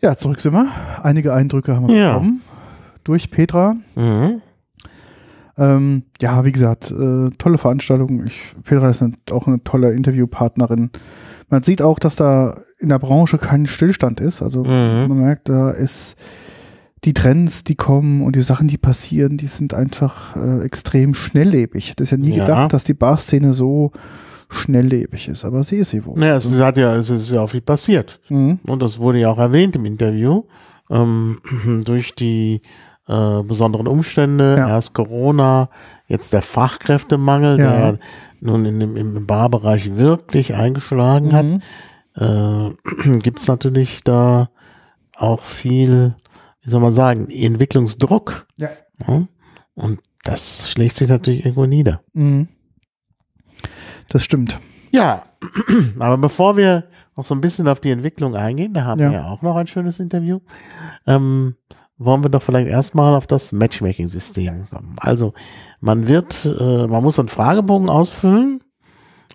Ja, 0.00 0.16
zurück 0.16 0.40
sind 0.40 0.52
wir. 0.52 0.66
Einige 1.02 1.32
Eindrücke 1.32 1.74
haben 1.76 1.88
wir 1.88 1.94
Ja. 1.96 2.08
bekommen 2.14 2.42
durch 3.04 3.30
Petra. 3.30 3.74
Mhm. 3.94 4.42
Ähm, 5.58 6.04
ja, 6.20 6.44
wie 6.44 6.52
gesagt, 6.52 6.90
äh, 6.90 7.30
tolle 7.38 7.58
Veranstaltung. 7.58 8.24
Ich, 8.26 8.54
Petra 8.64 8.88
ist 8.88 9.02
eine, 9.02 9.12
auch 9.30 9.46
eine 9.46 9.62
tolle 9.62 9.92
Interviewpartnerin. 9.92 10.90
Man 11.48 11.62
sieht 11.62 11.82
auch, 11.82 11.98
dass 11.98 12.16
da 12.16 12.56
in 12.78 12.88
der 12.88 12.98
Branche 12.98 13.38
kein 13.38 13.66
Stillstand 13.66 14.20
ist. 14.20 14.42
Also 14.42 14.64
Mhm. 14.64 15.04
man 15.08 15.18
merkt, 15.18 15.48
da 15.48 15.70
ist 15.70 16.16
die 17.04 17.14
Trends, 17.14 17.64
die 17.64 17.74
kommen 17.74 18.22
und 18.22 18.36
die 18.36 18.42
Sachen, 18.42 18.68
die 18.68 18.78
passieren, 18.78 19.36
die 19.36 19.46
sind 19.48 19.74
einfach 19.74 20.36
äh, 20.36 20.64
extrem 20.64 21.14
schnelllebig. 21.14 21.84
Ich 21.84 21.90
hätte 21.90 22.02
es 22.04 22.10
ja 22.10 22.16
nie 22.16 22.36
Ja. 22.36 22.44
gedacht, 22.44 22.72
dass 22.72 22.84
die 22.84 22.94
Barszene 22.94 23.52
so 23.52 23.90
schnelllebig 24.48 25.28
ist, 25.28 25.44
aber 25.44 25.64
sie 25.64 25.76
ist 25.76 25.90
sie 25.90 26.04
wohl. 26.04 26.18
Naja, 26.18 26.36
es 26.36 26.50
hat 26.60 26.76
ja, 26.76 26.94
es 26.96 27.10
ist 27.10 27.30
ja 27.30 27.40
auch 27.40 27.48
viel 27.48 27.60
passiert. 27.62 28.20
Mhm. 28.28 28.60
Und 28.66 28.82
das 28.82 28.98
wurde 28.98 29.18
ja 29.18 29.30
auch 29.30 29.38
erwähnt 29.38 29.74
im 29.76 29.84
Interview. 29.86 30.44
Ähm, 30.90 31.38
durch 31.84 32.14
die 32.14 32.60
äh, 33.08 33.42
besonderen 33.42 33.88
Umstände, 33.88 34.56
Ja. 34.58 34.68
erst 34.68 34.94
Corona, 34.94 35.70
jetzt 36.06 36.32
der 36.32 36.42
Fachkräftemangel, 36.42 37.58
Ja. 37.58 37.72
der 37.92 37.98
nun 38.40 38.64
in 38.64 38.78
dem, 38.78 38.96
im 38.96 39.26
Barbereich 39.26 39.96
wirklich 39.96 40.54
eingeschlagen 40.54 41.32
hat, 41.32 41.46
Mhm. 41.46 41.60
äh, 42.16 43.18
gibt 43.18 43.40
es 43.40 43.48
natürlich 43.48 44.04
da 44.04 44.50
auch 45.16 45.40
viel, 45.42 46.14
wie 46.62 46.70
soll 46.70 46.80
man 46.80 46.92
sagen, 46.92 47.28
Entwicklungsdruck. 47.30 48.46
Ja. 48.56 48.68
Ja? 49.06 49.26
Und 49.74 50.00
das 50.24 50.70
schlägt 50.70 50.96
sich 50.96 51.08
natürlich 51.08 51.44
irgendwo 51.44 51.66
nieder. 51.66 52.02
Mhm. 52.12 52.48
Das 54.08 54.22
stimmt. 54.24 54.60
Ja, 54.90 55.24
aber 55.98 56.18
bevor 56.18 56.56
wir 56.56 56.84
noch 57.16 57.24
so 57.26 57.34
ein 57.34 57.40
bisschen 57.40 57.68
auf 57.68 57.80
die 57.80 57.90
Entwicklung 57.90 58.36
eingehen, 58.36 58.74
da 58.74 58.84
haben 58.84 59.00
Ja. 59.00 59.10
wir 59.10 59.18
ja 59.18 59.26
auch 59.26 59.42
noch 59.42 59.56
ein 59.56 59.66
schönes 59.66 60.00
Interview, 60.00 60.40
ähm, 61.06 61.56
wollen 61.98 62.22
wir 62.24 62.30
doch 62.30 62.42
vielleicht 62.42 62.68
erstmal 62.68 63.14
auf 63.14 63.26
das 63.26 63.52
Matchmaking-System 63.52 64.68
kommen. 64.70 64.96
Also 64.98 65.34
man 65.80 66.08
wird, 66.08 66.44
äh, 66.44 66.86
man 66.86 67.02
muss 67.02 67.18
einen 67.18 67.28
Fragebogen 67.28 67.88
ausfüllen, 67.88 68.62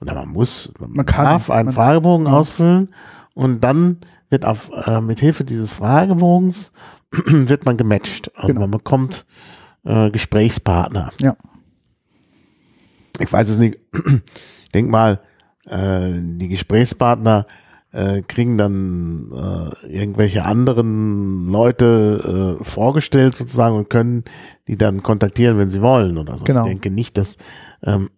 oder 0.01 0.13
man 0.13 0.29
muss, 0.29 0.71
man, 0.79 0.91
Man 0.91 1.05
kann, 1.05 1.25
darf 1.25 1.49
einen 1.49 1.65
man- 1.67 1.73
Fragebogen 1.73 2.27
ja. 2.27 2.33
ausfüllen 2.33 2.93
und 3.33 3.63
dann 3.63 3.97
wird 4.29 4.45
auf, 4.45 4.69
äh, 4.85 5.01
mit 5.01 5.19
Hilfe 5.19 5.43
dieses 5.43 5.71
Fragebogens 5.71 6.71
wird 7.11 7.65
man 7.65 7.77
gematcht 7.77 8.29
und 8.29 8.47
Genau. 8.47 8.61
man 8.61 8.71
bekommt 8.71 9.25
äh, 9.85 10.09
Gesprächspartner. 10.11 11.11
Ja. 11.19 11.35
Ich 13.19 13.31
weiß 13.31 13.49
es 13.49 13.57
nicht. 13.57 13.79
Ich 14.65 14.71
denk 14.73 14.89
mal, 14.89 15.21
äh, 15.65 16.09
die 16.13 16.49
Gesprächspartner 16.49 17.47
äh, 17.97 18.21
kriegen 18.21 18.57
dann 18.59 19.31
äh, 19.33 19.87
irgendwelche 19.87 20.45
anderen 20.45 21.49
Leute 21.49 22.57
äh, 22.59 22.63
vorgestellt 22.63 23.35
sozusagen 23.35 23.75
und 23.75 23.89
können 23.89 24.23
die 24.67 24.77
dann 24.77 25.01
kontaktieren, 25.01 25.57
wenn 25.57 25.71
sie 25.71 25.81
wollen 25.81 26.17
oder 26.19 26.37
so. 26.37 26.43
Genau. 26.43 26.61
Ich 26.61 26.67
denke 26.67 26.91
nicht, 26.91 27.17
dass, 27.17 27.37
ähm, 27.83 28.09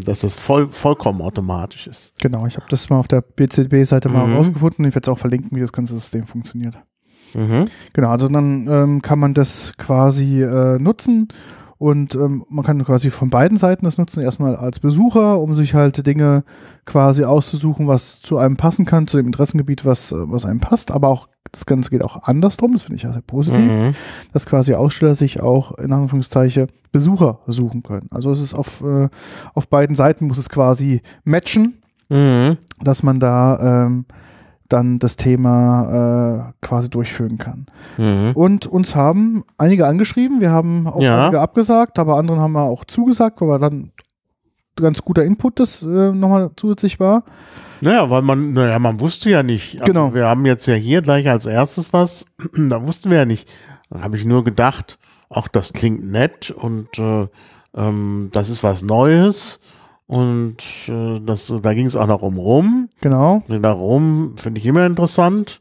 dass 0.04 0.20
das 0.20 0.36
voll, 0.36 0.68
vollkommen 0.68 1.20
automatisch 1.20 1.88
ist. 1.88 2.16
Genau, 2.20 2.46
ich 2.46 2.56
habe 2.56 2.66
das 2.68 2.88
mal 2.90 2.98
auf 3.00 3.08
der 3.08 3.22
BCB-Seite 3.22 4.08
mal 4.08 4.26
Mhm. 4.26 4.36
rausgefunden. 4.36 4.84
Ich 4.84 4.94
werde 4.94 5.06
es 5.06 5.12
auch 5.12 5.18
verlinken, 5.18 5.56
wie 5.56 5.62
das 5.62 5.72
ganze 5.72 5.94
System 5.94 6.26
funktioniert. 6.26 6.78
Mhm. 7.34 7.66
Genau, 7.94 8.10
also 8.10 8.28
dann 8.28 8.68
ähm, 8.68 9.02
kann 9.02 9.18
man 9.18 9.34
das 9.34 9.72
quasi 9.76 10.42
äh, 10.42 10.78
nutzen 10.78 11.28
und 11.78 12.14
ähm, 12.14 12.44
man 12.48 12.64
kann 12.64 12.84
quasi 12.84 13.10
von 13.10 13.30
beiden 13.30 13.56
Seiten 13.56 13.84
das 13.84 13.98
nutzen. 13.98 14.20
Erstmal 14.22 14.56
als 14.56 14.80
Besucher, 14.80 15.40
um 15.40 15.54
sich 15.56 15.74
halt 15.74 16.04
Dinge 16.06 16.42
quasi 16.84 17.24
auszusuchen, 17.24 17.86
was 17.86 18.20
zu 18.20 18.36
einem 18.38 18.56
passen 18.56 18.84
kann, 18.84 19.06
zu 19.06 19.16
dem 19.16 19.26
Interessengebiet, 19.26 19.84
was, 19.84 20.12
äh, 20.12 20.16
was 20.18 20.44
einem 20.44 20.60
passt. 20.60 20.90
Aber 20.90 21.08
auch 21.08 21.28
das 21.52 21.64
Ganze 21.66 21.90
geht 21.90 22.02
auch 22.04 22.24
andersrum, 22.24 22.72
das 22.72 22.82
finde 22.82 22.96
ich 22.96 23.04
ja 23.04 23.12
sehr 23.12 23.22
positiv, 23.22 23.60
Mhm. 23.60 23.94
dass 24.32 24.44
quasi 24.44 24.74
Aussteller 24.74 25.14
sich 25.14 25.40
auch 25.40 25.78
in 25.78 25.92
Anführungszeichen 25.92 26.66
Besucher 26.92 27.38
suchen 27.46 27.82
können. 27.82 28.08
Also 28.10 28.30
es 28.30 28.42
ist 28.42 28.54
auf, 28.54 28.82
äh, 28.82 29.08
auf 29.54 29.68
beiden 29.68 29.94
Seiten 29.94 30.26
muss 30.26 30.38
es 30.38 30.48
quasi 30.50 31.00
matchen 31.24 31.74
Mhm. 32.10 32.56
dass 32.82 33.02
man 33.02 33.20
da 33.20 33.84
ähm, 33.86 34.04
dann 34.68 34.98
das 34.98 35.16
Thema 35.16 36.50
äh, 36.50 36.66
quasi 36.66 36.90
durchführen 36.90 37.38
kann. 37.38 37.66
Mhm. 37.96 38.32
Und 38.34 38.66
uns 38.66 38.94
haben 38.94 39.44
einige 39.56 39.86
angeschrieben, 39.86 40.40
wir 40.40 40.50
haben 40.50 40.86
auch 40.86 41.00
Ja. 41.02 41.22
einige 41.22 41.40
abgesagt, 41.40 41.98
aber 41.98 42.16
anderen 42.16 42.40
haben 42.40 42.52
wir 42.52 42.62
auch 42.62 42.84
zugesagt, 42.84 43.40
weil 43.40 43.58
dann 43.58 43.90
ganz 44.76 45.02
guter 45.02 45.24
Input 45.24 45.58
das 45.58 45.82
äh, 45.82 45.86
nochmal 46.12 46.50
zusätzlich 46.56 47.00
war. 47.00 47.24
Naja, 47.80 48.10
weil 48.10 48.22
man, 48.22 48.52
naja, 48.52 48.78
man 48.78 49.00
wusste 49.00 49.30
ja 49.30 49.42
nicht. 49.42 49.80
Also 49.80 49.92
Genau. 49.92 50.14
Wir 50.14 50.26
haben 50.26 50.44
jetzt 50.46 50.66
ja 50.66 50.74
hier 50.74 51.00
gleich 51.02 51.28
als 51.28 51.46
erstes 51.46 51.92
was, 51.92 52.26
da 52.56 52.86
wussten 52.86 53.10
wir 53.10 53.18
ja 53.18 53.24
nicht. 53.24 53.50
Da 53.90 54.02
habe 54.02 54.16
ich 54.16 54.24
nur 54.24 54.44
gedacht, 54.44 54.98
ach, 55.30 55.48
das 55.48 55.72
klingt 55.72 56.04
nett 56.04 56.50
und 56.50 56.98
äh, 56.98 57.26
ähm, 57.74 58.30
das 58.32 58.50
ist 58.50 58.62
was 58.62 58.82
Neues. 58.82 59.60
Und 60.08 60.56
äh, 60.88 61.20
das, 61.20 61.52
da 61.62 61.74
ging 61.74 61.86
es 61.86 61.94
auch 61.94 62.06
noch 62.06 62.22
um 62.22 62.38
Rum. 62.38 62.88
Genau. 63.02 63.42
Darum 63.46 64.34
finde 64.36 64.58
ich 64.58 64.66
immer 64.66 64.84
interessant. 64.86 65.60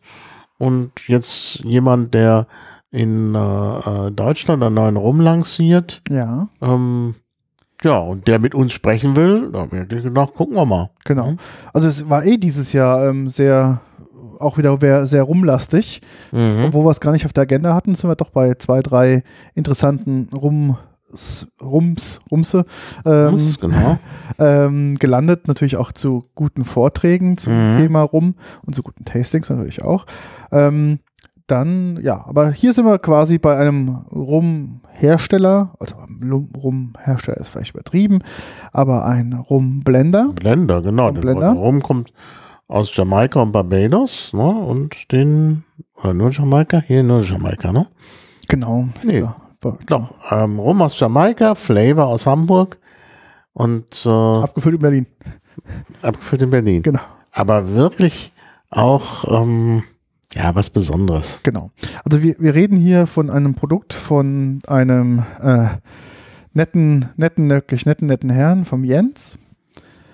Und 0.58 1.08
jetzt 1.08 1.60
jemand, 1.66 2.14
der 2.14 2.48
in 2.90 3.36
äh, 3.36 3.38
äh, 4.08 4.12
Deutschland 4.12 4.64
einen 4.64 4.74
neuen 4.76 4.96
Rum 4.96 5.20
lanciert, 5.20 6.02
Ja, 6.10 6.48
ähm, 6.62 7.16
ja, 7.84 7.98
und 8.00 8.26
der 8.28 8.40
mit 8.40 8.56
uns 8.56 8.74
sprechen 8.74 9.16
will, 9.16 9.52
da 9.52 9.68
hätte 9.70 9.98
ich 9.98 10.04
gedacht, 10.04 10.34
gucken 10.34 10.56
wir 10.56 10.66
mal. 10.66 10.90
genau. 11.06 11.36
Also 11.74 11.90
es 11.90 12.10
war 12.10 12.26
eh 12.26 12.38
dieses 12.38 12.74
Jahr 12.74 13.08
ähm, 13.10 13.30
sehr, 13.30 13.82
auch 14.40 14.58
wieder 14.58 15.06
sehr 15.06 15.24
rumlastig. 15.24 16.02
Mhm. 16.32 16.64
Obwohl 16.68 16.86
wir 16.86 16.92
es 16.92 17.02
gar 17.02 17.12
nicht 17.12 17.26
auf 17.26 17.34
der 17.34 17.44
Agenda 17.44 17.76
hatten, 17.76 17.94
sind 17.94 18.10
wir 18.10 18.16
doch 18.16 18.30
bei 18.32 18.54
zwei, 18.56 18.82
drei 18.82 19.24
interessanten 19.54 20.30
Rum, 20.34 20.78
Rums, 21.62 22.20
Rumse. 22.30 22.66
Ähm, 23.06 23.32
Muss, 23.32 23.58
genau. 23.60 23.98
ähm, 24.40 24.98
gelandet, 25.00 25.48
natürlich 25.48 25.78
auch 25.78 25.92
zu 25.92 26.24
guten 26.36 26.66
Vorträgen 26.66 27.38
zum 27.38 27.54
Mhm. 27.54 27.78
Thema 27.78 28.02
Rum 28.02 28.36
und 28.66 28.74
zu 28.76 28.84
guten 28.84 29.06
Tastings 29.06 29.50
natürlich 29.50 29.84
auch. 29.84 30.06
Ähm, 30.52 31.00
dann, 31.48 31.98
ja, 32.04 32.26
aber 32.28 32.52
hier 32.52 32.74
sind 32.74 32.86
wir 32.86 33.00
quasi 33.00 33.38
bei 33.38 33.56
einem 33.58 34.00
Rumhersteller, 34.12 35.74
also 35.80 35.96
Rum- 35.96 36.50
Rumhersteller 36.56 37.38
ist 37.38 37.50
vielleicht 37.50 37.74
übertrieben, 37.74 38.20
aber 38.74 39.06
ein 39.06 39.34
Rumblender. 39.34 40.30
Blender, 40.36 40.82
genau. 40.82 41.12
Der. 41.12 41.52
Rum 41.52 41.82
kommt 41.82 42.12
aus 42.68 42.94
Jamaika 42.96 43.42
und 43.42 43.54
Barbados, 43.54 44.34
ne? 44.34 44.44
Und 44.46 45.12
den, 45.14 45.64
oder 46.04 46.14
nur 46.14 46.32
Jamaika? 46.32 46.82
Hier 46.86 47.02
nur 47.04 47.22
Jamaika, 47.22 47.72
ne? 47.72 47.88
Genau. 48.50 48.90
Nee. 49.04 49.20
Ja, 49.20 49.36
Doch, 49.60 50.14
ähm, 50.32 50.60
Rum 50.60 50.82
aus 50.82 51.00
Jamaika, 51.00 51.56
Flavor 51.56 52.08
aus 52.08 52.28
Hamburg 52.28 52.78
und 53.54 54.06
äh, 54.06 54.10
Abgefüllt 54.10 54.76
in 54.76 54.82
Berlin. 54.82 55.08
abgefüllt 56.02 56.42
in 56.44 56.50
Berlin. 56.50 56.84
Genau. 56.84 57.02
Aber 57.32 57.74
wirklich 57.74 58.32
auch, 58.70 59.42
ähm, 59.42 59.84
ja, 60.34 60.54
was 60.56 60.70
Besonderes. 60.70 61.40
Genau. 61.44 61.72
Also 62.04 62.22
wir, 62.22 62.36
wir 62.40 62.54
reden 62.54 62.78
hier 62.78 63.08
von 63.08 63.30
einem 63.30 63.56
Produkt 63.56 63.94
von 63.94 64.62
einem 64.68 65.24
äh, 65.42 65.70
netten, 66.54 67.10
netten, 67.16 67.50
wirklich 67.50 67.86
netten, 67.86 68.08
netten 68.08 68.30
Herrn 68.30 68.66
vom 68.66 68.84
Jens. 68.84 69.38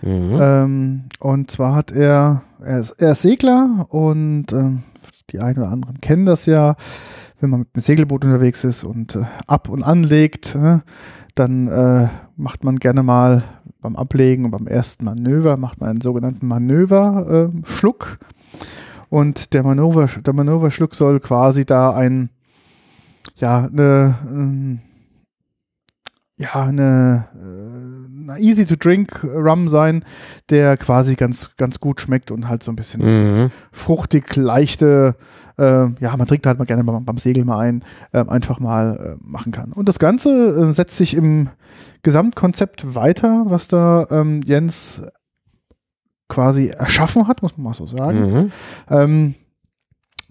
Mhm. 0.02 0.38
Ähm, 0.40 1.04
und 1.20 1.50
zwar 1.50 1.76
hat 1.76 1.92
er, 1.92 2.44
er 2.64 2.80
ist, 2.80 2.92
er 2.92 3.12
ist 3.12 3.22
Segler 3.22 3.88
und 3.90 4.52
ähm, 4.52 4.84
die 5.32 5.40
einen 5.40 5.58
oder 5.58 5.70
anderen 5.70 6.00
kennen 6.00 6.26
das 6.26 6.46
ja, 6.46 6.76
wenn 7.44 7.50
man 7.50 7.60
mit 7.60 7.70
einem 7.74 7.82
Segelboot 7.82 8.24
unterwegs 8.24 8.64
ist 8.64 8.86
und 8.86 9.16
äh, 9.16 9.26
ab 9.48 9.68
und 9.68 9.84
anlegt, 9.84 10.56
äh, 10.56 10.80
dann 11.36 11.68
äh, 11.68 12.08
macht 12.38 12.64
man 12.64 12.80
gerne 12.80 13.04
mal 13.04 13.44
beim 13.82 13.98
Ablegen 13.98 14.46
und 14.46 14.52
beim 14.52 14.66
ersten 14.66 15.04
Manöver, 15.04 15.58
macht 15.58 15.82
man 15.82 15.90
einen 15.90 16.02
sogenannten 16.02 16.48
Manöverschluck. 16.48 18.18
und 19.10 19.54
der, 19.54 19.64
Manöver, 19.64 20.08
der 20.26 20.34
Manöverschluck 20.34 20.96
soll 20.96 21.20
quasi 21.20 21.66
da 21.66 21.92
ein, 21.92 22.30
ja, 23.36 23.66
eine, 23.66 24.16
ähm, 24.32 24.80
ja, 26.44 26.64
eine, 26.66 27.28
äh, 27.36 28.32
eine 28.32 28.40
easy 28.40 28.66
to 28.66 28.76
drink 28.76 29.24
Rum 29.24 29.70
sein, 29.70 30.04
der 30.50 30.78
quasi 30.78 31.16
ganz, 31.16 31.56
ganz 31.58 31.80
gut 31.80 32.02
schmeckt 32.02 32.32
und 32.32 32.48
halt 32.50 32.64
so 32.64 32.72
ein 32.72 32.76
bisschen 32.76 33.02
Mhm. 33.44 33.52
fruchtig, 33.72 34.36
leichte, 34.36 35.16
äh, 35.58 35.64
ja, 36.00 36.18
man 36.18 36.28
trinkt 36.28 36.46
halt 36.46 36.60
mal 36.60 36.66
gerne 36.66 36.84
beim, 36.84 37.06
beim 37.06 37.18
Segeln 37.18 37.46
mal 37.48 37.60
ein, 37.60 37.84
äh, 38.12 38.26
einfach 38.28 38.60
mal 38.60 39.18
äh, 39.20 39.24
machen 39.24 39.52
kann. 39.52 39.72
Und 39.72 39.88
das 39.88 40.00
Ganze 40.00 40.30
äh, 40.70 40.74
setzt 40.74 40.98
sich 40.98 41.16
im 41.16 41.50
Gesamtkonzept 42.02 42.96
weiter, 42.96 43.44
was 43.48 43.68
da 43.68 44.08
ähm, 44.12 44.42
Jens 44.46 45.04
quasi 46.28 46.68
erschaffen 46.68 47.28
hat, 47.28 47.42
muss 47.42 47.56
man 47.58 47.66
mal 47.66 47.74
so 47.74 47.88
sagen. 47.88 48.20
Mhm. 48.34 48.52
Ähm, 48.90 49.36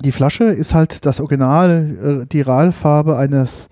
die 0.01 0.13
Flasche 0.13 0.45
ist 0.45 0.75
halt 0.75 1.07
das 1.07 1.21
Original, 1.21 2.23
äh, 2.23 2.27
die 2.27 2.41
Ralfarbe 2.41 3.17
eines 3.17 3.69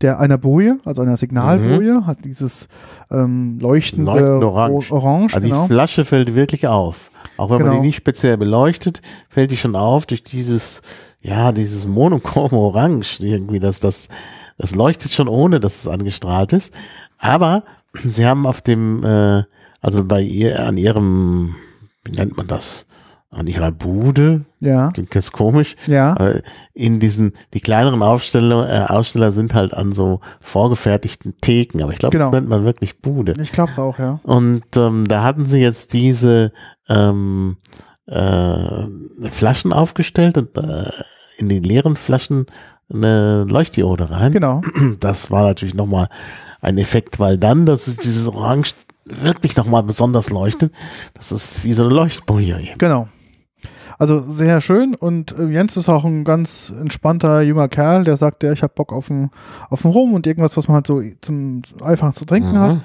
der 0.00 0.20
einer 0.20 0.38
Boje, 0.38 0.74
also 0.84 1.02
einer 1.02 1.16
Signalboje, 1.16 2.06
hat 2.06 2.24
dieses 2.24 2.68
ähm, 3.10 3.58
leuchtende 3.60 4.12
Leuchtend 4.12 4.44
orange. 4.44 4.92
Orange 4.92 5.34
Also 5.34 5.48
genau. 5.48 5.62
die 5.62 5.68
Flasche 5.68 6.04
fällt 6.04 6.34
wirklich 6.34 6.66
auf. 6.68 7.10
Auch 7.36 7.50
wenn 7.50 7.58
man 7.58 7.70
Genau. 7.70 7.80
die 7.80 7.86
nicht 7.88 7.96
speziell 7.96 8.36
beleuchtet, 8.36 9.02
fällt 9.28 9.50
die 9.50 9.56
schon 9.56 9.74
auf 9.76 10.06
durch 10.06 10.22
dieses, 10.22 10.82
ja, 11.20 11.52
dieses 11.52 11.86
monochrome 11.86 12.56
Orange 12.56 13.18
irgendwie, 13.20 13.58
das, 13.58 13.80
das, 13.80 14.08
das 14.56 14.74
leuchtet 14.74 15.10
schon 15.10 15.28
ohne, 15.28 15.60
dass 15.60 15.80
es 15.80 15.88
angestrahlt 15.88 16.52
ist. 16.52 16.72
Aber 17.18 17.64
sie 18.04 18.24
haben 18.26 18.46
auf 18.46 18.60
dem, 18.60 19.04
äh, 19.04 19.42
also 19.80 20.04
bei 20.04 20.20
ihr, 20.22 20.64
an 20.64 20.76
ihrem, 20.76 21.56
wie 22.04 22.12
nennt 22.12 22.36
man 22.36 22.46
das? 22.46 22.86
An 23.30 23.46
ihrer 23.46 23.70
Bude, 23.72 24.46
Ja, 24.58 24.90
klingt 24.90 25.14
jetzt 25.14 25.32
komisch, 25.32 25.76
ja, 25.86 26.16
in 26.72 26.98
diesen, 26.98 27.32
die 27.52 27.60
kleineren 27.60 28.02
Aufsteller, 28.02 28.68
äh, 28.88 28.90
Aussteller 28.90 29.32
sind 29.32 29.52
halt 29.52 29.74
an 29.74 29.92
so 29.92 30.20
vorgefertigten 30.40 31.34
Theken, 31.42 31.82
aber 31.82 31.92
ich 31.92 31.98
glaube, 31.98 32.16
Genau. 32.16 32.30
das 32.30 32.40
nennt 32.40 32.48
man 32.48 32.64
wirklich 32.64 33.02
Bude. 33.02 33.34
ich 33.40 33.52
glaube 33.52 33.72
es 33.72 33.78
auch, 33.78 33.98
ja. 33.98 34.18
Und 34.22 34.64
ähm, 34.78 35.06
da 35.06 35.22
hatten 35.24 35.44
sie 35.46 35.58
jetzt 35.58 35.92
diese 35.92 36.52
ähm, 36.88 37.58
äh, 38.06 38.86
Flaschen 39.30 39.72
aufgestellt 39.74 40.38
und 40.38 40.56
äh, 40.56 40.90
in 41.36 41.50
die 41.50 41.60
leeren 41.60 41.96
Flaschen 41.96 42.46
eine 42.90 43.44
Leuchtdiode 43.44 44.10
rein. 44.10 44.32
Genau. 44.32 44.62
Das 45.00 45.30
war 45.30 45.42
natürlich 45.42 45.74
nochmal 45.74 46.08
ein 46.62 46.78
Effekt, 46.78 47.20
weil 47.20 47.36
dann, 47.36 47.66
das 47.66 47.86
ist 47.88 48.04
dieses 48.04 48.26
Orange 48.26 48.72
wirklich 49.04 49.56
nochmal 49.56 49.82
besonders 49.82 50.30
leuchtet. 50.30 50.72
Das 51.14 51.30
ist 51.30 51.62
wie 51.64 51.74
so 51.74 51.84
eine 51.84 51.92
Leuchtboje. 51.94 52.60
Genau. 52.78 53.08
Also 53.98 54.20
sehr 54.20 54.60
schön 54.60 54.94
und 54.94 55.36
äh, 55.38 55.46
Jens 55.48 55.76
ist 55.76 55.88
auch 55.88 56.04
ein 56.04 56.22
ganz 56.24 56.72
entspannter 56.80 57.42
junger 57.42 57.68
Kerl, 57.68 58.04
der 58.04 58.16
sagt, 58.16 58.42
ja, 58.44 58.52
ich 58.52 58.62
habe 58.62 58.72
Bock 58.74 58.92
auf 58.92 59.10
ein, 59.10 59.30
auf 59.70 59.84
ein 59.84 59.90
Rum 59.90 60.14
und 60.14 60.26
irgendwas, 60.26 60.56
was 60.56 60.68
man 60.68 60.76
halt 60.76 60.86
so 60.86 61.02
zum 61.20 61.62
einfach 61.82 62.12
zu 62.12 62.24
trinken 62.24 62.52
Mhm. 62.52 62.60
hat. 62.60 62.76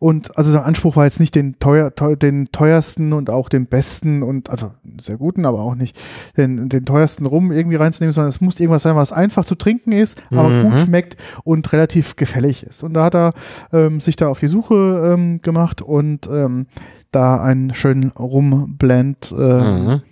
Und 0.00 0.36
also 0.36 0.50
sein 0.50 0.64
Anspruch 0.64 0.96
war 0.96 1.04
jetzt 1.04 1.20
nicht 1.20 1.34
den, 1.34 1.58
teuer, 1.60 1.94
teuer, 1.94 2.16
den 2.16 2.48
teuersten 2.52 3.12
und 3.14 3.30
auch 3.30 3.48
den 3.48 3.66
besten 3.66 4.22
und 4.22 4.50
also 4.50 4.72
sehr 5.00 5.16
guten, 5.16 5.46
aber 5.46 5.60
auch 5.60 5.74
nicht 5.76 5.96
den, 6.36 6.68
den 6.68 6.84
teuersten 6.84 7.24
Rum 7.24 7.52
irgendwie 7.52 7.76
reinzunehmen, 7.76 8.12
sondern 8.12 8.28
es 8.30 8.40
muss 8.40 8.58
irgendwas 8.60 8.82
sein, 8.82 8.96
was 8.96 9.12
einfach 9.12 9.44
zu 9.46 9.54
trinken 9.54 9.92
ist, 9.92 10.18
aber 10.30 10.48
Mhm. 10.50 10.62
gut 10.70 10.80
schmeckt 10.80 11.16
und 11.44 11.72
relativ 11.72 12.16
gefällig 12.16 12.64
ist. 12.64 12.82
Und 12.82 12.94
da 12.94 13.04
hat 13.04 13.14
er 13.14 13.32
ähm, 13.72 14.00
sich 14.00 14.16
da 14.16 14.28
auf 14.28 14.40
die 14.40 14.48
Suche 14.48 15.12
ähm, 15.14 15.40
gemacht 15.40 15.80
und 15.80 16.28
ähm, 16.30 16.66
da 17.10 17.40
einen 17.42 17.72
schönen 17.74 18.08
Rumblend 18.10 19.32
äh, 19.36 19.42
Mhm. 19.62 20.02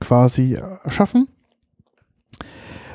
Quasi 0.00 0.54
erschaffen. 0.84 1.28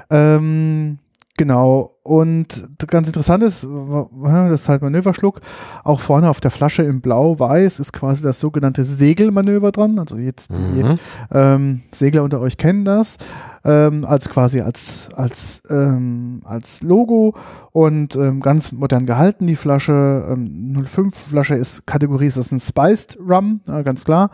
Ähm, 0.09 0.99
genau. 1.37 1.91
Und 2.03 2.67
ganz 2.87 3.07
interessant 3.07 3.43
ist, 3.43 3.65
das 3.65 4.51
ist 4.51 4.69
halt 4.69 4.81
Manöverschluck. 4.81 5.39
Auch 5.85 6.01
vorne 6.01 6.29
auf 6.29 6.41
der 6.41 6.51
Flasche 6.51 6.83
in 6.83 6.99
Blau-Weiß 6.99 7.79
ist 7.79 7.93
quasi 7.93 8.21
das 8.21 8.39
sogenannte 8.41 8.83
Segelmanöver 8.83 9.71
dran. 9.71 9.97
Also 9.99 10.17
jetzt 10.17 10.51
die 10.51 10.83
Mhm. 10.83 10.99
ähm, 11.31 11.81
Segler 11.93 12.23
unter 12.23 12.41
euch 12.41 12.57
kennen 12.57 12.83
das 12.83 13.17
ähm, 13.63 14.03
als 14.03 14.27
quasi 14.29 14.59
als 14.59 15.07
als 15.15 15.61
ähm, 15.69 16.41
als 16.43 16.81
Logo 16.83 17.33
und 17.71 18.15
ähm, 18.17 18.41
ganz 18.41 18.73
modern 18.73 19.05
gehalten 19.05 19.47
die 19.47 19.55
Flasche 19.55 20.27
ähm, 20.29 20.85
05 20.85 21.17
Flasche 21.17 21.55
ist 21.55 21.85
Kategorie 21.87 22.25
ist 22.25 22.35
das 22.35 22.51
ein 22.51 22.59
Spiced 22.59 23.17
Rum 23.25 23.61
ja, 23.65 23.81
ganz 23.83 24.03
klar 24.03 24.31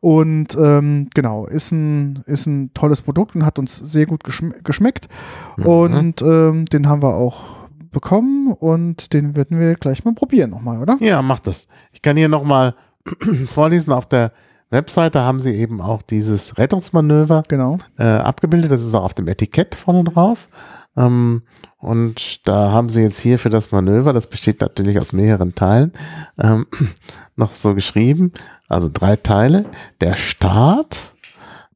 und 0.00 0.56
ähm, 0.56 1.08
genau 1.14 1.46
ist 1.46 1.72
ein 1.72 2.22
ist 2.26 2.46
ein 2.46 2.72
tolles 2.74 3.02
Produkt 3.02 3.34
und 3.36 3.44
hat 3.44 3.58
uns 3.58 3.76
sehr 3.76 4.06
gut 4.06 4.24
geschm 4.24 4.52
geschmeckt 4.64 5.08
Mhm. 5.56 5.66
und 5.66 6.22
ähm, 6.22 6.64
den 6.66 6.88
haben 6.88 7.02
wir 7.02 7.14
auch 7.14 7.58
bekommen 7.92 8.52
und 8.52 9.12
den 9.12 9.36
werden 9.36 9.58
wir 9.58 9.74
gleich 9.74 10.04
mal 10.04 10.14
probieren 10.14 10.50
nochmal 10.50 10.80
oder 10.80 10.96
Ja, 11.00 11.22
mach 11.22 11.40
das. 11.40 11.66
Ich 11.92 12.02
kann 12.02 12.16
hier 12.16 12.28
nochmal 12.28 12.74
vorlesen. 13.46 13.92
Auf 13.92 14.06
der 14.06 14.32
Webseite 14.70 15.20
haben 15.22 15.40
sie 15.40 15.50
eben 15.52 15.80
auch 15.80 16.00
dieses 16.02 16.56
Rettungsmanöver 16.56 17.42
genau 17.48 17.78
äh, 17.98 18.04
abgebildet. 18.04 18.70
Das 18.70 18.84
ist 18.84 18.94
auch 18.94 19.02
auf 19.02 19.14
dem 19.14 19.26
Etikett 19.26 19.74
vorne 19.74 20.04
drauf. 20.04 20.48
Ähm, 20.96 21.42
und 21.78 22.46
da 22.46 22.72
haben 22.72 22.88
sie 22.88 23.02
jetzt 23.02 23.20
hier 23.20 23.38
für 23.38 23.48
das 23.48 23.72
Manöver, 23.72 24.12
das 24.12 24.26
besteht 24.26 24.60
natürlich 24.60 24.98
aus 24.98 25.12
mehreren 25.12 25.54
Teilen, 25.54 25.92
ähm, 26.38 26.66
noch 27.36 27.52
so 27.52 27.74
geschrieben. 27.74 28.32
Also 28.68 28.90
drei 28.92 29.16
Teile. 29.16 29.64
Der 30.00 30.16
Start, 30.16 31.14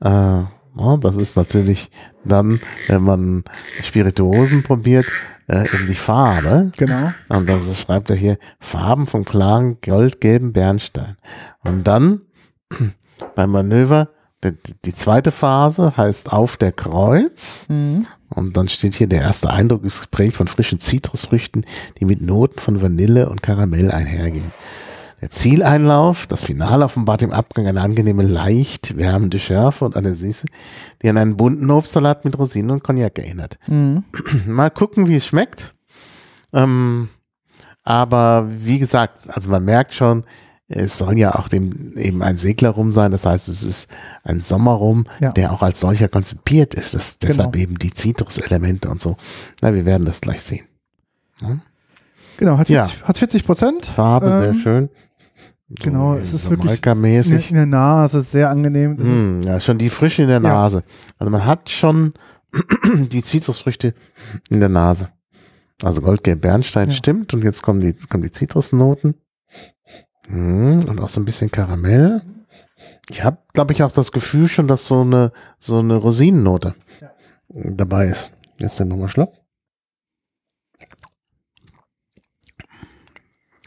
äh, 0.00 0.08
ja, 0.76 0.96
das 1.00 1.16
ist 1.16 1.36
natürlich 1.36 1.90
dann, 2.24 2.60
wenn 2.88 3.02
man 3.02 3.44
Spirituosen 3.82 4.62
probiert, 4.62 5.06
äh, 5.48 5.62
eben 5.62 5.86
die 5.86 5.94
Farbe. 5.94 6.72
genau 6.76 7.12
Und 7.28 7.48
dann 7.48 7.60
schreibt 7.74 8.10
er 8.10 8.16
hier 8.16 8.38
Farben 8.60 9.06
von 9.06 9.24
klaren 9.24 9.78
goldgelben 9.80 10.52
Bernstein. 10.52 11.16
Und 11.64 11.84
dann 11.84 12.22
beim 13.34 13.50
Manöver, 13.50 14.08
die, 14.42 14.52
die 14.84 14.94
zweite 14.94 15.30
Phase 15.30 15.96
heißt 15.96 16.32
auf 16.32 16.56
der 16.56 16.72
Kreuz. 16.72 17.66
mhm. 17.68 18.06
Und 18.34 18.56
dann 18.56 18.68
steht 18.68 18.94
hier, 18.94 19.06
der 19.06 19.22
erste 19.22 19.50
Eindruck 19.50 19.84
ist 19.84 20.02
geprägt 20.02 20.36
von 20.36 20.48
frischen 20.48 20.80
Zitrusfrüchten, 20.80 21.64
die 21.98 22.04
mit 22.04 22.20
Noten 22.20 22.58
von 22.58 22.80
Vanille 22.80 23.28
und 23.28 23.42
Karamell 23.42 23.90
einhergehen. 23.90 24.52
Der 25.20 25.30
Zieleinlauf, 25.30 26.26
das 26.26 26.42
Finale 26.42 26.84
offenbart 26.84 27.22
im 27.22 27.32
Abgang 27.32 27.66
eine 27.66 27.80
angenehme, 27.80 28.24
leicht 28.24 28.96
wärmende 28.98 29.38
Schärfe 29.38 29.86
und 29.86 29.96
eine 29.96 30.14
Süße, 30.14 30.46
die 31.00 31.08
an 31.08 31.16
einen 31.16 31.36
bunten 31.36 31.70
Obstsalat 31.70 32.24
mit 32.26 32.38
Rosinen 32.38 32.72
und 32.72 32.84
Cognac 32.84 33.18
erinnert. 33.18 33.58
Mhm. 33.66 34.04
Mal 34.46 34.70
gucken, 34.70 35.08
wie 35.08 35.14
es 35.14 35.24
schmeckt. 35.24 35.74
Ähm, 36.52 37.08
aber 37.84 38.48
wie 38.50 38.78
gesagt, 38.78 39.28
also 39.30 39.48
man 39.48 39.64
merkt 39.64 39.94
schon, 39.94 40.24
es 40.68 40.96
soll 40.98 41.18
ja 41.18 41.34
auch 41.34 41.48
dem, 41.48 41.92
eben 41.96 42.22
ein 42.22 42.36
Seglerrum 42.36 42.92
sein. 42.92 43.10
Das 43.12 43.26
heißt, 43.26 43.48
es 43.48 43.62
ist 43.62 43.88
ein 44.22 44.40
Sommerrum, 44.42 45.04
Ja. 45.20 45.32
der 45.32 45.52
auch 45.52 45.62
als 45.62 45.80
solcher 45.80 46.08
konzipiert 46.08 46.74
ist. 46.74 46.94
Das, 46.94 47.18
deshalb 47.18 47.52
Genau. 47.52 47.62
eben 47.62 47.78
die 47.78 47.92
Zitruselemente 47.92 48.88
und 48.88 49.00
so. 49.00 49.16
Na, 49.60 49.74
wir 49.74 49.84
werden 49.84 50.04
das 50.06 50.20
gleich 50.20 50.42
sehen. 50.42 50.64
genau 52.38 52.58
hat 52.58 52.68
Ja. 52.68 52.84
40, 52.88 53.04
hat 53.04 53.18
40 53.18 53.44
Prozent 53.46 53.86
Farbe, 53.86 54.26
sehr 54.40 54.48
Ähm, 54.50 54.54
schön. 54.54 54.88
Genau, 55.80 56.14
es 56.14 56.32
ist 56.34 56.50
wirklich 56.50 56.72
in, 56.72 56.82
Jamaika-mäßig. 56.84 57.50
in 57.50 57.56
der 57.56 57.66
Nase 57.66 58.22
sehr 58.22 58.50
angenehm. 58.50 58.96
Hm, 58.98 59.42
ja, 59.42 59.60
schon 59.60 59.78
die 59.78 59.90
Frische 59.90 60.22
in 60.22 60.28
der 60.28 60.40
Ja. 60.40 60.48
Nase. 60.48 60.84
Also 61.18 61.30
man 61.30 61.44
hat 61.44 61.68
schon 61.70 62.12
die 63.10 63.22
Zitrusfrüchte 63.22 63.94
in 64.50 64.60
der 64.60 64.68
Nase. 64.68 65.08
Also 65.82 66.00
Goldgelb 66.00 66.40
Bernstein 66.42 66.88
Ja. 66.90 66.94
stimmt 66.94 67.34
und 67.34 67.42
jetzt 67.42 67.62
kommen 67.62 67.80
die, 67.80 67.92
kommen 68.08 68.22
die 68.22 68.30
Zitrusnoten. 68.30 69.14
Hm, 70.28 70.84
und 70.88 71.00
auch 71.00 71.08
so 71.08 71.20
ein 71.20 71.24
bisschen 71.24 71.50
Karamell. 71.50 72.22
Ich 73.10 73.22
habe, 73.24 73.38
glaube 73.52 73.72
ich, 73.72 73.82
auch 73.82 73.92
das 73.92 74.12
Gefühl 74.12 74.48
schon, 74.48 74.66
dass 74.68 74.86
so 74.88 75.02
eine, 75.02 75.32
so 75.58 75.78
eine 75.78 75.96
Rosinennote 75.96 76.74
Ja. 77.00 77.10
dabei 77.48 78.06
ist. 78.08 78.30
Jetzt 78.58 78.78
den 78.80 78.88
nochmal 78.88 79.08
Schluck. 79.08 79.32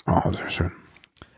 Oh, 0.05 0.32
sehr 0.32 0.49
schön. 0.49 0.72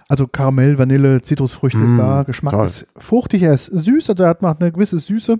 Also 0.08 0.28
Karamell, 0.28 0.78
Vanille, 0.78 1.22
Zitrusfrüchte 1.22 1.80
ist 1.80 1.94
Mm, 1.94 1.98
da. 1.98 2.24
Geschmack 2.24 2.54
toll. 2.54 2.66
ist 2.66 2.88
fruchtig, 2.98 3.44
er 3.44 3.54
ist 3.54 3.66
süß, 3.66 4.10
also 4.10 4.24
er 4.24 4.30
hat 4.30 4.42
macht 4.42 4.62
eine 4.62 4.72
gewisse 4.72 4.98
Süße. 5.00 5.38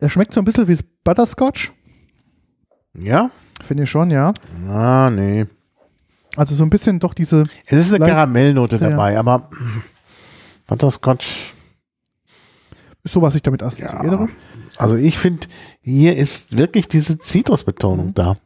Er 0.00 0.10
schmeckt 0.10 0.32
so 0.34 0.40
ein 0.40 0.44
bisschen 0.44 0.68
wie 0.68 0.78
Butterscotch, 1.04 1.72
Ja? 2.94 3.30
finde 3.62 3.84
ich 3.84 3.90
schon, 3.90 4.10
ja. 4.10 4.34
Ah, 4.68 5.10
nee. 5.10 5.46
Also 6.36 6.54
so 6.54 6.62
ein 6.64 6.70
bisschen 6.70 6.98
doch 6.98 7.14
diese, 7.14 7.44
Es 7.64 7.78
ist 7.78 7.92
eine 7.94 8.04
Karamellnote 8.06 8.76
Ja, 8.76 8.82
ja. 8.82 8.90
dabei, 8.90 9.18
aber 9.18 9.48
Butterscotch 10.66 11.52
ist 13.04 13.12
so, 13.12 13.22
was 13.22 13.34
ich 13.34 13.42
damit 13.42 13.62
assoziiere. 13.62 14.28
Also 14.78 14.96
ich 14.96 15.16
finde, 15.18 15.46
hier 15.80 16.16
ist 16.16 16.56
wirklich 16.58 16.88
diese 16.88 17.14
Mhm. 17.14 17.20
Zitrusbetonung 17.20 18.14
da. 18.14 18.36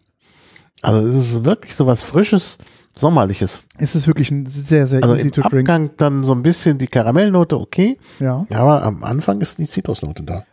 Also 0.83 1.09
es 1.09 1.33
ist 1.33 1.45
wirklich 1.45 1.75
so 1.75 1.87
was 1.87 2.03
Frisches, 2.03 2.59
Sommerliches. 2.97 3.63
Es 3.79 3.95
ist 3.95 4.07
wirklich 4.07 4.31
ein 4.31 4.47
sehr, 4.47 4.87
sehr 4.87 5.03
Also 5.03 5.15
easy 5.15 5.25
im 5.29 5.33
to 5.33 5.41
drink. 5.43 5.69
Abgang 5.69 5.91
dann 5.97 6.25
so 6.25 6.33
ein 6.33 6.43
bisschen 6.43 6.77
die 6.79 6.87
Karamellnote, 6.87 7.59
okay. 7.59 7.99
Ja. 8.19 8.47
Ja, 8.51 8.59
aber 8.61 8.83
am 8.83 9.03
Anfang 9.05 9.41
ist 9.41 9.59
die 9.59 9.67
Zitrusnote 9.67 10.23
da. 10.25 10.45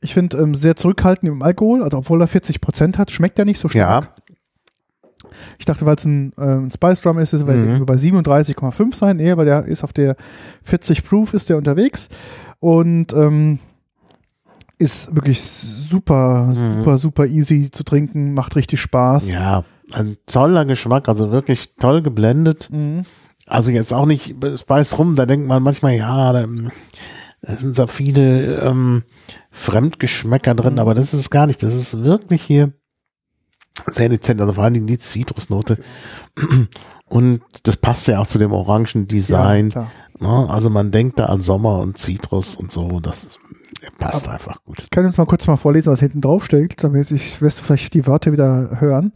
Ich 0.00 0.14
finde 0.14 0.38
ähm, 0.38 0.54
sehr 0.54 0.74
zurückhaltend 0.76 1.30
im 1.30 1.42
Alkohol, 1.42 1.82
also 1.82 1.98
obwohl 1.98 2.20
er 2.20 2.26
40 2.26 2.60
Prozent 2.60 2.98
hat, 2.98 3.10
schmeckt 3.10 3.38
er 3.38 3.44
nicht 3.44 3.58
so 3.60 3.68
stark. 3.68 4.10
Ich 5.58 5.64
dachte, 5.64 5.84
weil 5.86 5.96
es 5.96 6.04
ein, 6.04 6.32
äh, 6.38 6.42
ein 6.42 6.70
Spice 6.70 7.04
Rum 7.06 7.18
ist, 7.18 7.32
ist 7.32 7.42
er 7.46 7.54
Mhm. 7.54 7.86
bei 7.86 7.96
37,5 7.96 8.94
sein. 8.96 9.16
Nee, 9.16 9.30
aber 9.30 9.44
der 9.44 9.64
ist 9.66 9.84
auf 9.84 9.92
der 9.92 10.16
40 10.64 11.04
Proof 11.04 11.34
ist 11.34 11.48
der 11.48 11.56
unterwegs 11.56 12.08
und 12.60 13.12
ähm, 13.12 13.58
ist 14.78 15.14
wirklich 15.14 15.40
super, 15.42 16.46
Mhm. 16.46 16.54
super, 16.54 16.98
super 16.98 17.26
easy 17.26 17.70
zu 17.70 17.84
trinken, 17.84 18.34
macht 18.34 18.56
richtig 18.56 18.80
Spaß. 18.80 19.28
Ja, 19.30 19.64
ein 19.92 20.16
toller 20.26 20.64
Geschmack, 20.64 21.08
also 21.08 21.30
wirklich 21.30 21.74
toll 21.78 22.02
geblendet. 22.02 22.68
Mhm. 22.72 23.02
Also 23.46 23.70
jetzt 23.70 23.92
auch 23.92 24.06
nicht 24.06 24.36
Spice 24.58 24.98
rum, 24.98 25.14
da 25.14 25.26
denkt 25.26 25.46
man 25.46 25.62
manchmal, 25.62 25.94
ja, 25.94 26.32
da, 26.32 26.46
es 27.42 27.60
sind 27.60 27.74
so 27.76 27.86
viele 27.88 28.60
ähm, 28.60 29.02
Fremdgeschmäcker 29.50 30.54
drin, 30.54 30.78
aber 30.78 30.94
das 30.94 31.12
ist 31.12 31.20
es 31.20 31.30
gar 31.30 31.46
nicht. 31.46 31.62
Das 31.62 31.74
ist 31.74 32.02
wirklich 32.04 32.42
hier 32.42 32.72
sehr 33.86 34.08
dezent, 34.08 34.40
also 34.40 34.52
vor 34.54 34.64
allen 34.64 34.74
Dingen 34.74 34.86
die 34.86 34.98
Zitrusnote. 34.98 35.78
Und 37.08 37.42
das 37.64 37.76
passt 37.76 38.08
ja 38.08 38.18
auch 38.20 38.26
zu 38.26 38.38
dem 38.38 38.52
orangen 38.52 39.06
Design. 39.08 39.70
klar. 39.70 39.90
ne? 40.18 40.46
Also 40.48 40.70
man 40.70 40.90
denkt 40.90 41.18
da 41.18 41.26
an 41.26 41.40
Sommer 41.42 41.78
und 41.80 41.98
Zitrus 41.98 42.54
und 42.56 42.70
so. 42.72 43.00
Das 43.00 43.38
passt 43.98 44.24
Aber- 44.24 44.34
einfach 44.34 44.62
gut. 44.64 44.78
Ich 44.80 44.90
kann 44.90 45.04
jetzt 45.04 45.18
mal 45.18 45.26
kurz 45.26 45.46
mal 45.46 45.56
vorlesen, 45.56 45.92
was 45.92 46.00
hinten 46.00 46.20
drauf 46.20 46.44
steht, 46.44 46.82
damit 46.82 47.10
ich 47.10 47.42
wirst 47.42 47.58
du 47.60 47.64
vielleicht 47.64 47.92
die 47.94 48.06
Wörter 48.06 48.32
wieder 48.32 48.80
hören. 48.80 49.12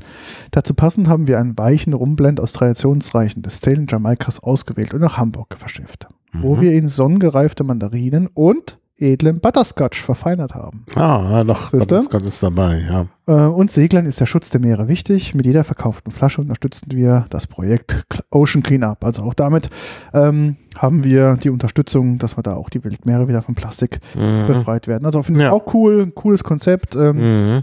Dazu 0.50 0.74
passend 0.74 1.08
haben 1.08 1.26
wir 1.26 1.38
einen 1.38 1.56
weichen 1.56 1.92
Rumblend 1.92 2.40
aus 2.40 2.52
traditionsreichen 2.52 3.42
Destillen 3.42 3.86
Jamaikas 3.88 4.40
ausgewählt 4.40 4.92
und 4.92 5.00
nach 5.00 5.16
Hamburg 5.16 5.54
verschifft, 5.56 6.06
wo 6.32 6.56
Mhm. 6.56 6.60
wir 6.60 6.72
in 6.72 6.88
sonnengereifte 6.88 7.64
Mandarinen 7.64 8.28
und 8.34 8.78
edlen 8.98 9.40
Butterscotch 9.40 10.00
verfeinert 10.02 10.54
haben. 10.54 10.84
Ah, 10.94 11.28
ja, 11.30 11.44
doch, 11.44 11.70
Siehst 11.70 12.10
Gott 12.10 12.22
ist 12.22 12.42
dabei, 12.42 12.78
ja. 12.80 13.06
Äh, 13.26 13.48
uns 13.50 13.74
Seglern 13.74 14.06
ist 14.06 14.20
der 14.20 14.26
Schutz 14.26 14.48
der 14.50 14.60
Meere 14.60 14.88
wichtig. 14.88 15.34
Mit 15.34 15.44
jeder 15.44 15.64
verkauften 15.64 16.12
Flasche 16.12 16.40
unterstützen 16.40 16.86
wir 16.92 17.26
das 17.28 17.46
Projekt 17.46 18.24
Ocean 18.30 18.62
Cleanup. 18.62 19.04
Also 19.04 19.22
auch 19.22 19.34
damit 19.34 19.68
ähm, 20.14 20.56
haben 20.78 21.04
wir 21.04 21.36
die 21.36 21.50
Unterstützung, 21.50 22.18
dass 22.18 22.38
wir 22.38 22.42
da 22.42 22.54
auch 22.54 22.70
die 22.70 22.82
Weltmeere 22.84 23.28
wieder 23.28 23.42
von 23.42 23.54
Plastik 23.54 24.00
Mhm. 24.14 24.46
befreit 24.46 24.86
werden. 24.88 25.04
Also 25.04 25.22
finde 25.22 25.40
ich 25.40 25.44
Ja. 25.44 25.52
auch 25.52 25.74
cool, 25.74 26.02
ein 26.02 26.14
cooles 26.14 26.42
Konzept. 26.42 26.94
Ähm, 26.96 27.16
Mhm. 27.56 27.62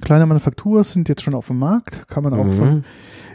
Kleine 0.00 0.26
Manufaktur 0.26 0.82
sind 0.84 1.08
jetzt 1.08 1.22
schon 1.22 1.34
auf 1.34 1.48
dem 1.48 1.58
Markt, 1.58 2.08
kann 2.08 2.22
man 2.24 2.32
auch 2.32 2.52
schon 2.52 2.74
Mhm. 2.76 2.84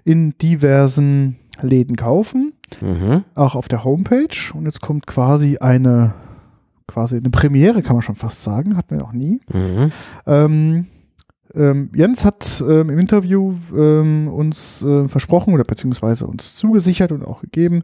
in 0.06 0.38
diversen 0.38 1.38
Läden 1.62 1.96
kaufen, 1.98 2.54
Mhm. 2.82 3.24
auch 3.36 3.56
auf 3.56 3.68
der 3.68 3.84
Homepage. 3.84 4.36
Und 4.54 4.66
jetzt 4.66 4.82
kommt 4.82 5.06
quasi 5.06 5.58
eine, 5.60 6.14
quasi 6.88 7.18
eine 7.18 7.30
Premiere, 7.30 7.82
kann 7.82 7.96
man 7.96 8.02
schon 8.02 8.16
fast 8.16 8.44
sagen, 8.44 8.76
hatten 8.78 8.92
wir 8.96 9.00
noch 9.04 9.14
nie. 9.14 9.42
Mhm. 9.52 9.92
Ähm, 10.26 10.86
ähm, 11.56 11.90
Jens 11.94 12.26
hat 12.26 12.64
ähm, 12.68 12.90
im 12.90 12.98
Interview 13.00 13.54
ähm, 13.76 14.28
uns 14.28 14.82
äh, 14.82 15.08
versprochen 15.08 15.54
oder 15.54 15.64
beziehungsweise 15.64 16.26
uns 16.26 16.56
zugesichert 16.56 17.12
und 17.12 17.24
auch 17.26 17.42
gegeben, 17.42 17.84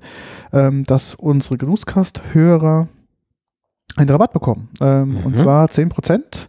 ähm, 0.52 0.84
dass 0.86 1.14
unsere 1.16 1.58
Genusskast-Hörer 1.58 2.88
einen 3.98 4.10
Rabatt 4.10 4.34
bekommen. 4.34 4.70
Ähm, 4.82 5.18
Und 5.18 5.36
Mhm. 5.36 5.42
zwar 5.44 5.68
10% 5.68 6.48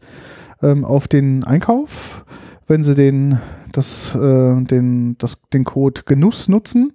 ähm, 0.63 0.85
auf 0.85 1.09
den 1.09 1.45
Einkauf, 1.45 2.25
wenn 2.67 2.83
sie 2.83 2.95
den, 2.95 3.39
das, 3.73 4.15
äh, 4.15 4.63
den, 4.63 5.17
das, 5.19 5.43
den 5.53 5.65
Code 5.65 6.03
Genuss 6.07 6.49
nutzen. 6.49 6.93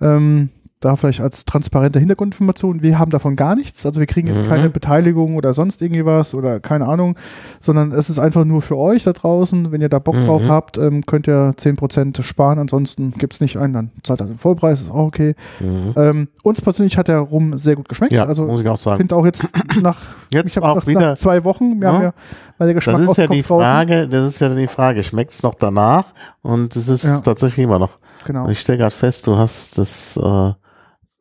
Ähm, 0.00 0.48
da 0.84 0.96
vielleicht 0.96 1.20
als 1.20 1.44
transparente 1.44 1.98
Hintergrundinformation, 1.98 2.82
wir 2.82 2.98
haben 2.98 3.10
davon 3.10 3.36
gar 3.36 3.54
nichts, 3.54 3.84
also 3.86 4.00
wir 4.00 4.06
kriegen 4.06 4.28
jetzt 4.28 4.42
Mhm. 4.44 4.48
keine 4.48 4.70
Beteiligung 4.70 5.36
oder 5.36 5.54
sonst 5.54 5.82
irgendwie 5.82 6.04
was 6.04 6.34
oder 6.34 6.60
keine 6.60 6.86
Ahnung, 6.88 7.16
sondern 7.60 7.92
es 7.92 8.10
ist 8.10 8.18
einfach 8.18 8.44
nur 8.44 8.62
für 8.62 8.76
euch 8.76 9.04
da 9.04 9.12
draußen, 9.12 9.72
wenn 9.72 9.80
ihr 9.80 9.88
da 9.88 9.98
Bock 9.98 10.16
Mhm. 10.16 10.26
drauf 10.26 10.42
habt, 10.48 10.78
ähm, 10.78 11.04
könnt 11.06 11.26
ihr 11.28 11.54
10% 11.56 12.22
sparen, 12.22 12.58
ansonsten 12.58 13.12
gibt 13.12 13.34
es 13.34 13.40
nicht 13.40 13.56
einen, 13.58 13.72
dann 13.72 13.90
zahlt 14.02 14.20
ihr 14.20 14.26
den 14.26 14.36
Vollpreis, 14.36 14.80
ist 14.82 14.90
auch 14.90 15.06
okay. 15.06 15.34
Mhm. 15.60 15.92
Ähm, 15.96 16.28
uns 16.42 16.60
persönlich 16.60 16.96
hat 16.98 17.08
der 17.08 17.18
Rum 17.20 17.56
sehr 17.58 17.76
gut 17.76 17.88
geschmeckt, 17.88 18.12
Ja, 18.12 18.24
also 18.26 18.44
muss 18.46 18.60
ich 18.60 18.68
auch 18.68 18.74
ich 18.74 18.80
sagen. 18.80 18.98
finde 18.98 19.16
auch 19.16 19.24
jetzt 19.24 19.44
nach, 19.82 19.98
Jetzt 20.32 20.60
auch 20.62 20.76
nach, 20.76 20.86
wieder- 20.86 21.00
nach 21.10 21.16
zwei 21.16 21.44
Wochen, 21.44 21.80
wir 21.80 21.88
Ja. 21.88 21.94
haben 21.94 22.02
ja, 22.02 22.12
weil 22.58 22.66
der 22.68 22.74
Geschmack 22.74 22.96
Das 22.98 23.08
ist 23.10 23.16
ja 23.16 23.26
die 23.26 23.40
auskommt 23.40 23.60
draußen. 23.62 23.64
Frage, 23.88 24.08
das 24.08 24.26
ist 24.26 24.40
ja 24.40 24.48
die 24.54 24.66
Frage, 24.66 25.02
schmeckt 25.02 25.30
es 25.32 25.42
noch 25.42 25.54
danach? 25.54 26.06
Und 26.42 26.74
es 26.76 26.88
ist 26.88 27.04
Ja. 27.04 27.18
tatsächlich 27.20 27.64
immer 27.64 27.78
noch. 27.78 27.98
Genau. 28.26 28.44
Und 28.44 28.50
ich 28.50 28.60
stelle 28.60 28.78
gerade 28.78 28.94
fest, 28.94 29.26
du 29.26 29.36
hast 29.36 29.78
das 29.78 30.16
äh, 30.16 30.52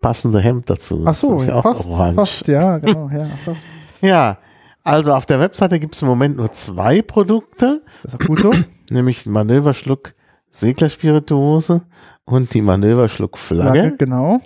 passende 0.04 0.40
Hemd 0.40 0.70
dazu. 0.70 1.02
Ach 1.08 1.16
so, 1.16 1.40
Das 1.40 1.48
ja, 1.48 1.56
auch 1.56 1.64
fast, 1.64 1.90
orange. 1.90 2.16
fast, 2.16 2.48
ja, 2.48 2.78
genau, 2.80 3.10
ja, 3.10 3.26
fast. 3.44 3.66
Ja, 4.02 4.38
also 4.84 5.14
auf 5.16 5.26
der 5.26 5.40
Webseite 5.40 5.80
gibt 5.80 5.96
es 5.96 6.02
im 6.04 6.08
Moment 6.10 6.38
nur 6.38 6.52
zwei 6.52 7.02
Produkte, 7.02 7.82
Das 8.04 8.14
ist 8.14 8.28
gut 8.28 8.40
so. 8.42 8.52
nämlich 8.92 9.24
den 9.24 9.32
Manöverschluck 9.32 10.14
Seglerspirituose 10.52 11.82
und 12.26 12.54
die 12.54 12.62
Manöverschluck 12.62 13.38
Flagge. 13.38 13.96
Genau, 13.98 14.40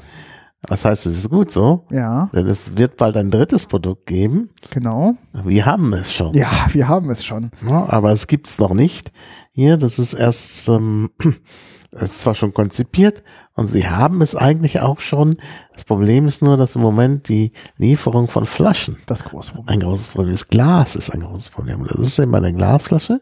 Was 0.70 0.86
heißt, 0.86 1.06
es 1.08 1.18
ist 1.18 1.30
gut 1.30 1.52
so, 1.52 1.86
ja, 1.92 2.30
denn 2.34 2.46
es 2.48 2.78
wird 2.78 2.98
bald 2.98 3.18
ein 3.18 3.30
drittes 3.32 3.66
Produkt 3.66 4.06
geben. 4.06 4.50
genau. 4.70 5.16
Wir 5.44 5.66
haben 5.66 5.92
es 5.94 6.14
schon. 6.14 6.34
Ja, 6.34 6.50
wir 6.72 6.88
haben 6.88 7.10
es 7.10 7.26
schon. 7.26 7.52
Ja, 7.68 7.86
aber 7.90 8.12
es 8.12 8.28
gibt's 8.28 8.58
noch 8.60 8.74
nicht. 8.74 9.12
Hier, 9.52 9.78
das 9.78 10.00
ist 10.00 10.14
erst, 10.14 10.70
ähm, 10.70 11.10
es 11.92 12.04
ist 12.12 12.20
zwar 12.20 12.36
schon 12.36 12.54
konzipiert 12.54 13.24
und 13.54 13.68
sie 13.68 13.88
haben 13.90 14.22
es 14.22 14.36
eigentlich 14.36 14.82
auch 14.82 15.00
schon. 15.00 15.38
Das 15.74 15.86
Problem 15.86 16.28
ist 16.28 16.42
nur, 16.42 16.58
dass 16.58 16.76
im 16.76 16.82
Moment 16.82 17.30
die 17.30 17.52
Lieferung 17.78 18.28
von 18.30 18.46
Flaschen 18.46 18.98
Das 19.06 19.24
große 19.24 19.54
Problem. 19.54 19.74
ein 19.74 19.80
großes 19.80 20.10
Problem 20.10 20.34
ist. 20.34 20.50
Glas 20.50 20.96
ist 20.96 21.10
ein 21.12 21.22
großes 21.22 21.50
Problem. 21.52 21.86
Das 21.88 21.98
ist 22.00 22.20
eben 22.20 22.36
eine 22.36 22.54
Glasflasche, 22.54 23.22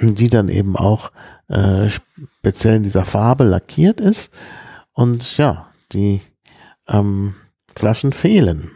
die 0.00 0.28
dann 0.28 0.48
eben 0.48 0.76
auch 0.76 1.12
äh, 1.48 1.88
speziell 1.90 2.76
in 2.76 2.82
dieser 2.84 3.04
Farbe 3.04 3.44
lackiert 3.44 4.00
ist. 4.00 4.32
Und 4.92 5.36
ja, 5.36 5.66
die 5.92 6.20
ähm, 6.88 7.34
Flaschen 7.76 8.12
fehlen. 8.12 8.70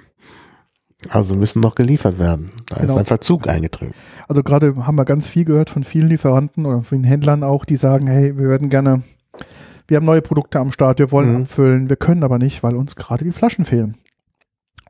Also 1.10 1.34
müssen 1.36 1.60
noch 1.60 1.74
geliefert 1.74 2.18
werden. 2.18 2.50
Da 2.66 2.76
Genau. 2.76 2.94
ist 2.94 2.98
ein 2.98 3.04
Verzug 3.04 3.46
eingetreten. 3.48 3.94
Also 4.26 4.42
gerade 4.42 4.74
haben 4.86 4.96
wir 4.96 5.04
ganz 5.04 5.28
viel 5.28 5.44
gehört 5.44 5.68
von 5.68 5.84
vielen 5.84 6.08
Lieferanten 6.08 6.64
oder 6.64 6.82
von 6.82 7.04
Händlern 7.04 7.42
auch, 7.42 7.64
die 7.66 7.76
sagen, 7.76 8.06
hey, 8.06 8.36
wir 8.38 8.44
würden 8.46 8.70
gerne, 8.70 9.02
wir 9.88 9.96
haben 9.98 10.06
neue 10.06 10.22
Produkte 10.22 10.58
am 10.60 10.72
Start, 10.72 10.98
wir 10.98 11.12
wollen 11.12 11.34
Mhm. 11.34 11.42
abfüllen, 11.42 11.88
wir 11.88 11.96
können 11.96 12.22
aber 12.22 12.38
nicht, 12.38 12.62
weil 12.62 12.74
uns 12.76 12.96
gerade 12.96 13.24
die 13.24 13.32
Flaschen 13.32 13.64
fehlen. 13.64 13.96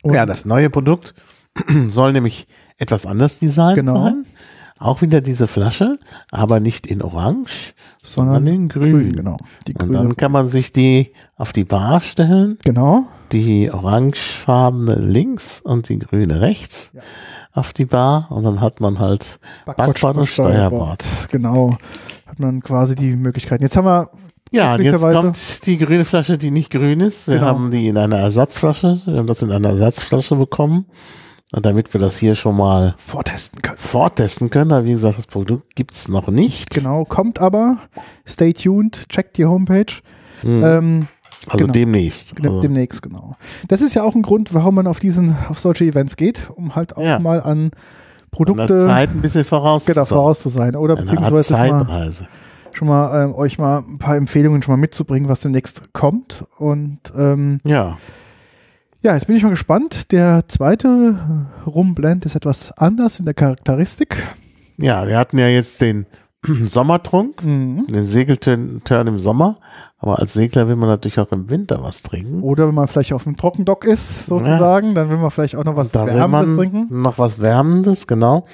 Und 0.02 0.14
Ja, 0.14 0.26
das 0.26 0.44
neue 0.44 0.70
Produkt 0.70 1.14
soll 1.88 2.12
nämlich 2.12 2.46
etwas 2.78 3.06
anders 3.06 3.38
designt 3.38 3.76
Genau. 3.76 4.04
sein. 4.04 4.26
Auch 4.78 5.02
wieder 5.02 5.20
diese 5.20 5.46
Flasche, 5.46 5.98
aber 6.32 6.58
nicht 6.58 6.86
in 6.88 7.00
Orange, 7.00 7.74
sondern, 8.02 8.34
sondern 8.44 8.54
in 8.54 8.68
Grün. 8.68 8.90
grün, 8.92 9.12
genau. 9.16 9.36
Die 9.68 9.74
Und 9.76 9.92
dann 9.92 10.16
kann 10.16 10.32
man 10.32 10.48
sich 10.48 10.72
die 10.72 11.12
auf 11.36 11.52
die 11.52 11.64
Bar 11.64 12.00
stellen, 12.02 12.58
genau. 12.64 13.04
die 13.30 13.70
orangefarbene 13.70 14.96
links 14.96 15.60
und 15.60 15.88
die 15.88 15.98
grüne 16.00 16.40
rechts 16.40 16.90
Ja. 16.92 17.00
auf 17.52 17.72
die 17.72 17.84
Bar 17.84 18.26
und 18.30 18.42
dann 18.44 18.60
hat 18.60 18.80
man 18.80 18.98
halt 18.98 19.38
Backbord 19.64 20.16
und 20.18 20.26
Steuerbord. 20.26 21.04
Genau. 21.30 21.70
Hat 22.26 22.40
man 22.40 22.60
quasi 22.60 22.96
die 22.96 23.14
Möglichkeiten. 23.14 23.62
Jetzt 23.62 23.76
haben 23.76 23.86
wir 23.86 24.10
Ja, 24.54 24.74
und 24.74 24.82
jetzt 24.82 25.02
kommt 25.02 25.66
die 25.66 25.78
grüne 25.78 26.04
Flasche, 26.04 26.38
die 26.38 26.50
nicht 26.50 26.70
grün 26.70 27.00
ist. 27.00 27.28
Wir 27.28 27.36
Genau. 27.36 27.46
haben 27.48 27.70
die 27.70 27.88
in 27.88 27.96
einer 27.98 28.18
Ersatzflasche. 28.18 29.00
Wir 29.04 29.16
haben 29.18 29.26
das 29.26 29.42
in 29.42 29.50
einer 29.50 29.70
Ersatzflasche 29.70 30.36
bekommen. 30.36 30.86
Und 31.52 31.64
damit 31.66 31.92
wir 31.94 32.00
das 32.00 32.16
hier 32.18 32.34
schon 32.34 32.56
mal 32.56 32.94
vortesten 32.96 33.62
können. 33.62 33.78
vortesten 33.78 34.50
können, 34.50 34.72
aber 34.72 34.84
wie 34.86 34.90
gesagt, 34.92 35.18
das 35.18 35.26
Produkt 35.28 35.76
gibt's 35.76 36.08
noch 36.08 36.26
nicht. 36.28 36.70
Genau, 36.74 37.04
kommt 37.04 37.40
aber. 37.40 37.78
Stay 38.26 38.52
tuned, 38.52 39.08
checkt 39.08 39.36
die 39.38 39.44
Homepage. 39.44 39.86
Hm, 40.40 40.64
Ähm, 40.64 41.08
also 41.46 41.58
genau. 41.58 41.72
demnächst. 41.72 42.38
dem- 42.38 42.46
Also, 42.46 42.60
Demnächst, 42.60 43.02
genau. 43.02 43.36
Das 43.68 43.82
ist 43.82 43.94
ja 43.94 44.02
auch 44.02 44.14
ein 44.16 44.22
Grund, 44.22 44.52
warum 44.52 44.74
man 44.74 44.86
auf 44.88 44.98
diesen, 44.98 45.36
auf 45.48 45.60
solche 45.60 45.84
Events 45.84 46.16
geht, 46.16 46.50
um 46.56 46.74
halt 46.74 46.96
auch 46.96 47.02
Ja. 47.02 47.18
mal 47.20 47.40
an 47.40 47.44
an 47.50 47.70
Produkte 48.32 48.66
der 48.66 48.80
Zeit 48.86 49.10
ein 49.10 49.20
bisschen 49.20 49.44
voraus. 49.44 49.84
genau, 49.86 50.04
voraus 50.04 50.40
zu 50.40 50.48
sein. 50.48 50.74
Oder 50.74 50.94
Eine 50.96 51.02
Art 51.08 51.10
beziehungsweise 51.20 51.52
mal, 51.54 51.68
Zeitreise. 51.86 52.28
Schon 52.76 52.88
mal 52.88 53.24
ähm, 53.24 53.34
euch 53.34 53.58
mal 53.58 53.78
ein 53.88 53.98
paar 53.98 54.16
Empfehlungen 54.16 54.62
schon 54.62 54.72
mal 54.74 54.80
mitzubringen, 54.80 55.28
was 55.28 55.40
demnächst 55.40 55.92
kommt. 55.92 56.44
Und 56.58 56.98
ähm, 57.16 57.58
Ja. 57.66 57.98
ja, 59.00 59.14
jetzt 59.14 59.26
bin 59.26 59.36
ich 59.36 59.42
mal 59.42 59.50
gespannt. 59.50 60.12
Der 60.12 60.46
zweite 60.48 61.16
Rumblend 61.66 62.24
ist 62.26 62.34
etwas 62.34 62.72
anders 62.72 63.18
in 63.18 63.24
der 63.24 63.34
Charakteristik. 63.34 64.16
Ja, 64.76 65.06
wir 65.06 65.18
hatten 65.18 65.38
ja 65.38 65.48
jetzt 65.48 65.80
den 65.80 66.06
Sommertrunk, 66.66 67.42
Mhm. 67.44 67.86
den 67.88 68.04
Segelturn 68.04 68.82
Turn 68.84 69.06
im 69.06 69.18
Sommer. 69.18 69.58
Aber 69.98 70.18
als 70.18 70.34
Segler 70.34 70.68
will 70.68 70.76
man 70.76 70.90
natürlich 70.90 71.18
auch 71.18 71.32
im 71.32 71.48
Winter 71.48 71.82
was 71.82 72.02
trinken. 72.02 72.42
Oder 72.42 72.68
wenn 72.68 72.74
man 72.74 72.86
vielleicht 72.88 73.14
auf 73.14 73.24
dem 73.24 73.36
Trockendock 73.38 73.86
ist, 73.86 74.26
sozusagen, 74.26 74.94
dann 74.94 75.08
will 75.08 75.16
man 75.16 75.30
vielleicht 75.30 75.56
auch 75.56 75.64
noch 75.64 75.76
was 75.76 75.94
Wärmendes 75.94 76.56
trinken. 76.56 76.88
noch 77.02 77.16
was 77.18 77.40
Wärmendes, 77.40 78.06
genau. 78.06 78.44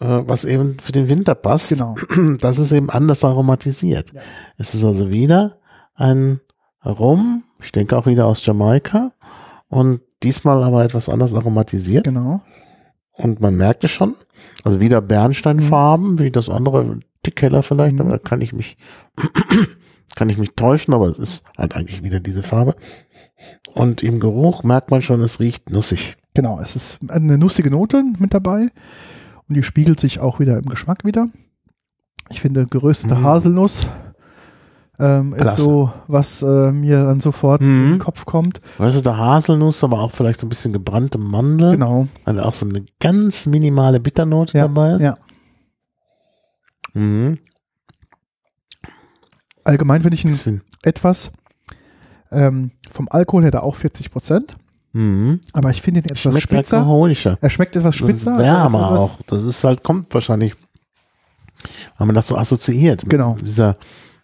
Äh, 0.00 0.22
was 0.26 0.44
eben 0.44 0.78
für 0.80 0.92
den 0.92 1.08
Winter 1.08 1.34
passt. 1.34 1.68
Genau. 1.70 1.94
Das 2.40 2.58
ist 2.58 2.72
eben 2.72 2.90
anders 2.90 3.24
aromatisiert. 3.24 4.12
Ja. 4.12 4.20
Es 4.56 4.74
ist 4.74 4.84
also 4.84 5.10
wieder 5.10 5.58
ein 5.94 6.40
Rum, 6.84 7.42
ich 7.62 7.72
denke 7.72 7.96
auch 7.96 8.06
wieder 8.06 8.26
aus 8.26 8.44
Jamaika. 8.44 9.12
Und 9.68 10.00
diesmal 10.22 10.64
aber 10.64 10.82
etwas 10.84 11.08
anders 11.08 11.34
aromatisiert. 11.34 12.04
Genau. 12.04 12.40
Und 13.12 13.40
man 13.40 13.56
merkt 13.56 13.84
es 13.84 13.90
schon. 13.90 14.16
Also 14.64 14.80
wieder 14.80 15.02
Bernsteinfarben, 15.02 16.18
wie 16.18 16.30
das 16.30 16.48
andere, 16.48 17.00
dick 17.26 17.42
heller 17.42 17.62
vielleicht, 17.62 17.94
Mhm. 17.96 18.00
aber 18.00 18.10
da 18.12 18.18
kann 18.18 18.40
ich 18.40 18.54
mich, 18.54 18.78
kann 20.16 20.30
ich 20.30 20.38
mich 20.38 20.52
täuschen, 20.56 20.94
aber 20.94 21.08
es 21.08 21.18
ist 21.18 21.44
halt 21.58 21.76
eigentlich 21.76 22.02
wieder 22.02 22.20
diese 22.20 22.42
Farbe. 22.42 22.74
Und 23.74 24.02
im 24.02 24.20
Geruch 24.20 24.62
merkt 24.62 24.90
man 24.90 25.02
schon, 25.02 25.20
es 25.20 25.38
riecht 25.40 25.70
nussig. 25.70 26.16
Genau, 26.32 26.58
es 26.60 26.76
ist 26.76 26.98
eine 27.08 27.36
nussige 27.36 27.70
Note 27.70 28.02
mit 28.18 28.32
dabei 28.32 28.68
und 29.50 29.56
die 29.56 29.62
spiegelt 29.62 30.00
sich 30.00 30.20
auch 30.20 30.38
wieder 30.40 30.56
im 30.56 30.64
Geschmack 30.66 31.04
wieder. 31.04 31.28
Ich 32.30 32.40
finde 32.40 32.64
geröstete 32.66 33.16
Mhm. 33.16 33.24
Haselnuss 33.24 33.88
ähm, 35.00 35.32
ist 35.34 35.56
so, 35.56 35.90
was 36.08 36.42
äh, 36.42 36.70
mir 36.72 37.04
dann 37.04 37.20
sofort 37.20 37.60
Mhm. 37.62 37.66
in 37.84 37.90
den 37.92 37.98
Kopf 37.98 38.24
kommt. 38.26 38.60
Der 38.78 39.16
Haselnuss, 39.16 39.82
aber 39.82 39.98
auch 40.00 40.12
vielleicht 40.12 40.38
so 40.40 40.46
ein 40.46 40.50
bisschen 40.50 40.72
gebrannte 40.72 41.18
Mandel. 41.18 41.72
Genau. 41.72 42.06
Weil 42.24 42.38
auch 42.40 42.52
so 42.54 42.66
eine 42.68 42.84
ganz 43.00 43.46
minimale 43.46 43.98
Bitternote 43.98 44.56
Ja, 44.56 44.68
dabei 44.68 44.92
ist. 44.92 45.00
ja. 45.00 45.16
Mhm. 46.94 47.38
Allgemein 49.64 50.02
finde 50.02 50.14
ich 50.14 50.24
ihn 50.24 50.30
Bisschen. 50.30 50.62
etwas 50.82 51.30
ähm, 52.32 52.70
vom 52.90 53.08
Alkohol 53.10 53.50
da 53.50 53.60
auch 53.60 53.74
40 53.74 54.10
Prozent, 54.10 54.56
Mhm. 54.92 55.40
aber 55.52 55.70
ich 55.70 55.80
finde 55.82 56.00
ihn 56.00 56.04
etwas 56.06 56.20
Schmeckt 56.20 56.42
spitzer. 56.42 56.78
alkoholischer. 56.78 57.38
Er 57.40 57.50
schmeckt 57.50 57.76
etwas 57.76 57.94
spitzer. 57.96 58.36
Wärmer 58.38 58.90
also 58.90 59.02
auch. 59.04 59.18
Das 59.26 59.42
ist 59.44 59.62
halt, 59.62 59.82
kommt 59.84 60.12
wahrscheinlich, 60.14 60.54
weil 61.98 62.06
man 62.06 62.16
das 62.16 62.28
so 62.28 62.36
assoziiert. 62.36 63.02
Mit 63.04 63.10
Genau. 63.10 63.36
Dieser, 63.40 63.76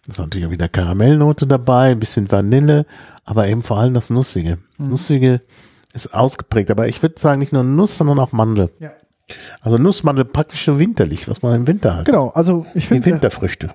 ist 0.07 0.19
natürlich 0.19 0.47
auch 0.47 0.51
wieder 0.51 0.67
Karamellnote 0.67 1.47
dabei, 1.47 1.91
ein 1.91 1.99
bisschen 1.99 2.29
Vanille, 2.31 2.85
aber 3.25 3.47
eben 3.47 3.63
vor 3.63 3.79
allem 3.79 3.93
das 3.93 4.09
Nussige. 4.09 4.57
Das 4.77 4.87
Mhm. 4.87 4.91
Nussige 4.91 5.41
ist 5.93 6.13
ausgeprägt, 6.13 6.69
aber 6.71 6.87
ich 6.87 7.01
würde 7.01 7.19
sagen, 7.19 7.39
nicht 7.39 7.53
nur 7.53 7.63
Nuss, 7.63 7.97
sondern 7.97 8.19
auch 8.19 8.31
Mandel. 8.31 8.69
Ja. 8.79 8.91
Also 9.61 9.77
Nussmandel 9.77 10.23
praktisch 10.25 10.63
so 10.65 10.79
winterlich, 10.79 11.27
was 11.27 11.41
man 11.41 11.53
im 11.55 11.67
Winter 11.67 11.95
hat. 11.97 12.05
Genau, 12.05 12.29
also 12.29 12.65
ich 12.73 12.83
Die 12.83 12.87
finde, 12.87 13.05
Winterfrüchte. 13.07 13.69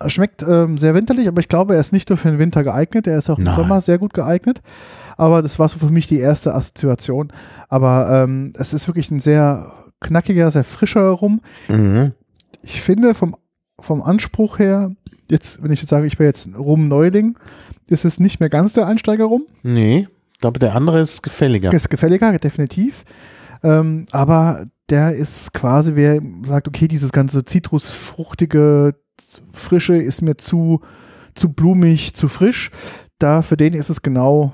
er 0.00 0.10
schmeckt 0.10 0.42
ähm, 0.42 0.78
sehr 0.78 0.94
winterlich, 0.94 1.28
aber 1.28 1.38
ich 1.40 1.46
glaube, 1.48 1.74
er 1.74 1.80
ist 1.80 1.92
nicht 1.92 2.08
nur 2.08 2.16
für 2.18 2.28
den 2.30 2.40
Winter 2.40 2.64
geeignet, 2.64 3.06
er 3.06 3.18
ist 3.18 3.30
auch 3.30 3.38
im. 3.38 3.54
Sommer 3.56 3.80
sehr 3.80 3.98
gut 3.98 4.14
geeignet. 4.14 4.60
Aber 5.16 5.42
das 5.42 5.58
war 5.58 5.68
so 5.68 5.78
für 5.78 5.90
mich 5.90 6.06
die 6.06 6.18
erste 6.18 6.54
Assoziation. 6.54 7.32
Aber 7.68 8.08
ähm, 8.10 8.52
es 8.56 8.72
ist 8.72 8.86
wirklich 8.88 9.10
ein 9.10 9.20
sehr 9.20 9.72
knackiger, 10.00 10.50
sehr 10.50 10.64
frischer 10.64 11.08
Rum. 11.10 11.40
Mhm. 11.68 12.12
Ich 12.62 12.80
finde 12.80 13.14
vom, 13.14 13.36
vom 13.80 14.02
Anspruch 14.02 14.58
her, 14.58 14.90
jetzt, 15.30 15.62
wenn 15.62 15.72
ich 15.72 15.80
jetzt 15.80 15.90
sage, 15.90 16.06
ich 16.06 16.18
wäre 16.18 16.28
jetzt 16.28 16.46
ein 16.46 16.54
Rum-Neuling, 16.54 17.38
ist 17.88 18.04
es 18.04 18.20
nicht 18.20 18.40
mehr 18.40 18.48
ganz 18.48 18.72
der 18.72 18.86
Einsteiger-Rum. 18.86 19.44
Nee, 19.62 20.08
ich 20.32 20.38
glaube, 20.38 20.58
der 20.58 20.74
andere 20.74 21.00
ist 21.00 21.22
gefälliger. 21.22 21.72
Ist 21.72 21.90
gefälliger, 21.90 22.38
definitiv. 22.38 23.04
Ähm, 23.62 24.06
aber 24.12 24.66
der 24.90 25.14
ist 25.14 25.52
quasi, 25.52 25.92
wer 25.94 26.20
sagt, 26.44 26.68
okay, 26.68 26.88
dieses 26.88 27.12
ganze 27.12 27.44
zitrusfruchtige, 27.44 28.94
frische 29.52 29.96
ist 29.96 30.22
mir 30.22 30.36
zu, 30.36 30.80
zu 31.34 31.52
blumig, 31.52 32.14
zu 32.14 32.28
frisch. 32.28 32.70
Da 33.18 33.42
für 33.42 33.56
den 33.56 33.74
ist 33.74 33.88
es 33.88 34.02
genau 34.02 34.52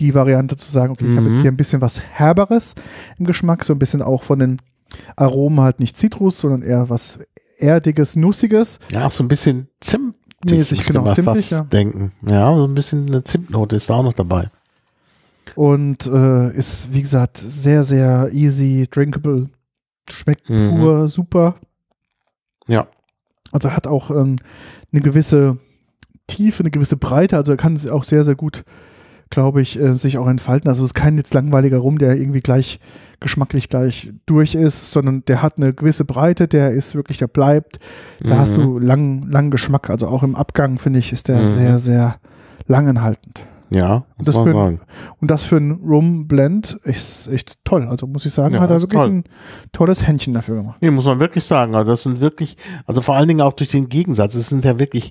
die 0.00 0.14
Variante 0.14 0.56
zu 0.56 0.70
sagen, 0.70 0.92
okay, 0.92 1.04
ich 1.10 1.16
habe 1.16 1.22
Mhm. 1.28 1.32
jetzt 1.34 1.42
hier 1.42 1.50
ein 1.50 1.56
bisschen 1.56 1.80
was 1.80 2.00
Herberes 2.00 2.74
im 3.18 3.26
Geschmack, 3.26 3.64
so 3.64 3.72
ein 3.72 3.78
bisschen 3.78 4.02
auch 4.02 4.22
von 4.22 4.38
den 4.38 4.58
Aromen 5.16 5.60
halt 5.60 5.80
nicht 5.80 5.96
Zitrus, 5.96 6.38
sondern 6.38 6.62
eher 6.62 6.88
was 6.88 7.18
Erdiges, 7.58 8.14
Nussiges. 8.16 8.78
Ja, 8.92 9.06
auch 9.06 9.12
so 9.12 9.24
ein 9.24 9.28
bisschen 9.28 9.68
Zimt. 9.80 10.14
Mäßig, 10.48 10.84
genau, 10.86 11.02
mal 11.02 11.16
zimtig, 11.16 11.50
ja. 11.50 11.62
denken. 11.62 12.12
Ja, 12.22 12.54
so 12.54 12.64
ein 12.64 12.74
bisschen 12.74 13.08
eine 13.08 13.24
Zimtnote 13.24 13.74
ist 13.74 13.90
da 13.90 13.94
auch 13.94 14.04
noch 14.04 14.12
dabei. 14.14 14.48
Und 15.56 16.06
äh, 16.06 16.54
ist, 16.56 16.92
wie 16.92 17.02
gesagt, 17.02 17.38
sehr, 17.38 17.82
sehr 17.82 18.28
easy, 18.32 18.86
drinkable. 18.88 19.48
Schmeckt 20.08 20.48
Mhm. 20.48 20.76
pur, 20.76 21.08
super. 21.08 21.56
Ja. 22.68 22.86
Also 23.50 23.72
hat 23.72 23.88
auch 23.88 24.10
ähm, 24.10 24.36
eine 24.92 25.00
gewisse 25.02 25.58
Tiefe, 26.28 26.62
eine 26.62 26.70
gewisse 26.70 26.96
Breite. 26.96 27.36
Also 27.36 27.52
er 27.52 27.56
kann 27.58 27.72
es 27.72 27.88
auch 27.88 28.04
sehr, 28.04 28.22
sehr 28.22 28.36
gut, 28.36 28.64
glaube 29.30 29.60
ich, 29.62 29.78
äh, 29.80 29.94
sich 29.94 30.18
auch 30.18 30.26
entfalten. 30.28 30.68
Also 30.68 30.82
es 30.82 30.90
ist 30.90 30.94
kein 30.94 31.16
jetzt 31.16 31.34
langweiliger 31.34 31.78
Rum, 31.78 31.98
der 31.98 32.16
irgendwie 32.16 32.40
gleich 32.40 32.80
geschmacklich 33.20 33.68
gleich 33.68 34.12
durch 34.26 34.54
ist, 34.54 34.92
sondern 34.92 35.24
der 35.26 35.42
hat 35.42 35.58
eine 35.58 35.74
gewisse 35.74 36.04
Breite, 36.04 36.46
der 36.46 36.70
ist 36.70 36.94
wirklich, 36.94 37.18
der 37.18 37.26
bleibt. 37.26 37.78
Da 38.20 38.34
Mhm. 38.34 38.38
hast 38.38 38.56
du 38.56 38.78
lang, 38.78 39.28
lang 39.28 39.50
Geschmack. 39.50 39.90
Also 39.90 40.06
auch 40.06 40.22
im 40.22 40.36
Abgang, 40.36 40.78
finde 40.78 41.00
ich, 41.00 41.12
ist 41.12 41.26
der 41.28 41.40
Mhm. 41.40 41.46
sehr, 41.48 41.78
sehr 41.80 42.16
langanhaltend. 42.66 43.44
Ja, 43.70 44.06
muss 44.16 44.24
Das 44.24 44.34
für- 44.36 44.52
sagen. 44.52 44.80
Und 45.20 45.30
das 45.30 45.42
für 45.44 45.56
einen 45.56 45.72
Rum-Blend 45.72 46.78
ist 46.84 47.26
echt 47.28 47.62
toll. 47.64 47.86
Also 47.86 48.06
muss 48.06 48.24
ich 48.24 48.32
sagen, 48.32 48.54
Ja, 48.54 48.60
hat 48.60 48.70
er 48.70 48.80
wirklich 48.80 48.98
toll. 48.98 49.10
ein 49.10 49.24
tolles 49.72 50.06
Händchen 50.06 50.32
dafür 50.32 50.56
gemacht. 50.56 50.78
Nee, 50.80 50.90
muss 50.90 51.04
man 51.04 51.20
wirklich 51.20 51.44
sagen. 51.44 51.74
Also 51.74 51.90
das 51.90 52.02
sind 52.04 52.20
wirklich, 52.20 52.56
also 52.86 53.02
vor 53.02 53.16
allen 53.16 53.28
Dingen 53.28 53.42
auch 53.42 53.52
durch 53.52 53.70
den 53.70 53.90
Gegensatz. 53.90 54.36
Es 54.36 54.48
sind 54.48 54.64
ja 54.64 54.78
wirklich 54.78 55.10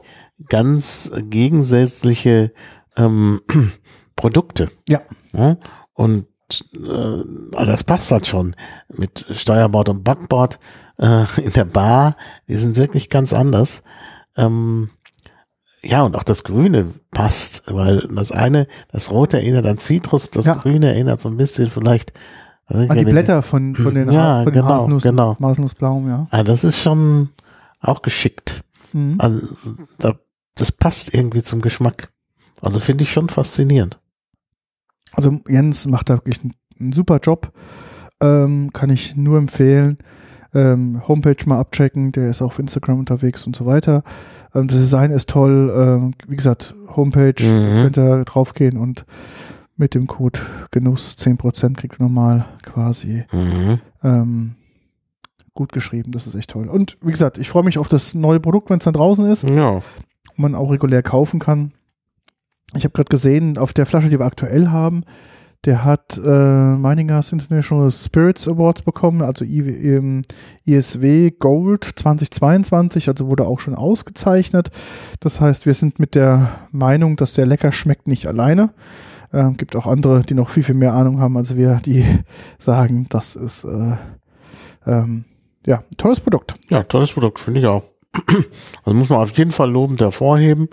ganz 0.50 1.12
gegensätzliche 1.30 2.52
ähm, 2.96 3.42
Produkte. 4.18 4.70
Ja. 4.90 5.02
Ja? 5.32 5.56
Und 5.94 6.26
äh, 6.76 7.66
das 7.66 7.86
passt 7.86 8.12
halt 8.12 8.28
schon 8.28 8.56
mit 8.94 9.26
Steuerbord 9.32 9.88
und 9.88 10.04
Backbord 10.04 10.60
äh, 11.00 11.24
in 11.42 11.54
der 11.54 11.66
Bar. 11.66 12.18
Die 12.50 12.56
sind 12.56 12.76
wirklich 12.76 13.10
ganz 13.10 13.32
anders. 13.32 13.82
Ähm, 14.36 14.90
ja, 15.82 16.02
und 16.02 16.16
auch 16.18 16.24
das 16.24 16.44
Grüne 16.44 16.94
passt, 17.12 17.64
weil 17.68 18.08
das 18.12 18.32
eine, 18.32 18.68
das 18.92 19.12
Rote 19.12 19.38
erinnert 19.38 19.66
an 19.66 19.78
Zitrus, 19.78 20.30
das 20.32 20.46
Ja. 20.46 20.56
Grüne 20.56 20.88
erinnert 20.88 21.20
so 21.20 21.30
ein 21.30 21.38
bisschen 21.38 21.70
vielleicht 21.70 22.12
An 22.68 22.98
die 22.98 23.06
Blätter 23.06 23.42
von, 23.42 23.76
von 23.76 23.94
den, 23.96 24.12
Ja, 24.12 24.44
von 24.44 24.52
genau, 24.52 24.68
Haselnuss, 24.68 25.04
genau. 25.04 25.38
Haselnussblaum, 25.40 26.10
ja. 26.10 26.28
Ah, 26.32 26.44
das 26.44 26.64
ist 26.66 26.78
schon 26.80 27.30
auch 27.80 28.02
geschickt. 28.02 28.64
Mhm. 28.92 29.16
Also 29.20 29.48
da, 30.00 30.16
das 30.56 30.72
passt 30.72 31.14
irgendwie 31.14 31.44
zum 31.44 31.62
Geschmack. 31.62 32.10
Also 32.62 32.80
finde 32.80 33.04
ich 33.04 33.12
schon 33.12 33.30
faszinierend. 33.30 34.00
Also 35.18 35.40
Jens 35.50 35.86
macht 35.88 36.10
da 36.10 36.16
wirklich 36.16 36.42
einen, 36.42 36.54
einen 36.80 36.94
super 36.94 37.20
Job. 37.22 37.52
Ähm, 38.22 38.72
kann 38.72 38.90
ich 38.90 39.16
nur 39.18 39.38
empfehlen. 39.38 39.98
Ähm, 40.54 41.02
Homepage 41.08 41.36
mal 41.46 41.60
abchecken, 41.60 42.14
der 42.14 42.30
ist 42.30 42.42
auch 42.42 42.48
auf 42.48 42.60
Instagram 42.60 43.00
unterwegs 43.00 43.46
und 43.46 43.56
so 43.56 43.66
weiter. 43.66 44.04
Ähm, 44.56 44.68
das 44.70 44.78
Design 44.78 45.12
ist 45.12 45.30
toll. 45.30 45.72
Ähm, 45.76 46.14
wie 46.28 46.38
gesagt, 46.38 46.74
Homepage, 46.96 47.44
Mhm. 47.44 47.82
könnt 47.84 47.98
ihr 47.98 48.24
draufgehen 48.24 48.78
und 48.78 49.06
mit 49.76 49.94
dem 49.94 50.08
Code 50.08 50.40
Genuss 50.72 51.16
10% 51.18 51.78
kriegt 51.78 52.00
ihr 52.00 52.04
nochmal 52.04 52.46
quasi 52.64 53.26
Mhm. 53.32 53.80
ähm, 54.04 54.56
gut 55.54 55.72
geschrieben. 55.74 56.12
Das 56.12 56.26
ist 56.28 56.36
echt 56.36 56.52
toll. 56.52 56.70
Und 56.70 56.98
wie 57.02 57.12
gesagt, 57.12 57.38
ich 57.38 57.50
freue 57.50 57.64
mich 57.64 57.78
auf 57.78 57.88
das 57.88 58.16
neue 58.16 58.40
Produkt, 58.40 58.70
wenn 58.70 58.78
es 58.78 58.86
dann 58.86 58.94
draußen 58.94 59.26
ist. 59.26 59.44
Ja. 59.50 59.82
man 60.40 60.54
auch 60.56 60.70
regulär 60.72 61.02
kaufen 61.02 61.40
kann. 61.40 61.72
Ich 62.76 62.84
habe 62.84 62.94
gerade 62.94 63.10
gesehen, 63.10 63.58
auf 63.58 63.74
der 63.74 63.86
Flasche, 63.86 64.10
die 64.10 64.20
wir 64.20 64.26
aktuell 64.26 64.68
haben, 64.68 65.04
der 65.66 65.84
hat 65.84 66.18
äh, 66.24 66.76
Meiningers 66.76 67.32
International 67.32 67.92
Spirits 67.92 68.48
Awards 68.48 68.84
bekommen, 68.84 69.22
also 69.22 69.44
I, 69.44 69.60
ähm, 69.60 70.22
ISW 70.66 71.32
Gold 71.32 71.84
2022, 71.84 73.10
also 73.10 73.28
wurde 73.28 73.46
auch 73.46 73.60
schon 73.60 73.76
ausgezeichnet. 73.76 74.70
Das 75.20 75.42
heißt, 75.42 75.66
wir 75.66 75.74
sind 75.74 76.00
mit 76.00 76.16
der 76.16 76.52
Meinung, 76.72 77.16
dass 77.16 77.34
der 77.34 77.46
lecker 77.46 77.72
schmeckt, 77.72 78.08
nicht 78.08 78.28
alleine. 78.28 78.70
Ähm, 79.34 79.58
gibt 79.58 79.76
auch 79.76 79.88
andere, 79.88 80.22
die 80.22 80.36
noch 80.36 80.50
viel, 80.50 80.64
viel 80.64 80.76
mehr 80.76 80.94
Ahnung 80.94 81.20
haben 81.20 81.36
als 81.36 81.58
wir, 81.58 81.82
die 81.84 82.06
sagen, 82.60 83.08
das 83.10 83.36
ist 83.36 83.66
äh, 83.66 83.98
ähm, 84.86 85.26
ja, 85.66 85.84
tolles 85.98 86.22
Produkt. 86.22 86.56
Ja, 86.70 86.84
tolles 86.84 87.12
Produkt, 87.12 87.40
finde 87.40 87.60
ich 87.60 87.66
auch. 87.66 87.84
Also 88.84 88.98
muss 88.98 89.10
man 89.10 89.20
auf 89.20 89.38
jeden 89.38 89.52
Fall 89.52 89.70
lobend 89.70 90.00
hervorheben. 90.00 90.70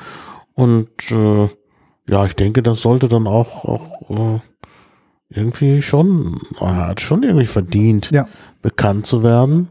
Und 0.55 1.11
äh, 1.11 1.49
ja, 2.09 2.25
ich 2.27 2.35
denke, 2.35 2.63
das 2.63 2.81
sollte 2.81 3.09
dann 3.09 3.27
auch, 3.27 3.65
auch 3.65 4.11
äh, 4.11 4.41
irgendwie 5.31 5.83
schon, 5.83 6.41
er 6.61 6.89
hat 6.89 7.01
schon 7.01 7.23
irgendwie 7.23 7.47
verdient, 7.47 8.11
Ja. 8.11 8.29
bekannt 8.63 9.07
zu 9.07 9.23
werden. 9.23 9.69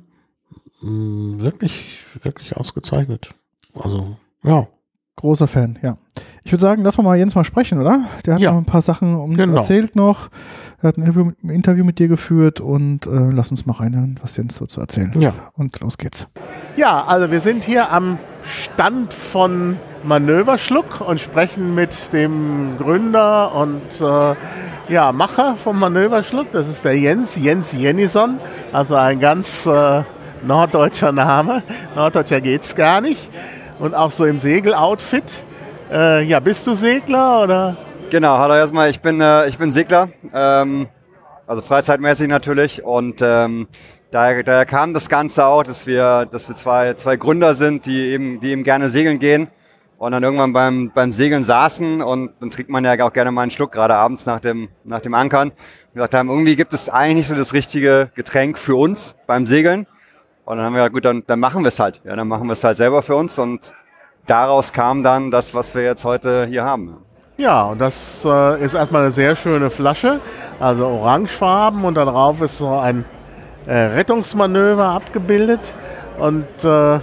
Mm, 0.82 1.40
wirklich, 1.40 2.00
wirklich 2.24 2.58
ausgezeichnet. 2.58 3.34
Also, 3.74 4.18
ja. 4.44 4.68
Großer 5.16 5.48
Fan, 5.48 5.78
ja. 5.84 5.98
Ich 6.44 6.52
würde 6.52 6.62
sagen, 6.62 6.84
lass 6.84 6.98
mal 6.98 7.04
mal 7.04 7.16
Jens 7.18 7.36
mal 7.36 7.44
sprechen, 7.44 7.80
oder? 7.80 8.06
Der 8.26 8.34
hat 8.34 8.42
Ja. 8.42 8.52
noch 8.52 8.58
ein 8.58 8.66
paar 8.66 8.82
Sachen 8.82 9.16
um 9.16 9.36
Genau. 9.38 9.58
erzählt 9.58 9.96
noch. 9.96 10.30
Er 10.82 10.90
hat 10.90 10.98
ein 10.98 11.04
Interview, 11.04 11.32
ein 11.44 11.50
Interview 11.50 11.84
mit 11.86 12.00
dir 12.00 12.08
geführt 12.08 12.60
und 12.60 13.06
äh, 13.06 13.30
lass 13.32 13.52
uns 13.52 13.66
mal 13.68 13.74
reinhören, 13.74 14.20
was 14.22 14.36
Jens 14.38 14.56
so 14.56 14.66
zu 14.66 14.82
erzählen 14.82 15.10
hat. 15.14 15.22
Ja. 15.22 15.34
Und 15.54 15.80
los 15.82 15.98
geht's. 16.00 16.28
Ja, 16.78 17.06
also 17.06 17.30
wir 17.32 17.42
sind 17.42 17.64
hier 17.64 17.92
am 17.92 18.18
Stand 18.44 19.14
von 19.14 19.78
Manöverschluck 20.04 21.00
und 21.02 21.22
sprechen 21.22 21.76
mit 21.76 22.12
dem 22.12 22.78
Gründer 22.78 23.56
und 23.56 23.82
äh, 24.02 24.36
ja, 24.92 25.12
Macher 25.14 25.56
vom 25.56 25.80
Manöverschluck. 25.80 26.52
Das 26.52 26.68
ist 26.68 26.84
der 26.84 26.98
Jens, 26.98 27.38
Jens 27.38 27.72
Jennison, 27.72 28.38
also 28.74 28.96
ein 28.96 29.20
ganz 29.20 29.66
äh, 29.66 30.04
norddeutscher 30.46 31.14
Name. 31.14 31.64
Norddeutscher 31.96 32.42
geht's 32.42 32.76
gar 32.76 33.00
nicht. 33.00 33.30
Und 33.80 33.96
auch 33.96 34.12
so 34.12 34.26
im 34.26 34.40
Segeloutfit. 34.40 35.24
Äh, 35.92 36.24
ja, 36.24 36.40
bist 36.42 36.68
du 36.68 36.74
Segler 36.74 37.44
oder? 37.44 37.78
Genau, 38.10 38.38
hallo 38.38 38.56
erstmal, 38.56 38.90
ich 38.90 39.00
bin, 39.00 39.22
äh, 39.22 39.48
ich 39.48 39.58
bin 39.58 39.72
Segler, 39.72 40.10
ähm, 40.34 40.88
also 41.48 41.62
freizeitmäßig 41.62 42.28
natürlich 42.28 42.84
und 42.84 43.22
ähm, 43.22 43.68
daher, 44.12 44.44
daher 44.44 44.66
kam 44.66 44.94
das 44.94 45.10
Ganze 45.10 45.46
auch, 45.46 45.64
dass 45.64 45.88
wir, 45.88 46.28
dass 46.32 46.48
wir 46.48 46.56
zwei, 46.56 46.94
zwei 46.94 47.16
Gründer 47.16 47.56
sind, 47.56 47.86
die 47.86 48.00
eben, 48.12 48.40
die 48.40 48.50
eben 48.52 48.64
gerne 48.64 48.90
segeln 48.90 49.18
gehen 49.20 49.48
und 50.04 50.12
dann 50.12 50.22
irgendwann 50.22 50.52
beim, 50.52 50.92
beim 50.94 51.14
Segeln 51.14 51.46
saßen 51.46 52.02
und 52.02 52.32
dann 52.42 52.50
trinkt 52.50 52.70
man 52.70 52.84
ja 52.84 53.02
auch 53.06 53.14
gerne 53.14 53.32
mal 53.32 53.44
einen 53.44 53.52
Schluck, 53.52 53.72
gerade 53.72 53.96
abends 53.96 54.26
nach 54.26 54.42
dem, 54.42 54.68
nach 54.84 55.00
dem 55.00 55.14
Ankern. 55.14 55.52
Und 55.52 55.94
gesagt 55.94 56.14
haben, 56.14 56.30
irgendwie 56.30 56.58
gibt 56.58 56.74
es 56.74 56.90
eigentlich 56.90 57.16
nicht 57.16 57.28
so 57.30 57.36
das 57.36 57.54
richtige 57.54 58.10
Getränk 58.14 58.58
für 58.58 58.76
uns 58.76 59.16
beim 59.28 59.48
Segeln. 59.48 59.88
Und 60.44 60.58
dann 60.58 60.66
haben 60.66 60.74
wir 60.74 60.80
gesagt, 60.80 60.94
gut, 60.96 61.06
dann, 61.06 61.24
dann 61.26 61.40
machen 61.40 61.64
wir 61.64 61.70
es 61.70 61.80
halt, 61.80 62.02
ja, 62.04 62.18
dann 62.18 62.28
machen 62.28 62.48
wir 62.48 62.52
es 62.52 62.62
halt 62.66 62.76
selber 62.76 63.02
für 63.02 63.16
uns. 63.16 63.40
Und 63.40 63.72
daraus 64.28 64.74
kam 64.74 65.04
dann 65.04 65.32
das, 65.32 65.56
was 65.56 65.74
wir 65.74 65.84
jetzt 65.84 66.04
heute 66.04 66.48
hier 66.48 66.66
haben. 66.66 66.98
Ja, 67.38 67.64
und 67.64 67.80
das 67.80 68.26
äh, 68.26 68.62
ist 68.62 68.74
erstmal 68.74 69.04
eine 69.04 69.14
sehr 69.14 69.38
schöne 69.38 69.70
Flasche, 69.70 70.20
also 70.60 70.86
orangefarben 70.86 71.86
und 71.86 71.96
darauf 71.96 72.42
ist 72.42 72.58
so 72.58 72.78
ein 72.78 73.06
äh, 73.68 73.74
Rettungsmanöver 73.74 74.84
abgebildet. 74.86 75.74
Und 76.20 76.46
äh, 76.66 77.00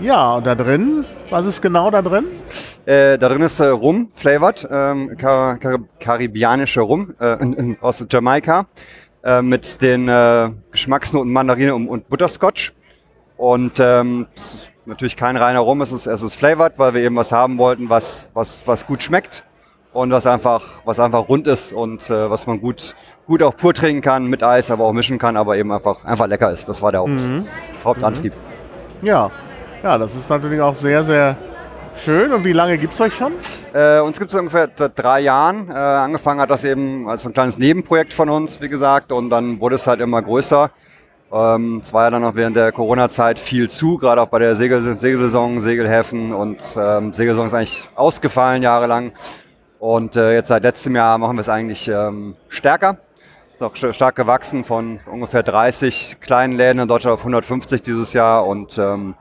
ja, 0.00 0.34
und 0.34 0.46
da 0.46 0.54
drin, 0.54 1.04
was 1.30 1.46
ist 1.46 1.62
genau 1.62 1.90
da 1.90 2.02
drin? 2.02 2.26
Äh, 2.86 3.18
da 3.18 3.28
drin 3.28 3.42
ist 3.42 3.60
äh, 3.60 3.66
Rum 3.66 4.10
flavored, 4.14 4.68
ähm, 4.70 5.16
kar 5.16 5.58
kar 5.58 5.78
karibianischer 5.98 6.82
Rum 6.82 7.14
äh, 7.20 7.76
aus 7.80 8.04
Jamaika 8.10 8.66
äh, 9.22 9.42
mit 9.42 9.80
den 9.82 10.08
äh, 10.08 10.50
Geschmacksnoten 10.70 11.32
Mandarine 11.32 11.74
und, 11.74 11.88
und 11.88 12.08
Butterscotch. 12.08 12.72
Und 13.36 13.80
ähm, 13.80 14.26
das 14.34 14.54
ist 14.54 14.72
natürlich 14.86 15.16
kein 15.16 15.36
reiner 15.36 15.60
Rum, 15.60 15.80
es 15.80 15.92
ist, 15.92 16.06
es 16.06 16.20
ist 16.22 16.34
flavored, 16.34 16.74
weil 16.78 16.94
wir 16.94 17.02
eben 17.02 17.16
was 17.16 17.32
haben 17.32 17.58
wollten, 17.58 17.88
was, 17.88 18.30
was, 18.34 18.66
was 18.66 18.86
gut 18.86 19.02
schmeckt 19.02 19.44
und 19.92 20.10
was 20.10 20.26
einfach, 20.26 20.82
was 20.84 21.00
einfach 21.00 21.28
rund 21.28 21.46
ist 21.46 21.72
und 21.72 22.10
äh, 22.10 22.30
was 22.30 22.46
man 22.46 22.60
gut, 22.60 22.94
gut 23.26 23.42
auch 23.42 23.56
pur 23.56 23.72
trinken 23.72 24.02
kann, 24.02 24.26
mit 24.26 24.42
Eis, 24.42 24.70
aber 24.70 24.84
auch 24.84 24.92
mischen 24.92 25.18
kann, 25.18 25.36
aber 25.36 25.56
eben 25.56 25.72
einfach, 25.72 26.04
einfach 26.04 26.26
lecker 26.26 26.52
ist. 26.52 26.68
Das 26.68 26.82
war 26.82 26.92
der 26.92 27.00
Haupt, 27.00 27.10
Mhm. 27.12 27.46
Hauptantrieb. 27.82 28.34
Ja, 29.02 29.30
ja, 29.82 29.98
das 29.98 30.14
ist 30.14 30.28
natürlich 30.28 30.60
auch 30.60 30.74
sehr, 30.74 31.02
sehr 31.02 31.36
schön. 31.96 32.32
Und 32.32 32.44
wie 32.44 32.52
lange 32.52 32.78
gibt 32.78 32.94
es 32.94 33.00
euch 33.00 33.14
schon? 33.14 33.32
Äh, 33.72 34.00
uns 34.00 34.18
gibt 34.18 34.32
es 34.32 34.38
ungefähr 34.38 34.68
seit 34.74 34.92
drei 34.98 35.20
Jahren. 35.20 35.68
Äh, 35.70 35.72
angefangen 35.74 36.40
hat 36.40 36.50
das 36.50 36.64
eben 36.64 37.08
als 37.08 37.26
ein 37.26 37.32
kleines 37.32 37.58
Nebenprojekt 37.58 38.12
von 38.12 38.28
uns, 38.28 38.60
wie 38.60 38.68
gesagt, 38.68 39.12
und 39.12 39.30
dann 39.30 39.60
wurde 39.60 39.76
es 39.76 39.86
halt 39.86 40.00
immer 40.00 40.20
größer. 40.22 40.70
Ähm, 41.32 41.80
es 41.82 41.92
war 41.92 42.04
ja 42.04 42.10
dann 42.10 42.24
auch 42.24 42.34
während 42.34 42.56
der 42.56 42.72
Corona-Zeit 42.72 43.38
viel 43.38 43.70
zu, 43.70 43.98
gerade 43.98 44.20
auch 44.20 44.26
bei 44.28 44.40
der 44.40 44.56
Segel 44.56 44.82
Segelsaison, 44.82 45.60
Segelhäfen 45.60 46.32
und 46.34 46.58
ähm, 46.76 47.12
Segelsaison 47.12 47.46
ist 47.46 47.54
eigentlich 47.54 47.88
ausgefallen 47.94 48.62
jahrelang. 48.62 49.12
Und 49.78 50.16
äh, 50.16 50.34
jetzt 50.34 50.48
seit 50.48 50.62
letztem 50.64 50.96
Jahr 50.96 51.16
machen 51.18 51.36
wir 51.36 51.40
es 51.40 51.48
eigentlich 51.48 51.88
ähm, 51.88 52.34
stärker. 52.48 52.98
Ist 53.54 53.62
auch 53.62 53.74
st- 53.74 53.92
stark 53.94 54.16
gewachsen 54.16 54.64
von 54.64 54.98
ungefähr 55.10 55.42
30 55.42 56.18
kleinen 56.20 56.52
Läden 56.52 56.80
in 56.80 56.88
Deutschland 56.88 57.14
auf 57.14 57.20
150 57.20 57.80
dieses 57.82 58.12
Jahr. 58.12 58.46
Und 58.46 58.76
ähm, 58.76 59.14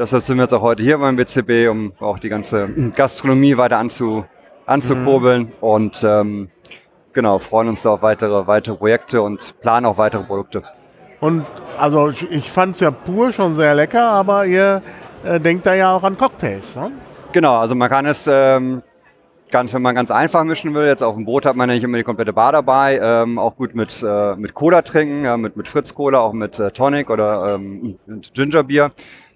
deshalb 0.00 0.22
sind 0.22 0.36
wir 0.38 0.44
jetzt 0.44 0.52
auch 0.54 0.62
heute 0.62 0.82
hier 0.82 0.98
beim 0.98 1.14
BCB, 1.16 1.68
um 1.70 1.92
auch 2.00 2.18
die 2.18 2.28
ganze 2.28 2.68
Gastronomie 2.94 3.56
weiter 3.56 3.78
anzu, 3.78 4.24
anzukurbeln. 4.66 5.52
Und 5.60 6.02
ähm, 6.04 6.48
genau, 7.12 7.38
freuen 7.38 7.68
uns 7.68 7.82
da 7.82 7.90
auf 7.90 8.02
weitere, 8.02 8.46
weitere 8.46 8.74
Projekte 8.76 9.22
und 9.22 9.60
planen 9.60 9.86
auch 9.86 9.98
weitere 9.98 10.24
Produkte. 10.24 10.62
Und 11.20 11.44
also 11.78 12.08
ich- 12.08 12.30
ich 12.30 12.50
fand 12.50 12.74
es 12.74 12.80
ja 12.80 12.90
pur 12.90 13.30
schon 13.30 13.54
sehr 13.54 13.74
lecker, 13.74 14.02
aber 14.02 14.46
ihr 14.46 14.82
äh, 15.24 15.38
denkt 15.38 15.66
da 15.66 15.74
ja 15.74 15.94
auch 15.94 16.02
an 16.02 16.16
Cocktails, 16.16 16.76
ne? 16.76 16.90
Genau, 17.32 17.58
also 17.58 17.74
man 17.74 17.88
kann 17.90 18.06
es 18.06 18.26
ähm, 18.32 18.82
ganz, 19.50 19.74
wenn 19.74 19.82
man 19.82 19.94
ganz 19.94 20.10
einfach 20.10 20.42
mischen 20.44 20.72
will, 20.74 20.86
jetzt 20.86 21.02
auf 21.02 21.14
dem 21.14 21.26
Boot 21.26 21.44
hat 21.44 21.54
man 21.56 21.68
ja 21.68 21.74
nicht 21.74 21.84
immer 21.84 21.98
die 21.98 22.04
komplette 22.04 22.32
Bar 22.32 22.52
dabei, 22.52 22.98
ähm, 23.02 23.38
auch 23.38 23.54
gut 23.56 23.74
mit, 23.74 24.02
äh, 24.02 24.34
mit 24.36 24.54
Cola 24.54 24.80
trinken, 24.82 25.24
ja, 25.24 25.36
mit, 25.36 25.56
mit 25.58 25.68
Fritz 25.68 25.94
Cola, 25.94 26.20
auch 26.20 26.32
mit 26.32 26.58
äh, 26.58 26.70
Tonic 26.70 27.10
oder 27.10 27.54
ähm, 27.54 27.98
mit 28.06 28.32
Gingerbier. 28.34 28.92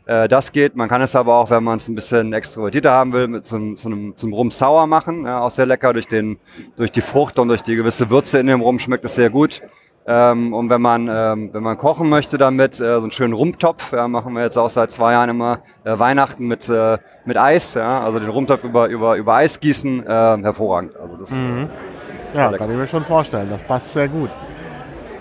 Äh, 0.06 0.28
das 0.28 0.52
geht. 0.52 0.76
Man 0.76 0.88
kann 0.88 1.00
es 1.02 1.16
aber 1.16 1.34
auch, 1.36 1.50
wenn 1.50 1.64
man 1.64 1.78
es 1.78 1.88
ein 1.88 1.94
bisschen 1.94 2.32
extrovertierter 2.32 2.90
haben 2.90 3.12
will, 3.12 3.28
mit 3.28 3.46
so 3.46 3.56
einem, 3.56 3.76
so 3.76 3.88
einem, 3.88 4.16
zum 4.16 4.32
Rum 4.32 4.50
Sour 4.50 4.86
machen. 4.86 5.24
Ja, 5.24 5.40
auch 5.40 5.50
sehr 5.50 5.66
lecker 5.66 5.92
durch, 5.92 6.06
den, 6.08 6.38
durch 6.76 6.92
die 6.92 7.00
Frucht 7.00 7.38
und 7.38 7.48
durch 7.48 7.62
die 7.62 7.76
gewisse 7.76 8.10
Würze 8.10 8.38
in 8.38 8.46
dem 8.46 8.60
Rum 8.60 8.78
schmeckt 8.78 9.04
es 9.04 9.14
sehr 9.14 9.30
gut. 9.30 9.62
Ähm, 10.06 10.52
und 10.52 10.68
wenn 10.68 10.82
man, 10.82 11.08
ähm, 11.10 11.48
wenn 11.54 11.62
man 11.62 11.78
kochen 11.78 12.10
möchte 12.10 12.36
damit, 12.36 12.74
äh, 12.74 12.96
so 12.96 13.02
einen 13.02 13.10
schönen 13.10 13.32
Rumtopf, 13.32 13.92
ja, 13.94 14.06
machen 14.06 14.34
wir 14.34 14.42
jetzt 14.42 14.58
auch 14.58 14.68
seit 14.68 14.90
zwei 14.92 15.12
Jahren 15.12 15.30
immer 15.30 15.60
äh, 15.84 15.98
Weihnachten 15.98 16.46
mit, 16.46 16.68
äh, 16.68 16.98
mit 17.24 17.38
Eis, 17.38 17.72
ja, 17.72 18.02
also 18.04 18.18
den 18.18 18.28
Rumtopf 18.28 18.64
über, 18.64 18.88
über, 18.88 19.16
über 19.16 19.34
Eis 19.36 19.58
gießen, 19.58 20.04
äh, 20.06 20.06
hervorragend. 20.42 20.94
Also 20.96 21.16
das, 21.16 21.32
Ja, 22.34 22.50
lecker. 22.50 22.58
kann 22.58 22.70
ich 22.70 22.76
mir 22.76 22.86
schon 22.86 23.02
vorstellen. 23.04 23.48
Das 23.48 23.62
passt 23.62 23.94
sehr 23.94 24.08
gut. 24.08 24.28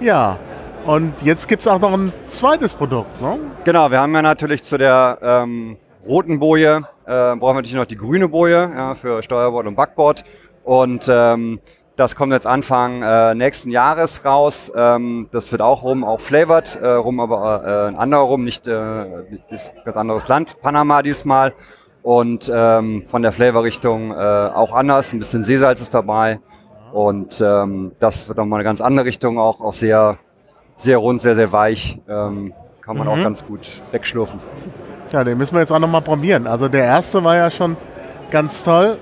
Ja, 0.01 0.38
und 0.86 1.13
jetzt 1.21 1.47
gibt 1.47 1.61
es 1.61 1.67
auch 1.67 1.79
noch 1.79 1.93
ein 1.93 2.11
zweites 2.25 2.73
Produkt, 2.73 3.21
ne? 3.21 3.39
Genau, 3.63 3.91
wir 3.91 3.99
haben 3.99 4.13
ja 4.13 4.21
natürlich 4.21 4.63
zu 4.63 4.77
der 4.77 5.17
ähm, 5.21 5.77
roten 6.05 6.39
Boje, 6.39 6.88
äh, 7.05 7.36
brauchen 7.36 7.39
wir 7.39 7.53
natürlich 7.53 7.75
noch 7.75 7.86
die 7.86 7.97
grüne 7.97 8.27
Boje 8.27 8.71
ja, 8.75 8.95
für 8.95 9.21
Steuerbord 9.23 9.67
und 9.67 9.75
Backbord. 9.75 10.23
Und 10.63 11.05
ähm, 11.09 11.59
das 11.95 12.15
kommt 12.15 12.34
jetzt 12.34 12.47
Anfang 12.47 13.03
äh, 13.03 13.36
nächsten 13.36 13.69
Jahres 13.69 14.25
raus. 14.25 14.71
Ähm, 14.75 15.27
das 15.31 15.51
wird 15.51 15.61
auch 15.61 15.84
rum, 15.84 16.03
auch 16.03 16.19
flavored, 16.19 16.75
äh, 16.77 16.88
rum, 16.88 17.19
aber 17.19 17.63
äh, 17.65 17.88
ein 17.89 17.95
anderer 17.95 18.23
rum, 18.23 18.43
nicht, 18.43 18.67
äh, 18.67 19.05
nicht 19.51 19.71
ganz 19.86 19.97
anderes 19.97 20.27
Land, 20.27 20.59
Panama 20.61 21.01
diesmal. 21.01 21.53
Und 22.01 22.51
ähm, 22.53 23.03
von 23.05 23.21
der 23.21 23.31
Flavorrichtung 23.31 24.11
äh, 24.11 24.15
auch 24.15 24.73
anders, 24.73 25.13
ein 25.13 25.19
bisschen 25.19 25.43
Seesalz 25.43 25.81
ist 25.81 25.93
dabei. 25.93 26.39
Und 26.91 27.41
ähm, 27.41 27.93
das 27.99 28.27
wird 28.27 28.38
nochmal 28.38 28.59
eine 28.59 28.65
ganz 28.65 28.81
andere 28.81 29.05
Richtung, 29.05 29.39
auch, 29.39 29.61
auch 29.61 29.73
sehr, 29.73 30.17
sehr 30.76 30.97
rund, 30.97 31.21
sehr, 31.21 31.36
sehr 31.36 31.51
weich. 31.51 31.99
Ähm, 32.07 32.53
kann 32.82 32.97
man 32.97 33.07
auch 33.07 33.21
ganz 33.21 33.45
gut 33.45 33.82
wegschlürfen. 33.91 34.39
Ja, 35.11 35.24
den 35.24 35.38
müssen 35.38 35.53
wir 35.53 35.61
jetzt 35.61 35.71
auch 35.71 35.80
noch 35.80 35.89
mal 35.89 36.01
probieren. 36.01 36.47
Also 36.47 36.67
der 36.67 36.84
erste 36.84 37.24
war 37.24 37.36
ja 37.36 37.49
schon 37.49 37.78
ganz 38.32 38.63
toll. 38.63 38.97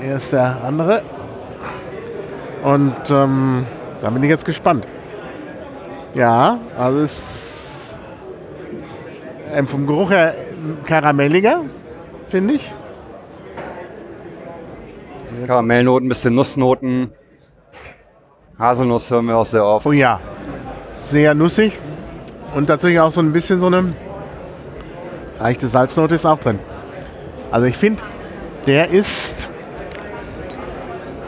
Hier 0.00 0.16
ist 0.16 0.32
der 0.32 0.64
andere. 0.64 1.02
Und 2.64 3.10
ähm, 3.10 3.66
da 4.00 4.10
bin 4.10 4.22
ich 4.22 4.30
jetzt 4.30 4.44
gespannt. 4.44 4.88
Ja, 6.14 6.58
also 6.76 7.00
es 7.00 7.94
ähm, 9.52 9.68
vom 9.68 9.86
Geruch 9.86 10.10
her 10.10 10.34
karamelliger, 10.86 11.62
finde 12.28 12.54
ich. 12.54 12.72
Karamellnoten, 15.46 16.08
bisschen 16.08 16.34
Nussnoten. 16.34 17.12
Haselnuss 18.62 19.10
hören 19.10 19.26
wir 19.26 19.36
auch 19.36 19.44
sehr 19.44 19.64
oft. 19.64 19.84
Oh 19.86 19.92
ja, 19.92 20.20
sehr 20.96 21.34
nussig 21.34 21.72
und 22.54 22.66
tatsächlich 22.66 23.00
auch 23.00 23.12
so 23.12 23.20
ein 23.20 23.32
bisschen 23.32 23.58
so 23.58 23.66
eine 23.66 23.92
leichte 25.40 25.66
Salznote 25.66 26.14
ist 26.14 26.24
auch 26.24 26.38
drin. 26.38 26.60
Also 27.50 27.66
ich 27.66 27.76
finde, 27.76 28.02
der 28.66 28.90
ist 28.90 29.48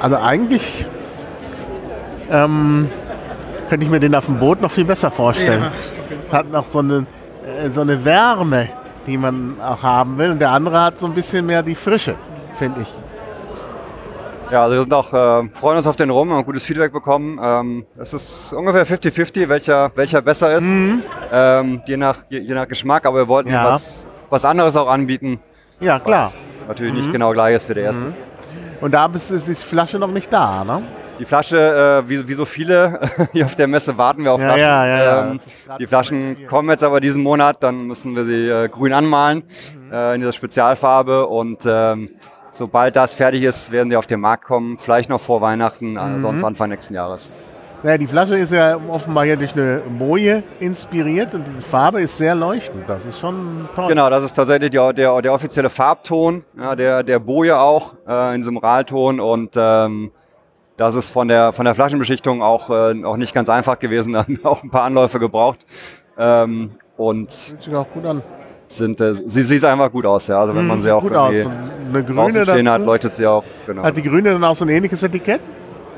also 0.01 0.17
eigentlich 0.17 0.87
ähm, 2.31 2.89
könnte 3.69 3.85
ich 3.85 3.91
mir 3.91 4.01
den 4.01 4.15
auf 4.15 4.27
dem 4.27 4.39
Boot 4.39 4.61
noch 4.61 4.71
viel 4.71 4.85
besser 4.85 5.11
vorstellen. 5.11 5.65
Hat 6.31 6.51
noch 6.53 6.67
so 6.69 6.79
eine, 6.79 7.07
äh, 7.45 7.71
so 7.71 7.81
eine 7.81 8.05
Wärme, 8.05 8.69
die 9.07 9.17
man 9.17 9.61
auch 9.61 9.83
haben 9.83 10.19
will. 10.19 10.31
Und 10.31 10.39
der 10.39 10.51
andere 10.51 10.81
hat 10.81 10.99
so 11.01 11.07
ein 11.07 11.15
bisschen 11.15 11.47
mehr 11.47 11.63
die 11.63 11.75
Frische, 11.75 12.15
finde 12.57 12.83
ich. 12.83 12.89
Ja, 14.51 14.63
also 14.65 14.75
wir 14.77 14.83
sind 14.83 14.95
auch, 14.95 15.13
äh, 15.13 15.49
freuen 15.53 15.79
uns 15.79 15.87
auf 15.87 15.97
den 15.97 16.11
Rum, 16.11 16.31
haben 16.33 16.45
gutes 16.45 16.65
Feedback 16.65 16.93
bekommen. 16.93 17.41
Ähm, 17.43 17.87
es 17.99 18.13
ist 18.13 18.53
ungefähr 18.53 18.87
50-50, 18.87 19.49
welcher, 19.49 19.91
welcher 19.97 20.23
besser 20.23 20.55
ist. 20.55 20.65
Ähm, 21.33 21.83
je, 21.87 21.97
nach, 21.97 22.19
je, 22.29 22.39
je 22.41 22.55
nach 22.55 22.69
Geschmack, 22.69 23.07
aber 23.07 23.19
wir 23.19 23.29
wollten 23.29 23.51
Ja. 23.51 23.65
was, 23.73 24.07
was 24.31 24.45
anderes 24.45 24.77
auch 24.77 24.89
anbieten. 24.89 25.41
Ja, 25.81 25.99
klar. 25.99 26.27
Was 26.27 26.39
natürlich 26.69 26.95
nicht 26.95 27.11
genau 27.13 27.33
gleich 27.33 27.57
ist 27.57 27.69
wie 27.69 27.75
der 27.75 27.85
erste. 27.85 28.13
Und 28.81 28.93
da 28.93 29.07
ist, 29.15 29.31
ist 29.31 29.49
die 29.49 29.55
Flasche 29.55 29.99
noch 29.99 30.11
nicht 30.11 30.33
da, 30.33 30.63
ne? 30.65 30.83
Die 31.19 31.25
Flasche, 31.25 32.03
äh, 32.05 32.09
wie, 32.09 32.27
wie 32.29 32.35
so 32.35 32.45
viele 32.45 33.01
hier 33.33 33.45
auf 33.47 33.55
der 33.55 33.67
Messe, 33.69 33.97
warten 33.97 34.25
wir 34.25 34.33
auf 34.33 34.41
Ja, 34.41 34.47
Flaschen. 34.47 34.61
ja, 34.63 34.87
ja, 34.87 35.05
ja. 35.05 35.31
Ähm, 35.31 35.41
die 35.79 35.87
Flaschen 35.87 36.47
kommen 36.49 36.69
jetzt 36.71 36.83
aber 36.85 37.01
diesen 37.01 37.23
Monat, 37.23 37.63
dann 37.63 37.87
müssen 37.87 38.15
wir 38.17 38.25
sie 38.25 38.49
äh, 38.49 38.69
grün 38.69 38.93
anmalen 38.93 39.45
äh, 39.93 40.15
in 40.17 40.21
dieser 40.21 40.33
Spezialfarbe 40.33 41.27
und 41.27 41.61
ähm, 41.67 42.11
sobald 42.55 42.97
das 42.97 43.15
fertig 43.15 43.43
ist, 43.43 43.71
werden 43.71 43.91
sie 43.91 43.97
auf 43.97 44.07
den 44.07 44.21
Markt 44.21 44.45
kommen. 44.45 44.79
Vielleicht 44.79 45.11
noch 45.11 45.21
vor 45.21 45.41
Weihnachten, 45.41 45.97
äh, 45.97 46.21
sonst 46.21 46.43
Anfang 46.43 46.71
nächsten 46.71 46.95
Jahres. 46.95 47.33
Ja, 47.83 47.99
die 47.99 48.07
Flasche 48.07 48.37
ist 48.37 48.51
ja 48.51 48.79
offenbar 48.89 49.27
hier 49.27 49.37
durch 49.37 49.53
eine 49.53 49.83
Boje 49.99 50.43
inspiriert 50.59 51.35
und 51.35 51.45
die 51.45 51.63
Farbe 51.63 52.01
ist 52.01 52.17
sehr 52.17 52.35
leuchtend. 52.35 52.89
Das 52.89 53.05
ist 53.05 53.21
schon 53.21 53.69
toll. 53.77 53.89
Genau, 53.89 54.09
das 54.09 54.25
ist 54.25 54.33
tatsächlich 54.33 54.71
der, 54.71 54.95
der, 54.95 55.21
der 55.21 55.35
offizielle 55.35 55.69
Farbton, 55.69 56.45
ja, 56.57 56.75
der, 56.77 57.03
der 57.03 57.19
Boje 57.19 57.59
auch 57.59 57.93
äh, 58.09 58.35
in 58.35 58.41
diesem 58.41 58.57
Ralton 58.57 59.21
und 59.21 59.53
ähm, 59.57 60.13
das 60.79 60.95
ist 60.95 61.11
von 61.11 61.29
der, 61.29 61.53
von 61.53 61.67
der 61.67 61.75
Flaschenbeschichtung 61.75 62.43
auch, 62.43 62.71
äh, 62.71 63.05
auch 63.05 63.19
nicht 63.19 63.35
ganz 63.35 63.51
einfach 63.51 63.79
gewesen, 63.79 64.13
da 64.15 64.21
haben 64.21 64.39
wir 64.43 64.51
auch 64.51 64.63
ein 64.63 64.71
paar 64.71 64.85
Anläufe 64.85 65.19
gebraucht. 65.21 65.61
Ähm, 66.17 66.71
und 66.97 67.33
Sieht 67.33 67.65
sich 67.65 67.75
auch 67.75 67.91
gut 67.93 68.07
an. 68.07 68.23
Sind, 68.67 69.01
äh, 69.01 69.15
sie 69.15 69.43
sieht 69.43 69.65
einfach 69.65 69.91
gut 69.93 70.07
aus, 70.07 70.27
ja. 70.27 70.41
Also 70.41 70.55
wenn 70.55 70.67
man 70.67 70.81
sie 70.81 70.91
auch 70.91 71.03
Mhm, 71.03 71.09
gut 71.09 71.17
irgendwie 71.17 71.57
eine 71.91 72.05
grüne 72.05 72.45
stehen 72.45 72.69
hat, 72.71 72.83
leuchtet 72.85 73.15
sie 73.15 73.27
auch. 73.27 73.45
Genau, 73.67 73.83
Hat 73.83 73.97
die 73.97 74.03
grüne 74.03 74.33
dann 74.33 74.45
auch 74.45 74.57
so 74.57 74.65
ein 74.65 74.69
ähnliches 74.71 75.03
Etikett? 75.03 75.41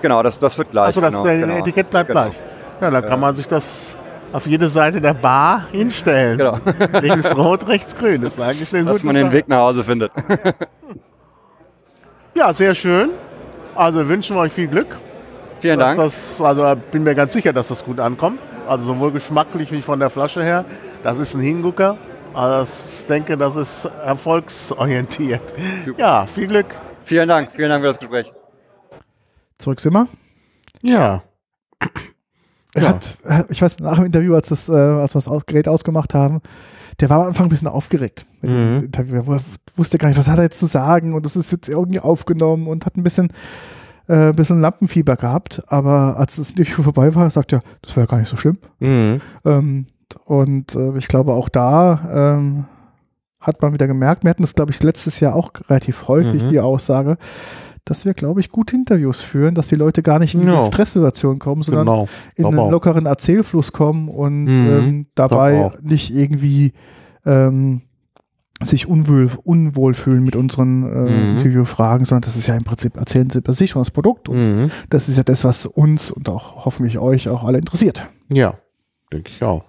genau 0.02 0.22
das, 0.22 0.38
das 0.38 0.56
wird 0.58 0.70
gleich. 0.70 0.88
Achso, 0.88 1.00
das 1.00 1.12
genau, 1.12 1.24
der 1.24 1.38
genau. 1.38 1.56
Etikett 1.58 1.90
bleibt 1.90 2.08
Genau. 2.08 2.24
gleich. 2.24 2.34
Ja, 2.80 2.90
dann 2.90 3.06
kann 3.06 3.18
man 3.20 3.34
sich 3.34 3.46
das 3.48 3.96
auf 4.32 4.46
jede 4.46 4.68
Seite 4.68 5.00
der 5.00 5.14
Bar 5.14 5.66
hinstellen. 5.72 6.36
Genau. 6.38 6.58
Links 7.00 7.34
rot, 7.36 7.66
rechts 7.68 7.96
grün. 7.96 8.20
Das 8.22 8.34
ist 8.34 8.40
eigentlich 8.40 8.74
eine 8.74 8.84
Dass 8.84 9.02
man 9.02 9.14
den 9.14 9.24
Sache. 9.26 9.34
Weg 9.34 9.48
nach 9.48 9.58
Hause 9.58 9.82
findet. 9.84 10.12
Ja, 12.34 12.52
sehr 12.52 12.74
schön. 12.74 13.10
Also 13.74 13.98
wir 14.00 14.08
wünschen 14.08 14.36
euch 14.36 14.52
viel 14.52 14.66
Glück. 14.68 14.88
Vielen 15.60 15.78
Dank. 15.78 15.96
Das, 15.98 16.38
also 16.40 16.74
bin 16.92 17.02
mir 17.02 17.14
ganz 17.14 17.32
sicher, 17.32 17.52
dass 17.54 17.68
das 17.68 17.82
gut 17.82 17.98
ankommt. 17.98 18.38
Also 18.68 18.84
sowohl 18.84 19.10
geschmacklich 19.10 19.72
wie 19.72 19.80
von 19.80 19.98
der 19.98 20.10
Flasche 20.10 20.42
her. 20.44 20.64
Das 21.02 21.18
ist 21.18 21.34
ein 21.34 21.40
Hingucker. 21.40 21.96
Also 22.36 22.70
ich 23.00 23.06
denke, 23.06 23.38
das 23.38 23.56
ist 23.56 23.86
erfolgsorientiert. 24.04 25.40
Super. 25.86 25.98
Ja, 25.98 26.26
viel 26.26 26.46
Glück. 26.46 26.66
Vielen 27.04 27.28
Dank, 27.28 27.50
vielen 27.56 27.70
Dank 27.70 27.82
für 27.82 27.86
das 27.86 27.98
Gespräch. 27.98 28.30
Zurück 29.56 29.80
sind 29.80 29.94
wir. 29.94 30.06
Ja. 30.82 31.22
Er 32.74 32.82
ja. 32.82 32.88
hat, 32.90 33.16
ich 33.48 33.62
weiß, 33.62 33.78
nach 33.78 33.96
dem 33.96 34.04
Interview, 34.04 34.34
als, 34.34 34.50
das, 34.50 34.68
äh, 34.68 34.72
als 34.72 35.14
wir 35.14 35.22
das 35.22 35.46
Gerät 35.46 35.66
ausgemacht 35.66 36.12
haben, 36.12 36.42
der 37.00 37.08
war 37.08 37.22
am 37.22 37.28
Anfang 37.28 37.46
ein 37.46 37.48
bisschen 37.48 37.68
aufgeregt. 37.68 38.26
Mhm. 38.42 38.90
Er 38.94 39.26
wusste 39.76 39.96
gar 39.96 40.08
nicht, 40.08 40.18
was 40.18 40.28
hat 40.28 40.36
er 40.36 40.44
jetzt 40.44 40.58
zu 40.58 40.66
sagen 40.66 41.14
und 41.14 41.24
das 41.24 41.36
ist 41.36 41.52
jetzt 41.52 41.70
irgendwie 41.70 42.00
aufgenommen 42.00 42.66
und 42.66 42.84
hat 42.84 42.98
ein 42.98 43.02
bisschen, 43.02 43.28
äh, 44.08 44.28
ein 44.28 44.36
bisschen 44.36 44.60
Lampenfieber 44.60 45.16
gehabt. 45.16 45.62
Aber 45.68 46.18
als 46.18 46.36
das 46.36 46.50
Interview 46.50 46.82
vorbei 46.82 47.14
war, 47.14 47.30
sagt 47.30 47.54
er, 47.54 47.62
das 47.80 47.96
war 47.96 48.02
ja 48.02 48.06
gar 48.06 48.18
nicht 48.18 48.28
so 48.28 48.36
schlimm. 48.36 48.58
Mhm. 48.78 49.22
Ähm, 49.46 49.86
und 50.24 50.74
äh, 50.74 50.96
ich 50.96 51.08
glaube, 51.08 51.34
auch 51.34 51.48
da 51.48 52.36
ähm, 52.38 52.64
hat 53.40 53.62
man 53.62 53.72
wieder 53.72 53.86
gemerkt, 53.86 54.24
wir 54.24 54.30
hatten 54.30 54.42
das, 54.42 54.54
glaube 54.54 54.72
ich, 54.72 54.82
letztes 54.82 55.20
Jahr 55.20 55.34
auch 55.34 55.50
relativ 55.68 56.08
häufig, 56.08 56.42
mhm. 56.42 56.50
die 56.50 56.60
Aussage, 56.60 57.16
dass 57.84 58.04
wir, 58.04 58.14
glaube 58.14 58.40
ich, 58.40 58.50
gute 58.50 58.74
Interviews 58.74 59.20
führen, 59.20 59.54
dass 59.54 59.68
die 59.68 59.76
Leute 59.76 60.02
gar 60.02 60.18
nicht 60.18 60.34
in 60.34 60.42
ja. 60.42 60.56
diese 60.56 60.66
Stresssituation 60.66 61.38
kommen, 61.38 61.62
sondern 61.62 61.86
genau. 61.86 62.08
in 62.34 62.46
einen 62.46 62.58
auch. 62.58 62.70
lockeren 62.70 63.06
Erzählfluss 63.06 63.72
kommen 63.72 64.08
und 64.08 64.44
mhm. 64.44 64.68
ähm, 64.68 65.06
dabei 65.14 65.70
nicht 65.82 66.12
irgendwie 66.12 66.72
ähm, 67.24 67.82
sich 68.62 68.88
unwohl, 68.88 69.30
unwohl 69.44 69.94
fühlen 69.94 70.24
mit 70.24 70.34
unseren 70.34 70.82
äh, 70.82 71.10
mhm. 71.10 71.36
Interviewfragen, 71.38 72.04
sondern 72.04 72.22
das 72.22 72.36
ist 72.36 72.48
ja 72.48 72.56
im 72.56 72.64
Prinzip 72.64 72.96
erzählen 72.96 73.30
sie 73.30 73.38
über 73.38 73.52
sich 73.52 73.76
und 73.76 73.80
das 73.80 73.90
Produkt. 73.90 74.28
Und 74.28 74.36
mhm. 74.36 74.70
das 74.90 75.08
ist 75.08 75.16
ja 75.16 75.22
das, 75.22 75.44
was 75.44 75.66
uns 75.66 76.10
und 76.10 76.28
auch 76.28 76.64
hoffentlich 76.64 76.98
euch 76.98 77.28
auch 77.28 77.44
alle 77.44 77.58
interessiert. 77.58 78.08
Ja, 78.32 78.54
denke 79.12 79.30
ich 79.30 79.42
auch. 79.44 79.64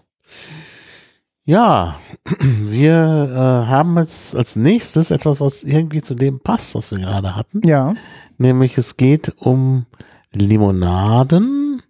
Ja, 1.43 1.95
wir 2.39 2.93
äh, 2.93 3.69
haben 3.69 3.97
jetzt 3.97 4.35
als 4.35 4.55
nächstes 4.57 5.11
etwas, 5.11 5.39
was 5.39 5.63
irgendwie 5.63 6.01
zu 6.01 6.13
dem 6.13 6.41
passt, 6.41 6.75
was 6.75 6.91
wir 6.91 6.99
gerade 6.99 7.35
hatten. 7.35 7.65
Ja. 7.65 7.95
Nämlich 8.37 8.77
es 8.77 8.97
geht 8.97 9.33
um 9.37 9.85
Limonaden 10.33 11.81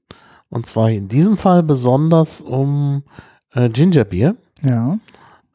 und 0.50 0.66
zwar 0.66 0.92
in 0.92 1.08
diesem 1.08 1.38
Fall 1.38 1.64
besonders 1.64 2.40
um 2.42 3.04
äh, 3.54 3.70
Gingerbier. 3.70 4.36
Ja. 4.62 5.00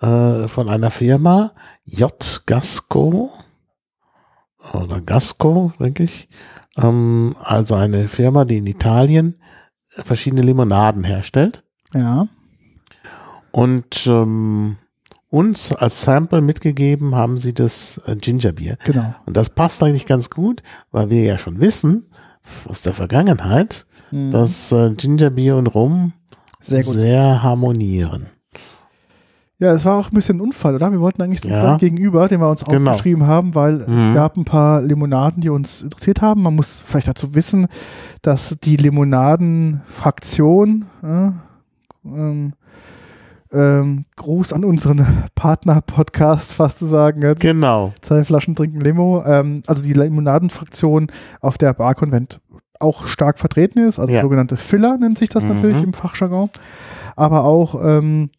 Äh, 0.00 0.48
von 0.48 0.68
einer 0.68 0.90
Firma 0.90 1.52
J. 1.84 2.42
Gasco 2.46 3.30
oder 4.72 5.00
Gasco, 5.00 5.72
denke 5.78 6.04
ich. 6.04 6.28
Ähm, 6.76 7.36
also 7.40 7.76
eine 7.76 8.08
Firma, 8.08 8.44
die 8.44 8.58
in 8.58 8.66
Italien 8.66 9.40
verschiedene 9.88 10.42
Limonaden 10.42 11.04
herstellt. 11.04 11.64
Ja. 11.94 12.26
Und 13.52 14.06
ähm, 14.06 14.76
uns 15.30 15.72
als 15.72 16.02
Sample 16.02 16.40
mitgegeben 16.40 17.14
haben 17.14 17.38
sie 17.38 17.54
das 17.54 18.00
äh, 18.06 18.16
Gingerbier. 18.16 18.76
Genau. 18.84 19.14
Und 19.24 19.36
das 19.36 19.50
passt 19.50 19.82
eigentlich 19.82 20.06
ganz 20.06 20.30
gut, 20.30 20.62
weil 20.90 21.10
wir 21.10 21.22
ja 21.22 21.38
schon 21.38 21.60
wissen 21.60 22.06
aus 22.68 22.82
der 22.82 22.92
Vergangenheit, 22.92 23.86
mhm. 24.10 24.30
dass 24.30 24.72
äh, 24.72 24.94
Gingerbier 24.94 25.56
und 25.56 25.68
Rum 25.68 26.12
sehr, 26.60 26.82
sehr, 26.82 27.42
harmonieren. 27.42 28.26
Ja, 29.58 29.72
es 29.72 29.84
war 29.84 29.96
auch 29.96 30.10
ein 30.10 30.14
bisschen 30.14 30.38
ein 30.38 30.40
Unfall, 30.40 30.74
oder? 30.74 30.90
Wir 30.90 31.00
wollten 31.00 31.22
eigentlich 31.22 31.40
den 31.40 31.52
ja. 31.52 31.76
gegenüber, 31.76 32.26
den 32.28 32.40
wir 32.40 32.50
uns 32.50 32.64
genau. 32.64 32.90
aufgeschrieben 32.90 33.26
haben, 33.26 33.54
weil 33.54 33.86
mhm. 33.86 34.08
es 34.08 34.14
gab 34.14 34.36
ein 34.36 34.44
paar 34.44 34.82
Limonaden, 34.82 35.40
die 35.40 35.50
uns 35.50 35.82
interessiert 35.82 36.20
haben. 36.20 36.42
Man 36.42 36.56
muss 36.56 36.82
vielleicht 36.84 37.06
dazu 37.06 37.34
wissen, 37.34 37.68
dass 38.22 38.56
die 38.62 38.76
Limonadenfraktion 38.76 40.86
äh, 41.02 41.30
ähm, 42.04 42.54
ähm, 43.52 44.04
Gruß 44.16 44.52
an 44.52 44.64
unseren 44.64 45.24
Partner-Podcast 45.34 46.54
fast 46.54 46.78
zu 46.78 46.86
sagen. 46.86 47.22
Jetzt. 47.22 47.40
Genau. 47.40 47.92
Zwei 48.00 48.24
Flaschen 48.24 48.54
trinken 48.54 48.80
Limo. 48.80 49.22
Ähm, 49.26 49.62
also 49.66 49.82
die 49.82 49.92
Limonadenfraktion 49.92 51.08
auf 51.40 51.58
der 51.58 51.74
Barkonvent 51.74 52.40
auch 52.80 53.06
stark 53.06 53.38
vertreten 53.38 53.78
ist. 53.78 53.98
Also 53.98 54.12
ja. 54.12 54.22
sogenannte 54.22 54.56
Filler 54.56 54.96
nennt 54.98 55.18
sich 55.18 55.28
das 55.28 55.44
mhm. 55.44 55.54
natürlich 55.54 55.82
im 55.82 55.92
Fachjargon. 55.92 56.50
Aber 57.16 57.44
auch 57.44 57.80
ähm, 57.84 58.30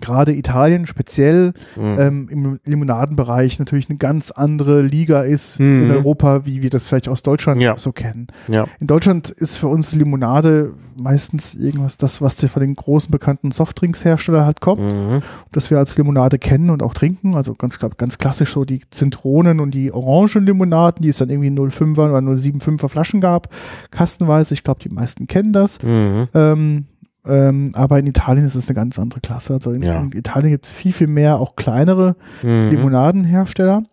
gerade 0.00 0.32
Italien 0.32 0.86
speziell 0.86 1.52
mhm. 1.76 1.96
ähm, 1.98 2.28
im 2.30 2.60
Limonadenbereich 2.64 3.58
natürlich 3.58 3.88
eine 3.88 3.98
ganz 3.98 4.30
andere 4.30 4.82
Liga 4.82 5.22
ist 5.22 5.58
mhm. 5.58 5.84
in 5.84 5.90
Europa, 5.90 6.46
wie 6.46 6.62
wir 6.62 6.70
das 6.70 6.88
vielleicht 6.88 7.08
aus 7.08 7.22
Deutschland 7.22 7.62
ja. 7.62 7.76
so 7.76 7.92
kennen. 7.92 8.28
Ja. 8.48 8.66
In 8.78 8.86
Deutschland 8.86 9.30
ist 9.30 9.56
für 9.56 9.68
uns 9.68 9.94
Limonade 9.94 10.72
meistens 10.96 11.54
irgendwas, 11.54 11.96
das, 11.96 12.20
was 12.20 12.36
von 12.44 12.60
den 12.60 12.76
großen 12.76 13.10
bekannten 13.10 13.50
Softdrinkshersteller 13.50 14.44
halt 14.44 14.60
kommt, 14.60 14.82
mhm. 14.82 15.20
das 15.52 15.70
wir 15.70 15.78
als 15.78 15.96
Limonade 15.96 16.38
kennen 16.38 16.70
und 16.70 16.82
auch 16.82 16.94
trinken. 16.94 17.34
Also 17.34 17.54
ganz, 17.54 17.78
ganz 17.78 18.18
klassisch 18.18 18.52
so 18.52 18.64
die 18.64 18.82
Zitronen 18.90 19.60
und 19.60 19.72
die 19.72 19.92
Orangenlimonaden, 19.92 21.02
die 21.02 21.08
es 21.08 21.18
dann 21.18 21.30
irgendwie 21.30 21.50
0,5er 21.50 22.10
oder 22.10 22.18
0,75er 22.18 22.88
Flaschen 22.88 23.20
gab, 23.20 23.48
kastenweise. 23.90 24.54
Ich 24.54 24.62
glaube, 24.62 24.80
die 24.80 24.88
meisten 24.88 25.26
kennen 25.26 25.52
das. 25.52 25.82
Mhm. 25.82 26.28
Ähm, 26.34 26.84
ähm, 27.30 27.70
aber 27.74 27.98
in 27.98 28.06
Italien 28.06 28.44
ist 28.44 28.54
es 28.54 28.68
eine 28.68 28.74
ganz 28.74 28.98
andere 28.98 29.20
Klasse. 29.20 29.54
Also 29.54 29.72
in, 29.72 29.82
ja. 29.82 30.00
in 30.00 30.12
Italien 30.12 30.50
gibt 30.50 30.66
es 30.66 30.72
viel, 30.72 30.92
viel 30.92 31.06
mehr 31.06 31.38
auch 31.38 31.56
kleinere 31.56 32.16
mhm. 32.42 32.70
Limonadenhersteller. 32.70 33.84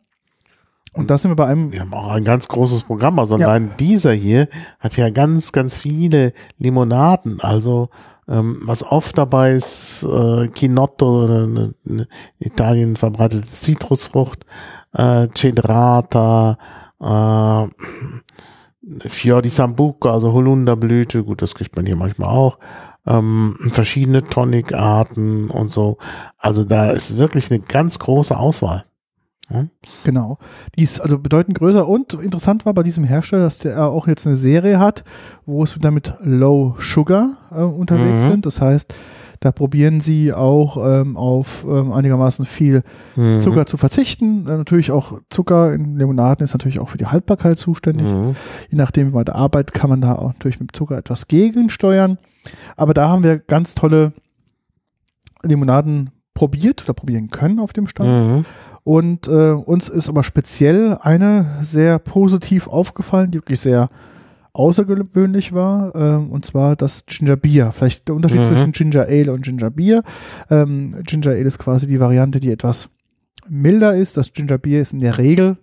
Und 0.93 1.11
das 1.11 1.21
sind 1.21 1.31
wir 1.31 1.35
bei 1.35 1.45
einem. 1.45 1.71
Wir 1.71 1.81
haben 1.81 1.93
auch 1.93 2.09
ein 2.09 2.23
ganz 2.23 2.47
großes 2.47 2.83
Programm. 2.83 3.19
Also 3.19 3.37
ja. 3.37 3.47
allein 3.47 3.71
dieser 3.79 4.13
hier 4.13 4.47
hat 4.79 4.97
ja 4.97 5.09
ganz, 5.11 5.51
ganz 5.51 5.77
viele 5.77 6.33
Limonaden. 6.57 7.39
Also 7.39 7.89
ähm, 8.27 8.59
was 8.63 8.83
oft 8.83 9.17
dabei 9.17 9.53
ist, 9.53 10.03
äh, 10.03 10.49
Chinotto, 10.49 11.25
eine, 11.25 11.43
eine 11.45 11.73
in 11.85 12.07
Italien 12.39 12.95
verbreitete 12.95 13.43
Zitrusfrucht, 13.43 14.45
äh, 14.93 15.27
Cedrata, 15.35 16.57
äh, 16.99 17.67
Fior 19.07 19.41
di 19.41 19.49
Sambuco, 19.49 20.09
also 20.09 20.33
Holunderblüte, 20.33 21.23
gut, 21.23 21.41
das 21.41 21.55
kriegt 21.55 21.75
man 21.75 21.85
hier 21.85 21.97
manchmal 21.97 22.29
auch 22.29 22.57
ähm, 23.07 23.55
verschiedene 23.71 24.23
Tonic-Arten 24.23 25.49
und 25.49 25.69
so. 25.69 25.97
Also 26.37 26.63
da 26.63 26.91
ist 26.91 27.17
wirklich 27.17 27.49
eine 27.49 27.59
ganz 27.61 27.99
große 27.99 28.37
Auswahl. 28.37 28.85
Ja? 29.49 29.67
Genau. 30.03 30.37
Die 30.77 30.83
ist 30.83 30.99
also 30.99 31.17
bedeutend 31.17 31.57
größer 31.57 31.87
und 31.87 32.13
interessant 32.13 32.65
war 32.65 32.73
bei 32.73 32.83
diesem 32.83 33.05
Hersteller, 33.05 33.43
dass 33.43 33.59
der 33.59 33.85
auch 33.85 34.07
jetzt 34.07 34.27
eine 34.27 34.35
Serie 34.35 34.79
hat, 34.79 35.03
wo 35.45 35.63
es 35.63 35.77
damit 35.79 36.13
Low 36.21 36.75
Sugar 36.79 37.37
äh, 37.51 37.61
unterwegs 37.61 38.23
mhm. 38.25 38.29
sind. 38.29 38.45
Das 38.45 38.59
heißt, 38.61 38.93
da 39.39 39.51
probieren 39.51 39.99
sie 39.99 40.33
auch 40.33 40.77
ähm, 40.77 41.17
auf 41.17 41.65
ähm, 41.67 41.91
einigermaßen 41.91 42.45
viel 42.45 42.83
mhm. 43.15 43.39
Zucker 43.39 43.65
zu 43.65 43.77
verzichten. 43.77 44.47
Äh, 44.47 44.57
natürlich 44.57 44.91
auch 44.91 45.19
Zucker 45.29 45.73
in 45.73 45.97
Limonaden 45.97 46.43
ist 46.43 46.53
natürlich 46.53 46.79
auch 46.79 46.89
für 46.89 46.97
die 46.97 47.05
Haltbarkeit 47.05 47.59
zuständig. 47.59 48.07
Mhm. 48.07 48.35
Je 48.69 48.77
nachdem, 48.77 49.09
wie 49.09 49.13
man 49.13 49.25
da 49.25 49.33
arbeitet, 49.33 49.73
kann 49.73 49.89
man 49.89 50.01
da 50.01 50.15
auch 50.15 50.33
natürlich 50.33 50.59
mit 50.59 50.75
Zucker 50.75 50.97
etwas 50.97 51.27
gegensteuern. 51.27 52.17
Aber 52.75 52.93
da 52.93 53.09
haben 53.09 53.23
wir 53.23 53.39
ganz 53.39 53.75
tolle 53.75 54.13
Limonaden 55.43 56.11
probiert 56.33 56.83
oder 56.83 56.93
probieren 56.93 57.29
können 57.29 57.59
auf 57.59 57.73
dem 57.73 57.87
Stand. 57.87 58.09
Mhm. 58.09 58.45
Und 58.83 59.27
äh, 59.27 59.51
uns 59.51 59.89
ist 59.89 60.07
aber 60.07 60.23
speziell 60.23 60.97
eine 61.01 61.57
sehr 61.61 61.99
positiv 61.99 62.67
aufgefallen, 62.67 63.31
die 63.31 63.39
wirklich 63.39 63.59
sehr 63.59 63.89
außergewöhnlich 64.57 65.53
war, 65.53 65.95
ähm, 65.95 66.31
und 66.31 66.45
zwar 66.45 66.75
das 66.75 67.05
Ginger 67.05 67.35
Beer. 67.35 67.71
Vielleicht 67.71 68.07
der 68.07 68.15
Unterschied 68.15 68.39
mhm. 68.39 68.47
zwischen 68.47 68.71
Ginger 68.71 69.05
Ale 69.07 69.31
und 69.31 69.43
Ginger 69.43 69.69
Beer. 69.69 70.03
Ähm, 70.49 70.95
Ginger 71.03 71.31
Ale 71.31 71.41
ist 71.41 71.59
quasi 71.59 71.87
die 71.87 71.99
Variante, 71.99 72.39
die 72.39 72.51
etwas 72.51 72.89
milder 73.47 73.95
ist. 73.95 74.17
Das 74.17 74.33
Ginger 74.33 74.57
Beer 74.57 74.81
ist 74.81 74.93
in 74.93 74.99
der 74.99 75.17
Regel 75.17 75.57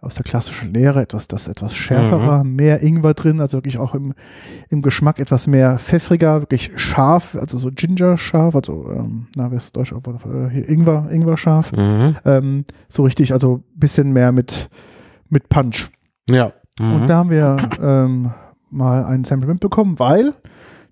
aus 0.00 0.14
der 0.14 0.24
klassischen 0.24 0.72
Lehre 0.72 1.02
etwas, 1.02 1.26
das 1.26 1.48
etwas 1.48 1.74
schärferer, 1.74 2.44
mhm. 2.44 2.54
mehr 2.54 2.82
Ingwer 2.82 3.14
drin, 3.14 3.40
also 3.40 3.56
wirklich 3.56 3.78
auch 3.78 3.94
im, 3.94 4.14
im 4.68 4.80
Geschmack 4.80 5.18
etwas 5.18 5.48
mehr 5.48 5.78
pfeffriger, 5.78 6.40
wirklich 6.40 6.70
scharf, 6.76 7.34
also 7.34 7.58
so 7.58 7.70
Ginger 7.72 8.16
scharf, 8.16 8.54
also 8.54 8.88
ähm, 8.92 9.26
na, 9.34 9.50
wie 9.50 9.56
ist 9.56 9.74
Deutsch, 9.74 9.92
hier 10.52 10.68
Ingwer, 10.68 11.08
Ingwer 11.10 11.36
scharf, 11.36 11.72
mhm. 11.72 12.16
ähm, 12.24 12.64
so 12.88 13.02
richtig, 13.02 13.32
also 13.32 13.64
bisschen 13.74 14.12
mehr 14.12 14.30
mit, 14.30 14.70
mit 15.30 15.48
Punch. 15.48 15.90
Ja. 16.30 16.52
Mhm. 16.78 16.94
Und 16.94 17.06
da 17.08 17.16
haben 17.16 17.30
wir 17.30 17.56
ähm, 17.80 18.32
mal 18.70 19.04
ein 19.04 19.24
Sample 19.24 19.48
mitbekommen, 19.48 19.98
weil 19.98 20.34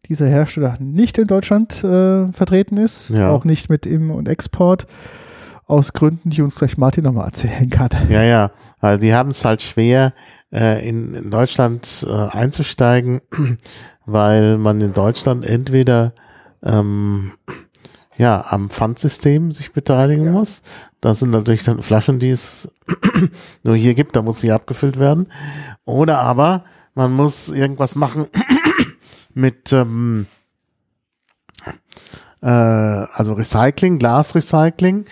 dieser 0.09 0.26
Hersteller 0.26 0.76
nicht 0.80 1.18
in 1.18 1.26
Deutschland 1.26 1.82
äh, 1.82 2.28
vertreten 2.32 2.76
ist, 2.76 3.11
ja. 3.11 3.30
auch 3.30 3.45
nicht 3.45 3.68
mit 3.68 3.87
Im- 3.87 4.11
und 4.11 4.28
Export 4.28 4.87
aus 5.66 5.93
Gründen, 5.93 6.30
die 6.30 6.43
uns 6.43 6.55
gleich 6.55 6.76
Martin 6.76 7.05
nochmal 7.05 7.26
erzählen 7.26 7.68
kann. 7.68 7.91
Ja, 8.09 8.22
ja, 8.22 8.51
also 8.78 9.01
die 9.01 9.14
haben 9.14 9.30
es 9.30 9.45
halt 9.45 9.62
schwer, 9.62 10.12
äh, 10.53 10.89
in, 10.89 11.14
in 11.14 11.30
Deutschland 11.30 12.07
äh, 12.09 12.12
einzusteigen, 12.12 13.20
weil 14.07 14.59
man 14.59 14.80
in 14.80 14.93
Deutschland 14.93 15.45
entweder 15.45 16.12
ähm, 16.62 17.32
ja, 18.16 18.45
am 18.49 18.70
Pfandsystem 18.70 19.53
sich 19.53 19.72
beteiligen 19.72 20.26
ja. 20.26 20.32
muss. 20.32 20.62
Das 21.07 21.20
sind 21.20 21.30
natürlich 21.30 21.62
dann 21.62 21.82
Flaschen, 21.82 22.18
die 22.18 22.30
es 22.30 22.68
nur 23.62 23.76
hier 23.76 23.94
gibt, 23.94 24.16
da 24.16 24.22
muss 24.22 24.40
sie 24.40 24.50
abgefüllt 24.50 24.98
werden. 24.98 25.28
Oder 25.84 26.18
aber 26.18 26.64
man 26.96 27.12
muss 27.12 27.48
irgendwas 27.48 27.94
machen 27.94 28.26
mit 29.32 29.72
ähm, 29.72 30.26
äh, 32.42 32.48
also 32.48 33.34
Recycling, 33.34 34.00
Glasrecycling. 34.00 35.04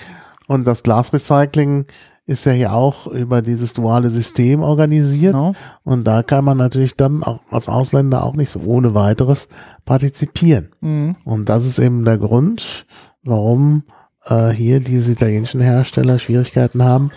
Und 0.48 0.66
das 0.66 0.82
Glasrecycling 0.82 1.86
ist 2.26 2.44
ja 2.44 2.50
hier 2.50 2.72
auch 2.72 3.06
über 3.06 3.40
dieses 3.40 3.72
duale 3.72 4.10
System 4.10 4.62
organisiert. 4.62 5.34
Genau. 5.34 5.54
Und 5.84 6.08
da 6.08 6.24
kann 6.24 6.44
man 6.44 6.58
natürlich 6.58 6.96
dann 6.96 7.22
auch 7.22 7.38
als 7.52 7.68
Ausländer 7.68 8.24
auch 8.24 8.34
nicht 8.34 8.50
so 8.50 8.58
ohne 8.64 8.94
weiteres 8.94 9.48
partizipieren. 9.84 10.70
Mhm. 10.80 11.14
Und 11.24 11.48
das 11.48 11.64
ist 11.64 11.78
eben 11.78 12.04
der 12.04 12.18
Grund, 12.18 12.84
warum 13.22 13.84
äh, 14.26 14.48
hier 14.50 14.80
diese 14.80 15.12
italienischen 15.12 15.60
Hersteller 15.60 16.18
Schwierigkeiten 16.18 16.82
haben, 16.82 17.10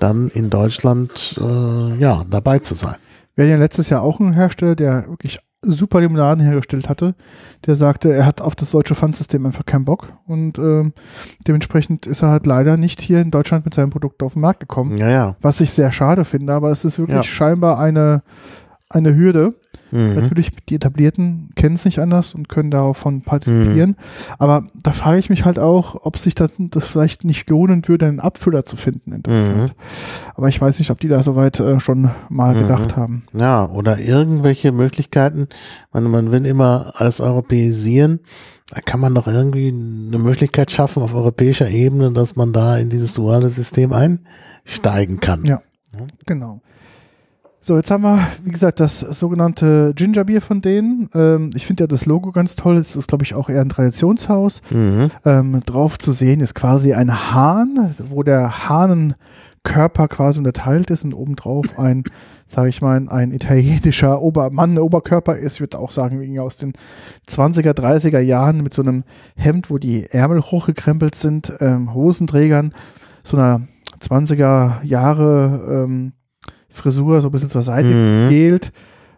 dann 0.00 0.28
in 0.28 0.50
Deutschland 0.50 1.38
äh, 1.40 1.96
ja 1.98 2.24
dabei 2.28 2.58
zu 2.58 2.74
sein. 2.74 2.96
Wir 3.34 3.44
hatten 3.44 3.52
ja 3.52 3.58
letztes 3.58 3.88
Jahr 3.88 4.02
auch 4.02 4.20
einen 4.20 4.32
Hersteller, 4.34 4.74
der 4.74 5.08
wirklich 5.08 5.38
super 5.64 6.00
Limonaden 6.00 6.44
hergestellt 6.44 6.88
hatte, 6.88 7.14
der 7.66 7.76
sagte, 7.76 8.12
er 8.12 8.26
hat 8.26 8.40
auf 8.40 8.56
das 8.56 8.72
deutsche 8.72 8.96
Pfandsystem 8.96 9.46
einfach 9.46 9.64
keinen 9.64 9.84
Bock 9.84 10.12
und 10.26 10.58
ähm, 10.58 10.92
dementsprechend 11.46 12.04
ist 12.06 12.22
er 12.22 12.30
halt 12.30 12.46
leider 12.46 12.76
nicht 12.76 13.00
hier 13.00 13.20
in 13.20 13.30
Deutschland 13.30 13.64
mit 13.64 13.72
seinem 13.72 13.90
Produkt 13.90 14.24
auf 14.24 14.32
den 14.32 14.42
Markt 14.42 14.58
gekommen, 14.58 14.98
Ja, 14.98 15.08
ja. 15.08 15.36
was 15.40 15.60
ich 15.60 15.70
sehr 15.70 15.92
schade 15.92 16.24
finde, 16.24 16.52
aber 16.52 16.70
es 16.70 16.84
ist 16.84 16.98
wirklich 16.98 17.16
Ja. 17.18 17.22
scheinbar 17.22 17.78
eine, 17.78 18.24
eine 18.88 19.14
Hürde. 19.14 19.54
Mhm. 19.92 20.14
Natürlich, 20.14 20.50
die 20.68 20.74
Etablierten 20.74 21.50
kennen 21.54 21.74
es 21.74 21.84
nicht 21.84 21.98
anders 22.00 22.34
und 22.34 22.48
können 22.48 22.70
davon 22.70 23.22
partizipieren, 23.22 23.96
aber 24.38 24.66
da 24.82 24.90
frage 24.92 25.18
ich 25.18 25.30
mich 25.30 25.44
halt 25.44 25.58
auch, 25.58 25.94
ob 26.04 26.16
sich 26.18 26.34
das, 26.34 26.52
das 26.58 26.88
vielleicht 26.88 27.24
nicht 27.24 27.48
lohnen 27.50 27.86
würde, 27.86 28.06
einen 28.06 28.18
Abfüller 28.20 28.64
zu 28.64 28.76
finden 28.76 29.12
in 29.12 29.22
Deutschland. 29.22 29.74
Aber 30.34 30.48
ich 30.48 30.60
weiß 30.60 30.78
nicht, 30.78 30.90
ob 30.90 30.98
die 30.98 31.08
da 31.08 31.22
soweit 31.22 31.60
äh, 31.60 31.78
schon 31.78 32.10
mal 32.28 32.54
Mhm. 32.54 32.58
gedacht 32.60 32.96
haben. 32.96 33.24
Ja, 33.34 33.68
oder 33.68 33.98
irgendwelche 33.98 34.72
Möglichkeiten. 34.72 35.46
Man, 35.92 36.04
man 36.10 36.32
will 36.32 36.44
immer 36.46 36.92
alles 36.96 37.20
europäisieren. 37.20 38.20
Da 38.74 38.80
kann 38.80 39.00
man 39.00 39.14
doch 39.14 39.26
irgendwie 39.26 39.68
eine 39.68 40.18
Möglichkeit 40.18 40.70
schaffen 40.70 41.02
auf 41.02 41.14
europäischer 41.14 41.68
Ebene, 41.68 42.12
dass 42.12 42.36
man 42.36 42.52
da 42.54 42.78
in 42.78 42.88
dieses 42.88 43.14
duale 43.14 43.50
System 43.50 43.92
einsteigen 43.92 45.20
kann. 45.20 45.44
Ja. 45.44 45.60
Genau. 46.26 46.62
So, 47.64 47.76
jetzt 47.76 47.92
haben 47.92 48.02
wir, 48.02 48.18
wie 48.42 48.50
gesagt, 48.50 48.80
das 48.80 48.98
sogenannte 48.98 49.92
Gingerbier 49.94 50.40
von 50.40 50.60
denen. 50.62 51.08
Ähm, 51.14 51.50
ich 51.54 51.64
finde 51.64 51.84
ja 51.84 51.86
das 51.86 52.06
Logo 52.06 52.32
ganz 52.32 52.56
toll. 52.56 52.76
Es 52.76 52.96
ist, 52.96 53.06
glaube 53.06 53.22
ich, 53.22 53.34
auch 53.34 53.48
eher 53.48 53.60
ein 53.60 53.68
Traditionshaus. 53.68 54.62
Mhm. 54.70 55.12
Ähm, 55.24 55.60
drauf 55.64 55.96
zu 55.96 56.10
sehen 56.10 56.40
ist 56.40 56.56
quasi 56.56 56.92
ein 56.92 57.32
Hahn, 57.32 57.94
wo 57.98 58.24
der 58.24 58.68
Hahnenkörper 58.68 60.08
quasi 60.08 60.40
unterteilt 60.40 60.90
ist 60.90 61.04
und 61.04 61.14
obendrauf 61.14 61.78
ein, 61.78 62.02
sage 62.48 62.68
ich 62.68 62.82
mal, 62.82 63.08
ein 63.08 63.30
italienischer 63.30 64.20
Ober 64.20 64.50
Mann, 64.50 64.76
Oberkörper 64.76 65.36
ist. 65.36 65.54
Ich 65.54 65.60
würde 65.60 65.78
auch 65.78 65.92
sagen, 65.92 66.20
irgendwie 66.20 66.40
aus 66.40 66.56
den 66.56 66.72
20er, 67.28 67.78
30er 67.78 68.18
Jahren 68.18 68.64
mit 68.64 68.74
so 68.74 68.82
einem 68.82 69.04
Hemd, 69.36 69.70
wo 69.70 69.78
die 69.78 70.10
Ärmel 70.10 70.42
hochgekrempelt 70.42 71.14
sind, 71.14 71.52
ähm, 71.60 71.94
Hosenträgern, 71.94 72.74
so 73.22 73.36
einer 73.36 73.68
20er 74.00 74.82
Jahre 74.82 75.84
ähm, 75.84 76.14
Frisur, 76.72 77.20
so 77.20 77.28
ein 77.28 77.32
bisschen 77.32 77.50
zur 77.50 77.62
Seite 77.62 77.88
Mhm. 77.88 78.28
gegelt, 78.30 78.72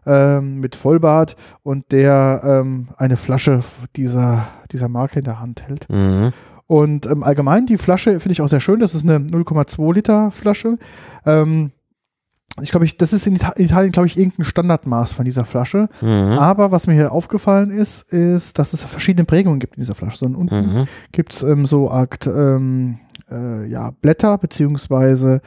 ähm, 0.07 0.61
mit 0.61 0.77
Vollbart 0.77 1.37
und 1.63 1.91
der 1.93 2.41
ähm, 2.45 2.89
eine 2.97 3.17
Flasche 3.17 3.63
dieser, 3.97 4.49
dieser 4.73 4.89
Marke 4.89 5.19
in 5.21 5.25
der 5.25 5.41
Hand 5.41 5.63
hält. 5.63 5.87
Mhm. 5.89 6.33
Und 6.67 7.07
ähm, 7.07 7.23
allgemein, 7.23 7.67
die 7.67 7.79
Flasche 7.79 8.19
finde 8.21 8.33
ich 8.33 8.41
auch 8.43 8.49
sehr 8.49 8.61
schön. 8.61 8.81
Das 8.81 8.95
ist 8.95 9.05
eine 9.09 9.19
0,2 9.19 9.95
Liter 9.95 10.31
Flasche. 10.31 10.79
Ähm, 11.27 11.71
ich 12.63 12.71
glaube, 12.71 12.87
ich, 12.87 12.97
das 12.97 13.13
ist 13.13 13.27
in 13.27 13.35
Ita- 13.37 13.59
Italien, 13.59 13.91
glaube 13.91 14.07
ich, 14.07 14.17
irgendein 14.17 14.45
Standardmaß 14.45 15.13
von 15.13 15.25
dieser 15.25 15.45
Flasche. 15.45 15.89
Mhm. 16.01 16.39
Aber 16.39 16.71
was 16.71 16.87
mir 16.87 16.95
hier 16.95 17.11
aufgefallen 17.13 17.71
ist, 17.71 18.13
ist, 18.13 18.59
dass 18.59 18.73
es 18.73 18.85
verschiedene 18.85 19.25
Prägungen 19.25 19.59
gibt 19.59 19.77
in 19.77 19.81
dieser 19.81 19.95
Flasche. 19.97 20.19
So, 20.19 20.27
und 20.27 20.37
unten 20.37 20.57
Mhm. 20.81 20.85
gibt 21.13 21.33
es 21.35 21.43
ähm, 21.43 21.67
so 21.67 21.91
Art 21.91 22.27
ähm, 22.27 22.99
äh, 23.31 23.67
ja, 23.67 23.91
Blätter, 24.03 24.39
beziehungsweise 24.39 25.41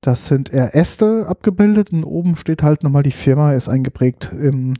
das 0.00 0.26
sind 0.26 0.52
eher 0.52 0.74
Äste 0.74 1.26
abgebildet 1.28 1.92
und 1.92 2.04
oben 2.04 2.36
steht 2.36 2.62
halt 2.62 2.82
nochmal 2.82 3.02
die 3.02 3.10
Firma, 3.10 3.52
ist 3.52 3.68
eingeprägt 3.68 4.30
im, 4.32 4.74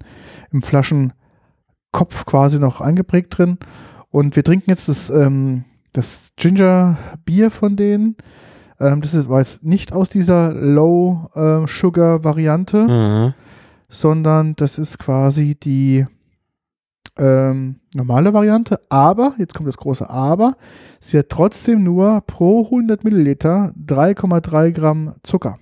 im 0.51 0.63
Flaschenkopf 0.63 2.27
quasi 2.27 2.59
noch 2.59 2.81
eingeprägt 2.81 3.39
drin. 3.39 3.59
Und 4.11 4.37
wir 4.37 4.45
trinken 4.45 4.71
jetzt 4.71 4.89
das, 4.89 5.11
ähm, 5.11 5.65
das 5.93 6.33
Ginger 6.37 6.99
Bier 7.25 7.51
von 7.51 7.77
denen. 7.77 8.17
Ähm, 8.81 9.01
das 9.01 9.15
ist, 9.15 9.29
war 9.29 9.39
jetzt 9.39 9.63
nicht 9.65 9.95
aus 9.95 10.11
dieser 10.11 10.53
Low 10.53 11.29
äh, 11.35 11.67
Sugar 11.67 12.25
Variante 12.25 12.87
Mhm. 12.89 13.35
sondern 13.89 14.55
das 14.57 14.79
ist 14.79 14.99
quasi 14.99 15.55
die 15.55 16.07
ähm, 17.19 17.77
normale 17.95 18.33
Variante. 18.33 18.81
Aber, 18.89 19.35
jetzt 19.39 19.55
kommt 19.55 19.69
das 19.69 19.77
große 19.77 20.09
Aber, 20.09 20.57
sie 21.01 21.19
hat 21.19 21.29
trotzdem 21.29 21.83
nur 21.83 22.23
pro 22.27 22.65
100 22.65 23.05
Milliliter 23.05 23.73
3,3 23.87 24.71
Gramm 24.73 25.15
Zucker. 25.23 25.59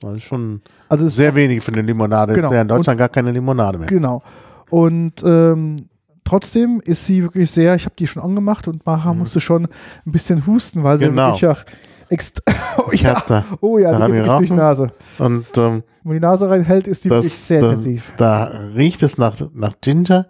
Das 0.00 0.14
ist 0.16 0.24
schon 0.24 0.60
Also 0.90 1.08
sehr 1.08 1.34
wenig 1.34 1.62
für 1.64 1.72
eine 1.72 1.80
Limonade. 1.80 2.34
Genau. 2.34 2.50
Wäre 2.50 2.60
in 2.60 2.68
Deutschland 2.68 2.98
gar 2.98 3.08
keine 3.08 3.32
Limonade 3.32 3.78
mehr. 3.78 3.86
Genau. 3.88 4.22
Und 4.68 5.22
ähm, 5.24 5.88
trotzdem 6.22 6.82
ist 6.84 7.06
sie 7.06 7.22
wirklich 7.22 7.50
sehr, 7.50 7.74
ich 7.76 7.86
habe 7.86 7.94
die 7.98 8.06
schon 8.06 8.22
angemacht 8.22 8.68
und 8.68 8.84
Maha 8.84 9.14
musste 9.14 9.40
schon 9.40 9.64
ein 10.04 10.12
bisschen 10.12 10.46
husten, 10.46 10.82
weil 10.84 10.98
sie 10.98 11.06
Mhm. 11.06 11.10
Genau. 11.12 11.28
wirklich 11.28 11.46
auch 11.46 11.64
extra, 12.08 12.42
oh 12.78 12.90
Ich 12.92 13.02
ja, 13.02 13.22
da, 13.26 13.44
oh 13.60 13.78
ja, 13.78 13.92
die 13.92 13.98
daran 13.98 14.12
geht 14.12 14.26
durch 14.26 14.48
die. 14.48 14.54
Nase. 14.54 14.86
und 15.18 15.46
ähm, 15.58 15.82
Wenn 16.04 16.12
die 16.14 16.20
Nase 16.20 16.48
reinhält, 16.48 16.86
ist 16.86 17.04
die 17.04 17.10
wirklich 17.10 17.32
das, 17.32 17.48
sehr 17.48 17.60
da, 17.60 17.68
intensiv. 17.70 18.12
da 18.16 18.44
riecht 18.74 19.02
es 19.02 19.18
nach, 19.18 19.34
nach 19.54 19.74
Ginger 19.80 20.26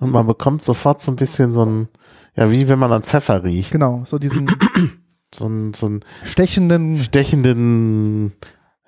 und 0.00 0.10
man 0.12 0.26
bekommt 0.26 0.62
sofort 0.62 1.00
so 1.02 1.10
ein 1.12 1.16
bisschen 1.16 1.52
so 1.52 1.64
ein, 1.64 1.88
ja, 2.36 2.50
wie 2.50 2.68
wenn 2.68 2.78
man 2.78 2.92
an 2.92 3.02
Pfeffer 3.02 3.42
riecht. 3.44 3.72
Genau, 3.72 4.02
so 4.04 4.18
diesen 4.18 4.48
So 5.34 5.44
ein, 5.46 5.74
so 5.74 5.86
ein 5.86 6.00
stechenden 6.22 6.96
stechenden, 7.02 8.32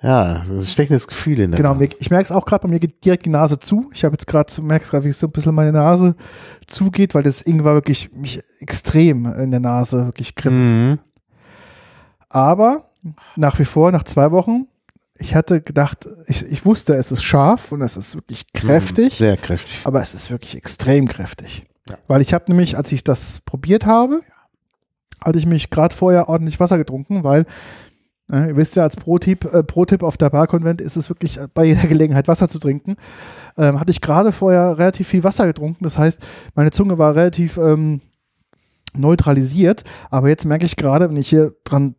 ja, 0.01 0.41
ein 0.49 0.61
stechendes 0.61 1.07
Gefühl 1.07 1.39
in 1.39 1.51
der 1.51 1.59
Genau, 1.59 1.73
Nase. 1.75 1.89
ich 1.99 2.09
merke 2.09 2.23
es 2.23 2.31
auch 2.31 2.45
gerade, 2.45 2.63
bei 2.63 2.67
mir 2.69 2.79
geht 2.79 3.05
direkt 3.05 3.25
die 3.27 3.29
Nase 3.29 3.59
zu. 3.59 3.91
Ich 3.93 4.03
habe 4.03 4.13
jetzt 4.13 4.25
gerade, 4.25 4.51
merke 4.63 4.87
gerade, 4.89 5.03
wie 5.05 5.09
es 5.09 5.19
so 5.19 5.27
ein 5.27 5.31
bisschen 5.31 5.53
meine 5.53 5.71
Nase 5.71 6.15
zugeht, 6.65 7.13
weil 7.13 7.21
das 7.21 7.43
Ingwer 7.43 7.75
wirklich 7.75 8.11
mich 8.13 8.41
extrem 8.59 9.27
in 9.27 9.51
der 9.51 9.59
Nase 9.59 10.05
wirklich 10.07 10.33
kribbelt. 10.33 10.59
Mhm. 10.63 10.99
Aber 12.33 12.89
nach 13.35 13.59
wie 13.59 13.65
vor, 13.65 13.91
nach 13.91 14.03
zwei 14.03 14.31
Wochen, 14.31 14.67
ich 15.15 15.35
hatte 15.35 15.61
gedacht, 15.61 16.07
ich, 16.27 16.43
ich 16.45 16.65
wusste, 16.65 16.95
es 16.95 17.11
ist 17.11 17.23
scharf 17.23 17.71
und 17.71 17.81
es 17.81 17.97
ist 17.97 18.15
wirklich 18.15 18.51
kräftig, 18.53 19.17
Sehr 19.17 19.37
kräftig. 19.37 19.81
aber 19.83 20.01
es 20.01 20.13
ist 20.13 20.31
wirklich 20.31 20.55
extrem 20.55 21.07
kräftig. 21.07 21.65
Ja. 21.89 21.97
Weil 22.07 22.21
ich 22.21 22.33
habe 22.33 22.45
nämlich, 22.47 22.77
als 22.77 22.91
ich 22.91 23.03
das 23.03 23.39
probiert 23.45 23.85
habe, 23.85 24.21
hatte 25.23 25.37
ich 25.37 25.45
mich 25.45 25.69
gerade 25.69 25.95
vorher 25.95 26.29
ordentlich 26.29 26.59
Wasser 26.59 26.77
getrunken, 26.77 27.23
weil 27.23 27.45
äh, 28.31 28.49
ihr 28.49 28.55
wisst 28.55 28.75
ja, 28.75 28.83
als 28.83 28.95
Pro-Tipp 28.95 29.45
äh, 29.53 29.63
Pro 29.63 29.85
auf 30.01 30.17
der 30.17 30.29
Barkonvent 30.29 30.81
ist 30.81 30.95
es 30.95 31.09
wirklich 31.09 31.39
bei 31.53 31.65
jeder 31.65 31.87
Gelegenheit 31.87 32.27
Wasser 32.27 32.49
zu 32.49 32.59
trinken. 32.59 32.95
Ähm, 33.57 33.79
hatte 33.79 33.91
ich 33.91 34.01
gerade 34.01 34.31
vorher 34.31 34.77
relativ 34.77 35.07
viel 35.07 35.23
Wasser 35.23 35.45
getrunken. 35.45 35.83
Das 35.83 35.97
heißt, 35.97 36.19
meine 36.55 36.71
Zunge 36.71 36.97
war 36.97 37.15
relativ 37.15 37.57
ähm, 37.57 38.01
neutralisiert. 38.93 39.83
Aber 40.09 40.29
jetzt 40.29 40.45
merke 40.45 40.65
ich 40.65 40.75
gerade, 40.75 41.09
wenn 41.09 41.17
ich 41.17 41.29
hier 41.29 41.53
dran 41.63 41.95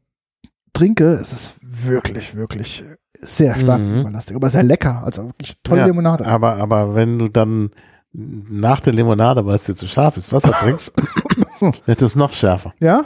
trinke, 0.72 1.06
es 1.14 1.32
ist 1.32 1.54
wirklich, 1.62 2.34
wirklich 2.34 2.84
sehr 3.20 3.56
stark 3.56 3.80
Mhm. 3.80 4.06
Aber 4.34 4.50
sehr 4.50 4.62
lecker. 4.62 5.02
Also 5.04 5.26
wirklich 5.26 5.56
tolle 5.62 5.80
Ja, 5.82 5.86
Limonade. 5.86 6.26
Aber, 6.26 6.56
aber 6.56 6.94
wenn 6.94 7.18
du 7.18 7.28
dann 7.28 7.70
nach 8.12 8.80
der 8.80 8.92
Limonade, 8.92 9.46
weil 9.46 9.56
es 9.56 9.64
dir 9.64 9.74
zu 9.74 9.86
scharf 9.86 10.16
ist, 10.16 10.32
Wasser 10.32 10.50
trinkst, 10.50 10.92
wird 11.86 12.02
es 12.02 12.14
noch 12.14 12.32
schärfer. 12.32 12.74
Ja? 12.80 13.04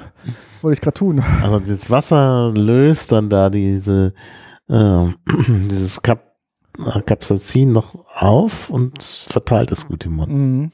Wollte 0.63 0.75
ich 0.75 0.81
gerade 0.81 0.99
tun. 0.99 1.23
Also 1.43 1.61
das 1.61 1.91
Wasser 1.91 2.53
löst 2.57 3.13
dann 3.13 3.29
da 3.29 3.51
diese 3.51 4.15
äh, 4.69 5.07
dieses 5.49 6.03
Kap 6.03 6.25
Capsaicin 7.07 7.73
noch 7.73 7.95
auf 8.17 8.69
und 8.69 9.03
verteilt 9.03 9.73
es 9.73 9.87
gut 9.87 10.05
im 10.05 10.17
Mund. 10.17 10.31
Mhm. 10.31 10.73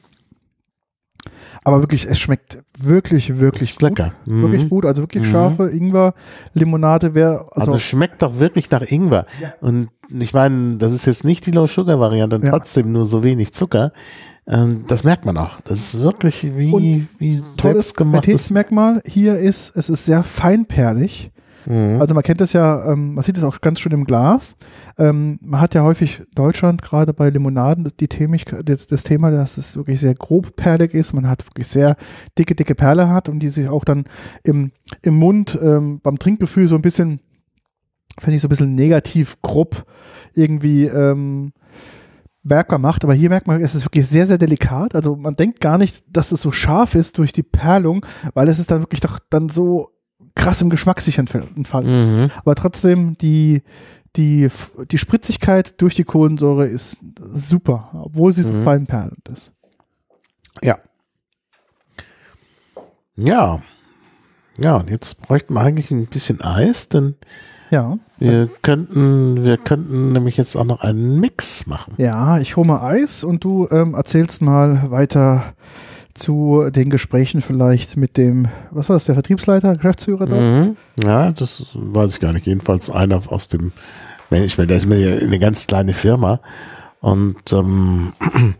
Aber 1.64 1.80
wirklich, 1.80 2.06
es 2.08 2.18
schmeckt 2.18 2.62
wirklich, 2.78 3.38
wirklich 3.38 3.72
gut. 3.74 3.82
lecker. 3.82 4.14
Mhm. 4.26 4.42
Wirklich 4.42 4.68
gut. 4.68 4.84
Also 4.84 5.02
wirklich 5.02 5.22
Mhm. 5.24 5.30
scharfe 5.30 5.68
Ingwer-Limonade 5.70 7.14
wäre. 7.14 7.40
Also, 7.52 7.72
Also, 7.72 7.74
es 7.74 7.82
schmeckt 7.82 8.22
doch 8.22 8.38
wirklich 8.38 8.70
nach 8.70 8.82
Ingwer. 8.82 9.26
Und 9.60 9.88
ich 10.08 10.32
meine, 10.34 10.76
das 10.78 10.92
ist 10.92 11.06
jetzt 11.06 11.24
nicht 11.24 11.46
die 11.46 11.50
Low-Sugar-Variante 11.52 12.36
und 12.36 12.44
Ja. 12.44 12.50
trotzdem 12.50 12.92
nur 12.92 13.04
so 13.04 13.22
wenig 13.22 13.52
Zucker. 13.52 13.92
Ähm, 14.46 14.84
das 14.88 15.04
merkt 15.04 15.24
man 15.24 15.36
auch. 15.38 15.60
Das 15.60 15.78
ist 15.94 16.02
wirklich 16.02 16.42
wie, 16.56 16.72
Und 16.72 17.08
wie 17.18 17.36
tolles 17.36 17.54
selbstgemachtes. 17.62 18.24
Qualitätsmerkmal 18.24 19.02
hier 19.06 19.36
ist, 19.38 19.76
es 19.76 19.88
ist 19.88 20.04
sehr 20.04 20.22
feinperlig. 20.24 21.30
Mhm. 21.66 22.00
Also 22.00 22.14
man 22.14 22.22
kennt 22.22 22.40
das 22.40 22.52
ja, 22.52 22.92
ähm, 22.92 23.14
man 23.14 23.24
sieht 23.24 23.36
es 23.36 23.44
auch 23.44 23.60
ganz 23.60 23.80
schön 23.80 23.92
im 23.92 24.04
Glas. 24.04 24.56
Ähm, 24.98 25.38
man 25.42 25.60
hat 25.60 25.74
ja 25.74 25.82
häufig 25.82 26.20
in 26.20 26.26
Deutschland 26.34 26.82
gerade 26.82 27.12
bei 27.12 27.30
Limonaden 27.30 27.88
die 28.00 28.08
Themik, 28.08 28.54
das, 28.64 28.86
das 28.86 29.04
Thema, 29.04 29.30
dass 29.30 29.58
es 29.58 29.76
wirklich 29.76 30.00
sehr 30.00 30.14
grobperlig 30.14 30.94
ist. 30.94 31.12
Man 31.12 31.28
hat 31.28 31.46
wirklich 31.46 31.68
sehr 31.68 31.96
dicke, 32.38 32.54
dicke 32.54 32.74
Perle 32.74 33.08
hat 33.08 33.28
und 33.28 33.40
die 33.40 33.48
sich 33.48 33.68
auch 33.68 33.84
dann 33.84 34.04
im, 34.42 34.72
im 35.02 35.14
Mund 35.14 35.58
ähm, 35.62 36.00
beim 36.02 36.18
Trinkgefühl 36.18 36.68
so 36.68 36.74
ein 36.74 36.82
bisschen, 36.82 37.20
finde 38.18 38.36
ich, 38.36 38.42
so 38.42 38.48
ein 38.48 38.50
bisschen 38.50 38.74
negativ 38.74 39.40
grob 39.42 39.86
irgendwie 40.34 40.84
ähm, 40.84 41.52
bemerkbar 42.42 42.78
macht. 42.78 43.04
Aber 43.04 43.14
hier 43.14 43.28
merkt 43.28 43.46
man, 43.46 43.62
es 43.62 43.74
ist 43.74 43.84
wirklich 43.84 44.06
sehr, 44.06 44.26
sehr 44.26 44.38
delikat. 44.38 44.94
Also 44.94 45.16
man 45.16 45.36
denkt 45.36 45.60
gar 45.60 45.78
nicht, 45.78 46.04
dass 46.08 46.32
es 46.32 46.40
so 46.40 46.52
scharf 46.52 46.94
ist 46.94 47.18
durch 47.18 47.32
die 47.32 47.42
Perlung, 47.42 48.04
weil 48.34 48.48
es 48.48 48.58
ist 48.58 48.70
dann 48.70 48.80
wirklich 48.80 49.00
doch 49.00 49.18
dann 49.30 49.48
so 49.48 49.90
krass 50.34 50.60
im 50.62 50.70
Geschmack 50.70 51.00
sich 51.00 51.18
entfalten. 51.18 51.64
Mhm. 52.24 52.30
Aber 52.36 52.54
trotzdem, 52.54 53.16
die, 53.18 53.62
die, 54.16 54.48
die 54.90 54.98
Spritzigkeit 54.98 55.80
durch 55.80 55.94
die 55.94 56.04
Kohlensäure 56.04 56.66
ist 56.66 56.98
super, 57.20 57.90
obwohl 57.94 58.32
sie 58.32 58.42
so 58.42 58.50
Mhm. 58.52 58.64
fein 58.64 58.86
perlend 58.86 59.28
ist. 59.30 59.52
Ja. 60.62 60.78
Ja. 63.16 63.62
Ja, 64.58 64.76
und 64.76 64.90
jetzt 64.90 65.20
bräuchten 65.22 65.54
wir 65.54 65.60
eigentlich 65.60 65.90
ein 65.90 66.06
bisschen 66.06 66.40
Eis, 66.42 66.88
denn 66.90 67.14
Ja, 67.70 67.96
wir 68.18 68.50
könnten, 68.60 69.44
wir 69.44 69.56
könnten 69.56 70.12
nämlich 70.12 70.36
jetzt 70.36 70.56
auch 70.56 70.64
noch 70.64 70.82
einen 70.82 71.18
Mix 71.20 71.66
machen. 71.66 71.94
ja, 71.96 72.38
ich 72.38 72.56
hole 72.56 72.66
mal 72.66 72.82
Eis 72.82 73.24
und 73.24 73.44
du 73.44 73.66
ähm, 73.70 73.94
erzählst 73.94 74.42
mal 74.42 74.90
weiter 74.90 75.54
zu 76.14 76.70
den 76.70 76.90
Gesprächen 76.90 77.40
vielleicht 77.40 77.96
mit 77.96 78.16
dem, 78.16 78.48
was 78.70 78.88
war 78.88 78.96
das, 78.96 79.06
der 79.06 79.14
Vertriebsleiter, 79.14 79.74
Geschäftsführer 79.74 80.26
dort? 80.26 80.40
Mhm. 80.40 80.76
Ja, 81.02 81.32
das 81.32 81.66
weiß 81.74 82.14
ich 82.14 82.20
gar 82.20 82.32
nicht. 82.32 82.46
Jedenfalls 82.46 82.90
einer 82.90 83.20
aus 83.30 83.48
dem 83.48 83.72
Management. 84.30 84.70
Da 84.70 84.74
ist 84.74 84.86
mir 84.86 85.20
eine 85.22 85.38
ganz 85.38 85.66
kleine 85.66 85.94
Firma. 85.94 86.40
Und 87.00 87.52
ähm, 87.52 88.12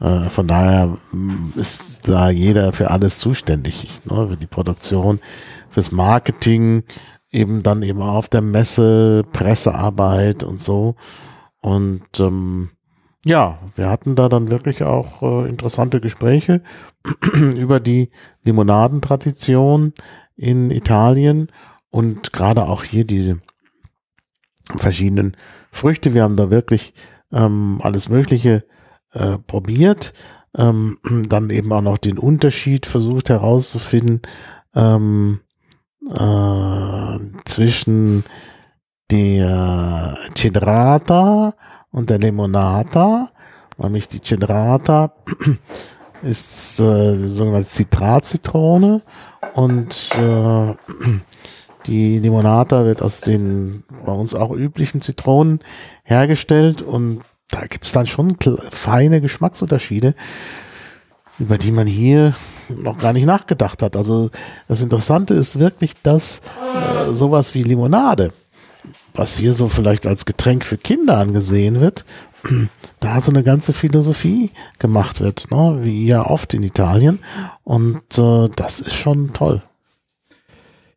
äh, 0.00 0.22
von 0.24 0.46
daher 0.46 0.96
mm, 1.12 1.58
ist 1.58 2.08
da 2.08 2.30
jeder 2.30 2.72
für 2.72 2.90
alles 2.90 3.18
zuständig. 3.18 3.88
Ne? 4.04 4.28
Für 4.30 4.36
die 4.36 4.46
Produktion, 4.46 5.20
fürs 5.70 5.92
Marketing, 5.92 6.82
eben 7.30 7.62
dann 7.62 7.82
eben 7.82 8.02
auf 8.02 8.28
der 8.28 8.40
Messe, 8.40 9.24
Pressearbeit 9.32 10.44
und 10.44 10.60
so. 10.60 10.96
Und 11.60 12.02
ähm, 12.20 12.70
ja, 13.24 13.58
wir 13.74 13.90
hatten 13.90 14.16
da 14.16 14.28
dann 14.28 14.50
wirklich 14.50 14.82
auch 14.82 15.22
äh, 15.22 15.48
interessante 15.48 16.00
Gespräche 16.00 16.62
über 17.34 17.80
die 17.80 18.10
Limonadentradition 18.42 19.94
in 20.36 20.70
Italien 20.70 21.50
und 21.90 22.32
gerade 22.32 22.64
auch 22.68 22.84
hier 22.84 23.04
diese 23.04 23.38
verschiedenen 24.76 25.36
Früchte. 25.70 26.14
Wir 26.14 26.22
haben 26.22 26.36
da 26.36 26.50
wirklich 26.50 26.94
ähm, 27.32 27.80
alles 27.82 28.08
Mögliche 28.08 28.64
äh, 29.12 29.38
probiert, 29.38 30.12
ähm, 30.56 30.98
dann 31.28 31.50
eben 31.50 31.72
auch 31.72 31.82
noch 31.82 31.98
den 31.98 32.18
Unterschied 32.18 32.86
versucht 32.86 33.30
herauszufinden 33.30 34.22
ähm, 34.74 35.40
äh, 36.10 37.18
zwischen 37.44 38.24
der 39.10 40.18
Cedrata 40.36 41.54
und 41.94 42.10
der 42.10 42.18
Limonata, 42.18 43.30
nämlich 43.78 44.08
die 44.08 44.20
Cedrata 44.20 45.12
ist 46.22 46.80
äh, 46.80 47.28
sogenannte 47.28 47.68
Zitratzitrone 47.68 49.00
und 49.54 50.10
äh, 50.18 50.74
die 51.86 52.18
Limonata 52.18 52.84
wird 52.84 53.00
aus 53.00 53.20
den 53.20 53.84
bei 54.04 54.10
uns 54.10 54.34
auch 54.34 54.50
üblichen 54.50 55.02
Zitronen 55.02 55.60
hergestellt 56.02 56.82
und 56.82 57.20
da 57.48 57.60
gibt 57.66 57.84
es 57.84 57.92
dann 57.92 58.08
schon 58.08 58.36
feine 58.70 59.20
Geschmacksunterschiede, 59.20 60.16
über 61.38 61.58
die 61.58 61.70
man 61.70 61.86
hier 61.86 62.34
noch 62.68 62.98
gar 62.98 63.12
nicht 63.12 63.26
nachgedacht 63.26 63.82
hat. 63.82 63.94
Also 63.94 64.30
das 64.66 64.82
Interessante 64.82 65.34
ist 65.34 65.60
wirklich, 65.60 65.94
dass 66.02 66.40
äh, 66.40 67.14
sowas 67.14 67.54
wie 67.54 67.62
Limonade, 67.62 68.32
was 69.14 69.36
hier 69.36 69.54
so 69.54 69.68
vielleicht 69.68 70.06
als 70.06 70.26
Getränk 70.26 70.64
für 70.64 70.76
Kinder 70.78 71.18
angesehen 71.18 71.80
wird, 71.80 72.04
da 73.00 73.20
so 73.20 73.30
eine 73.32 73.42
ganze 73.42 73.72
Philosophie 73.72 74.50
gemacht 74.78 75.20
wird, 75.20 75.50
ne? 75.50 75.78
wie 75.82 76.06
ja 76.06 76.26
oft 76.26 76.54
in 76.54 76.62
Italien. 76.62 77.18
Und 77.62 78.18
äh, 78.18 78.48
das 78.56 78.80
ist 78.80 78.94
schon 78.94 79.32
toll. 79.32 79.62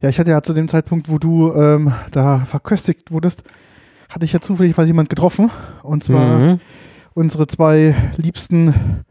Ja, 0.01 0.09
ich 0.09 0.19
hatte 0.19 0.29
ja 0.31 0.43
zu 0.43 0.53
dem 0.53 0.67
Zeitpunkt, 0.67 1.09
wo 1.09 1.17
du 1.17 1.53
ähm, 1.53 1.91
da 2.11 2.39
verköstigt 2.45 3.11
wurdest, 3.11 3.43
hatte 4.09 4.25
ich 4.25 4.33
ja 4.33 4.39
zufällig 4.39 4.77
was 4.77 4.87
jemand 4.87 5.09
getroffen. 5.09 5.49
Und 5.83 6.03
zwar 6.03 6.37
Mhm. 6.39 6.59
unsere 7.13 7.47
zwei 7.47 7.95
liebsten 8.17 9.03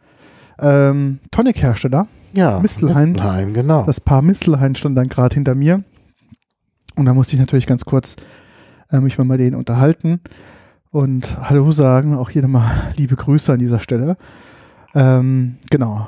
ähm, 0.61 1.19
Tonic-Hersteller. 1.33 2.07
Ja, 2.35 2.61
Mistelhain. 2.61 3.13
Mistelhain, 3.13 3.55
genau. 3.55 3.83
Das 3.85 4.01
Paar 4.01 4.23
Mistelhain 4.23 4.75
stand 4.75 4.97
dann 4.97 5.09
gerade 5.09 5.35
hinter 5.35 5.55
mir. 5.55 5.83
Und 6.95 7.07
da 7.07 7.15
musste 7.15 7.35
ich 7.35 7.41
natürlich 7.41 7.67
ganz 7.67 7.85
kurz 7.85 8.17
äh, 8.91 9.01
mich 9.01 9.19
mal 9.19 9.25
mit 9.25 9.41
denen 9.41 9.55
unterhalten 9.57 10.21
und 10.91 11.37
Hallo 11.49 11.71
sagen. 11.73 12.15
Auch 12.17 12.31
hier 12.31 12.43
nochmal 12.43 12.93
liebe 12.97 13.17
Grüße 13.17 13.53
an 13.53 13.59
dieser 13.59 13.81
Stelle. 13.81 14.17
Ähm, 14.95 15.57
genau. 15.71 16.07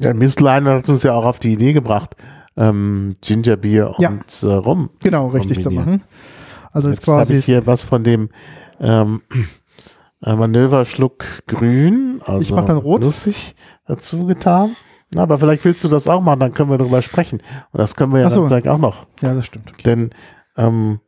Der 0.00 0.14
Mistelhain 0.14 0.64
hat 0.66 0.88
uns 0.88 1.02
ja 1.02 1.12
auch 1.12 1.26
auf 1.26 1.38
die 1.38 1.52
Idee 1.52 1.72
gebracht, 1.74 2.16
ähm, 2.56 3.12
Gingerbier 3.20 3.92
Ja. 3.98 4.08
und 4.10 4.42
äh, 4.42 4.46
Rum. 4.46 4.90
Genau, 5.02 5.28
richtig 5.28 5.62
zu 5.62 5.70
machen. 5.70 6.02
Also 6.72 6.88
Jetzt 6.88 7.06
habe 7.06 7.18
quasi. 7.18 7.34
ich 7.36 7.44
hier 7.44 7.66
was 7.66 7.82
von 7.82 8.02
dem 8.04 8.30
ähm, 8.80 9.20
äh, 10.22 10.34
Manöverschluck 10.34 11.24
grün, 11.46 12.20
also 12.24 12.40
Ich 12.40 12.50
mach 12.52 12.64
dann 12.64 12.78
rot. 12.78 13.02
nussig 13.02 13.54
dazu 13.86 14.24
getan. 14.26 14.70
Na, 15.12 15.24
aber 15.24 15.38
vielleicht 15.38 15.64
willst 15.64 15.82
du 15.82 15.88
das 15.88 16.06
auch 16.06 16.22
machen, 16.22 16.38
dann 16.40 16.54
können 16.54 16.70
wir 16.70 16.78
darüber 16.78 17.02
sprechen. 17.02 17.40
Und 17.72 17.78
das 17.78 17.96
können 17.96 18.12
wir 18.12 18.20
ja 18.20 18.30
so. 18.30 18.40
dann 18.42 18.48
vielleicht 18.48 18.68
auch 18.68 18.78
noch. 18.78 19.06
Ja, 19.20 19.34
das 19.34 19.44
stimmt. 19.46 19.70
Okay. 19.72 19.82
Denn 19.84 20.10
ähm, 20.56 21.00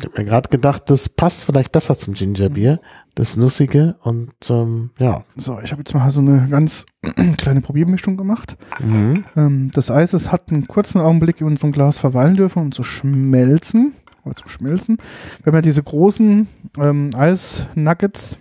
ich 0.00 0.06
habe 0.06 0.18
mir 0.18 0.24
gerade 0.24 0.48
gedacht, 0.48 0.84
das 0.86 1.08
passt 1.08 1.44
vielleicht 1.44 1.72
besser 1.72 1.94
zum 1.96 2.14
Gingerbier, 2.14 2.80
das 3.14 3.36
Nussige 3.36 3.96
und 4.02 4.32
ähm, 4.48 4.90
ja. 4.98 5.24
So, 5.36 5.60
ich 5.62 5.72
habe 5.72 5.80
jetzt 5.82 5.92
mal 5.94 6.10
so 6.10 6.20
eine 6.20 6.48
ganz 6.48 6.86
kleine 7.36 7.60
Probiermischung 7.60 8.16
gemacht. 8.16 8.56
Mhm. 8.78 9.24
Ähm, 9.36 9.70
das 9.74 9.90
Eis 9.90 10.12
es 10.14 10.32
hat 10.32 10.50
einen 10.50 10.66
kurzen 10.66 11.00
Augenblick 11.00 11.40
in 11.40 11.46
unserem 11.46 11.72
Glas 11.72 11.98
verweilen 11.98 12.34
dürfen 12.36 12.62
und 12.62 12.74
zu 12.74 12.82
schmelzen. 12.82 13.94
Oder 14.24 14.34
zum 14.34 14.48
Schmelzen. 14.48 14.98
Wir 15.42 15.46
haben 15.50 15.56
ja 15.56 15.62
diese 15.62 15.82
großen 15.82 16.46
ähm, 16.78 17.10
Eisnuggets, 17.16 18.36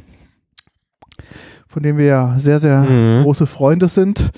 von 1.67 1.83
denen 1.83 1.97
wir 1.97 2.05
ja 2.05 2.35
sehr, 2.39 2.59
sehr 2.59 2.81
Mhm. 2.81 3.23
große 3.23 3.47
Freunde 3.47 3.87
sind, 3.87 4.29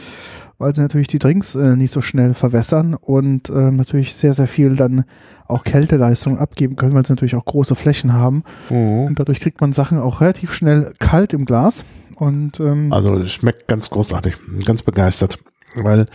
weil 0.61 0.73
sie 0.75 0.81
natürlich 0.81 1.07
die 1.07 1.19
Drinks 1.19 1.55
äh, 1.55 1.75
nicht 1.75 1.91
so 1.91 2.01
schnell 2.01 2.33
verwässern 2.33 2.93
und 2.93 3.49
ähm, 3.49 3.75
natürlich 3.75 4.15
sehr, 4.15 4.33
sehr 4.33 4.47
viel 4.47 4.75
dann 4.75 5.05
auch 5.47 5.63
Kälteleistung 5.63 6.37
abgeben 6.37 6.75
können, 6.75 6.93
weil 6.93 7.05
sie 7.05 7.11
natürlich 7.11 7.35
auch 7.35 7.45
große 7.45 7.75
Flächen 7.75 8.13
haben. 8.13 8.43
Mhm. 8.69 9.05
Und 9.07 9.19
dadurch 9.19 9.39
kriegt 9.39 9.59
man 9.59 9.73
Sachen 9.73 9.99
auch 9.99 10.21
relativ 10.21 10.53
schnell 10.53 10.93
kalt 10.99 11.33
im 11.33 11.45
Glas. 11.45 11.83
Und 12.15 12.59
ähm, 12.59 12.93
Also 12.93 13.15
es 13.15 13.33
schmeckt 13.33 13.67
ganz 13.67 13.89
großartig, 13.89 14.35
ganz 14.63 14.83
begeistert, 14.83 15.39
weil 15.75 16.05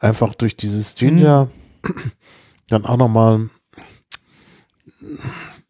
einfach 0.00 0.34
durch 0.34 0.56
dieses 0.56 0.94
Ginger 0.94 1.48
dann 2.68 2.84
auch 2.84 2.96
nochmal 2.96 3.50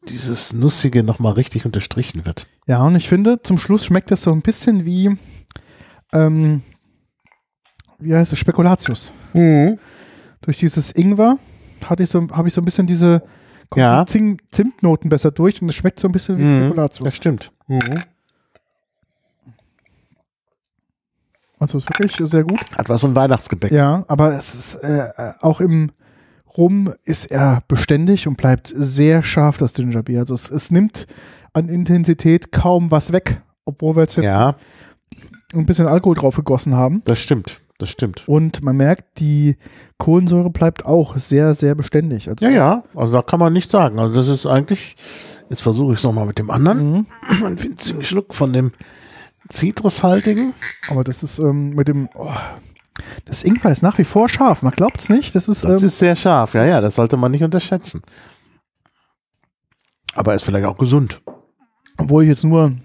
dieses 0.08 0.54
Nussige 0.54 1.02
nochmal 1.02 1.32
richtig 1.34 1.66
unterstrichen 1.66 2.24
wird. 2.24 2.46
Ja, 2.66 2.82
und 2.86 2.96
ich 2.96 3.08
finde, 3.08 3.42
zum 3.42 3.58
Schluss 3.58 3.84
schmeckt 3.84 4.10
das 4.10 4.22
so 4.22 4.32
ein 4.32 4.42
bisschen 4.42 4.84
wie, 4.84 5.16
ähm, 6.12 6.62
wie 8.00 8.14
heißt 8.14 8.32
es, 8.32 8.38
Spekulatius. 8.38 9.10
Durch 9.34 10.58
dieses 10.58 10.90
Ingwer 10.96 11.38
hatte 11.84 12.02
ich 12.02 12.10
so, 12.10 12.26
habe 12.32 12.48
ich 12.48 12.54
so 12.54 12.60
ein 12.60 12.64
bisschen 12.64 12.86
diese 12.86 13.22
Ja. 13.76 14.04
die 14.04 14.10
Zing 14.12 14.38
Zimtnoten 14.50 15.08
besser 15.10 15.30
durch 15.30 15.60
und 15.62 15.68
es 15.68 15.74
schmeckt 15.76 15.98
so 16.00 16.08
ein 16.08 16.12
bisschen 16.12 16.38
wie 16.38 16.42
Mhm. 16.42 16.60
Spekulatius. 16.64 17.04
Das 17.06 17.16
stimmt. 17.16 17.52
Also 21.58 21.76
ist 21.78 21.88
wirklich 21.90 22.16
sehr 22.30 22.44
gut. 22.44 22.60
Hat 22.76 22.88
was 22.88 23.02
von 23.02 23.14
Weihnachtsgebäck. 23.14 23.70
Ja, 23.70 24.04
aber 24.08 24.32
es 24.34 24.54
ist 24.54 24.74
äh, 24.76 25.08
äh, 25.16 25.32
auch 25.40 25.60
im 25.60 25.92
Rum 26.56 26.92
ist 27.04 27.26
er 27.30 27.62
beständig 27.68 28.26
und 28.26 28.36
bleibt 28.36 28.66
sehr 28.74 29.22
scharf, 29.22 29.56
das 29.58 29.74
Gingerbier. 29.74 30.20
Also 30.20 30.34
es, 30.34 30.50
es 30.50 30.70
nimmt 30.70 31.06
an 31.52 31.68
Intensität 31.68 32.50
kaum 32.50 32.90
was 32.90 33.12
weg, 33.12 33.40
obwohl 33.66 33.94
wir 33.96 34.02
jetzt, 34.02 34.16
jetzt 34.16 34.24
ja, 34.24 34.56
ein 35.54 35.66
bisschen 35.66 35.86
Alkohol 35.86 36.16
drauf 36.16 36.34
gegossen 36.36 36.74
haben. 36.74 37.02
das 37.04 37.20
stimmt. 37.20 37.60
Das 37.80 37.88
stimmt. 37.90 38.28
Und 38.28 38.62
man 38.62 38.76
merkt, 38.76 39.18
die 39.18 39.56
Kohlensäure 39.98 40.50
bleibt 40.50 40.84
auch 40.84 41.16
sehr, 41.16 41.54
sehr 41.54 41.74
beständig. 41.74 42.28
Also, 42.28 42.44
Ja, 42.44 42.50
ja, 42.50 42.84
also 42.94 43.10
da 43.12 43.22
kann 43.22 43.40
man 43.40 43.52
nichts 43.54 43.72
sagen. 43.72 43.98
Also 43.98 44.14
das 44.14 44.28
ist 44.28 44.44
eigentlich, 44.46 44.96
jetzt 45.48 45.62
versuche 45.62 45.92
ich 45.94 45.98
es 45.98 46.04
nochmal 46.04 46.26
mit 46.26 46.38
dem 46.38 46.50
anderen, 46.50 46.90
Mhm. 46.92 47.06
einen 47.44 47.62
winzigen 47.62 48.04
Schluck 48.04 48.34
von 48.34 48.52
dem 48.52 48.72
zitrushaltigen. 49.48 50.52
Aber 50.90 51.04
das 51.04 51.22
ist 51.22 51.38
ähm, 51.38 51.70
mit 51.70 51.88
dem. 51.88 52.08
Oh, 52.14 52.28
das 53.24 53.42
Ingwer 53.44 53.72
ist 53.72 53.82
nach 53.82 53.96
wie 53.96 54.04
vor 54.04 54.28
scharf. 54.28 54.60
Man 54.62 54.72
glaubt 54.72 55.00
es 55.00 55.08
nicht. 55.08 55.34
Das 55.34 55.48
ist. 55.48 55.64
Das 55.64 55.80
ähm, 55.80 55.86
ist 55.88 55.98
sehr 55.98 56.14
scharf, 56.16 56.52
ja, 56.52 56.66
ja, 56.66 56.80
das 56.82 56.96
sollte 56.96 57.16
man 57.16 57.32
nicht 57.32 57.42
unterschätzen. 57.42 58.02
Aber 60.14 60.34
ist 60.34 60.42
vielleicht 60.44 60.66
auch 60.66 60.76
gesund. 60.78 61.22
obwohl 61.96 62.24
ich 62.24 62.28
jetzt 62.28 62.44
nur 62.44 62.64
einen 62.66 62.82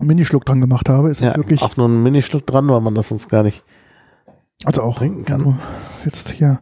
Minischluck 0.00 0.44
dran 0.44 0.60
gemacht 0.60 0.88
habe, 0.88 1.10
ist 1.10 1.20
es 1.20 1.26
Ja, 1.32 1.36
wirklich. 1.36 1.62
auch 1.62 1.76
nur 1.76 1.88
ein 1.88 2.02
Minischluck 2.02 2.46
dran, 2.46 2.66
weil 2.68 2.80
man 2.80 2.94
das 2.96 3.10
sonst 3.10 3.28
gar 3.28 3.42
nicht. 3.44 3.62
Also 4.64 4.82
auch 4.82 4.96
trinken 4.96 5.24
kann. 5.24 5.42
nur 5.42 5.58
Jetzt 6.04 6.30
hier 6.30 6.60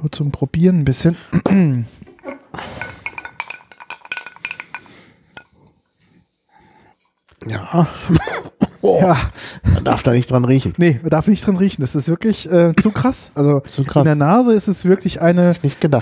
nur 0.00 0.10
zum 0.10 0.30
Probieren 0.32 0.80
ein 0.80 0.84
bisschen. 0.84 1.16
Ja. 7.46 7.86
oh, 8.82 8.98
Ja, 9.00 9.16
Man 9.74 9.84
darf 9.84 10.02
da 10.02 10.12
nicht 10.12 10.30
dran 10.30 10.44
riechen. 10.44 10.74
nee, 10.76 10.98
man 11.00 11.10
darf 11.10 11.26
nicht 11.26 11.46
dran 11.46 11.56
riechen. 11.56 11.80
Das 11.80 11.94
ist 11.94 12.08
wirklich 12.08 12.50
äh, 12.50 12.74
zu 12.80 12.90
krass. 12.90 13.32
Also 13.34 13.60
Zu 13.66 13.84
krass. 13.84 14.02
in 14.02 14.04
der 14.04 14.14
Nase 14.14 14.52
ist 14.52 14.68
es 14.68 14.84
wirklich 14.84 15.20
eine. 15.22 15.52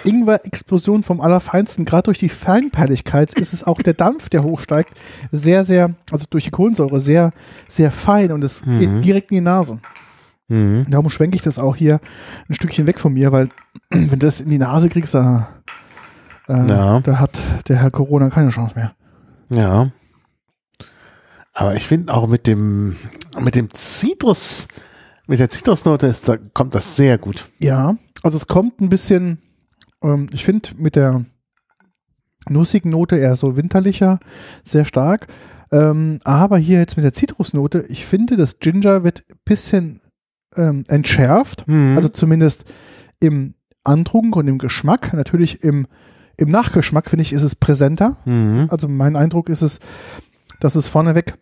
Ingwer-Explosion 0.04 1.02
vom 1.02 1.20
Allerfeinsten. 1.20 1.84
Gerade 1.84 2.04
durch 2.04 2.18
die 2.18 2.28
Feinperligkeit 2.28 3.34
ist 3.34 3.52
es 3.52 3.64
auch 3.64 3.80
der 3.82 3.94
Dampf, 3.94 4.28
der 4.28 4.42
hochsteigt, 4.42 4.90
sehr, 5.30 5.62
sehr, 5.64 5.94
also 6.10 6.26
durch 6.28 6.44
die 6.44 6.50
Kohlensäure, 6.50 6.98
sehr, 7.00 7.32
sehr 7.68 7.90
fein 7.92 8.32
und 8.32 8.42
es 8.42 8.62
geht 8.62 9.04
direkt 9.04 9.30
in 9.30 9.36
die 9.36 9.40
Nase. 9.42 9.78
Mhm. 10.48 10.86
Darum 10.88 11.10
schwenke 11.10 11.36
ich 11.36 11.42
das 11.42 11.58
auch 11.58 11.76
hier 11.76 12.00
ein 12.48 12.54
Stückchen 12.54 12.86
weg 12.86 12.98
von 13.00 13.12
mir, 13.12 13.32
weil 13.32 13.48
wenn 13.90 14.08
du 14.08 14.16
das 14.16 14.40
in 14.40 14.50
die 14.50 14.58
Nase 14.58 14.88
kriegst, 14.88 15.14
da, 15.14 15.48
äh, 16.48 16.66
Ja. 16.68 17.00
da 17.00 17.18
hat 17.18 17.38
der 17.68 17.76
Herr 17.76 17.90
Corona 17.90 18.30
keine 18.30 18.50
Chance 18.50 18.74
mehr. 18.74 18.94
Ja. 19.50 19.90
Aber 21.52 21.74
ich 21.74 21.86
finde 21.86 22.14
auch 22.14 22.26
mit 22.28 22.46
dem, 22.46 22.96
mit 23.40 23.54
dem 23.56 23.72
Zitrus, 23.74 24.68
mit 25.26 25.40
der 25.40 25.48
Zitrusnote 25.48 26.06
ist, 26.06 26.28
da 26.28 26.36
kommt 26.54 26.74
das 26.74 26.96
sehr 26.96 27.18
gut. 27.18 27.48
Ja, 27.58 27.96
also 28.22 28.36
es 28.36 28.46
kommt 28.46 28.80
ein 28.80 28.88
bisschen, 28.88 29.38
ähm, 30.02 30.28
ich 30.32 30.44
finde 30.44 30.70
mit 30.76 30.94
der 30.96 31.24
nussigen 32.48 32.90
Note 32.90 33.16
eher 33.16 33.36
so 33.36 33.56
winterlicher, 33.56 34.20
sehr 34.64 34.84
stark. 34.84 35.26
Ähm, 35.72 36.18
aber 36.24 36.56
hier 36.58 36.78
jetzt 36.78 36.96
mit 36.96 37.04
der 37.04 37.12
Zitrusnote, 37.12 37.84
ich 37.88 38.06
finde, 38.06 38.36
das 38.36 38.58
Ginger 38.60 39.04
wird 39.04 39.24
ein 39.30 39.38
bisschen 39.44 40.00
ähm, 40.56 40.84
entschärft. 40.88 41.66
Mhm. 41.68 41.94
Also 41.96 42.08
zumindest 42.08 42.64
im 43.20 43.54
Antrunk 43.84 44.36
und 44.36 44.48
im 44.48 44.58
Geschmack. 44.58 45.12
Natürlich 45.14 45.62
im, 45.62 45.86
im 46.36 46.48
Nachgeschmack, 46.50 47.08
finde 47.10 47.22
ich, 47.22 47.32
ist 47.32 47.42
es 47.42 47.54
präsenter. 47.54 48.16
Mhm. 48.24 48.68
Also 48.70 48.88
mein 48.88 49.16
Eindruck 49.16 49.48
ist 49.48 49.62
es, 49.62 49.80
dass 50.60 50.74
es 50.74 50.88
vorneweg 50.88 51.34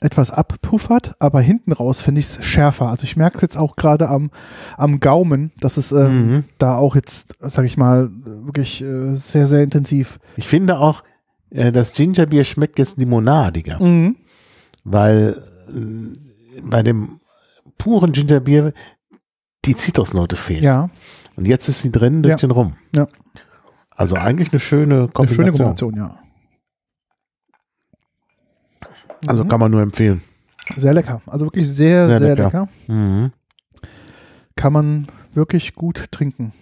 etwas 0.00 0.30
abpuffert, 0.30 1.14
aber 1.18 1.40
hinten 1.40 1.72
raus 1.72 2.00
finde 2.00 2.20
ich 2.20 2.26
es 2.26 2.44
schärfer. 2.44 2.88
Also 2.88 3.02
ich 3.02 3.16
merke 3.16 3.36
es 3.36 3.42
jetzt 3.42 3.56
auch 3.56 3.74
gerade 3.74 4.08
am, 4.08 4.30
am 4.76 5.00
Gaumen, 5.00 5.50
dass 5.58 5.76
es 5.76 5.90
ähm, 5.90 6.26
Mhm. 6.30 6.44
da 6.58 6.76
auch 6.76 6.94
jetzt, 6.94 7.34
sage 7.40 7.66
ich 7.66 7.76
mal, 7.76 8.08
wirklich 8.24 8.80
äh, 8.82 9.16
sehr, 9.16 9.48
sehr 9.48 9.64
intensiv. 9.64 10.20
Ich 10.36 10.46
finde 10.46 10.78
auch, 10.78 11.02
äh, 11.50 11.72
das 11.72 11.92
Gingerbier 11.92 12.44
schmeckt 12.44 12.78
jetzt 12.78 12.98
limonadiger, 12.98 13.82
Mhm. 13.82 14.14
weil 14.84 15.42
äh, 15.74 16.60
bei 16.62 16.84
dem 16.84 17.19
puren 17.82 18.12
Gingerbier 18.12 18.72
die 19.64 19.74
Zitrusnote 19.76 20.36
fehlt. 20.36 20.62
Ja, 20.62 20.90
Und 21.36 21.46
jetzt 21.46 21.68
ist 21.68 21.82
sie 21.82 21.90
drin 21.90 22.22
durch 22.22 22.30
Ja. 22.32 22.36
den 22.36 22.50
Rum. 22.50 22.76
Ja. 22.94 23.08
Also 23.90 24.14
eigentlich 24.16 24.50
eine 24.52 24.60
schöne 24.60 24.94
eine 24.94 25.08
Kombination. 25.08 25.36
schöne 25.36 25.50
Kombination, 25.52 25.96
ja. 25.96 26.18
Also 29.26 29.44
Mhm. 29.44 29.48
kann 29.48 29.60
man 29.60 29.70
nur 29.70 29.82
empfehlen. 29.82 30.22
Sehr 30.76 30.94
lecker. 30.94 31.20
Also 31.26 31.46
wirklich 31.46 31.68
sehr, 31.68 32.06
Sehr 32.06 32.18
sehr, 32.18 32.28
lecker. 32.36 32.44
lecker. 32.44 32.68
Mhm. 32.86 33.32
Kann 34.56 34.72
man 34.72 35.06
wirklich 35.34 35.74
gut 35.74 36.06
trinken. 36.10 36.52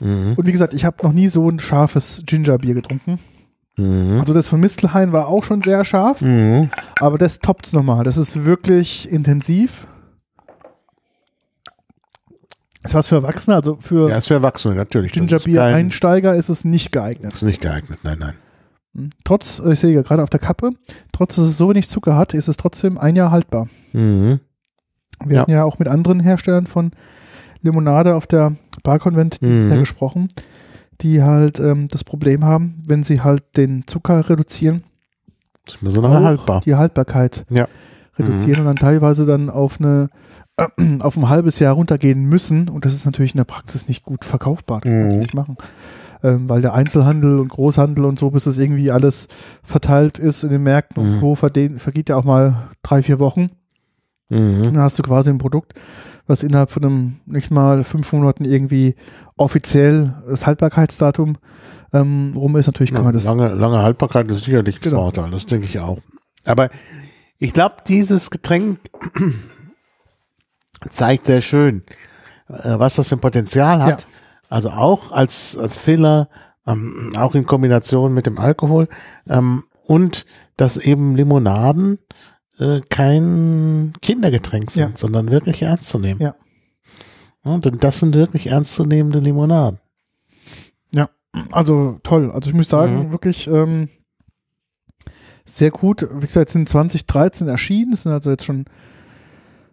Mhm. 0.00 0.34
Und 0.36 0.46
wie 0.46 0.52
gesagt, 0.52 0.74
ich 0.74 0.84
habe 0.84 0.96
noch 1.02 1.12
nie 1.12 1.28
so 1.28 1.48
ein 1.48 1.58
scharfes 1.58 2.22
Gingerbier 2.26 2.74
getrunken. 2.74 3.18
Mhm. 3.76 4.20
Also 4.20 4.32
das 4.32 4.48
von 4.48 4.60
Mistelhain 4.60 5.12
war 5.12 5.28
auch 5.28 5.44
schon 5.44 5.60
sehr 5.60 5.84
scharf, 5.84 6.20
Mhm. 6.22 6.70
aber 7.00 7.18
das 7.18 7.38
toppt's 7.40 7.72
nochmal. 7.72 8.04
Das 8.04 8.16
ist 8.16 8.44
wirklich 8.44 9.10
intensiv. 9.10 9.86
Ist 12.84 12.94
was 12.94 13.08
für 13.08 13.16
Erwachsene, 13.16 13.56
also 13.56 13.76
für 13.80 14.08
Ja, 14.08 14.18
ist 14.18 14.28
für 14.28 14.34
Erwachsene, 14.34 14.74
natürlich. 14.76 15.12
Gingerbier-Einsteiger 15.12 16.34
ist 16.36 16.48
es 16.48 16.64
nicht 16.64 16.92
geeignet. 16.92 17.32
Ist 17.32 17.42
nicht 17.42 17.60
geeignet, 17.60 17.98
nein, 18.04 18.18
nein. 18.20 18.34
Hm. 18.94 19.10
Trotz, 19.24 19.58
ich 19.58 19.80
sehe 19.80 20.00
gerade 20.02 20.22
auf 20.22 20.30
der 20.30 20.40
Kappe, 20.40 20.70
trotz 21.12 21.34
dass 21.36 21.44
es 21.46 21.56
so 21.56 21.68
wenig 21.70 21.88
Zucker 21.88 22.16
hat, 22.16 22.32
ist 22.32 22.48
es 22.48 22.56
trotzdem 22.56 22.96
ein 22.96 23.16
Jahr 23.16 23.30
haltbar. 23.32 23.68
Mhm. 23.92 24.40
Wir 25.24 25.34
Ja. 25.34 25.40
hatten 25.42 25.50
ja 25.50 25.64
auch 25.64 25.78
mit 25.78 25.88
anderen 25.88 26.20
Herstellern 26.20 26.66
von 26.66 26.92
Limonade 27.62 28.14
auf 28.14 28.26
der 28.28 28.52
Barkonvent 28.84 29.40
dieses 29.40 29.64
Mhm. 29.64 29.70
Jahr 29.70 29.80
gesprochen, 29.80 30.28
die 31.00 31.22
halt 31.22 31.58
ähm, 31.60 31.88
das 31.88 32.04
Problem 32.04 32.44
haben, 32.44 32.82
wenn 32.86 33.04
sie 33.04 33.20
halt 33.20 33.42
den 33.56 33.86
Zucker 33.86 34.28
reduzieren, 34.28 34.82
Ist 35.66 35.82
mir 35.82 35.90
so 35.90 36.00
lange 36.00 36.18
auch 36.18 36.24
haltbar. 36.24 36.60
die 36.64 36.74
Haltbarkeit 36.74 37.44
Ja. 37.50 37.66
reduzieren 38.18 38.60
und 38.60 38.66
dann 38.66 38.76
teilweise 38.76 39.26
dann 39.26 39.50
auf 39.50 39.80
eine 39.80 40.08
auf 41.00 41.16
ein 41.18 41.28
halbes 41.28 41.58
Jahr 41.58 41.74
runtergehen 41.74 42.24
müssen 42.24 42.70
und 42.70 42.84
das 42.86 42.94
ist 42.94 43.04
natürlich 43.04 43.34
in 43.34 43.38
der 43.38 43.44
Praxis 43.44 43.88
nicht 43.88 44.04
gut 44.04 44.24
verkaufbar. 44.24 44.80
Das 44.80 44.92
kannst 44.94 45.10
du 45.12 45.16
Mhm. 45.16 45.22
nicht 45.22 45.34
machen. 45.34 45.56
Ähm, 46.22 46.48
weil 46.48 46.62
der 46.62 46.72
Einzelhandel 46.72 47.38
und 47.40 47.48
Großhandel 47.48 48.06
und 48.06 48.18
so, 48.18 48.30
bis 48.30 48.44
das 48.44 48.56
irgendwie 48.56 48.90
alles 48.90 49.28
verteilt 49.62 50.18
ist 50.18 50.44
in 50.44 50.48
den 50.48 50.62
Märkten 50.62 51.02
und 51.02 51.16
Mhm. 51.16 51.20
Co., 51.20 51.34
verde- 51.34 51.78
vergeht 51.78 52.08
ja 52.08 52.16
auch 52.16 52.24
mal 52.24 52.68
drei, 52.82 53.02
vier 53.02 53.18
Wochen. 53.18 53.50
Mhm. 54.30 54.62
Dann 54.62 54.78
hast 54.78 54.98
du 54.98 55.02
quasi 55.02 55.28
ein 55.28 55.36
Produkt, 55.36 55.74
was 56.26 56.42
innerhalb 56.42 56.70
von 56.70 56.84
einem 56.84 57.16
nicht 57.26 57.50
mal 57.50 57.84
fünf 57.84 58.12
Monaten 58.12 58.44
irgendwie 58.44 58.94
offiziell 59.36 60.14
das 60.28 60.46
Haltbarkeitsdatum 60.46 61.36
ähm, 61.92 62.32
rum 62.36 62.56
ist. 62.56 62.66
Natürlich 62.66 62.90
kann 62.90 63.00
Ja, 63.02 63.04
man 63.04 63.14
das. 63.14 63.24
lange, 63.24 63.48
lange 63.54 63.82
Haltbarkeit 63.82 64.30
ist 64.30 64.44
sicherlich 64.44 64.80
Genau. 64.80 65.02
Vorteil, 65.02 65.30
das 65.30 65.46
denke 65.46 65.66
ich 65.66 65.78
auch. 65.78 65.98
Aber 66.44 66.70
ich 67.38 67.52
glaube, 67.52 67.76
dieses 67.86 68.30
Getränk 68.30 68.78
zeigt 70.90 71.26
sehr 71.26 71.40
schön, 71.40 71.82
äh, 72.48 72.78
was 72.78 72.96
das 72.96 73.06
für 73.08 73.16
ein 73.16 73.20
Potenzial 73.20 73.82
hat. 73.82 74.02
Ja. 74.02 74.08
Also 74.48 74.70
auch 74.70 75.12
als, 75.12 75.56
als 75.56 75.76
Filler, 75.76 76.28
ähm, 76.66 77.12
auch 77.16 77.34
in 77.34 77.46
Kombination 77.46 78.14
mit 78.14 78.26
dem 78.26 78.38
Alkohol 78.38 78.88
ähm, 79.28 79.64
und 79.84 80.26
dass 80.56 80.76
eben 80.76 81.16
Limonaden 81.16 81.98
äh, 82.58 82.80
kein 82.88 83.92
Kindergetränk 84.02 84.70
sind, 84.70 84.82
Ja. 84.82 84.96
sondern 84.96 85.30
wirklich 85.30 85.62
ernst 85.62 85.88
zu 85.88 85.98
nehmen. 85.98 86.20
Ja. 86.20 86.34
Und 87.42 87.82
das 87.84 87.98
sind 88.00 88.14
wirklich 88.14 88.48
ernstzunehmende 88.48 89.20
Limonaden. 89.20 89.78
Also 91.52 92.00
toll. 92.02 92.30
Also 92.32 92.48
ich 92.48 92.56
muss 92.56 92.70
sagen, 92.70 93.08
Mhm. 93.08 93.12
wirklich 93.12 93.46
ähm, 93.46 93.90
sehr 95.44 95.70
gut. 95.70 96.08
Wie 96.10 96.26
gesagt, 96.26 96.48
sind 96.48 96.66
2013 96.66 97.46
erschienen. 97.46 97.94
Sind 97.94 98.12
also 98.12 98.30
jetzt 98.30 98.46
schon 98.46 98.64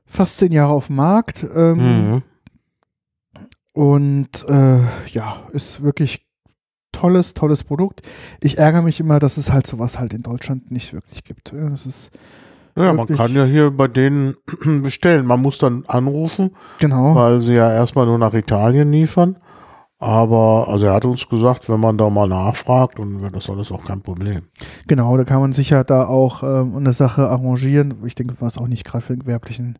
fast 0.05 0.39
zehn 0.39 0.51
Jahre 0.51 0.73
auf 0.73 0.87
dem 0.87 0.97
Markt. 0.97 1.45
Ähm, 1.55 1.77
Mhm. 1.77 2.23
Und 3.73 4.45
äh, 4.49 4.79
ja, 5.13 5.47
ist 5.53 5.81
wirklich 5.81 6.27
tolles, 6.91 7.33
tolles 7.33 7.63
Produkt. 7.63 8.01
Ich 8.41 8.57
ärgere 8.57 8.81
mich 8.81 8.99
immer, 8.99 9.19
dass 9.19 9.37
es 9.37 9.51
halt 9.51 9.65
sowas 9.65 9.97
halt 9.97 10.11
in 10.13 10.21
Deutschland 10.21 10.69
nicht 10.69 10.91
wirklich 10.93 11.23
gibt. 11.23 11.53
Ja, 11.53 11.69
Das 11.69 11.85
ist 11.85 12.11
Ja, 12.75 12.91
man 12.93 13.07
kann 13.07 13.33
ja 13.35 13.43
hier 13.45 13.71
bei 13.71 13.87
denen 13.87 14.35
bestellen. 14.83 15.25
Man 15.25 15.41
muss 15.41 15.57
dann 15.59 15.83
anrufen, 15.87 16.51
genau. 16.79 17.15
weil 17.15 17.39
sie 17.41 17.53
ja 17.53 17.71
erstmal 17.71 18.05
nur 18.05 18.17
nach 18.17 18.33
Italien 18.33 18.91
liefern. 18.91 19.37
Aber, 19.99 20.67
also 20.67 20.87
er 20.87 20.93
hat 20.95 21.05
uns 21.05 21.29
gesagt, 21.29 21.69
wenn 21.69 21.79
man 21.79 21.97
da 21.97 22.09
mal 22.09 22.27
nachfragt, 22.27 22.99
dann 22.99 23.21
wäre 23.21 23.31
das 23.31 23.49
alles 23.49 23.71
auch 23.71 23.85
kein 23.85 24.01
Problem. 24.01 24.41
Genau, 24.87 25.15
da 25.15 25.23
kann 25.23 25.39
man 25.39 25.53
sicher 25.53 25.85
da 25.85 26.05
auch 26.07 26.43
ähm, 26.43 26.75
eine 26.75 26.91
Sache 26.91 27.29
arrangieren. 27.29 27.93
Ich 28.05 28.15
denke, 28.15 28.35
was 28.39 28.57
auch 28.57 28.67
nicht 28.67 28.83
gerade 28.85 29.05
für 29.05 29.13
den 29.13 29.21
gewerblichen 29.21 29.79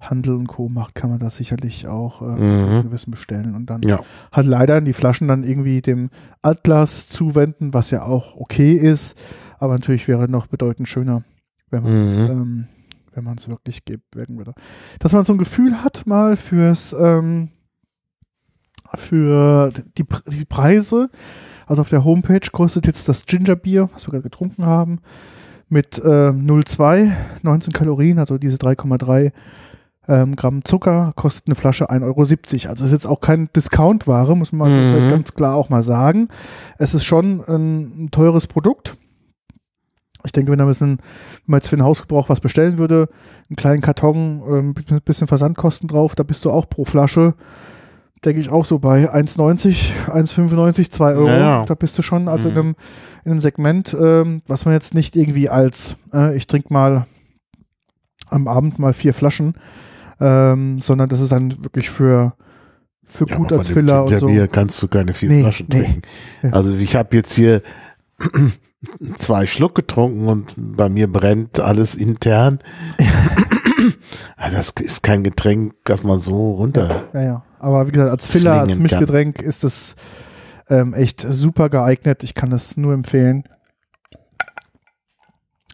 Handel 0.00 0.36
und 0.36 0.46
Co. 0.46 0.68
macht, 0.68 0.94
kann 0.94 1.10
man 1.10 1.18
das 1.18 1.34
sicherlich 1.36 1.88
auch 1.88 2.22
ähm, 2.22 2.36
Mhm. 2.78 2.82
gewissen 2.84 3.10
bestellen 3.10 3.56
und 3.56 3.66
dann 3.68 3.80
Ja. 3.84 3.98
halt 4.30 4.46
leider 4.46 4.80
die 4.80 4.92
Flaschen 4.92 5.26
dann 5.26 5.42
irgendwie 5.42 5.82
dem 5.82 6.10
Altglas 6.40 7.08
zuwenden, 7.08 7.74
was 7.74 7.90
ja 7.90 8.04
auch 8.04 8.36
okay 8.36 8.74
ist, 8.74 9.16
aber 9.58 9.72
natürlich 9.72 10.06
wäre 10.06 10.28
noch 10.30 10.46
bedeutend 10.46 10.86
schöner, 10.86 11.24
wenn 11.70 11.82
man 11.82 12.06
es 12.06 12.18
Mhm. 12.18 12.26
ähm, 12.30 12.66
wenn 13.14 13.24
man 13.24 13.36
es 13.38 13.48
wirklich 13.48 13.84
gibt, 13.84 14.14
werden 14.14 14.36
würde. 14.38 14.54
Dass 15.00 15.12
man 15.12 15.24
so 15.24 15.32
ein 15.32 15.38
Gefühl 15.38 15.82
hat 15.82 16.06
mal 16.06 16.36
fürs 16.36 16.92
ähm, 16.92 17.50
für 18.94 19.70
die, 19.96 20.04
die 20.30 20.44
Preise. 20.44 21.10
Also 21.66 21.82
auf 21.82 21.90
der 21.90 22.04
Homepage 22.04 22.48
kostet 22.52 22.86
jetzt 22.86 23.08
das 23.08 23.26
Gingerbier, 23.26 23.90
was 23.92 24.06
wir 24.06 24.12
gerade 24.12 24.22
getrunken 24.22 24.64
haben, 24.64 25.00
mit 25.68 25.98
äh, 25.98 26.30
0,2, 26.30 27.12
19 27.42 27.72
Kalorien, 27.74 28.18
also 28.18 28.38
diese 28.38 28.56
3,3 28.56 29.32
ähm, 30.06 30.34
Gramm 30.36 30.64
Zucker, 30.64 31.12
kostet 31.16 31.46
eine 31.48 31.54
Flasche 31.54 31.90
1,70 31.90 32.02
Euro. 32.04 32.70
Also 32.70 32.84
ist 32.86 32.92
jetzt 32.92 33.06
auch 33.06 33.20
kein 33.20 33.50
Discount-Ware, 33.54 34.34
muss 34.36 34.52
man 34.52 34.70
Mhm. 35.06 35.10
ganz 35.10 35.34
klar 35.34 35.54
auch 35.56 35.68
mal 35.68 35.82
sagen. 35.82 36.28
Es 36.78 36.94
ist 36.94 37.04
schon 37.04 37.42
ein, 37.46 38.04
ein 38.06 38.10
teures 38.10 38.46
Produkt. 38.46 38.96
Ich 40.38 40.44
denke, 40.44 40.52
wenn, 40.52 40.58
da 40.58 40.66
bisschen, 40.66 40.98
wenn 40.98 40.98
man 41.46 41.58
jetzt 41.58 41.68
für 41.68 41.76
den 41.76 41.84
Hausgebrauch 41.84 42.28
was 42.28 42.40
bestellen 42.40 42.78
würde, 42.78 43.08
einen 43.48 43.56
kleinen 43.56 43.80
Karton 43.80 44.42
ähm, 44.48 44.74
mit 44.76 44.90
ein 44.90 45.00
bisschen 45.02 45.26
Versandkosten 45.26 45.88
drauf, 45.88 46.14
da 46.14 46.22
bist 46.22 46.44
du 46.44 46.50
auch 46.50 46.68
pro 46.68 46.84
Flasche, 46.84 47.34
denke 48.24 48.40
ich, 48.40 48.50
auch 48.50 48.64
so 48.64 48.78
bei 48.78 49.12
1,90, 49.12 50.08
1,95, 50.08 50.90
2 50.90 51.14
Euro. 51.14 51.28
Ja, 51.28 51.38
ja. 51.38 51.64
Da 51.64 51.74
bist 51.74 51.96
du 51.98 52.02
schon 52.02 52.28
also 52.28 52.48
Mhm. 52.48 52.54
in, 52.54 52.58
einem, 52.60 52.74
in 53.24 53.30
einem 53.32 53.40
Segment, 53.40 53.96
ähm, 54.00 54.42
was 54.46 54.64
man 54.64 54.74
jetzt 54.74 54.94
nicht 54.94 55.16
irgendwie 55.16 55.48
als, 55.48 55.96
äh, 56.12 56.36
ich 56.36 56.46
trinke 56.46 56.72
mal 56.72 57.06
am 58.30 58.46
Abend 58.48 58.78
mal 58.78 58.92
vier 58.92 59.14
Flaschen, 59.14 59.54
ähm, 60.20 60.80
sondern 60.80 61.08
das 61.08 61.20
ist 61.20 61.32
dann 61.32 61.64
wirklich 61.64 61.90
für, 61.90 62.34
für 63.04 63.26
Ja, 63.28 63.36
gut 63.36 63.52
als 63.52 63.68
Filler 63.68 64.02
und 64.04 64.18
so. 64.18 64.26
Gingerbier 64.26 64.48
kannst 64.48 64.82
du 64.82 64.88
keine 64.88 65.14
vier 65.14 65.28
Nee, 65.30 65.40
Flaschen 65.42 65.66
nee. 65.72 65.82
trinken. 66.40 66.54
Also 66.54 66.74
ich 66.74 66.94
habe 66.96 67.16
jetzt 67.16 67.32
hier 67.32 67.62
zwei 69.16 69.46
Schluck 69.46 69.74
getrunken 69.74 70.28
und 70.28 70.54
bei 70.56 70.88
mir 70.88 71.10
brennt 71.12 71.58
alles 71.60 71.94
intern. 71.94 72.58
Ja, 74.38 74.50
das 74.50 74.70
ist 74.70 75.02
kein 75.02 75.22
Getränk, 75.24 75.74
das 75.84 76.02
man 76.02 76.18
so 76.18 76.52
runter. 76.52 77.08
Ja, 77.12 77.22
ja. 77.22 77.42
Aber 77.58 77.86
wie 77.86 77.92
gesagt, 77.92 78.10
als 78.10 78.26
Filler, 78.26 78.52
als 78.60 78.72
Schlingen 78.72 78.88
kann. 78.88 78.98
Mischgetränk 79.00 79.40
ist 79.42 79.64
es 79.64 79.94
ähm, 80.68 80.94
echt 80.94 81.20
super 81.20 81.68
geeignet. 81.70 82.22
Ich 82.22 82.34
kann 82.34 82.50
das 82.50 82.76
nur 82.76 82.92
empfehlen. 82.94 83.44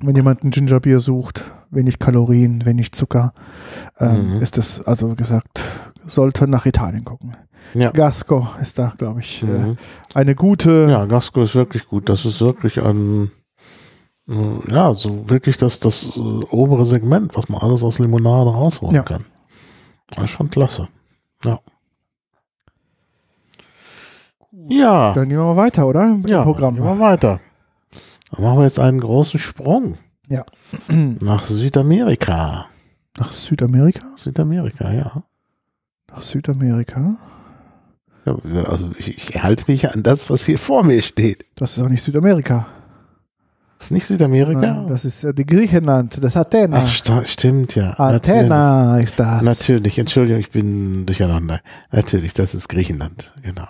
Wenn 0.03 0.17
jemand 0.17 0.45
ein 0.45 0.51
Gingerbier 0.51 0.99
sucht, 1.01 1.51
wenig 1.71 1.99
Kalorien, 1.99 2.65
wenig 2.65 2.93
Zucker, 2.93 3.33
ähm, 3.99 4.37
Mhm. 4.37 4.43
ist 4.43 4.59
das, 4.59 4.83
also 4.83 5.11
wie 5.13 5.17
gesagt, 5.17 5.61
sollte 6.07 6.47
nach 6.49 6.67
Italien 6.67 7.05
gucken. 7.05 7.37
Ja. 7.75 7.91
Gasco 7.91 8.47
ist 8.61 8.79
da, 8.79 8.93
glaube 8.99 9.21
ich, 9.21 9.43
äh, 9.43 9.47
Mhm. 9.47 9.77
eine 10.15 10.35
gute. 10.35 10.87
Ja, 10.91 11.07
Gasco 11.07 11.43
ist 11.43 11.55
wirklich 11.55 11.87
gut. 11.87 12.09
Das 12.09 12.25
ist 12.25 12.41
wirklich 12.41 12.81
ein, 12.83 13.31
äh, 14.29 14.71
ja, 14.73 14.93
so 14.95 15.29
wirklich 15.31 15.57
das, 15.57 15.81
das 15.81 16.05
äh, 16.17 16.19
obere 16.21 16.85
Segment, 16.85 17.37
was 17.37 17.49
man 17.49 17.61
alles 17.63 17.83
aus 17.83 17.99
Limonade 17.99 18.51
rausholen 18.51 18.95
Ja. 18.97 19.03
kann. 19.03 19.25
Das 20.11 20.25
ist 20.25 20.31
schon 20.31 20.51
klasse. 20.51 20.89
Ja. 21.45 21.59
Ja. 24.69 25.13
Dann 25.15 25.29
gehen 25.29 25.39
wir 25.39 25.45
mal 25.45 25.57
weiter, 25.57 25.87
oder? 25.87 26.05
Mit 26.07 26.29
ja, 26.29 26.41
dem 26.43 26.45
Programm. 26.45 26.75
Gehen 26.77 26.85
wir 26.85 26.99
weiter. 27.01 27.41
Dann 28.31 28.43
machen 28.45 28.59
wir 28.59 28.65
jetzt 28.65 28.79
einen 28.79 29.01
großen 29.01 29.41
Sprung 29.41 29.97
Ja. 30.29 30.45
nach 30.89 31.45
Südamerika. 31.45 32.67
Nach 33.19 33.33
Südamerika? 33.33 34.01
Südamerika, 34.17 34.93
ja. 34.93 35.23
Nach 36.15 36.23
Südamerika? 36.23 37.17
ja 38.27 38.35
also 38.65 38.91
ich, 38.99 39.19
ich 39.35 39.43
halte 39.43 39.65
mich 39.71 39.93
an 39.93 40.03
das, 40.03 40.31
was 40.31 40.45
hier 40.47 40.59
vor 40.59 40.83
mir 40.85 41.03
steht. 41.03 41.45
Das 41.57 41.77
ist 41.77 41.83
auch 41.83 41.89
nicht 41.89 42.03
Südamerika. 42.03 42.67
ist 43.79 43.91
nicht 43.91 44.07
Südamerika? 44.07 44.61
Nein, 44.61 44.87
das 44.89 45.05
ist 45.05 45.25
äh, 45.25 45.35
die 45.35 45.45
Griechenland, 45.45 46.23
das 46.23 46.37
Athena. 46.37 46.79
Ach, 46.83 46.87
sta- 46.87 47.27
stimmt, 47.27 47.75
ja. 47.75 47.99
Athena 47.99 48.99
ist 48.99 49.19
das. 49.21 49.43
Natürlich, 49.43 49.99
Entschuldigung, 49.99 50.41
ich 50.41 50.51
bin 50.51 51.05
durcheinander. 51.05 51.61
Natürlich, 51.91 52.33
das 52.33 52.55
ist 52.55 52.69
Griechenland, 52.69 53.35
genau. 53.43 53.69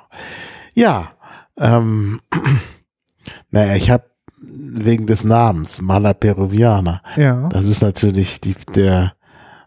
Ja, 0.74 1.12
ähm, 1.58 2.20
naja, 3.50 3.74
ich 3.74 3.90
habe 3.90 4.04
wegen 4.46 5.06
des 5.06 5.24
Namens 5.24 5.80
Mala 5.82 6.12
Peruviana, 6.14 7.00
Ja. 7.16 7.48
das 7.48 7.66
ist 7.66 7.82
natürlich 7.82 8.40
die, 8.40 8.54
der, 8.74 9.14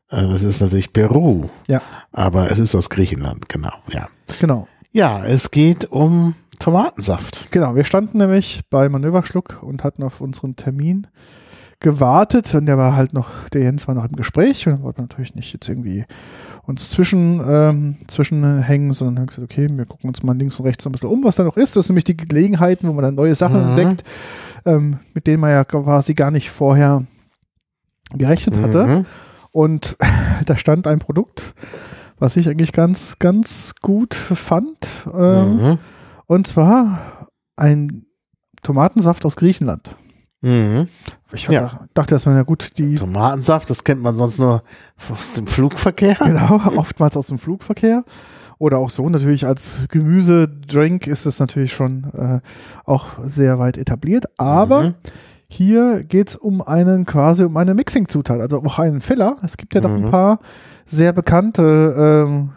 äh, 0.10 0.28
das 0.28 0.44
ist 0.44 0.62
natürlich 0.62 0.94
Peru, 0.94 1.50
Ja, 1.68 1.82
aber 2.12 2.52
es 2.52 2.60
ist 2.60 2.76
aus 2.76 2.90
Griechenland, 2.90 3.50
genau, 3.50 3.74
ja. 3.92 4.08
genau. 4.40 4.68
Ja, 4.92 5.24
es 5.26 5.52
geht 5.52 5.92
um 5.92 6.34
Tomatensaft. 6.60 7.52
Genau, 7.52 7.76
wir 7.76 7.84
standen 7.84 8.18
nämlich 8.18 8.62
bei 8.70 8.90
Manöverschluck 8.90 9.62
und 9.62 9.84
hatten 9.84 10.02
auf 10.04 10.22
unseren 10.22 10.56
Termin 10.56 11.08
gewartet 11.80 12.56
und 12.56 12.66
der 12.66 12.78
war 12.80 12.96
halt 12.96 13.14
noch, 13.14 13.48
der 13.50 13.62
Jens 13.62 13.88
war 13.88 13.94
noch 13.94 14.06
im 14.06 14.16
Gespräch 14.16 14.66
und 14.66 14.78
wir 14.80 14.82
wollten 14.84 15.02
natürlich 15.02 15.36
nicht 15.36 15.54
jetzt 15.54 15.70
irgendwie 15.70 16.06
uns 16.64 16.90
zwischen, 16.90 17.40
ähm, 17.48 17.98
zwischenhängen, 18.08 18.92
sondern 18.94 19.20
haben 19.20 19.28
gesagt, 19.28 19.44
okay, 19.52 19.70
wir 19.72 19.86
gucken 19.86 20.10
uns 20.10 20.24
mal 20.24 20.36
links 20.36 20.60
und 20.60 20.66
rechts 20.66 20.84
so 20.84 20.90
ein 20.90 20.94
bisschen 20.94 21.10
um, 21.10 21.24
was 21.24 21.36
da 21.36 21.44
noch 21.44 21.56
ist. 21.58 21.76
Das 21.76 21.86
sind 21.86 21.94
nämlich 21.94 22.06
die 22.06 22.18
Gelegenheiten, 22.18 22.88
wo 22.88 22.94
man 22.94 23.04
dann 23.04 23.16
neue 23.16 23.36
Sachen 23.36 23.62
Mhm. 23.62 23.70
entdeckt, 23.70 24.04
ähm, 24.66 25.00
mit 25.14 25.28
denen 25.28 25.40
man 25.42 25.52
ja 25.52 25.64
quasi 25.64 26.16
gar 26.16 26.32
nicht 26.32 26.50
vorher 26.50 27.04
gerechnet 28.14 28.58
hatte. 28.62 28.88
Mhm. 28.88 29.06
Und 29.58 29.98
da 30.46 30.56
stand 30.56 30.86
ein 30.86 31.00
Produkt, 31.00 31.56
was 32.20 32.36
ich 32.38 32.48
eigentlich 32.48 32.74
ganz, 32.74 33.18
ganz 33.18 33.74
gut 33.82 34.14
fand. 34.14 34.78
Ähm, 35.12 35.56
Mhm. 35.56 35.80
und 36.28 36.46
zwar 36.46 37.28
ein 37.56 38.06
Tomatensaft 38.62 39.26
aus 39.26 39.36
Griechenland. 39.36 39.96
Mhm. 40.42 40.90
Ich 41.34 41.48
Ja. 41.48 41.88
dachte 41.96 42.14
erstmal, 42.14 42.36
ja 42.36 42.44
gut, 42.44 42.78
die 42.78 42.94
Tomatensaft, 42.96 43.68
das 43.72 43.84
kennt 43.84 44.04
man 44.04 44.16
sonst 44.16 44.38
nur 44.38 44.62
aus 45.12 45.34
dem 45.34 45.48
Flugverkehr. 45.48 46.14
genau, 46.24 46.62
oftmals 46.76 47.18
aus 47.18 47.26
dem 47.28 47.40
Flugverkehr. 47.40 48.04
Oder 48.60 48.78
auch 48.78 48.92
so 48.92 49.10
natürlich 49.10 49.48
als 49.48 49.88
Gemüsedrink 49.90 51.08
ist 51.08 51.26
es 51.26 51.40
natürlich 51.40 51.74
schon 51.74 52.04
äh, 52.14 52.40
auch 52.86 53.06
sehr 53.24 53.58
weit 53.58 53.78
etabliert. 53.78 54.26
Aber 54.38 54.82
Mhm. 54.84 54.94
Hier 55.50 56.04
geht 56.04 56.30
es 56.30 56.36
um 56.36 56.62
einen 56.62 57.06
quasi 57.06 57.44
um 57.44 57.56
eine 57.58 57.74
Mixing-Zutat, 57.74 58.40
also 58.42 58.62
auch 58.64 58.80
einen 58.80 59.02
Filler. 59.02 59.38
Es 59.44 59.58
gibt 59.58 59.74
ja 59.76 59.82
noch 59.82 59.90
Mhm. 59.90 60.06
ein 60.06 60.12
paar 60.12 60.40
sehr 60.86 61.14
bekannte 61.14 62.26
ähm, 62.28 62.50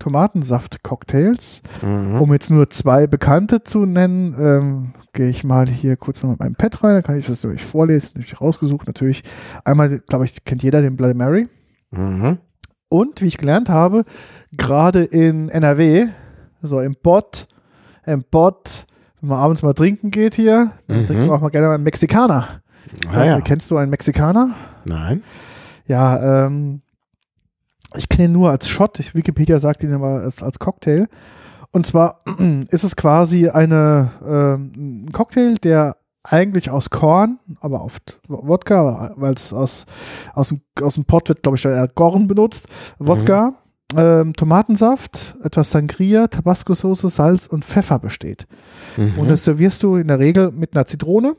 Tomatensaft-Cocktails. 0.00 1.62
Mhm. 1.82 2.20
Um 2.20 2.32
jetzt 2.32 2.50
nur 2.50 2.68
zwei 2.70 3.06
bekannte 3.06 3.62
zu 3.62 3.86
nennen, 3.86 4.34
ähm, 4.38 4.94
gehe 5.12 5.28
ich 5.28 5.44
mal 5.44 5.68
hier 5.68 5.96
kurz 5.96 6.22
noch 6.22 6.30
mit 6.30 6.40
meinem 6.40 6.56
Pad 6.56 6.82
rein, 6.82 6.94
dann 6.94 7.02
kann 7.02 7.18
ich 7.18 7.26
das 7.26 7.40
durch 7.40 7.64
vorlesen, 7.64 8.10
natürlich 8.14 8.40
rausgesucht. 8.40 8.86
Natürlich 8.86 9.22
einmal, 9.64 10.00
glaube 10.00 10.24
ich, 10.24 10.44
kennt 10.44 10.62
jeder 10.62 10.82
den 10.82 10.96
Bloody 10.96 11.14
Mary. 11.14 11.48
Mhm. 11.90 12.38
Und 12.88 13.22
wie 13.22 13.26
ich 13.28 13.38
gelernt 13.38 13.68
habe, 13.68 14.04
gerade 14.52 15.04
in 15.04 15.48
NRW, 15.48 16.06
so 16.62 16.80
im 16.80 16.96
Bot, 17.02 17.46
im 18.06 18.24
Bot, 18.30 18.86
wenn 19.24 19.28
man 19.30 19.38
abends 19.38 19.62
mal 19.62 19.72
trinken 19.72 20.10
geht 20.10 20.34
hier, 20.34 20.72
dann 20.86 21.02
Mhm. 21.02 21.06
trinken 21.06 21.26
wir 21.26 21.32
auch 21.32 21.40
mal 21.40 21.48
gerne 21.50 21.68
mal 21.68 21.74
einen 21.74 21.84
Mexikaner. 21.84 22.60
Ah, 23.06 23.10
Also, 23.12 23.20
ja. 23.26 23.40
Kennst 23.40 23.70
du 23.70 23.76
einen 23.78 23.90
Mexikaner? 23.90 24.50
Nein. 24.84 25.22
Ja, 25.86 26.46
ähm, 26.46 26.82
ich 27.96 28.08
kenne 28.08 28.24
ihn 28.26 28.32
nur 28.32 28.50
als 28.50 28.68
Shot. 28.68 28.98
Ich, 29.00 29.14
Wikipedia 29.14 29.58
sagt 29.58 29.82
ihn 29.82 29.92
aber 29.94 30.20
als, 30.22 30.42
als 30.42 30.58
Cocktail. 30.58 31.06
Und 31.72 31.86
zwar 31.86 32.20
ist 32.68 32.84
es 32.84 32.96
quasi 32.96 33.48
eine, 33.48 34.10
ähm, 34.26 35.06
ein 35.06 35.12
Cocktail, 35.12 35.54
der 35.62 35.96
eigentlich 36.22 36.70
aus 36.70 36.90
Korn, 36.90 37.38
aber 37.60 37.82
oft 37.82 38.20
Wodka, 38.28 39.12
weil 39.16 39.34
es 39.34 39.52
aus, 39.52 39.84
aus, 40.34 40.48
dem, 40.48 40.60
aus 40.82 40.94
dem 40.94 41.04
Pot 41.04 41.28
wird, 41.28 41.42
glaube 41.42 41.56
ich, 41.58 41.64
eher 41.64 41.88
Korn 41.88 42.26
benutzt. 42.28 42.68
Wodka, 42.98 43.54
ähm, 43.96 44.32
Tomatensaft, 44.34 45.34
etwas 45.42 45.70
Sangria, 45.70 46.26
Tabasco-Soße, 46.28 47.08
Salz 47.08 47.46
und 47.46 47.64
Pfeffer 47.64 47.98
besteht. 47.98 48.46
Mhm. 48.96 49.18
Und 49.18 49.28
das 49.28 49.44
servierst 49.44 49.82
du 49.82 49.96
in 49.96 50.08
der 50.08 50.18
Regel 50.18 50.52
mit 50.52 50.74
einer 50.74 50.84
Zitrone 50.86 51.36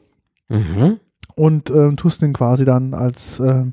mhm. 0.49 0.99
und 1.35 1.69
ähm, 1.69 1.95
tust 1.97 2.21
den 2.21 2.33
quasi 2.33 2.65
dann 2.65 2.93
als, 2.93 3.39
ähm, 3.39 3.71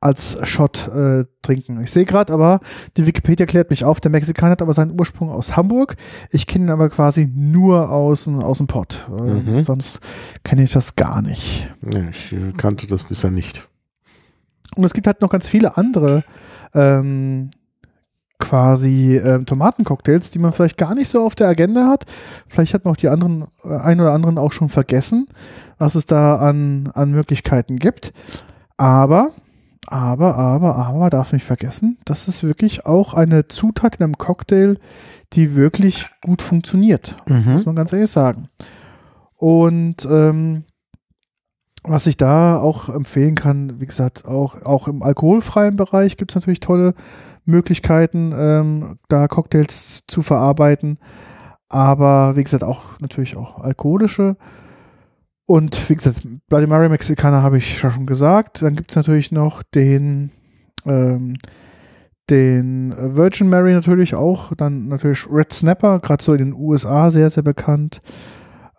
als 0.00 0.38
Shot 0.48 0.88
äh, 0.88 1.24
trinken. 1.42 1.80
Ich 1.82 1.90
sehe 1.90 2.04
gerade 2.04 2.32
aber, 2.32 2.60
die 2.96 3.06
Wikipedia 3.06 3.46
klärt 3.46 3.70
mich 3.70 3.84
auf, 3.84 4.00
der 4.00 4.10
Mexikaner 4.10 4.52
hat 4.52 4.62
aber 4.62 4.74
seinen 4.74 4.98
Ursprung 4.98 5.30
aus 5.30 5.56
Hamburg. 5.56 5.96
Ich 6.30 6.46
kenne 6.46 6.66
ihn 6.66 6.70
aber 6.70 6.88
quasi 6.88 7.26
nur 7.34 7.90
aus, 7.90 8.24
dem- 8.24 8.42
aus 8.42 8.58
dem 8.58 8.66
Pott. 8.66 9.06
Äh, 9.18 9.22
Mhm. 9.22 9.64
Sonst 9.64 10.00
kenne 10.44 10.62
ich 10.64 10.72
das 10.72 10.96
gar 10.96 11.22
nicht. 11.22 11.70
Ja, 11.92 12.08
ich 12.10 12.32
äh, 12.32 12.52
kannte 12.56 12.86
das 12.86 13.02
bisher 13.04 13.30
nicht. 13.30 13.66
Und 14.76 14.84
es 14.84 14.92
gibt 14.92 15.06
halt 15.08 15.20
noch 15.20 15.30
ganz 15.30 15.48
viele 15.48 15.76
andere 15.76 16.22
ähm, 16.74 17.50
quasi 18.40 19.16
ähm, 19.16 19.46
Tomatencocktails, 19.46 20.30
die 20.30 20.38
man 20.38 20.52
vielleicht 20.52 20.76
gar 20.76 20.94
nicht 20.94 21.08
so 21.08 21.22
auf 21.22 21.34
der 21.34 21.48
Agenda 21.48 21.86
hat. 21.86 22.06
Vielleicht 22.48 22.74
hat 22.74 22.84
man 22.84 22.92
auch 22.92 22.96
die 22.96 23.08
anderen, 23.08 23.46
äh, 23.64 23.76
ein 23.76 24.00
oder 24.00 24.12
anderen 24.12 24.38
auch 24.38 24.52
schon 24.52 24.68
vergessen, 24.68 25.28
was 25.78 25.94
es 25.94 26.06
da 26.06 26.36
an, 26.36 26.90
an 26.94 27.10
Möglichkeiten 27.12 27.78
gibt. 27.78 28.12
Aber, 28.76 29.30
aber, 29.86 30.36
aber, 30.36 30.76
aber, 30.76 30.98
man 30.98 31.10
darf 31.10 31.32
nicht 31.32 31.44
vergessen, 31.44 31.98
das 32.04 32.28
ist 32.28 32.42
wirklich 32.42 32.86
auch 32.86 33.14
eine 33.14 33.46
Zutat 33.46 33.96
in 33.96 34.04
einem 34.04 34.18
Cocktail, 34.18 34.78
die 35.34 35.54
wirklich 35.54 36.08
gut 36.22 36.42
funktioniert. 36.42 37.14
Muss 37.52 37.66
man 37.66 37.76
ganz 37.76 37.92
ehrlich 37.92 38.10
sagen. 38.10 38.48
Und 39.36 40.06
ähm, 40.10 40.64
was 41.82 42.06
ich 42.06 42.16
da 42.16 42.58
auch 42.58 42.88
empfehlen 42.88 43.34
kann, 43.34 43.80
wie 43.80 43.86
gesagt, 43.86 44.26
auch, 44.26 44.62
auch 44.62 44.86
im 44.86 45.02
alkoholfreien 45.02 45.76
Bereich 45.76 46.16
gibt 46.16 46.30
es 46.32 46.34
natürlich 46.34 46.60
tolle 46.60 46.94
Möglichkeiten, 47.44 48.32
ähm, 48.36 48.98
da 49.08 49.28
Cocktails 49.28 50.02
zu 50.06 50.22
verarbeiten. 50.22 50.98
Aber 51.68 52.36
wie 52.36 52.44
gesagt, 52.44 52.64
auch 52.64 52.98
natürlich 53.00 53.36
auch 53.36 53.60
alkoholische. 53.60 54.36
Und 55.46 55.88
wie 55.88 55.96
gesagt, 55.96 56.26
Bloody 56.48 56.66
Mary 56.66 56.88
Mexikaner 56.88 57.42
habe 57.42 57.58
ich 57.58 57.78
schon 57.78 58.06
gesagt. 58.06 58.62
Dann 58.62 58.76
gibt 58.76 58.90
es 58.90 58.96
natürlich 58.96 59.32
noch 59.32 59.62
den, 59.62 60.30
ähm, 60.84 61.36
den 62.28 62.94
Virgin 62.96 63.48
Mary 63.48 63.72
natürlich 63.72 64.14
auch. 64.14 64.54
Dann 64.54 64.88
natürlich 64.88 65.26
Red 65.30 65.52
Snapper, 65.52 66.00
gerade 66.00 66.22
so 66.22 66.32
in 66.32 66.38
den 66.38 66.54
USA 66.54 67.10
sehr, 67.10 67.30
sehr 67.30 67.42
bekannt. 67.42 68.00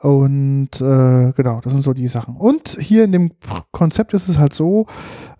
Und 0.02 0.82
äh, 0.82 1.32
genau, 1.34 1.62
das 1.62 1.74
sind 1.74 1.82
so 1.82 1.94
die 1.94 2.08
Sachen. 2.08 2.36
Und 2.36 2.78
hier 2.80 3.04
in 3.04 3.12
dem 3.12 3.32
Konzept 3.72 4.14
ist 4.14 4.30
es 4.30 4.38
halt 4.38 4.54
so, 4.54 4.88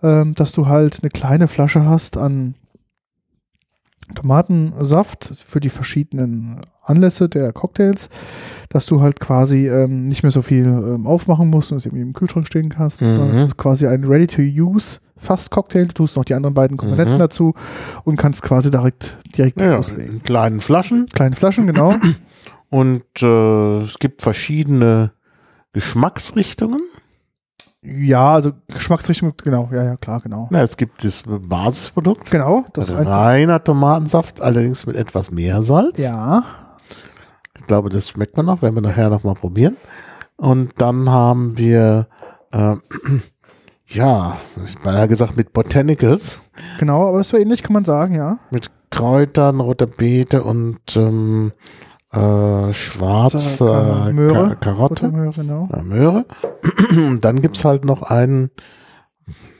ähm, 0.02 0.34
dass 0.34 0.52
du 0.52 0.68
halt 0.68 1.00
eine 1.02 1.10
kleine 1.10 1.48
Flasche 1.48 1.84
hast 1.84 2.16
an 2.16 2.54
Tomatensaft 4.14 5.32
für 5.46 5.60
die 5.60 5.68
verschiedenen 5.70 6.60
Anlässe 6.84 7.28
der 7.28 7.52
Cocktails, 7.52 8.08
dass 8.68 8.86
du 8.86 9.00
halt 9.00 9.20
quasi 9.20 9.68
ähm, 9.68 10.08
nicht 10.08 10.22
mehr 10.22 10.32
so 10.32 10.42
viel 10.42 10.64
ähm, 10.64 11.06
aufmachen 11.06 11.48
musst 11.50 11.70
und 11.72 11.78
es 11.78 11.86
irgendwie 11.86 12.02
im 12.02 12.12
Kühlschrank 12.12 12.46
stehen 12.46 12.70
kannst. 12.70 13.02
Mhm. 13.02 13.18
Das 13.32 13.46
ist 13.48 13.56
quasi 13.56 13.86
ein 13.86 14.04
Ready-to-Use 14.04 14.98
Fast-Cocktail. 15.16 15.86
Du 15.86 15.94
tust 15.94 16.16
noch 16.16 16.24
die 16.24 16.34
anderen 16.34 16.54
beiden 16.54 16.76
Komponenten 16.76 17.14
Mhm. 17.14 17.20
dazu 17.20 17.54
und 18.04 18.16
kannst 18.16 18.42
quasi 18.42 18.70
direkt, 18.70 19.16
direkt 19.36 19.60
Ja, 19.60 19.76
loslegen. 19.76 20.14
in 20.16 20.22
kleinen 20.22 20.60
Flaschen 20.60 21.06
Kleine 21.12 21.36
Flaschen, 21.36 21.66
genau. 21.68 21.94
und 22.70 23.02
äh, 23.22 23.76
es 23.82 23.98
gibt 24.00 24.22
verschiedene 24.22 25.12
Geschmacksrichtungen. 25.72 26.80
Ja, 27.84 28.34
also 28.34 28.52
Geschmacksrichtung, 28.68 29.34
genau, 29.42 29.68
ja, 29.72 29.82
ja, 29.82 29.96
klar, 29.96 30.20
genau. 30.20 30.46
Na, 30.50 30.62
es 30.62 30.76
gibt 30.76 31.04
das 31.04 31.24
Basisprodukt. 31.26 32.30
Genau, 32.30 32.64
das 32.74 32.90
ist 32.90 32.94
ein, 32.94 33.06
Reiner 33.08 33.62
Tomatensaft, 33.62 34.40
allerdings 34.40 34.86
mit 34.86 34.94
etwas 34.94 35.32
mehr 35.32 35.64
Salz. 35.64 35.98
ja, 35.98 36.44
Ich 37.58 37.66
glaube, 37.66 37.88
das 37.88 38.08
schmeckt 38.08 38.36
man 38.36 38.46
noch, 38.46 38.62
werden 38.62 38.76
wir 38.76 38.82
nachher 38.82 39.10
noch 39.10 39.24
mal 39.24 39.34
probieren. 39.34 39.76
Und 40.36 40.72
dann 40.78 41.10
haben 41.10 41.58
wir, 41.58 42.06
äh, 42.52 42.76
ja, 43.88 44.36
ich 44.64 44.76
meine 44.84 45.08
gesagt 45.08 45.36
mit 45.36 45.52
Botanicals, 45.52 46.40
genau, 46.78 47.08
aber 47.08 47.24
so 47.24 47.36
ähnlich 47.36 47.64
kann 47.64 47.72
man 47.72 47.84
sagen, 47.84 48.14
ja. 48.14 48.38
mit 48.52 48.70
Kräutern, 48.90 49.58
roter 49.58 49.86
Beete 49.86 50.44
und 50.44 50.96
ähm, 50.96 51.50
äh, 52.12 52.72
schwarze 52.72 53.64
Kar- 53.66 54.12
Möhre. 54.12 54.48
Ka 54.50 54.54
Karotte. 54.56 55.06
Buttermöhre, 55.08 55.32
genau. 55.34 55.68
Ja, 55.72 55.82
Möhre. 55.82 56.24
Und 56.96 57.20
dann 57.24 57.40
gibt's 57.40 57.64
halt 57.64 57.84
noch 57.84 58.02
einen 58.02 58.50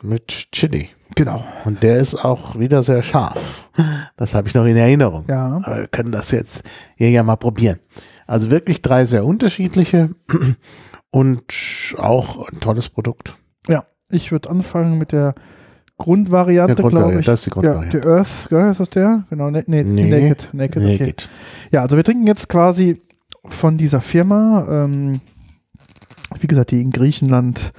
mit 0.02 0.28
Chili. 0.52 0.88
Genau, 1.14 1.44
Und 1.66 1.82
der 1.82 1.98
ist 1.98 2.14
auch 2.24 2.58
wieder 2.58 2.82
sehr 2.82 3.02
scharf. 3.02 3.68
Das 4.16 4.34
habe 4.34 4.48
ich 4.48 4.54
noch 4.54 4.64
in 4.64 4.76
Erinnerung. 4.78 5.26
ja. 5.28 5.60
Aber 5.62 5.80
wir 5.80 5.86
können 5.88 6.10
das 6.10 6.30
jetzt 6.30 6.62
hier 6.96 7.10
ja 7.10 7.22
mal 7.22 7.36
probieren. 7.36 7.78
Also 8.26 8.50
wirklich 8.50 8.80
drei 8.80 9.04
sehr 9.04 9.24
unterschiedliche 9.26 10.10
und 11.10 11.44
auch 11.98 12.48
ein 12.48 12.60
tolles 12.60 12.88
Produkt. 12.88 13.36
Ja, 13.68 13.84
ich 14.10 14.32
würde 14.32 14.48
anfangen 14.48 14.96
mit 14.98 15.12
der 15.12 15.34
Grundvariante, 16.02 16.74
Grundvariante, 16.82 17.10
glaube 17.10 17.20
ich. 17.20 17.26
das 17.26 17.40
ist 17.40 17.46
die 17.46 17.50
Ja, 17.50 17.54
Grundvariante. 17.72 18.00
der 18.00 18.10
Earth, 18.12 18.46
gell, 18.50 18.70
ist 18.70 18.80
das 18.80 18.90
der? 18.90 19.24
Genau, 19.30 19.50
ne, 19.50 19.62
nee, 19.66 19.82
Nee. 19.84 20.10
Naked. 20.10 20.48
Naked, 20.52 20.82
Nee, 20.82 20.94
okay. 20.96 21.04
geht. 21.06 21.28
Ja, 21.70 21.82
also 21.82 21.96
wir 21.96 22.04
trinken 22.04 22.26
jetzt 22.26 22.48
quasi 22.48 23.00
von 23.44 23.76
dieser 23.76 24.00
Firma, 24.00 24.66
ähm, 24.68 25.20
wie 26.40 26.46
gesagt, 26.46 26.70
die 26.70 26.80
in 26.80 26.90
Griechenland, 26.90 27.72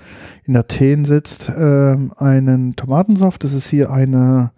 in 0.45 0.55
Athen 0.57 1.05
sitzt, 1.05 1.51
ähm, 1.55 2.11
einen 2.17 2.75
Tomatensaft. 2.75 3.43
Das 3.43 3.53
ist 3.53 3.67
hier 3.69 3.91
eine, 3.91 4.51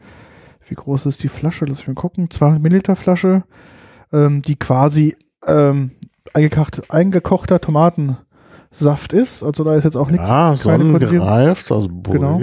wie 0.67 0.75
groß 0.75 1.05
ist 1.05 1.23
die 1.23 1.27
Flasche? 1.29 1.65
Lass 1.65 1.77
mich 1.79 1.87
mal 1.87 1.93
gucken. 1.93 2.29
200 2.29 2.61
Milliliter 2.61 2.95
Flasche, 2.95 3.43
ähm, 4.11 4.41
die 4.41 4.55
quasi 4.55 5.15
ähm, 5.47 5.91
eingekocht, 6.33 6.91
eingekochter 6.91 7.61
Tomatensaft 7.61 9.13
ist. 9.13 9.43
Also 9.43 9.63
da 9.63 9.75
ist 9.75 9.83
jetzt 9.83 9.95
auch 9.97 10.09
nichts, 10.09 10.29
Ja, 10.29 10.55
sonnengereift, 10.57 11.71
also 11.71 11.87
Genau. 11.87 12.41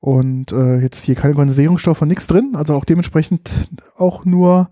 Und 0.00 0.52
äh, 0.52 0.78
jetzt 0.78 1.04
hier 1.04 1.14
keine 1.14 1.34
Konservierungsstoffe, 1.34 2.00
nichts 2.02 2.26
drin. 2.26 2.54
Also 2.54 2.74
auch 2.74 2.84
dementsprechend 2.86 3.50
auch 3.98 4.24
nur, 4.24 4.70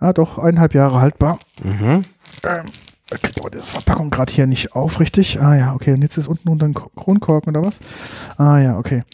ja 0.00 0.12
doch, 0.12 0.38
eineinhalb 0.38 0.74
Jahre 0.74 1.00
haltbar. 1.00 1.38
Mhm. 1.64 2.02
Ähm, 2.44 2.66
ich 3.12 3.22
krieg 3.22 3.38
aber 3.38 3.50
das 3.50 3.70
Verpackung 3.70 4.10
gerade 4.10 4.32
hier 4.32 4.46
nicht 4.46 4.74
auf, 4.74 5.00
richtig? 5.00 5.40
Ah 5.40 5.56
ja, 5.56 5.74
okay. 5.74 5.94
Und 5.94 6.02
jetzt 6.02 6.18
ist 6.18 6.28
unten 6.28 6.48
unter 6.50 6.66
ein 6.66 6.74
Ko- 6.74 6.90
Kronkorken 6.96 7.56
oder 7.56 7.66
was? 7.66 7.80
Ah 8.36 8.58
ja, 8.58 8.78
okay. 8.78 9.04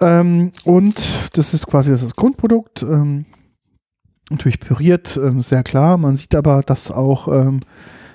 Ähm, 0.00 0.52
und 0.64 1.04
das 1.32 1.52
ist 1.54 1.66
quasi 1.66 1.90
das, 1.90 2.02
ist 2.02 2.10
das 2.10 2.16
Grundprodukt. 2.16 2.82
Ähm, 2.82 3.24
natürlich 4.30 4.60
püriert, 4.60 5.16
ähm, 5.16 5.42
sehr 5.42 5.64
klar. 5.64 5.96
Man 5.96 6.14
sieht 6.16 6.34
aber, 6.34 6.62
dass 6.62 6.90
auch 6.90 7.26
ähm, 7.28 7.60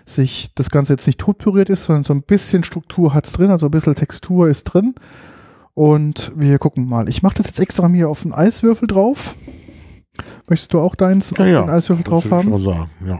sich 0.05 0.51
das 0.55 0.69
Ganze 0.69 0.93
jetzt 0.93 1.05
nicht 1.05 1.19
tot 1.19 1.37
püriert 1.37 1.69
ist, 1.69 1.83
sondern 1.83 2.05
so 2.05 2.13
ein 2.13 2.21
bisschen 2.21 2.63
Struktur 2.63 3.13
hat 3.13 3.25
es 3.25 3.33
drin, 3.33 3.51
also 3.51 3.65
ein 3.67 3.71
bisschen 3.71 3.95
Textur 3.95 4.47
ist 4.47 4.63
drin. 4.63 4.95
Und 5.77 6.31
wir 6.35 6.57
gucken 6.57 6.89
mal. 6.89 7.07
Ich 7.07 7.21
mache 7.21 7.35
das 7.35 7.45
jetzt 7.45 7.59
extra 7.59 7.87
mir 7.87 8.09
auf 8.09 8.23
einen 8.25 8.33
Eiswürfel 8.33 8.87
drauf. 8.87 9.35
Möchtest 10.47 10.73
du 10.73 10.79
auch 10.79 10.95
deins 10.95 11.31
auf 11.33 11.37
Ja, 11.37 11.45
ja. 11.45 11.61
den 11.61 11.69
Eiswürfel 11.69 12.03
Das 12.03 12.09
drauf 12.11 12.31
haben? 12.31 12.49
schon 12.49 12.57
sagen, 12.63 12.89
ja. 13.05 13.19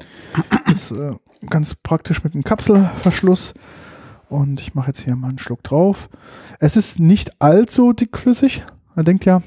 ist 0.72 0.90
äh, 0.90 1.12
ganz 1.52 1.76
praktisch 1.76 2.24
mit 2.24 2.34
einem 2.34 2.44
Kapselverschluss. 2.44 3.54
Und 4.28 4.60
ich 4.60 4.74
mache 4.74 4.88
jetzt 4.88 5.02
hier 5.02 5.16
mal 5.16 5.28
einen 5.30 5.38
Schluck 5.38 5.62
drauf. 5.62 6.10
Es 6.60 6.76
ist 6.76 7.00
nicht 7.00 7.40
allzu 7.40 7.94
dickflüssig. 7.94 8.64
Man 8.96 9.06
denkt 9.06 9.26
ja, 9.26 9.44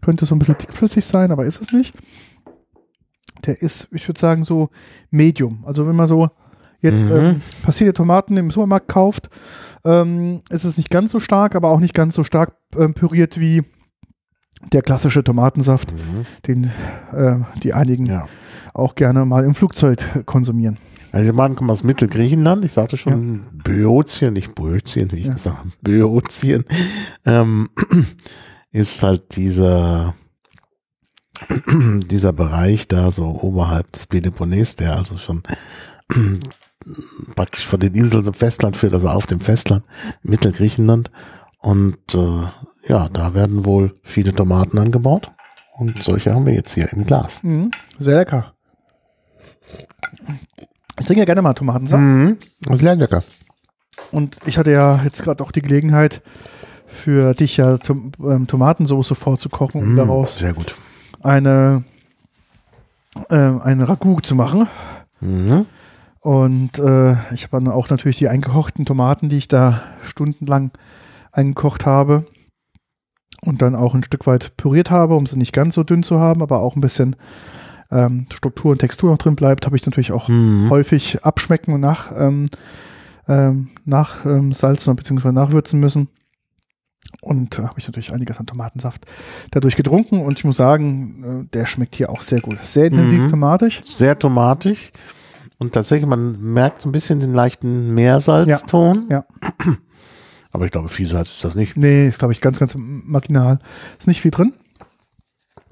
könnte 0.00 0.24
so 0.24 0.36
ein 0.36 0.38
bisschen 0.38 0.56
dickflüssig 0.56 1.04
sein, 1.04 1.32
aber 1.32 1.44
ist 1.46 1.60
es 1.60 1.72
nicht. 1.72 1.94
Der 3.44 3.60
ist, 3.60 3.88
ich 3.90 4.06
würde 4.06 4.20
sagen, 4.20 4.44
so 4.44 4.68
Medium. 5.10 5.64
Also 5.66 5.84
wenn 5.88 5.96
man 5.96 6.06
so 6.06 6.28
jetzt 6.80 7.04
Mhm. 7.06 7.12
ähm, 7.16 7.42
passierte 7.64 7.94
Tomaten 7.94 8.36
im 8.36 8.52
Supermarkt 8.52 8.86
kauft, 8.86 9.30
ähm, 9.84 10.42
ist 10.50 10.64
es 10.64 10.76
nicht 10.76 10.90
ganz 10.90 11.10
so 11.12 11.20
stark, 11.20 11.54
aber 11.54 11.70
auch 11.70 11.80
nicht 11.80 11.94
ganz 11.94 12.14
so 12.14 12.24
stark 12.24 12.56
ähm, 12.76 12.94
püriert 12.94 13.38
wie 13.40 13.62
der 14.72 14.82
klassische 14.82 15.24
Tomatensaft, 15.24 15.92
Mhm. 15.92 16.26
den 16.46 16.70
äh, 17.12 17.38
die 17.62 17.72
einigen 17.74 18.06
ja. 18.06 18.28
auch 18.74 18.94
gerne 18.94 19.24
mal 19.24 19.44
im 19.44 19.54
Flugzeug 19.54 19.98
konsumieren. 20.26 20.78
Also 21.10 21.30
die 21.30 21.36
kommen 21.54 21.68
aus 21.70 21.82
Mittelgriechenland. 21.84 22.64
Ich 22.64 22.72
sagte 22.72 22.96
schon 22.96 23.42
Böotien, 23.64 24.32
nicht 24.32 24.54
Böotien, 24.54 25.12
wie 25.12 25.16
ich 25.16 25.26
Ja. 25.26 25.32
gesagt 25.32 25.58
habe. 25.58 25.70
Böotien. 25.82 26.64
Ähm, 27.26 27.68
ist 28.70 29.02
halt 29.02 29.36
dieser, 29.36 30.14
dieser 32.06 32.32
Bereich 32.32 32.88
da 32.88 33.10
so 33.10 33.26
oberhalb 33.26 33.90
des 33.92 34.06
Peloponnes, 34.06 34.76
der 34.76 34.96
also 34.96 35.18
schon 35.18 35.42
praktisch 37.34 37.66
von 37.66 37.80
den 37.80 37.94
Inseln 37.94 38.24
zum 38.24 38.34
Festland 38.34 38.76
führt, 38.76 38.94
also 38.94 39.08
auf 39.08 39.26
dem 39.26 39.40
Festland, 39.40 39.84
Mittelgriechenland. 40.22 41.10
Und 41.58 41.98
äh, 42.14 42.42
ja, 42.88 43.08
da 43.08 43.34
werden 43.34 43.64
wohl 43.64 43.94
viele 44.02 44.32
Tomaten 44.34 44.78
angebaut. 44.78 45.30
Und 45.74 46.02
solche 46.02 46.34
haben 46.34 46.46
wir 46.46 46.54
jetzt 46.54 46.74
hier 46.74 46.92
im 46.92 47.04
Glas. 47.04 47.42
Mhm. 47.42 47.70
Sehr 47.98 48.16
lecker. 48.18 48.52
Ich 51.00 51.06
trinke 51.06 51.20
ja 51.20 51.24
gerne 51.24 51.42
mal 51.42 51.54
Tomatensaft. 51.54 52.02
Mhm. 52.02 52.36
Das 52.62 52.76
ist 52.76 52.82
sehr 52.82 52.94
lecker. 52.96 53.22
Und 54.10 54.36
ich 54.46 54.58
hatte 54.58 54.70
ja 54.72 55.00
jetzt 55.04 55.22
gerade 55.22 55.42
auch 55.42 55.52
die 55.52 55.62
Gelegenheit, 55.62 56.22
für 56.86 57.32
dich 57.32 57.56
ja 57.56 57.78
Tom 57.78 58.12
ähm, 58.22 58.46
Tomatensoße 58.46 59.14
vorzukochen, 59.14 59.80
um 59.82 59.92
Mhm. 59.92 59.96
daraus 59.96 60.34
Sehr 60.34 60.52
gut. 60.52 60.74
eine, 61.22 61.84
ähm, 63.30 63.62
ein 63.62 63.80
Ragout 63.80 64.20
zu 64.22 64.34
machen. 64.34 64.68
Mhm. 65.20 65.64
Und 66.22 66.78
äh, 66.78 67.12
ich 67.34 67.42
habe 67.44 67.58
dann 67.64 67.68
auch 67.68 67.90
natürlich 67.90 68.18
die 68.18 68.28
eingekochten 68.28 68.84
Tomaten, 68.84 69.28
die 69.28 69.38
ich 69.38 69.48
da 69.48 69.82
stundenlang 70.04 70.70
eingekocht 71.32 71.84
habe 71.84 72.26
und 73.44 73.60
dann 73.60 73.74
auch 73.74 73.92
ein 73.94 74.04
Stück 74.04 74.26
weit 74.28 74.56
püriert 74.56 74.90
habe, 74.92 75.16
um 75.16 75.26
sie 75.26 75.36
nicht 75.36 75.52
ganz 75.52 75.74
so 75.74 75.82
dünn 75.82 76.04
zu 76.04 76.20
haben, 76.20 76.40
aber 76.40 76.60
auch 76.62 76.76
ein 76.76 76.80
bisschen 76.80 77.16
ähm, 77.90 78.26
Struktur 78.32 78.70
und 78.70 78.78
Textur 78.78 79.10
noch 79.10 79.18
drin 79.18 79.34
bleibt, 79.34 79.66
habe 79.66 79.74
ich 79.76 79.84
natürlich 79.84 80.12
auch 80.12 80.28
Mhm. 80.28 80.70
häufig 80.70 81.24
abschmecken 81.24 81.74
und 81.74 81.80
nach, 81.80 82.12
ähm, 82.14 82.48
ähm, 83.26 83.70
nach 83.84 84.24
ähm, 84.24 84.52
salzen 84.52 84.94
bzw. 84.94 85.32
nachwürzen 85.32 85.80
müssen. 85.80 86.08
Und 87.20 87.58
da 87.58 87.64
habe 87.64 87.80
ich 87.80 87.86
natürlich 87.88 88.12
einiges 88.12 88.38
an 88.38 88.46
Tomatensaft 88.46 89.06
dadurch 89.50 89.74
getrunken 89.74 90.20
und 90.20 90.38
ich 90.38 90.44
muss 90.44 90.56
sagen, 90.56 91.46
äh, 91.46 91.48
der 91.52 91.66
schmeckt 91.66 91.96
hier 91.96 92.10
auch 92.10 92.22
sehr 92.22 92.40
gut. 92.40 92.58
Sehr 92.62 92.86
intensiv 92.86 93.24
Mhm. 93.24 93.30
tomatisch. 93.30 93.80
sehr 93.82 94.16
tomatig 94.16 94.92
und 95.62 95.72
tatsächlich, 95.72 96.08
man 96.08 96.40
merkt 96.40 96.80
so 96.80 96.88
ein 96.88 96.92
bisschen 96.92 97.20
den 97.20 97.32
leichten 97.32 97.94
Meersalzton. 97.94 99.06
Ja, 99.08 99.24
Aber 100.50 100.66
ich 100.66 100.72
glaube, 100.72 100.88
viel 100.88 101.06
Salz 101.06 101.30
ist 101.30 101.44
das 101.44 101.54
nicht. 101.54 101.76
Nee, 101.76 102.08
ist 102.08 102.18
glaube 102.18 102.34
ich 102.34 102.40
ganz, 102.40 102.58
ganz 102.58 102.74
marginal. 102.76 103.58
Ist 103.98 104.08
nicht 104.08 104.20
viel 104.20 104.32
drin, 104.32 104.52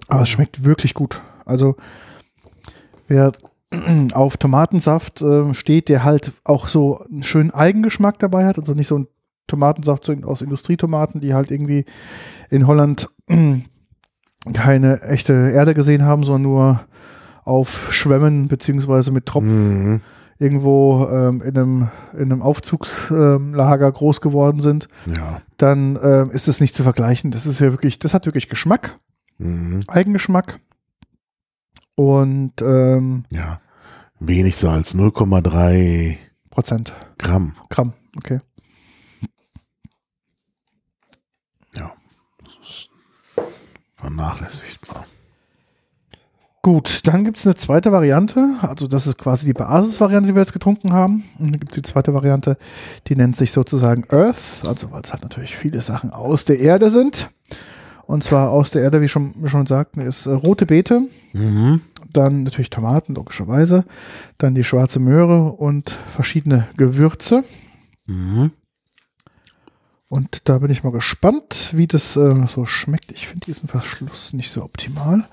aber 0.08 0.22
es 0.22 0.28
schmeckt 0.28 0.64
wirklich 0.64 0.94
gut. 0.94 1.20
Also 1.44 1.76
wer 3.08 3.32
auf 4.14 4.36
Tomatensaft 4.36 5.20
äh, 5.22 5.52
steht, 5.54 5.88
der 5.88 6.04
halt 6.04 6.32
auch 6.44 6.68
so 6.68 7.04
einen 7.10 7.24
schönen 7.24 7.50
Eigengeschmack 7.50 8.20
dabei 8.20 8.46
hat, 8.46 8.58
also 8.58 8.74
nicht 8.74 8.86
so 8.86 8.98
ein 8.98 9.08
Tomatensaft 9.48 10.08
aus 10.24 10.40
Industrietomaten, 10.40 11.20
die 11.20 11.34
halt 11.34 11.50
irgendwie 11.50 11.84
in 12.48 12.68
Holland 12.68 13.10
keine 14.54 15.02
echte 15.02 15.50
Erde 15.50 15.74
gesehen 15.74 16.04
haben, 16.04 16.22
sondern 16.22 16.42
nur 16.42 16.80
auf 17.44 17.92
Schwämmen 17.92 18.48
beziehungsweise 18.48 19.10
mit 19.10 19.26
Tropfen 19.26 19.92
Mhm. 19.92 20.00
irgendwo 20.38 21.06
ähm, 21.10 21.42
in 21.42 21.56
einem, 21.56 21.88
in 22.14 22.32
einem 22.32 22.42
Aufzugslager 22.42 23.90
groß 23.92 24.20
geworden 24.20 24.60
sind 24.60 24.88
Ja. 25.16 25.42
dann 25.56 25.98
ähm, 26.02 26.30
ist 26.30 26.48
es 26.48 26.60
nicht 26.60 26.74
zu 26.74 26.82
vergleichen. 26.82 27.30
Das 27.30 27.46
ist 27.46 27.60
ja 27.60 27.70
wirklich, 27.70 27.98
das 27.98 28.14
hat 28.14 28.26
wirklich 28.26 28.48
Geschmack, 28.48 28.98
Mhm. 29.38 29.80
Eigengeschmack. 29.88 30.60
Und 31.94 32.60
ähm, 32.62 33.24
Ja. 33.30 33.60
Wenig 34.18 34.56
Salz, 34.56 34.94
0,3 34.94 36.16
Prozent, 36.50 36.92
Gramm. 37.18 37.54
Gramm, 37.70 37.92
okay. 38.18 38.40
Ja. 41.76 41.92
Das 42.44 42.52
ist 42.68 42.90
vernachlässigbar. 43.96 45.06
Gut, 46.62 47.06
dann 47.06 47.24
gibt 47.24 47.38
es 47.38 47.46
eine 47.46 47.54
zweite 47.54 47.90
Variante. 47.90 48.56
Also 48.60 48.86
das 48.86 49.06
ist 49.06 49.16
quasi 49.16 49.46
die 49.46 49.54
Basisvariante, 49.54 50.28
die 50.28 50.34
wir 50.34 50.42
jetzt 50.42 50.52
getrunken 50.52 50.92
haben. 50.92 51.24
Und 51.38 51.52
dann 51.52 51.60
gibt 51.60 51.72
es 51.72 51.76
die 51.76 51.90
zweite 51.90 52.12
Variante, 52.12 52.58
die 53.06 53.16
nennt 53.16 53.34
sich 53.36 53.50
sozusagen 53.52 54.04
Earth. 54.10 54.62
Also 54.66 54.90
weil 54.90 55.00
es 55.02 55.12
halt 55.12 55.22
natürlich 55.22 55.56
viele 55.56 55.80
Sachen 55.80 56.10
aus 56.10 56.44
der 56.44 56.58
Erde 56.60 56.90
sind. 56.90 57.30
Und 58.04 58.24
zwar 58.24 58.50
aus 58.50 58.72
der 58.72 58.82
Erde, 58.82 59.00
wie 59.00 59.08
schon, 59.08 59.34
wie 59.36 59.48
schon 59.48 59.66
sagten, 59.66 60.00
ist 60.00 60.26
äh, 60.26 60.32
rote 60.32 60.66
Beete, 60.66 61.02
Mhm. 61.32 61.80
dann 62.12 62.42
natürlich 62.42 62.70
Tomaten, 62.70 63.14
logischerweise, 63.14 63.84
dann 64.36 64.56
die 64.56 64.64
schwarze 64.64 64.98
Möhre 64.98 65.52
und 65.52 65.90
verschiedene 66.12 66.66
Gewürze. 66.76 67.44
Mhm. 68.06 68.50
Und 70.12 70.48
da 70.48 70.58
bin 70.58 70.70
ich 70.72 70.82
mal 70.82 70.90
gespannt, 70.90 71.70
wie 71.72 71.86
das 71.86 72.16
äh, 72.16 72.30
so 72.48 72.66
schmeckt. 72.66 73.12
Ich 73.12 73.28
finde 73.28 73.46
diesen 73.46 73.68
Verschluss 73.68 74.32
nicht 74.32 74.50
so 74.50 74.64
optimal. 74.64 75.24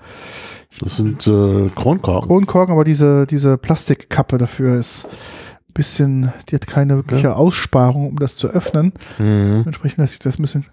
Das 0.80 0.98
sind 0.98 1.26
äh, 1.26 1.68
Kronkorken. 1.74 2.28
Kronkorken, 2.28 2.72
aber 2.72 2.84
diese, 2.84 3.26
diese 3.26 3.58
Plastikkappe 3.58 4.38
dafür 4.38 4.76
ist 4.78 5.06
ein 5.06 5.72
bisschen, 5.74 6.32
die 6.48 6.54
hat 6.54 6.68
keine 6.68 6.94
wirkliche 6.94 7.34
Aussparung, 7.34 8.08
um 8.08 8.16
das 8.20 8.36
zu 8.36 8.46
öffnen. 8.46 8.92
Mhm. 9.18 9.64
Entsprechend 9.66 9.98
lässt 9.98 10.12
sich 10.12 10.20
das 10.20 10.38
ein 10.38 10.42
bisschen 10.42 10.64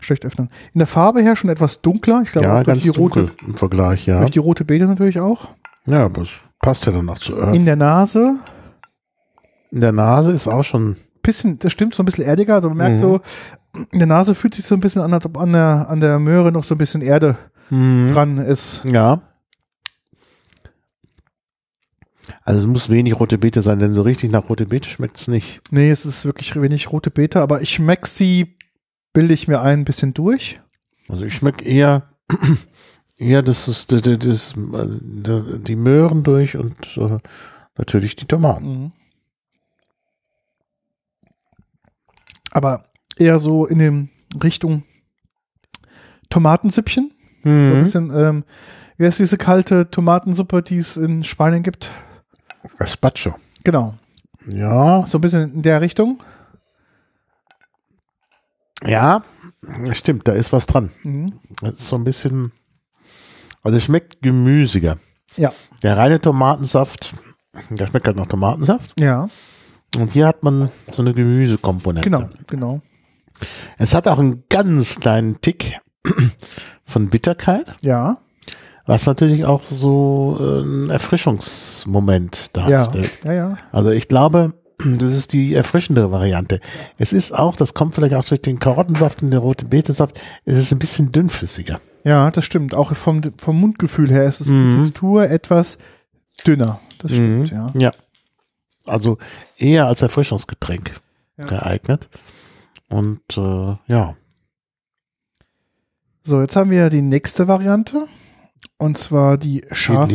schlecht 0.00 0.24
öffnen. 0.24 0.50
In 0.74 0.80
der 0.80 0.88
Farbe 0.88 1.22
her 1.22 1.36
schon 1.36 1.48
etwas 1.50 1.80
dunkler. 1.80 2.22
Ich 2.24 2.32
glaube, 2.32 2.48
Ja, 2.48 2.64
durch 2.64 2.80
die, 2.82 2.88
rote, 2.88 3.30
im 3.46 3.54
Vergleich, 3.54 4.06
ja. 4.06 4.18
durch 4.18 4.32
die 4.32 4.40
rote 4.40 4.64
Beete 4.64 4.86
natürlich 4.86 5.20
auch. 5.20 5.46
Ja, 5.86 6.06
aber 6.06 6.22
es 6.22 6.30
passt 6.60 6.86
ja 6.86 6.92
dann 6.92 7.08
auch 7.08 7.18
zu 7.18 7.40
Earth. 7.40 7.54
In 7.54 7.64
der 7.66 7.76
Nase, 7.76 8.34
In 9.70 9.80
der 9.80 9.92
Nase 9.92 10.32
ist 10.32 10.48
auch 10.48 10.64
schon 10.64 10.96
bisschen, 11.28 11.58
das 11.58 11.72
stimmt, 11.72 11.94
so 11.94 12.02
ein 12.02 12.06
bisschen 12.06 12.24
erdiger. 12.24 12.54
Also 12.54 12.68
man 12.70 12.78
merkt 12.78 12.96
Mhm. 12.96 13.00
so, 13.00 13.20
in 13.92 13.98
der 13.98 14.06
Nase 14.08 14.34
fühlt 14.34 14.54
sich 14.54 14.64
so 14.64 14.74
ein 14.74 14.80
bisschen 14.80 15.02
an, 15.02 15.12
als 15.12 15.26
ob 15.26 15.36
an 15.36 15.52
der, 15.52 15.86
an 15.88 16.00
der 16.00 16.18
Möhre 16.18 16.50
noch 16.50 16.64
so 16.64 16.74
ein 16.74 16.78
bisschen 16.78 17.02
Erde 17.02 17.36
Mhm. 17.70 18.10
dran 18.12 18.38
ist. 18.38 18.82
Ja. 18.90 19.20
Also 22.44 22.60
es 22.60 22.66
muss 22.66 22.88
wenig 22.90 23.18
rote 23.18 23.38
Beete 23.38 23.62
sein, 23.62 23.78
denn 23.78 23.92
so 23.92 24.02
richtig 24.02 24.30
nach 24.30 24.48
rote 24.48 24.66
Beete 24.66 24.88
schmeckt 24.88 25.18
es 25.18 25.28
nicht. 25.28 25.60
Nee, 25.70 25.90
es 25.90 26.04
ist 26.06 26.24
wirklich 26.24 26.54
wenig 26.60 26.90
rote 26.92 27.10
Beete, 27.10 27.40
aber 27.40 27.60
ich 27.62 27.70
schmeck 27.70 28.06
sie, 28.06 28.56
bilde 29.12 29.34
ich 29.34 29.48
mir 29.48 29.60
ein, 29.62 29.84
bisschen 29.84 30.14
durch. 30.14 30.60
Also 31.08 31.24
ich 31.24 31.34
schmecke 31.34 31.64
eher, 31.64 32.08
eher 33.18 33.42
das 33.42 33.68
ist, 33.68 33.92
das, 33.92 34.02
das, 34.02 34.54
die 34.56 35.76
Möhren 35.76 36.22
durch 36.22 36.56
und 36.56 36.96
äh, 36.96 37.18
natürlich 37.76 38.16
die 38.16 38.26
Tomaten. 38.26 38.66
Mhm. 38.82 38.92
Aber 42.58 42.82
eher 43.16 43.38
so 43.38 43.66
in 43.66 43.78
den 43.78 44.10
Richtung 44.42 44.82
Tomatensüppchen. 46.28 47.12
So 47.44 47.50
ein 47.50 47.84
bisschen, 47.84 48.10
ähm, 48.12 48.44
wie 48.96 49.06
heißt 49.06 49.20
diese 49.20 49.38
kalte 49.38 49.88
Tomatensuppe, 49.92 50.60
die 50.60 50.78
es 50.78 50.96
in 50.96 51.22
Spanien 51.22 51.62
gibt? 51.62 51.88
Gazpacho. 52.78 53.36
Genau. 53.62 53.94
Ja, 54.48 55.06
So 55.06 55.18
ein 55.18 55.20
bisschen 55.20 55.54
in 55.54 55.62
der 55.62 55.80
Richtung. 55.80 56.20
ja, 58.84 59.22
stimmt, 59.92 60.26
da 60.26 60.32
ist 60.32 60.52
was 60.52 60.66
dran. 60.66 60.90
Mhm. 61.04 61.32
Das 61.60 61.74
ist 61.74 61.88
so 61.88 61.94
ein 61.96 62.02
bisschen, 62.02 62.50
also 63.62 63.76
es 63.76 63.84
schmeckt 63.84 64.20
gemüsiger. 64.20 64.98
Ja. 65.36 65.52
Der 65.84 65.96
reine 65.96 66.20
Tomatensaft, 66.20 67.14
der 67.70 67.86
schmeckt 67.86 68.08
halt 68.08 68.16
nach 68.16 68.26
Tomatensaft. 68.26 68.98
Ja, 68.98 69.28
Und 69.96 70.12
hier 70.12 70.26
hat 70.26 70.42
man 70.42 70.68
so 70.90 71.02
eine 71.02 71.14
Gemüsekomponente. 71.14 72.08
genau, 72.10 72.28
genau. 72.46 72.80
Es 73.78 73.94
hat 73.94 74.06
auch 74.08 74.18
einen 74.18 74.44
ganz 74.50 74.98
kleinen 75.00 75.40
Tick 75.40 75.78
von 76.84 77.08
Bitterkeit, 77.08 77.72
Ja, 77.82 78.18
was 78.86 79.06
natürlich 79.06 79.44
auch 79.44 79.62
so 79.64 80.36
äh, 80.40 80.62
ein 80.62 80.90
Erfrischungsmoment 80.90 82.50
ja, 82.56 82.68
darstellt. 82.84 83.18
ja, 83.24 83.32
ja. 83.32 83.56
Also 83.72 83.90
ich 83.90 84.08
glaube, 84.08 84.54
das 84.78 85.12
ist 85.16 85.32
die 85.32 85.54
erfrischendere 85.54 86.10
Variante. 86.10 86.60
Es 86.98 87.12
ist 87.12 87.32
auch, 87.32 87.56
das 87.56 87.74
kommt 87.74 87.94
vielleicht 87.94 88.14
auch 88.14 88.24
durch 88.24 88.42
den 88.42 88.58
Karottensaft 88.58 89.22
und 89.22 89.30
den 89.30 89.40
roten 89.40 89.68
Betesaft, 89.68 90.20
es 90.44 90.58
ist 90.58 90.72
ein 90.72 90.78
bisschen 90.78 91.12
dünnflüssiger. 91.12 91.80
Ja, 92.04 92.30
das 92.30 92.44
stimmt. 92.44 92.74
Auch 92.74 92.94
vom, 92.94 93.20
vom 93.38 93.60
Mundgefühl 93.60 94.10
her 94.10 94.24
ist 94.24 94.40
es 94.40 94.48
Mhm. 94.48 94.70
die 94.76 94.78
Textur 94.82 95.28
etwas 95.28 95.78
dünner. 96.46 96.80
Das 96.98 97.12
stimmt, 97.12 97.50
ja. 97.50 97.70
Ja. 97.74 97.92
Also 98.88 99.18
eher 99.56 99.86
als 99.86 100.02
Erfrischungsgetränk 100.02 101.00
Ja. 101.36 101.46
geeignet. 101.46 102.08
Und 102.90 103.20
äh, 103.36 103.76
ja. 103.86 104.16
So, 106.22 106.40
jetzt 106.40 106.56
haben 106.56 106.70
wir 106.70 106.90
die 106.90 107.02
nächste 107.02 107.48
Variante. 107.48 108.06
Und 108.78 108.98
zwar 108.98 109.36
die. 109.38 109.62
Und 109.62 110.10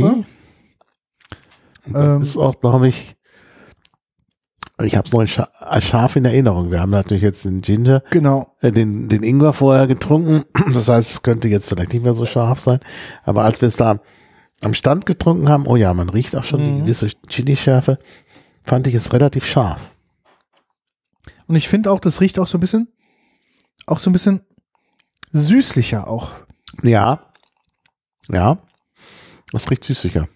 Das 1.86 2.06
Ähm, 2.16 2.22
ist 2.22 2.38
auch, 2.38 2.60
glaube 2.60 2.88
ich, 2.88 3.16
ich 4.82 4.96
habe 4.96 5.08
es 5.08 5.14
noch 5.14 5.22
in 5.22 5.28
Scha 5.28 5.44
als 5.60 5.86
scharf 5.86 6.16
in 6.16 6.26
Erinnerung. 6.26 6.72
Wir 6.72 6.82
haben 6.82 6.90
natürlich 6.92 7.24
jetzt 7.24 7.46
den 7.46 7.62
Ginger, 7.62 8.02
Genau. 8.10 8.56
äh, 8.62 8.72
den, 8.72 9.08
den 9.08 9.24
Ingwer 9.24 9.54
vorher 9.54 9.88
getrunken. 9.88 10.44
Das 10.74 10.90
heißt, 10.90 11.12
es 11.12 11.24
könnte 11.24 11.48
jetzt 11.48 11.68
vielleicht 11.68 11.94
nicht 11.94 12.04
mehr 12.04 12.14
so 12.14 12.26
scharf 12.26 12.60
sein. 12.60 12.80
Aber 13.24 13.44
als 13.44 13.62
wir 13.62 13.68
es 13.68 13.76
da 13.78 14.00
am 14.62 14.74
Stand 14.74 15.06
getrunken 15.06 15.50
haben, 15.50 15.68
oh 15.68 15.76
ja, 15.76 15.94
man 15.94 16.10
riecht 16.10 16.36
auch 16.36 16.44
schon 16.46 16.60
die 16.62 16.72
Mhm. 16.72 16.80
gewisse 16.84 17.08
Chili-Schärfe, 17.28 18.00
fand 18.64 18.88
ich 18.88 18.96
es 18.96 19.14
relativ 19.14 19.46
scharf. 19.46 19.92
Und 21.48 21.56
ich 21.56 21.68
finde 21.68 21.92
auch, 21.92 22.00
das 22.00 22.22
riecht 22.22 22.40
auch 22.40 22.48
so 22.48 22.58
ein 22.58 22.62
bisschen, 22.62 22.88
auch 23.86 24.00
so 24.00 24.10
ein 24.10 24.14
bisschen 24.14 24.42
süßlicher 25.32 26.08
auch. 26.08 26.32
Ja. 26.82 27.32
Ja. 28.30 28.58
Das 29.52 29.70
riecht 29.70 29.84
süßlicher. 29.84 30.28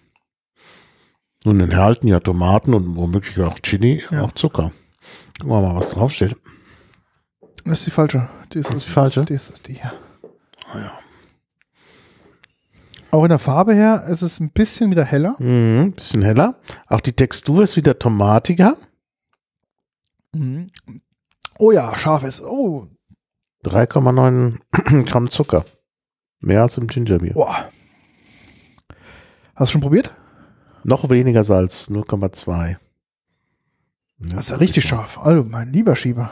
Nun 1.44 1.60
enthalten 1.60 2.08
ja 2.08 2.20
Tomaten 2.20 2.74
und 2.74 2.96
womöglich 2.96 3.38
auch 3.40 3.58
Chili, 3.60 4.04
Ja. 4.10 4.22
auch 4.22 4.32
Zucker. 4.32 4.72
Gucken 5.40 5.56
wir 5.56 5.62
mal, 5.62 5.76
was 5.76 5.90
draufsteht. 5.90 6.36
Das 7.64 7.78
ist 7.80 7.86
die 7.86 7.90
falsche. 7.90 8.28
Die 8.52 8.58
ist, 8.58 8.68
Das 8.70 8.74
ist 8.80 8.86
die 8.88 8.90
falsche? 8.92 9.24
Das 9.24 9.50
ist 9.50 9.68
die 9.68 9.74
hier. 9.74 9.92
Ah, 10.72 10.78
ja. 10.78 10.98
Auch 13.10 13.22
in 13.24 13.30
der 13.30 13.38
Farbe 13.38 13.74
her 13.74 14.04
ist 14.08 14.22
es 14.22 14.38
ein 14.38 14.50
bisschen 14.50 14.90
wieder 14.90 15.04
heller. 15.04 15.34
Mhm, 15.38 15.92
bisschen 15.92 16.22
heller. 16.22 16.56
Auch 16.88 17.00
die 17.00 17.12
Textur 17.14 17.62
ist 17.62 17.76
wieder 17.76 17.98
tomatiger. 17.98 18.76
Mhm. 20.34 20.70
Oh 21.58 21.72
ja, 21.72 21.96
scharf 21.96 22.22
ist. 22.24 22.42
Oh, 22.42 22.86
3,9 23.64 25.04
Gramm 25.06 25.30
Zucker. 25.30 25.64
Mehr 26.40 26.62
als 26.62 26.76
im 26.76 26.86
Gingerbier. 26.86 27.32
boah. 27.32 27.68
Hast 29.54 29.70
du 29.70 29.72
schon 29.72 29.80
probiert? 29.80 30.14
Noch 30.84 31.10
weniger 31.10 31.42
Salz, 31.42 31.88
0,2. 31.90 32.76
Das 34.18 34.44
ist 34.44 34.50
ja 34.50 34.56
richtig 34.56 34.84
scharf. 34.84 35.18
Also, 35.18 35.42
mein 35.44 35.72
lieber 35.72 35.96
Schieber. 35.96 36.30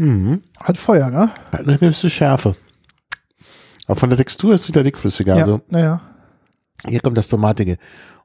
Mhm. 0.00 0.42
Hat 0.58 0.78
Feuer, 0.78 1.10
ne? 1.10 1.30
Hat 1.52 1.60
eine 1.68 1.78
gewisse 1.78 2.08
Schärfe. 2.08 2.56
Aber 3.86 3.96
von 3.96 4.08
der 4.08 4.16
Textur 4.16 4.54
ist 4.54 4.66
wieder 4.68 4.82
dickflüssiger. 4.82 5.34
Also 5.36 5.60
naja. 5.68 6.00
hier 6.86 7.00
kommt 7.00 7.18
das 7.18 7.28
Tomatige. 7.28 7.76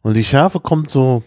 Und 0.02 0.14
die 0.14 0.24
Schärfe 0.24 0.60
kommt 0.60 0.90
so 0.90 1.24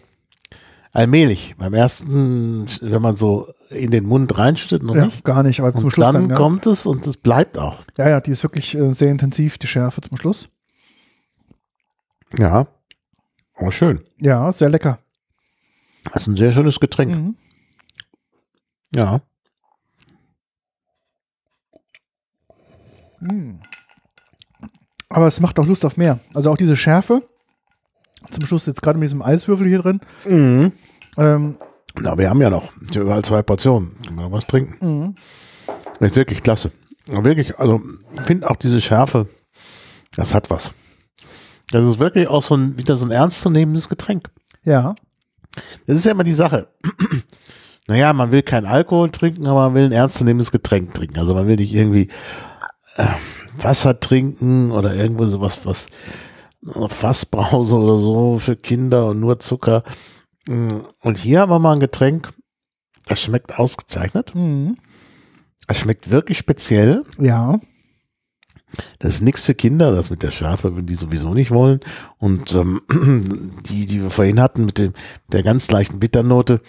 allmählich. 0.93 1.55
Beim 1.59 1.75
ersten, 1.75 2.67
wenn 2.81 3.03
man 3.03 3.15
so 3.15 3.53
in 3.69 3.91
den 3.91 4.07
Mund 4.07 4.39
reinschüttet, 4.39 4.83
noch 4.83 4.95
Ja, 4.97 5.05
nicht. 5.07 5.25
gar 5.25 5.43
nicht, 5.43 5.61
aber 5.61 5.75
zum 5.75 5.85
Und 5.85 5.91
Schluss 5.91 6.07
dann 6.07 6.15
dann, 6.15 6.31
ja. 6.31 6.37
kommt 6.37 6.67
es 6.67 6.87
und 6.87 7.07
es 7.07 7.17
bleibt 7.19 7.59
auch. 7.59 7.83
Ja, 7.99 8.09
ja, 8.09 8.21
die 8.21 8.31
ist 8.31 8.43
wirklich 8.43 8.75
äh, 8.75 8.93
sehr 8.95 9.11
intensiv, 9.11 9.59
die 9.59 9.67
Schärfe 9.67 10.01
zum 10.01 10.17
Schluss. 10.17 10.49
Ja. 12.39 12.67
Aber 13.55 13.73
schön. 13.73 14.01
Ja, 14.19 14.51
sehr 14.53 14.71
lecker. 14.71 14.99
Das 16.13 16.23
ist 16.23 16.29
ein 16.29 16.37
sehr 16.37 16.53
schönes 16.53 16.81
Getränk. 16.81 17.15
Mhm. 17.15 17.37
Ja. 18.95 19.21
Mhm. 23.21 23.61
Aber 25.11 25.27
es 25.27 25.41
macht 25.41 25.59
auch 25.59 25.67
Lust 25.67 25.85
auf 25.85 25.97
mehr. 25.97 26.21
Also 26.35 26.51
auch 26.51 26.57
diese 26.57 26.77
Schärfe. 26.77 27.23
Zum 28.31 28.45
Schluss 28.47 28.67
jetzt 28.67 28.83
gerade 28.83 28.99
mit 28.99 29.07
diesem 29.07 29.23
Eiswürfel 29.23 29.67
hier 29.67 29.81
drin. 29.81 30.01
Mhm. 30.27 30.73
Ähm, 31.17 31.57
Na, 32.01 32.19
wir 32.19 32.29
haben 32.29 32.43
ja 32.43 32.51
noch 32.51 32.73
überall 32.95 33.25
zwei 33.25 33.43
Portionen. 33.43 33.97
Können 34.05 34.19
wir 34.19 34.25
noch 34.25 34.33
was 34.33 34.47
trinken? 34.47 34.77
mhm. 35.05 35.15
Ist 36.01 36.15
wirklich 36.17 36.43
klasse. 36.43 36.71
Wirklich, 37.09 37.59
also 37.59 37.81
ich 38.15 38.21
finde 38.23 38.49
auch 38.51 38.57
diese 38.57 38.81
Schärfe, 38.81 39.27
das 40.15 40.35
hat 40.35 40.51
was. 40.51 40.73
Das 41.71 41.87
ist 41.87 41.99
wirklich 41.99 42.29
auch 42.29 42.43
so 42.43 42.55
ein, 42.57 42.79
wieder 42.79 42.97
so 42.97 43.07
ein 43.07 43.11
ernstzunehmendes 43.11 43.89
Getränk. 43.89 44.31
Ja, 44.65 44.95
Das 45.87 45.97
ist 45.97 46.05
ja 46.05 46.13
immer 46.13 46.25
die 46.25 46.35
Sache. 46.35 46.69
Naja, 47.91 48.13
man 48.13 48.33
will 48.33 48.43
keinen 48.43 48.67
Alkohol 48.67 49.09
trinken, 49.09 49.47
aber 49.47 49.61
man 49.65 49.75
will 49.75 49.85
ein 49.87 49.93
ernstzunehmendes 49.93 50.53
Getränk 50.53 50.93
trinken. 50.93 51.19
Also 51.19 51.33
man 51.33 51.47
will 51.47 51.57
nicht 51.57 51.73
irgendwie 51.73 52.11
äh, 52.99 53.07
Wasser 53.63 53.99
trinken 53.99 54.71
oder 54.71 54.95
irgendwo 54.95 55.25
sowas, 55.25 55.65
was 55.65 55.89
Fassbrause 56.89 57.77
oder 57.77 57.99
so 57.99 58.39
für 58.39 58.57
Kinder 58.57 59.07
und 59.07 59.21
nur 59.21 59.39
Zucker. 59.39 59.83
Mm, 60.47 60.81
Und 61.01 61.17
hier 61.19 61.41
haben 61.41 61.51
wir 61.51 61.59
mal 61.59 61.75
ein 61.75 61.81
Getränk, 61.81 62.33
das 63.07 63.21
schmeckt 63.21 63.59
ausgezeichnet. 63.59 64.35
mhm. 64.35 64.77
Es 65.71 65.79
schmeckt 65.81 66.11
wirklich 66.11 66.39
speziell. 66.39 67.05
ja, 67.19 67.59
Das 68.99 69.15
ist 69.15 69.21
nichts 69.21 69.43
für 69.43 69.55
Kinder, 69.55 69.93
das 69.93 70.09
mit 70.11 70.23
der 70.23 70.31
Schärfe 70.31 70.75
würden 70.75 70.87
die 70.87 70.95
sowieso 70.95 71.35
nicht 71.35 71.51
wollen. 71.51 71.81
Und 72.19 72.55
ähm, 72.55 72.81
die, 73.69 73.85
die 73.87 74.01
wir 74.03 74.11
vorhin 74.11 74.41
hatten 74.41 74.65
mit 74.65 74.79
dem 74.79 74.93
der 75.31 75.43
ganz 75.43 75.71
leichten 75.71 76.01
Bitternote, 76.01 76.61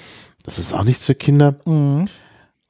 das 0.44 0.60
ist 0.60 0.74
auch 0.74 0.84
nichts 0.84 1.06
für 1.06 1.16
Kinder. 1.16 1.60
mhm. 1.66 2.08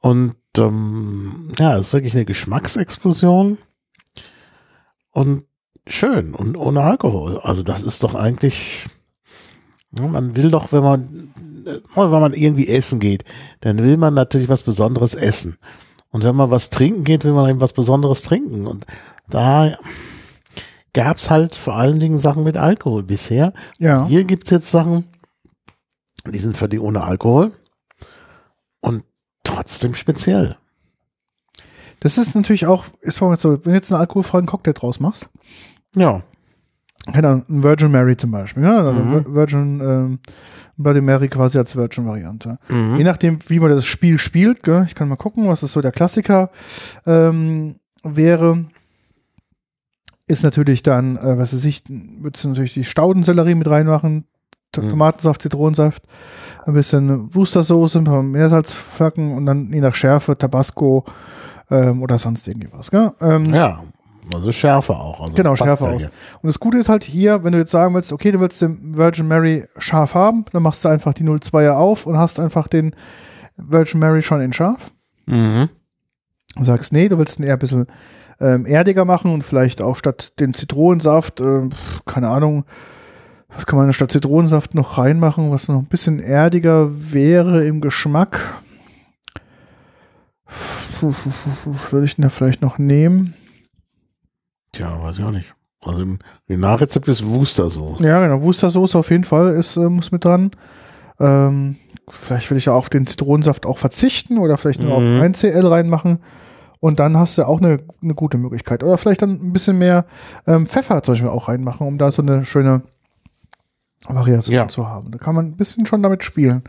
Und 0.02 0.34
ähm, 0.58 1.48
ja, 1.58 1.76
es 1.76 1.88
ist 1.88 1.92
wirklich 1.92 2.14
eine 2.14 2.24
Geschmacksexplosion. 2.24 3.58
und 5.12 5.44
schön 5.86 6.34
und 6.34 6.56
ohne 6.56 6.82
Alkohol. 6.82 7.38
Also 7.40 7.62
das 7.62 7.82
ist 7.82 8.02
doch 8.02 8.14
eigentlich, 8.14 8.86
ja, 9.96 10.06
man 10.06 10.36
will 10.36 10.50
doch, 10.50 10.72
wenn 10.72 10.82
man, 10.82 11.34
wenn 11.94 12.10
man 12.10 12.32
irgendwie 12.32 12.68
essen 12.68 13.00
geht, 13.00 13.24
dann 13.60 13.78
will 13.78 13.96
man 13.96 14.14
natürlich 14.14 14.48
was 14.48 14.62
Besonderes 14.62 15.14
essen. 15.14 15.58
Und 16.10 16.24
wenn 16.24 16.36
man 16.36 16.50
was 16.50 16.70
trinken 16.70 17.04
geht, 17.04 17.24
will 17.24 17.32
man 17.32 17.48
eben 17.48 17.60
was 17.60 17.72
Besonderes 17.72 18.22
trinken. 18.22 18.66
Und 18.66 18.86
da 19.28 19.78
gab's 20.92 21.30
halt 21.30 21.54
vor 21.54 21.76
allen 21.76 22.00
Dingen 22.00 22.18
Sachen 22.18 22.42
mit 22.44 22.56
Alkohol 22.56 23.04
bisher. 23.04 23.52
Ja. 23.78 24.06
Hier 24.06 24.24
gibt's 24.24 24.50
jetzt 24.50 24.70
Sachen, 24.70 25.04
die 26.26 26.38
sind 26.38 26.56
für 26.56 26.68
die 26.68 26.80
ohne 26.80 27.02
Alkohol 27.04 27.52
und 28.80 29.04
trotzdem 29.60 29.94
speziell. 29.94 30.56
Das 32.00 32.16
ist 32.16 32.34
natürlich 32.34 32.66
auch, 32.66 32.84
ist 33.02 33.18
vor 33.18 33.28
allem 33.28 33.36
so, 33.38 33.52
wenn 33.52 33.60
du 33.62 33.70
jetzt 33.72 33.92
einen 33.92 34.00
alkoholfreien 34.00 34.46
Cocktail 34.46 34.72
draus 34.72 35.00
machst, 35.00 35.28
Ja. 35.94 36.22
keine 37.12 37.28
Ahnung, 37.28 37.44
ein 37.48 37.62
Virgin 37.62 37.90
Mary 37.90 38.16
zum 38.16 38.30
Beispiel, 38.30 38.62
ja? 38.62 38.78
also 38.82 39.00
Mhm. 39.00 39.14
Vir- 39.14 39.34
Virgin 39.34 39.80
ähm, 39.82 40.18
Bloody 40.78 41.02
Mary 41.02 41.28
quasi 41.28 41.58
als 41.58 41.76
Virgin-Variante. 41.76 42.58
Mhm. 42.70 42.96
Je 42.96 43.04
nachdem, 43.04 43.38
wie 43.48 43.60
man 43.60 43.68
das 43.70 43.84
Spiel 43.84 44.18
spielt, 44.18 44.62
gell? 44.62 44.84
ich 44.88 44.94
kann 44.94 45.08
mal 45.08 45.16
gucken, 45.16 45.46
was 45.48 45.62
ist 45.62 45.72
so 45.72 45.82
der 45.82 45.92
Klassiker 45.92 46.50
ähm, 47.04 47.76
wäre, 48.02 48.64
ist 50.26 50.42
natürlich 50.42 50.80
dann, 50.82 51.16
äh, 51.18 51.36
was 51.36 51.52
weiß 51.54 51.64
ich, 51.66 51.82
würdest 51.88 52.44
du 52.44 52.48
natürlich 52.48 52.72
die 52.74 52.84
Staudensellerie 52.84 53.54
mit 53.56 53.68
reinmachen, 53.68 54.24
Mhm. 54.76 54.90
Tomatensaft, 54.90 55.42
Zitronensaft, 55.42 56.04
ein 56.66 56.74
bisschen 56.74 57.34
Wustersoße, 57.34 57.98
ein 57.98 58.04
paar 58.04 58.22
Meersalzflocken 58.22 59.34
und 59.36 59.46
dann 59.46 59.72
je 59.72 59.80
nach 59.80 59.94
Schärfe 59.94 60.36
Tabasco 60.36 61.04
ähm, 61.70 62.02
oder 62.02 62.18
sonst 62.18 62.46
irgendwas. 62.48 62.90
Gell? 62.90 63.12
Ähm, 63.20 63.52
Ja, 63.54 63.80
also 64.34 64.52
Schärfe 64.52 64.94
auch. 64.94 65.20
Also 65.20 65.34
Genau, 65.34 65.56
aus. 65.86 66.02
hier. 66.02 66.10
Und 66.42 66.46
das 66.46 66.60
Gute 66.60 66.78
ist 66.78 66.88
halt 66.88 67.04
hier, 67.04 67.42
wenn 67.42 67.52
du 67.52 67.58
jetzt 67.58 67.70
sagen 67.70 67.94
willst, 67.94 68.12
okay, 68.12 68.30
du 68.30 68.40
willst 68.40 68.60
den 68.62 68.96
Virgin 68.96 69.26
Mary 69.26 69.64
scharf 69.78 70.14
haben, 70.14 70.44
dann 70.52 70.62
machst 70.62 70.84
du 70.84 70.88
einfach 70.88 71.14
die 71.14 71.24
02er 71.24 71.72
auf 71.72 72.06
und 72.06 72.16
hast 72.16 72.38
einfach 72.38 72.68
den 72.68 72.94
Virgin 73.56 74.00
Mary 74.00 74.22
schon 74.22 74.40
in 74.40 74.52
scharf. 74.52 74.92
Mhm. 75.26 75.68
Und 76.56 76.64
sagst, 76.64 76.92
nee, 76.92 77.08
du 77.08 77.18
willst 77.18 77.38
ihn 77.38 77.44
eher 77.44 77.54
ein 77.54 77.58
bisschen 77.58 77.86
ähm, 78.40 78.66
erdiger 78.66 79.04
machen 79.04 79.32
und 79.32 79.44
vielleicht 79.44 79.82
auch 79.82 79.96
statt 79.96 80.32
den 80.40 80.54
Zitronensaft, 80.54 81.38
pf, 81.38 82.04
keine 82.06 82.30
Ahnung, 82.30 82.64
was 83.54 83.66
kann 83.66 83.78
man 83.78 83.92
statt 83.92 84.10
Zitronensaft 84.12 84.74
noch 84.74 84.98
reinmachen, 84.98 85.50
was 85.50 85.68
noch 85.68 85.78
ein 85.78 85.86
bisschen 85.86 86.20
erdiger 86.20 86.88
wäre 87.12 87.64
im 87.66 87.80
Geschmack. 87.80 88.40
Würde 91.90 92.04
ich 92.04 92.16
denn 92.16 92.22
da 92.24 92.28
vielleicht 92.28 92.62
noch 92.62 92.78
nehmen? 92.78 93.34
Tja, 94.72 95.02
weiß 95.02 95.18
ich 95.18 95.24
auch 95.24 95.30
nicht. 95.30 95.54
Also 95.82 96.02
im 96.02 96.60
Nachrezept 96.60 97.08
ist 97.08 97.24
Wustersoße. 97.24 98.04
Ja, 98.04 98.20
genau. 98.20 98.42
Wustersoße 98.42 98.98
auf 98.98 99.10
jeden 99.10 99.24
Fall 99.24 99.54
ist, 99.54 99.76
äh, 99.76 99.88
muss 99.88 100.12
mit 100.12 100.24
dran. 100.24 100.50
Ähm, 101.18 101.76
vielleicht 102.08 102.50
will 102.50 102.58
ich 102.58 102.66
ja 102.66 102.72
auf 102.74 102.90
den 102.90 103.06
Zitronensaft 103.06 103.64
auch 103.64 103.78
verzichten 103.78 104.38
oder 104.38 104.58
vielleicht 104.58 104.80
nur 104.80 105.00
Mhm. 105.00 105.16
auf 105.16 105.22
1CL 105.22 105.66
reinmachen. 105.70 106.18
Und 106.80 106.98
dann 107.00 107.16
hast 107.16 107.38
du 107.38 107.44
auch 107.46 107.60
eine, 107.60 107.78
eine 108.02 108.14
gute 108.14 108.36
Möglichkeit. 108.38 108.82
Oder 108.82 108.98
vielleicht 108.98 109.22
dann 109.22 109.30
ein 109.32 109.52
bisschen 109.52 109.78
mehr 109.78 110.04
ähm, 110.46 110.66
Pfeffer 110.66 111.02
zum 111.02 111.12
Beispiel 111.12 111.28
auch 111.30 111.48
reinmachen, 111.48 111.86
um 111.86 111.96
da 111.98 112.12
so 112.12 112.20
eine 112.22 112.44
schöne 112.44 112.82
Variation 114.08 114.54
Ja. 114.54 114.68
zu 114.68 114.88
haben. 114.88 115.10
Da 115.10 115.18
kann 115.18 115.34
man 115.34 115.46
ein 115.46 115.56
bisschen 115.56 115.86
schon 115.86 116.02
damit 116.02 116.24
spielen. 116.24 116.62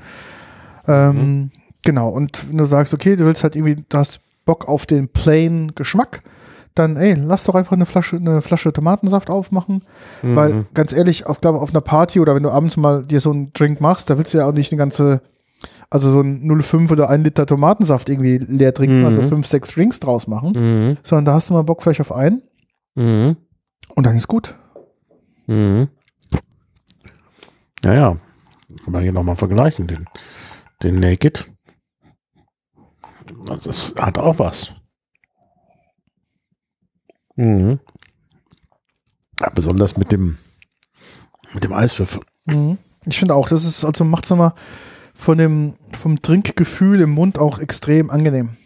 Ähm, 0.88 1.16
Mhm. 1.16 1.50
Genau. 1.84 2.10
Und 2.10 2.50
wenn 2.50 2.58
du 2.58 2.66
sagst, 2.66 2.94
okay, 2.94 3.16
du 3.16 3.26
willst 3.26 3.44
halt 3.44 3.56
irgendwie, 3.56 3.76
du 3.88 3.98
hast 3.98 4.22
Bock 4.46 4.68
auf 4.68 4.86
den 4.86 5.08
plain 5.08 5.72
Geschmack, 5.74 6.22
dann, 6.76 6.96
ey, 6.96 7.16
lass 7.16 7.44
doch 7.46 7.56
einfach 7.56 7.72
eine 7.74 7.86
Flasche, 7.86 8.16
eine 8.18 8.42
Flasche 8.42 8.72
Tomatensaft 8.72 9.30
aufmachen. 9.30 9.84
Mhm. 10.22 10.36
Weil 10.36 10.66
ganz 10.74 10.94
ehrlich, 10.94 11.26
auf, 11.26 11.42
glaube 11.42 11.60
auf 11.60 11.72
einer 11.72 11.82
Party 11.82 12.20
oder 12.20 12.36
wenn 12.36 12.44
du 12.44 12.52
abends 12.52 12.78
mal 12.78 13.04
dir 13.04 13.20
so 13.20 13.32
einen 13.32 13.52
Drink 13.54 13.82
machst, 13.82 14.10
da 14.10 14.18
willst 14.18 14.34
du 14.34 14.38
ja 14.38 14.46
auch 14.48 14.54
nicht 14.54 14.72
eine 14.72 14.78
ganze, 14.80 15.22
also 15.90 16.12
so 16.12 16.22
ein 16.22 16.44
0,5 16.44 16.92
oder 16.92 17.10
1 17.10 17.24
Liter 17.24 17.46
Tomatensaft 17.46 18.10
irgendwie 18.10 18.38
leer 18.38 18.74
trinken, 18.74 19.00
Mhm. 19.02 19.06
also 19.08 19.22
5, 19.28 19.48
6 19.48 19.72
Drinks 19.74 20.00
draus 20.00 20.28
machen, 20.28 20.54
Mhm. 20.56 20.98
sondern 21.04 21.26
da 21.26 21.34
hast 21.34 21.50
du 21.50 21.54
mal 21.56 21.64
Bock 21.64 21.82
vielleicht 21.84 22.02
auf 22.02 22.12
einen 22.12 22.42
Mhm. 22.96 23.36
und 23.96 24.06
dann 24.06 24.16
ist 24.16 24.28
gut. 24.28 24.56
Mhm. 25.48 25.88
Ja, 27.84 27.94
ja. 27.94 28.18
Kann 28.84 28.94
man 28.94 29.04
hier 29.04 29.12
nochmal 29.12 29.36
vergleichen. 29.36 29.88
Den, 29.88 30.06
den 30.84 31.00
Naked. 31.00 31.52
Also 33.50 33.70
Das 33.70 33.96
hat 34.00 34.18
auch 34.18 34.40
was. 34.40 34.74
Mhm. 37.36 37.80
Ja, 39.40 39.50
besonders 39.50 39.98
mit 39.98 40.12
dem, 40.12 40.38
mit 41.54 41.64
dem 41.64 41.74
Eiswürfel. 41.74 42.22
Mhm. 42.46 42.78
Ich 43.06 43.18
finde 43.18 43.34
auch, 43.34 43.50
das 43.50 43.66
ist, 43.66 43.84
also 43.84 44.04
macht 44.04 44.26
es 44.26 44.30
nochmal 44.30 44.54
von 45.14 45.38
dem, 45.38 45.76
vom 45.94 46.22
Trinkgefühl 46.22 47.02
im 47.02 47.12
Mund 47.12 47.40
auch 47.40 47.60
extrem 47.60 48.10
angenehm. 48.10 48.58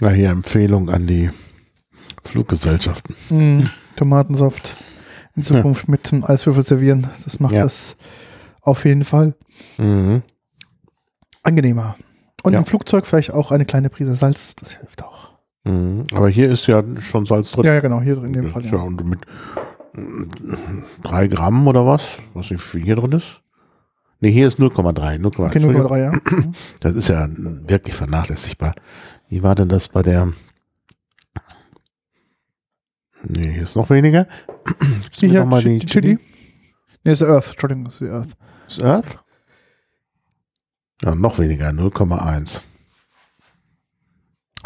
Na, 0.00 0.10
hier 0.10 0.30
Empfehlung 0.30 0.90
an 0.90 1.06
die 1.06 1.30
Fluggesellschaften. 2.22 3.14
Mhm. 3.30 3.64
Tomatensaft 3.96 4.76
in 5.36 5.42
Zukunft 5.42 5.88
mit 5.88 6.10
dem 6.10 6.24
Eiswürfel 6.24 6.62
servieren. 6.62 7.08
Das 7.24 7.40
macht 7.40 7.54
Ja. 7.54 7.62
das 7.62 7.96
auf 8.60 8.84
jeden 8.84 9.04
Fall 9.04 9.34
Mhm. 9.78 10.22
angenehmer. 11.42 11.96
Und 12.42 12.52
Ja. 12.52 12.58
im 12.58 12.64
Flugzeug 12.66 13.06
vielleicht 13.06 13.32
auch 13.32 13.50
eine 13.50 13.64
kleine 13.64 13.90
Prise 13.90 14.14
Salz, 14.14 14.54
das 14.56 14.72
hilft 14.72 15.02
auch. 15.02 15.30
Mhm. 15.64 16.04
Aber 16.12 16.28
hier 16.28 16.50
ist 16.50 16.66
ja 16.66 16.82
schon 17.00 17.24
Salz 17.26 17.50
drin. 17.52 17.64
Ja, 17.64 17.74
ja, 17.74 17.80
genau, 17.80 18.00
hier 18.00 18.22
in 18.22 18.32
dem 18.32 18.44
Das 18.44 18.52
Fall. 18.52 18.62
ja 18.64 18.76
Ja. 18.76 18.82
und 18.82 19.04
mit 19.08 19.20
drei 21.02 21.26
Gramm 21.28 21.66
oder 21.66 21.86
was? 21.86 22.18
Was 22.34 22.50
nicht 22.50 22.62
viel 22.62 22.82
hier 22.82 22.96
drin 22.96 23.12
ist? 23.12 23.40
Nee, 24.20 24.30
hier 24.30 24.46
ist 24.46 24.58
0,3. 24.58 25.18
0,3. 25.18 25.46
Okay, 25.46 25.56
Entschuldigung. 25.58 25.86
0,3, 25.90 25.98
ja. 26.00 26.12
Mhm. 26.12 26.52
Das 26.80 26.94
ist 26.94 27.08
ja 27.08 27.28
wirklich 27.30 27.94
vernachlässigbar. 27.94 28.74
Wie 29.28 29.42
war 29.42 29.54
denn 29.54 29.68
das 29.68 29.88
bei 29.88 30.02
der? 30.02 30.32
Nee, 33.28 33.52
hier 33.52 33.62
ist 33.62 33.76
noch 33.76 33.90
weniger. 33.90 34.26
Mir 35.20 35.28
Hier, 35.28 35.40
noch 35.40 35.46
mal 35.46 35.62
Chi- 35.62 35.78
die 35.78 35.86
Chili. 35.86 36.18
Nee, 37.04 37.12
ist 37.12 37.22
Earth, 37.22 37.50
Entschuldigung, 37.50 37.86
ist 37.86 38.02
Earth. 38.02 38.36
Ist 38.66 38.82
Earth? 38.82 39.18
Ja, 41.02 41.14
noch 41.14 41.38
weniger, 41.38 41.68
0,1. 41.70 42.62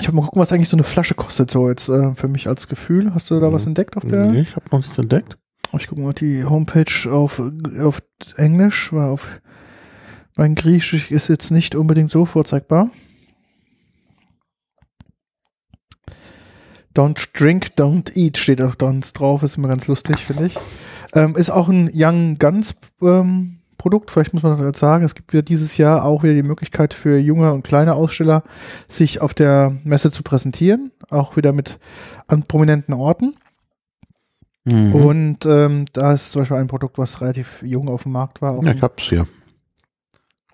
Ich 0.01 0.07
habe 0.07 0.17
mal 0.17 0.23
gucken, 0.25 0.41
was 0.41 0.53
eigentlich 0.53 0.69
so 0.69 0.77
eine 0.77 0.85
Flasche 0.85 1.15
kostet, 1.15 1.51
so 1.51 1.69
jetzt 1.69 1.89
äh, 1.89 2.15
für 2.15 2.29
mich 2.29 2.47
als 2.49 2.69
Gefühl. 2.69 3.13
Hast 3.15 3.31
du 3.31 3.41
da 3.41 3.49
Mhm. 3.49 3.53
was 3.53 3.67
entdeckt 3.67 3.97
auf 3.97 4.05
der? 4.05 4.27
Nee, 4.31 4.43
ich 4.43 4.55
habe 4.55 4.67
noch 4.71 4.79
nichts 4.79 4.97
entdeckt. 4.99 5.37
Ich 5.77 5.87
gucke 5.89 6.01
mal 6.01 6.13
die 6.15 6.45
Homepage 6.45 7.11
auf, 7.13 7.43
auf 7.81 8.01
Englisch, 8.37 8.93
weil 8.93 9.09
auf 9.11 9.41
mein 10.37 10.55
Griechisch 10.55 11.11
ist 11.11 11.29
jetzt 11.29 11.51
nicht 11.51 11.75
unbedingt 11.75 12.11
so 12.11 12.25
vorzeigbar. 12.25 12.91
Don't 16.99 17.29
drink, 17.33 17.69
don't 17.77 18.11
eat 18.17 18.39
steht 18.39 18.61
auf 18.61 18.75
Dons 18.75 19.13
drauf, 19.13 19.45
ist 19.45 19.57
immer 19.57 19.69
ganz 19.69 19.87
lustig, 19.87 20.17
finde 20.17 20.47
ich. 20.47 20.57
Ähm, 21.15 21.37
ist 21.37 21.49
auch 21.49 21.69
ein 21.69 21.89
Young 21.95 22.39
Guns 22.39 22.75
ähm, 23.01 23.59
Produkt, 23.77 24.11
vielleicht 24.11 24.35
muss 24.35 24.43
man 24.43 24.59
das 24.59 24.67
jetzt 24.67 24.81
sagen. 24.81 25.05
Es 25.05 25.15
gibt 25.15 25.33
wieder 25.33 25.45
dieses 25.45 25.77
Jahr 25.77 26.05
auch 26.05 26.25
wieder 26.25 26.35
die 26.35 26.43
Möglichkeit 26.43 26.93
für 26.93 27.17
junge 27.17 27.53
und 27.53 27.63
kleine 27.63 27.95
Aussteller, 27.95 28.43
sich 28.89 29.21
auf 29.21 29.33
der 29.33 29.77
Messe 29.85 30.11
zu 30.11 30.25
präsentieren, 30.25 30.91
auch 31.09 31.37
wieder 31.37 31.53
mit 31.53 31.79
an 32.27 32.43
prominenten 32.43 32.95
Orten. 32.95 33.37
Mhm. 34.65 34.95
Und 34.97 35.47
ähm, 35.47 35.85
da 35.93 36.15
ist 36.15 36.33
zum 36.33 36.43
Beispiel 36.43 36.57
ein 36.57 36.67
Produkt, 36.67 36.99
was 36.99 37.21
relativ 37.21 37.63
jung 37.63 37.89
auf 37.89 38.03
dem 38.03 38.13
Markt 38.13 38.43
war. 38.43 38.59
Auch 38.59 38.65
ja, 38.65 38.73
ich 38.73 38.83
hab's 38.83 39.05
hier. 39.05 39.29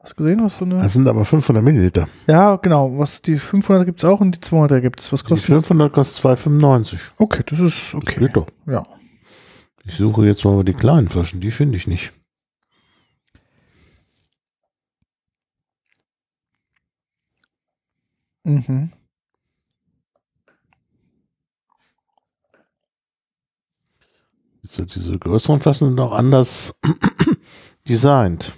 Hast 0.04 0.12
du 0.12 0.16
gesehen, 0.16 0.44
was 0.44 0.56
so 0.56 0.66
eine? 0.66 0.82
Das 0.82 0.92
sind 0.92 1.08
aber 1.08 1.24
500 1.24 1.64
Milliliter. 1.64 2.06
ja, 2.26 2.56
genau. 2.56 2.98
Was 2.98 3.22
die 3.22 3.38
500 3.38 3.86
gibt's 3.86 4.04
auch 4.04 4.20
und 4.20 4.32
die 4.32 4.40
200 4.40 4.82
gibt's. 4.82 5.10
Was 5.10 5.22
Die 5.22 5.28
kostet? 5.28 5.46
500 5.54 5.90
kostet 5.94 6.22
2,95. 6.26 6.98
Okay, 7.16 7.42
das 7.46 7.58
ist 7.60 7.94
Das 7.94 8.02
okay. 8.02 8.20
geht 8.20 8.36
doch. 8.36 8.46
Ja. 8.66 8.84
Ich 9.84 9.94
suche 9.96 10.26
jetzt 10.26 10.44
mal 10.44 10.62
die 10.62 10.74
kleinen 10.74 11.08
Flaschen, 11.08 11.40
die 11.40 11.50
finde 11.50 11.78
ich 11.78 11.86
nicht. 11.86 12.12
Mhm. 18.44 18.90
Diese, 24.62 24.86
diese 24.86 25.18
größeren 25.18 25.60
Flaschen 25.60 25.88
sind 25.88 26.00
auch 26.00 26.12
anders 26.12 26.74
designt. 27.88 28.54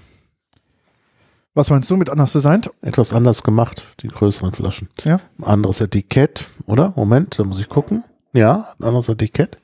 Was 1.56 1.70
meinst 1.70 1.90
du 1.90 1.96
mit 1.96 2.10
anders 2.10 2.32
designt? 2.34 2.70
Etwas 2.82 3.14
anders 3.14 3.42
gemacht, 3.42 3.94
die 4.00 4.08
größeren 4.08 4.52
Flaschen. 4.52 4.90
Ja. 5.04 5.20
Anderes 5.40 5.80
Etikett, 5.80 6.50
oder? 6.66 6.92
Moment, 6.96 7.38
da 7.38 7.44
muss 7.44 7.58
ich 7.58 7.68
gucken. 7.70 8.04
Ja, 8.34 8.74
ein 8.78 8.84
anderes 8.84 9.08
Etikett. 9.08 9.58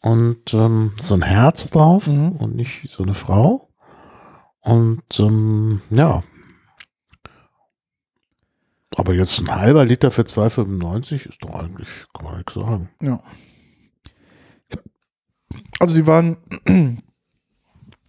Und 0.00 0.52
ähm, 0.52 0.92
so 1.00 1.14
ein 1.14 1.22
Herz 1.22 1.66
drauf 1.70 2.08
Mhm. 2.08 2.30
und 2.32 2.56
nicht 2.56 2.90
so 2.90 3.04
eine 3.04 3.14
Frau. 3.14 3.68
Und 4.62 5.02
ähm, 5.20 5.80
ja, 5.90 6.24
Aber 8.96 9.14
jetzt 9.14 9.38
ein 9.38 9.54
halber 9.54 9.84
Liter 9.84 10.10
für 10.10 10.22
2,95 10.22 11.28
ist 11.28 11.44
doch 11.44 11.54
eigentlich, 11.54 11.88
kann 12.12 12.24
man 12.24 12.38
nichts 12.38 12.54
sagen. 12.54 12.90
Ja. 13.00 13.20
Also 15.78 15.94
sie 15.94 16.06
waren, 16.08 16.36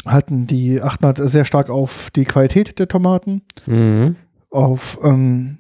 halten 0.06 0.48
die, 0.48 0.82
achten 0.82 1.06
halt 1.06 1.18
sehr 1.18 1.45
stark 1.45 1.69
auf 1.69 2.10
die 2.15 2.26
Qualität 2.26 2.80
der 2.80 2.88
Tomaten, 2.88 3.41
Mhm. 3.68 4.15
auf 4.49 4.99
ähm, 5.03 5.60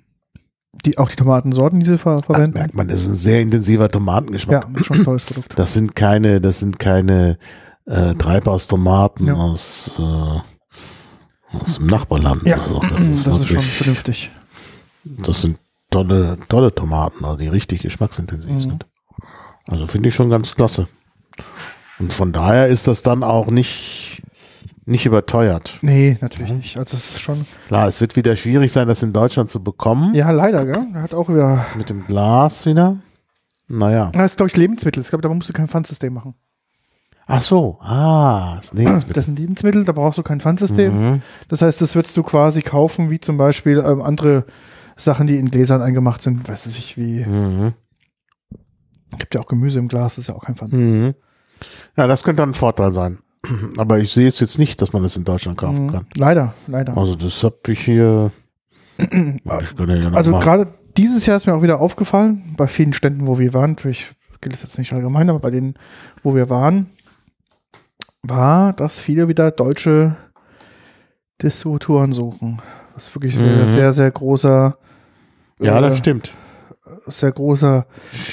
die, 0.85 0.97
auch 0.97 1.09
die 1.09 1.15
Tomatensorten, 1.15 1.79
die 1.79 1.85
sie 1.85 1.97
ver 1.97 2.23
verwenden. 2.23 2.57
merkt 2.57 2.73
man, 2.75 2.87
das 2.87 3.01
ist 3.01 3.07
ein 3.09 3.15
sehr 3.15 3.41
intensiver 3.41 3.89
Tomatengeschmack. 3.89 4.67
ja, 4.73 4.79
ist 4.79 4.85
schon 4.87 4.97
ein 4.99 5.03
tolles 5.05 5.25
Produkt. 5.25 5.59
Das 5.59 5.73
sind 5.73 5.95
keine, 5.95 6.41
das 6.41 6.59
sind 6.59 6.79
keine 6.79 7.37
äh, 7.85 8.15
Treibhaustomaten 8.15 9.27
Ja. 9.27 9.33
aus, 9.35 9.91
äh, 9.99 10.01
aus 10.01 11.75
dem 11.75 11.87
Nachbarland. 11.87 12.43
Ja, 12.43 12.57
oder 12.57 12.69
so. 12.69 12.79
das 12.95 13.05
ist, 13.05 13.23
schon 13.25 13.39
wirklich, 13.39 13.65
vernünftig. 13.73 14.31
das 15.03 15.41
sind 15.41 15.57
tolle, 15.91 16.37
tolle 16.49 16.73
Tomaten, 16.73 17.25
also 17.25 17.37
die 17.37 17.47
richtig 17.47 17.81
geschmacksintensiv 17.81 18.51
Mhm. 18.51 18.61
sind. 18.61 18.85
Also 19.67 19.85
finde 19.85 20.09
ich 20.09 20.15
schon 20.15 20.29
ganz 20.29 20.55
klasse. 20.55 20.87
Und 21.99 22.13
von 22.13 22.31
daher 22.31 22.67
ist 22.67 22.87
das 22.87 23.03
dann 23.03 23.23
auch 23.23 23.47
nicht, 23.47 24.23
nicht 24.85 25.05
überteuert. 25.05 25.77
Nee, 25.81 26.17
natürlich 26.21 26.51
nicht. 26.53 26.77
Also 26.77 26.95
es 26.97 27.11
ist 27.11 27.21
schon, 27.21 27.45
Klar, 27.67 27.87
es 27.87 28.01
wird 28.01 28.15
wieder 28.15 28.35
schwierig 28.35 28.71
sein, 28.71 28.87
das 28.87 29.03
in 29.03 29.13
Deutschland 29.13 29.49
zu 29.49 29.63
bekommen. 29.63 30.13
ja 30.15 30.31
leider, 30.31 30.65
gell? 30.65 30.87
Er 30.93 31.01
hat 31.03 31.13
auch 31.13 31.29
wieder, 31.29 31.65
Mit 31.77 31.89
dem 31.89 32.05
Glas 32.07 32.65
wieder. 32.65 32.97
Naja. 33.67 34.09
das 34.13 34.31
ist 34.31 34.37
glaube 34.37 34.49
ich 34.49 34.57
Lebensmittel. 34.57 35.01
Ich 35.01 35.09
glaube, 35.09 35.21
da 35.21 35.29
musst 35.29 35.47
du 35.49 35.53
kein 35.53 35.67
Pfandsystem 35.69 36.13
machen. 36.13 36.35
Ach 37.27 37.39
so. 37.41 37.77
Ah, 37.81 38.55
das 38.57 38.73
Lebensmittel. 38.73 39.13
Das 39.13 39.25
sind 39.27 39.39
Lebensmittel, 39.39 39.85
da 39.85 39.93
brauchst 39.93 40.17
du 40.19 40.23
kein 40.23 40.41
Pfandsystem. 40.41 41.11
Mhm. 41.13 41.21
Das 41.47 41.61
heißt, 41.61 41.79
das 41.79 41.95
würdest 41.95 42.17
du 42.17 42.23
quasi 42.23 42.61
kaufen, 42.61 43.09
wie 43.09 43.19
zum 43.19 43.37
Beispiel 43.37 43.81
ähm, 43.85 44.01
andere 44.01 44.45
Sachen, 44.97 45.27
die 45.27 45.37
in 45.37 45.49
Gläsern 45.49 45.81
eingemacht 45.81 46.21
sind. 46.21 46.49
Weiß 46.49 46.65
ich, 46.65 46.97
wie, 46.97 47.23
Mhm. 47.25 47.73
gibt 49.17 49.33
ja 49.35 49.41
auch 49.41 49.45
Gemüse 49.47 49.79
im 49.79 49.87
Glas, 49.87 50.15
das 50.15 50.23
ist 50.23 50.27
ja 50.27 50.35
auch 50.35 50.43
kein 50.43 50.55
Pfand. 50.55 50.73
Mhm. 50.73 51.13
Ja, 51.95 52.07
das 52.07 52.23
könnte 52.23 52.43
ein 52.43 52.53
Vorteil 52.53 52.91
sein. 52.91 53.19
Aber 53.77 53.99
ich 53.99 54.11
sehe 54.11 54.27
es 54.27 54.39
jetzt 54.39 54.59
nicht, 54.59 54.81
dass 54.81 54.93
man 54.93 55.03
es 55.03 55.15
in 55.15 55.23
Deutschland 55.23 55.57
kaufen 55.57 55.87
Mhm. 55.87 55.91
kann. 55.91 56.05
Leider, 56.15 56.53
leider. 56.67 56.97
Also 56.97 57.15
das 57.15 57.43
habe 57.43 57.57
ich 57.67 57.79
hier. 57.79 58.31
ich 58.99 59.09
ja 59.09 60.11
Also 60.13 60.31
gerade 60.39 60.67
dieses 60.97 61.25
Jahr 61.25 61.37
ist 61.37 61.47
mir 61.47 61.53
auch 61.55 61.61
wieder 61.63 61.79
aufgefallen, 61.79 62.53
bei 62.57 62.67
vielen 62.67 62.93
Ständen, 62.93 63.25
wo 63.27 63.39
wir 63.39 63.53
waren, 63.53 63.71
natürlich 63.71 64.11
gilt 64.41 64.55
es 64.55 64.61
jetzt 64.61 64.77
nicht 64.77 64.93
allgemein, 64.93 65.29
aber 65.29 65.39
bei 65.39 65.49
denen, 65.51 65.75
wo 66.23 66.35
wir 66.35 66.49
waren, 66.49 66.87
war, 68.23 68.73
dass 68.73 68.99
viele 68.99 69.27
wieder 69.27 69.51
deutsche 69.51 70.15
Distributoren 71.41 72.13
suchen. 72.13 72.61
Was 72.93 73.13
wirklich 73.15 73.35
Mhm. 73.35 73.45
ein 73.45 73.67
sehr, 73.67 73.93
sehr 73.93 74.11
großer, 74.11 74.77
ja, 75.59 75.77
äh, 75.77 75.81
das 75.81 75.97
stimmt. 75.97 76.35
Sehr 77.07 77.31
großer 77.31 77.85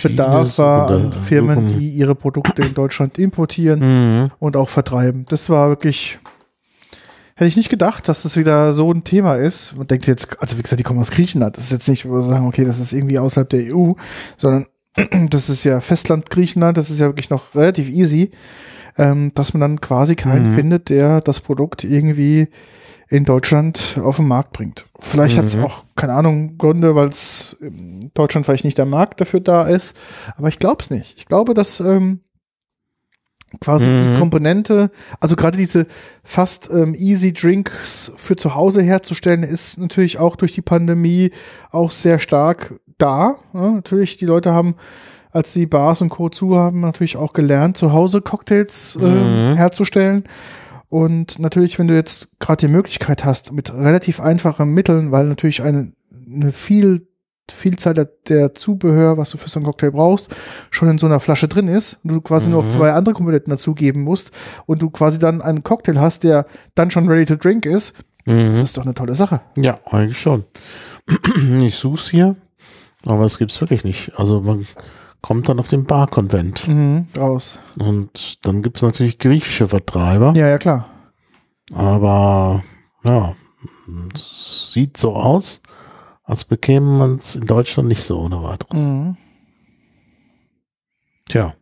Bedarf 0.03 0.59
war 0.59 0.91
an 0.91 1.13
Firmen, 1.13 1.79
die 1.79 1.89
ihre 1.89 2.15
Produkte 2.15 2.63
in 2.63 2.75
Deutschland 2.75 3.19
importieren 3.19 3.81
Mhm. 4.25 4.31
und 4.39 4.57
auch 4.57 4.69
vertreiben. 4.69 5.27
Das 5.29 5.49
war 5.51 5.69
wirklich, 5.69 6.19
hätte 7.35 7.49
ich 7.49 7.57
nicht 7.57 7.69
gedacht, 7.71 8.09
dass 8.09 8.23
das 8.23 8.37
wieder 8.37 8.73
so 8.75 8.93
ein 8.93 9.05
Thema 9.05 9.35
ist. 9.37 9.77
Man 9.77 9.87
denkt 9.87 10.07
jetzt, 10.07 10.41
also 10.41 10.59
wie 10.59 10.63
gesagt, 10.63 10.79
die 10.81 10.85
kommen 10.85 11.01
aus 11.01 11.11
Griechenland. 11.11 11.57
Das 11.57 11.65
ist 11.65 11.73
jetzt 11.73 11.89
nicht, 11.89 12.07
wo 12.09 12.13
wir 12.15 12.23
sagen, 12.23 12.47
okay, 12.47 12.65
das 12.65 12.79
ist 12.79 12.93
irgendwie 12.93 13.19
außerhalb 13.19 13.49
der 13.49 13.75
EU, 13.75 13.93
sondern 14.37 14.67
das 15.31 15.49
ist 15.49 15.65
ja 15.65 15.81
Festland 15.81 16.31
Griechenland, 16.31 16.77
das 16.77 16.91
ist 16.91 16.99
ja 17.01 17.07
wirklich 17.07 17.31
noch 17.31 17.55
relativ 17.55 17.89
easy, 17.89 18.31
ähm, 18.97 19.31
dass 19.35 19.55
man 19.55 19.61
dann 19.61 19.81
quasi 19.81 20.17
keinen 20.17 20.51
Mhm. 20.53 20.57
findet, 20.57 20.89
der 20.89 21.21
das 21.21 21.41
Produkt 21.41 21.85
irgendwie 21.85 22.49
in 23.09 23.25
Deutschland 23.25 23.99
auf 24.03 24.17
den 24.17 24.29
Markt 24.29 24.53
bringt. 24.53 24.87
Vielleicht 25.01 25.39
hat 25.39 25.47
es 25.47 25.57
Mhm. 25.57 25.65
auch, 25.65 25.85
keine 25.97 26.13
Ahnung, 26.13 26.59
Gründe, 26.59 26.95
weil 26.95 27.09
es 27.09 27.57
in 27.61 28.11
Deutschland 28.15 28.45
vielleicht 28.47 28.65
nicht 28.65 28.77
der 28.79 28.85
Markt 28.87 29.21
dafür 29.21 29.41
da 29.41 29.63
ist, 29.67 29.97
aber 30.37 30.49
ich 30.49 30.59
glaube 30.59 30.83
es 30.83 30.91
nicht. 30.91 31.17
Ich 31.17 31.27
glaube, 31.27 31.55
dass 31.55 31.81
ähm, 31.81 32.21
quasi 33.61 33.89
Mhm. 33.89 34.03
die 34.15 34.19
Komponente, 34.21 34.91
also 35.21 35.35
gerade 35.37 35.57
diese 35.57 35.87
fast 36.23 36.69
ähm, 36.71 36.95
easy 36.95 37.33
Drinks 37.33 38.13
für 38.17 38.37
zu 38.37 38.55
Hause 38.55 38.83
herzustellen, 38.83 39.43
ist 39.43 39.79
natürlich 39.79 40.19
auch 40.19 40.37
durch 40.37 40.53
die 40.53 40.61
Pandemie 40.63 41.31
auch 41.71 41.91
sehr 41.91 42.19
stark 42.19 42.75
da. 42.99 43.37
Ja, 43.55 43.71
natürlich, 43.71 44.19
die 44.19 44.27
Leute 44.27 44.53
haben, 44.53 44.75
als 45.31 45.53
die 45.55 45.67
Bars 45.67 46.03
und 46.03 46.11
Co. 46.11 46.29
zu 46.29 46.57
haben, 46.57 46.81
natürlich 46.81 47.17
auch 47.17 47.33
gelernt, 47.33 47.77
zu 47.79 47.93
Hause 47.93 48.21
Cocktails 48.21 48.99
ähm, 49.01 49.53
Mhm. 49.53 49.57
herzustellen. 49.57 50.25
Und 50.89 51.39
natürlich, 51.39 51.79
wenn 51.79 51.89
du 51.89 51.95
jetzt 51.95 52.29
gerade 52.41 52.67
die 52.67 52.73
Möglichkeit 52.73 53.25
hast, 53.25 53.53
mit 53.53 53.73
relativ 53.73 54.21
einfachen 54.21 54.71
Mitteln, 54.73 55.13
weil 55.13 55.27
natürlich 55.27 55.63
eine, 55.63 55.93
eine 56.27 56.53
viel, 56.53 57.07
Vielzahl 57.51 57.95
der, 57.95 58.09
der 58.29 58.55
Zubehör, 58.55 59.17
was 59.17 59.31
du 59.31 59.39
für 59.39 59.49
so 59.49 59.59
einen 59.59 59.65
Cocktail 59.67 59.91
brauchst, 59.91 60.31
schon 60.71 60.89
in 60.89 60.99
so 60.99 61.07
einer 61.07 61.21
Flasche 61.21 61.49
drin 61.49 61.69
ist 61.69 61.99
und 62.05 62.13
du 62.13 62.21
quasi 62.21 62.51
nur 62.51 62.63
noch 62.63 62.69
Mhm. 62.69 62.73
zwei 62.75 62.93
andere 62.93 63.15
Komponenten 63.15 63.51
dazugeben 63.51 64.03
musst 64.03 64.31
und 64.67 64.83
du 64.83 64.91
quasi 64.91 65.19
dann 65.19 65.41
einen 65.41 65.63
Cocktail 65.63 65.99
hast, 65.99 66.25
der 66.25 66.47
dann 66.75 66.91
schon 66.91 67.09
ready 67.09 67.25
to 67.27 67.37
drink 67.37 67.65
ist, 67.65 67.95
das 68.27 68.35
Mhm. 68.35 68.53
ist 68.53 68.77
doch 68.77 68.85
eine 68.85 68.93
tolle 68.95 69.15
Sache. 69.15 69.41
Ja, 69.57 69.79
eigentlich 69.87 70.19
schon. 70.21 70.45
Ich 71.63 71.75
such's 71.77 72.09
hier, 72.11 72.37
aber 73.07 73.25
es 73.25 73.39
gibt's 73.39 73.59
wirklich 73.63 73.85
nicht. 73.85 74.13
Also 74.17 74.41
man 74.43 74.67
kommt 75.23 75.49
dann 75.49 75.59
auf 75.59 75.69
den 75.69 75.85
Barkonvent. 75.85 76.67
Mhm, 76.69 77.07
raus. 77.17 77.59
Und 77.79 78.47
dann 78.47 78.63
gibt's 78.63 78.83
natürlich 78.83 79.19
griechische 79.19 79.69
Vertreiber. 79.69 80.33
Ja, 80.37 80.49
ja, 80.49 80.59
klar. 80.59 80.89
Aber 81.75 82.63
ja, 83.05 83.35
es 84.15 84.73
sieht 84.73 84.97
so 84.97 85.15
aus, 85.15 85.61
als 86.25 86.45
bekäme 86.45 86.87
man 86.99 87.17
es 87.17 87.37
in 87.37 87.47
Deutschland 87.47 87.89
nicht 87.89 88.03
so 88.03 88.19
ohne 88.19 88.43
weiteres. 88.43 88.81
Mhm. 88.81 89.17
Tja. 91.29 91.55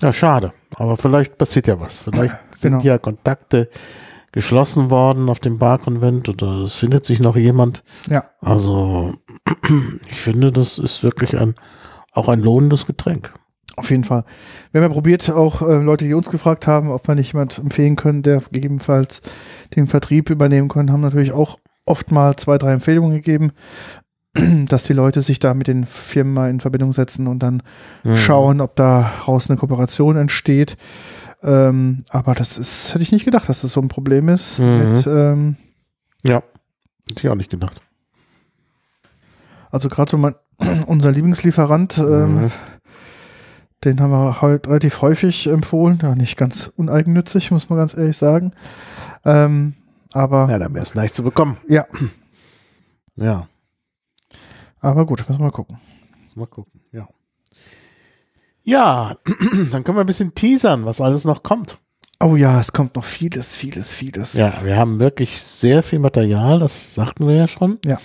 Ja, 0.00 0.12
schade. 0.12 0.52
Aber 0.76 0.96
vielleicht 0.96 1.36
passiert 1.36 1.66
ja 1.66 1.78
was. 1.78 2.00
Vielleicht 2.00 2.36
sind 2.54 2.72
Genau. 2.72 2.84
ja 2.84 2.98
Kontakte 2.98 3.68
geschlossen 4.32 4.90
worden 4.90 5.28
auf 5.28 5.40
dem 5.40 5.58
Barkonvent 5.58 6.28
oder 6.28 6.62
es 6.62 6.74
findet 6.74 7.04
sich 7.04 7.20
noch 7.20 7.36
jemand. 7.36 7.82
Ja. 8.08 8.24
Also 8.40 9.14
ich 10.08 10.20
finde, 10.20 10.52
das 10.52 10.78
ist 10.78 11.02
wirklich 11.02 11.36
ein 11.36 11.54
auch 12.12 12.28
ein 12.28 12.40
lohnendes 12.40 12.86
Getränk. 12.86 13.32
Auf 13.76 13.90
jeden 13.90 14.04
Fall. 14.04 14.24
Wir 14.72 14.80
haben 14.82 14.90
ja 14.90 14.94
probiert, 14.94 15.30
auch 15.30 15.62
äh, 15.62 15.76
Leute, 15.76 16.04
die 16.04 16.12
uns 16.14 16.28
gefragt 16.28 16.66
haben, 16.66 16.90
ob 16.90 17.06
wir 17.06 17.14
nicht 17.14 17.32
jemand 17.32 17.56
empfehlen 17.58 17.96
können, 17.96 18.22
der 18.22 18.42
gegebenenfalls 18.50 19.22
den 19.76 19.86
Vertrieb 19.86 20.28
übernehmen 20.28 20.68
können, 20.68 20.90
haben 20.92 21.00
natürlich 21.00 21.32
auch 21.32 21.58
oft 21.86 22.10
mal 22.10 22.36
zwei, 22.36 22.58
drei 22.58 22.72
Empfehlungen 22.72 23.14
gegeben, 23.14 23.52
dass 24.68 24.84
die 24.84 24.92
Leute 24.92 25.22
sich 25.22 25.38
da 25.38 25.54
mit 25.54 25.68
den 25.68 25.86
Firmen 25.86 26.34
mal 26.34 26.50
in 26.50 26.60
Verbindung 26.60 26.92
setzen 26.92 27.26
und 27.26 27.40
dann 27.42 27.62
Mhm. 28.02 28.16
schauen, 28.16 28.60
ob 28.60 28.76
daraus 28.76 29.48
eine 29.48 29.58
Kooperation 29.58 30.16
entsteht. 30.16 30.76
Ähm, 31.42 32.04
aber 32.10 32.34
das 32.34 32.58
ist, 32.58 32.90
hätte 32.92 33.02
ich 33.02 33.12
nicht 33.12 33.24
gedacht, 33.24 33.48
dass 33.48 33.62
das 33.62 33.72
so 33.72 33.80
ein 33.80 33.88
Problem 33.88 34.28
ist. 34.28 34.58
Mhm. 34.58 34.92
Mit, 34.92 35.06
ähm, 35.06 35.56
Ja, 36.22 36.42
hätte 37.08 37.20
ich 37.26 37.28
auch 37.28 37.34
nicht 37.34 37.50
gedacht. 37.50 37.80
also 39.70 39.88
gerade 39.88 40.10
so 40.10 40.18
mein, 40.18 40.34
unser 40.86 41.12
Lieblingslieferant, 41.12 41.98
ähm, 41.98 42.42
Mhm. 42.44 42.50
Den 43.82 43.98
haben 44.02 44.10
wir 44.10 44.42
halt 44.42 44.66
relativ 44.68 45.00
häufig 45.00 45.46
empfohlen. 45.46 45.98
Ja, 46.02 46.14
nicht 46.14 46.36
ganz 46.36 46.70
uneigennützig, 46.76 47.50
muss 47.50 47.70
man 47.70 47.78
ganz 47.78 47.96
ehrlich 47.96 48.18
sagen. 48.18 48.52
Ähm, 49.24 49.72
aber 50.12 50.50
Ja, 50.50 50.58
dann 50.58 50.74
wäre 50.74 50.82
es 50.82 50.94
leicht 50.94 51.14
zu 51.14 51.22
bekommen. 51.22 51.56
ja, 51.66 51.86
Ja, 53.16 53.48
aber 54.80 55.06
gut, 55.06 55.20
müssen 55.20 55.38
wir 55.38 55.44
mal 55.46 55.50
gucken. 55.50 55.78
mal 56.36 56.46
gucken. 56.46 56.82
Ja. 56.92 57.08
Ja, 58.62 59.16
dann 59.70 59.84
können 59.84 59.96
wir 59.96 60.04
ein 60.04 60.06
bisschen 60.06 60.34
teasern, 60.34 60.84
was 60.84 61.00
alles 61.00 61.24
noch 61.24 61.42
kommt. 61.42 61.78
Oh 62.22 62.36
ja, 62.36 62.60
es 62.60 62.72
kommt 62.72 62.96
noch 62.96 63.04
vieles, 63.04 63.56
vieles, 63.56 63.88
vieles. 63.90 64.34
Ja, 64.34 64.52
wir 64.62 64.76
haben 64.76 65.00
wirklich 65.00 65.40
sehr 65.40 65.82
viel 65.82 65.98
Material, 65.98 66.58
das 66.58 66.94
sagten 66.94 67.26
wir 67.26 67.34
ja 67.34 67.48
schon. 67.48 67.78
Ja. 67.84 67.98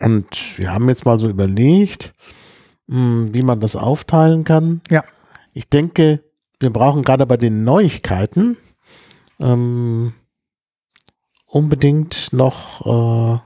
Und 0.00 0.58
wir 0.58 0.72
haben 0.72 0.88
jetzt 0.88 1.06
mal 1.06 1.18
so 1.18 1.28
überlegt, 1.28 2.12
mh, 2.88 3.32
wie 3.32 3.42
man 3.42 3.60
das 3.60 3.74
aufteilen 3.74 4.44
kann. 4.44 4.82
Ja. 4.90 5.02
Ich 5.54 5.68
denke, 5.68 6.22
wir 6.60 6.70
brauchen 6.70 7.04
gerade 7.04 7.24
bei 7.24 7.38
den 7.38 7.64
Neuigkeiten 7.64 8.58
ähm, 9.40 10.12
unbedingt 11.46 12.32
noch 12.32 13.40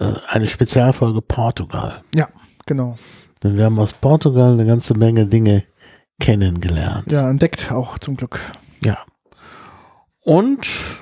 äh, 0.00 0.04
äh, 0.04 0.14
eine 0.28 0.46
Spezialfolge 0.46 1.20
Portugal. 1.20 2.02
Genau. 2.66 2.96
Denn 3.42 3.56
wir 3.56 3.64
haben 3.64 3.78
aus 3.78 3.92
Portugal 3.92 4.52
eine 4.52 4.66
ganze 4.66 4.94
Menge 4.96 5.26
Dinge 5.26 5.64
kennengelernt. 6.18 7.10
Ja, 7.12 7.28
entdeckt 7.30 7.72
auch 7.72 7.98
zum 7.98 8.16
Glück. 8.16 8.38
Ja. 8.84 8.98
Und 10.22 11.00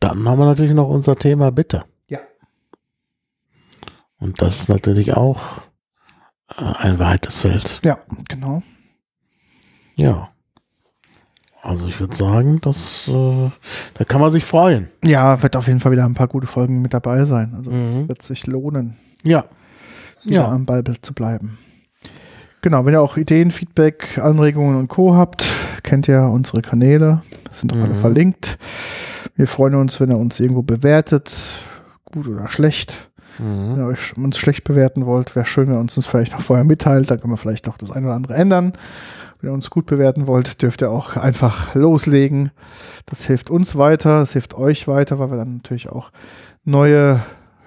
dann 0.00 0.28
haben 0.28 0.38
wir 0.38 0.44
natürlich 0.46 0.72
noch 0.72 0.88
unser 0.88 1.16
Thema 1.16 1.50
Bitte. 1.50 1.84
Ja. 2.08 2.20
Und 4.18 4.40
das 4.40 4.60
ist 4.60 4.68
natürlich 4.68 5.14
auch 5.16 5.62
äh, 6.56 6.62
ein 6.62 6.98
weites 6.98 7.38
Feld. 7.40 7.80
Ja, 7.84 7.98
genau. 8.28 8.62
Ja. 9.96 10.28
also 11.62 11.88
ich 11.88 11.98
würde 11.98 12.14
sagen, 12.14 12.60
das, 12.60 13.08
äh, 13.08 13.50
da 13.94 14.04
kann 14.04 14.20
man 14.20 14.30
sich 14.30 14.44
freuen. 14.44 14.88
Ja, 15.02 15.42
wird 15.42 15.56
auf 15.56 15.66
jeden 15.66 15.80
Fall 15.80 15.90
wieder 15.92 16.04
ein 16.04 16.14
paar 16.14 16.28
gute 16.28 16.46
Folgen 16.46 16.82
mit 16.82 16.92
dabei 16.94 17.24
sein. 17.24 17.54
Also 17.56 17.70
es 17.72 17.96
Mhm. 17.96 18.08
wird 18.08 18.22
sich 18.22 18.46
lohnen, 18.46 18.96
Ja. 19.24 19.46
Wieder 20.26 20.42
Ja. 20.42 20.48
am 20.48 20.66
Ball 20.66 20.82
zu 21.02 21.14
bleiben. 21.14 21.58
Genau, 22.62 22.84
wenn 22.84 22.94
ihr 22.94 23.00
auch 23.02 23.16
Ideen, 23.16 23.50
Feedback, 23.50 24.18
Anregungen 24.18 24.76
und 24.76 24.88
Co. 24.88 25.14
habt, 25.14 25.46
kennt 25.82 26.08
ihr 26.08 26.22
unsere 26.22 26.62
Kanäle. 26.62 27.22
Sind 27.52 27.72
auch 27.72 27.76
alle 27.78 27.94
Mhm. 27.94 27.98
verlinkt. 27.98 28.58
Wir 29.36 29.46
freuen 29.46 29.74
uns, 29.76 30.00
wenn 30.00 30.10
ihr 30.10 30.18
uns 30.18 30.40
irgendwo 30.40 30.62
bewertet, 30.62 31.60
gut 32.04 32.26
oder 32.26 32.48
schlecht. 32.48 33.08
Wenn 33.38 33.74
Mhm. 33.74 33.78
ihr 33.78 33.86
euch 33.86 34.16
uns 34.16 34.38
schlecht 34.38 34.64
bewerten 34.64 35.06
wollt, 35.06 35.36
wäre 35.36 35.46
schön, 35.46 35.68
wenn 35.68 35.74
ihr 35.76 35.80
uns 35.80 35.94
das 35.94 36.06
vielleicht 36.06 36.32
noch 36.32 36.40
vorher 36.40 36.64
mitteilt. 36.64 37.10
Dann 37.10 37.20
können 37.20 37.32
wir 37.32 37.36
vielleicht 37.36 37.68
auch 37.68 37.76
das 37.76 37.90
eine 37.92 38.06
oder 38.06 38.16
andere 38.16 38.34
ändern. 38.34 38.72
Wenn 39.40 39.50
ihr 39.50 39.54
uns 39.54 39.68
gut 39.70 39.84
bewerten 39.86 40.26
wollt, 40.26 40.62
dürft 40.62 40.80
ihr 40.82 40.90
auch 40.90 41.16
einfach 41.16 41.74
loslegen. 41.74 42.50
Das 43.04 43.26
hilft 43.26 43.50
uns 43.50 43.76
weiter, 43.76 44.20
das 44.20 44.32
hilft 44.32 44.54
euch 44.54 44.88
weiter, 44.88 45.18
weil 45.18 45.30
wir 45.30 45.36
dann 45.36 45.56
natürlich 45.56 45.90
auch 45.90 46.10
neue 46.64 47.20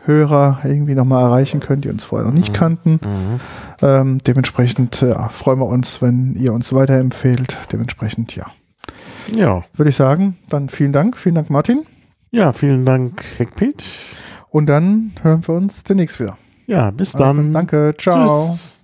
Hörer 0.05 0.59
irgendwie 0.63 0.95
nochmal 0.95 1.23
erreichen 1.23 1.59
können, 1.59 1.81
die 1.81 1.89
uns 1.89 2.03
vorher 2.03 2.27
noch 2.27 2.34
nicht 2.34 2.53
kannten. 2.53 2.99
Mhm. 3.03 3.39
Ähm, 3.81 4.17
dementsprechend 4.19 5.01
ja, 5.01 5.30
freuen 5.30 5.59
wir 5.59 5.67
uns, 5.67 6.01
wenn 6.01 6.34
ihr 6.35 6.53
uns 6.53 6.73
weiterempfehlt. 6.73 7.57
Dementsprechend, 7.71 8.35
ja. 8.35 8.45
Ja. 9.34 9.63
Würde 9.76 9.89
ich 9.89 9.95
sagen, 9.95 10.38
dann 10.49 10.69
vielen 10.69 10.91
Dank. 10.91 11.17
Vielen 11.17 11.35
Dank, 11.35 11.49
Martin. 11.49 11.85
Ja, 12.31 12.53
vielen 12.53 12.85
Dank, 12.85 13.23
Heckpete. 13.38 13.84
Und 14.49 14.67
dann 14.67 15.11
hören 15.21 15.47
wir 15.47 15.55
uns 15.55 15.84
demnächst 15.84 16.19
wieder. 16.19 16.38
Ja, 16.65 16.91
bis 16.91 17.15
Also, 17.15 17.26
dann. 17.26 17.53
danke. 17.53 17.93
Ciao. 17.97 18.49
Tschüss. 18.51 18.78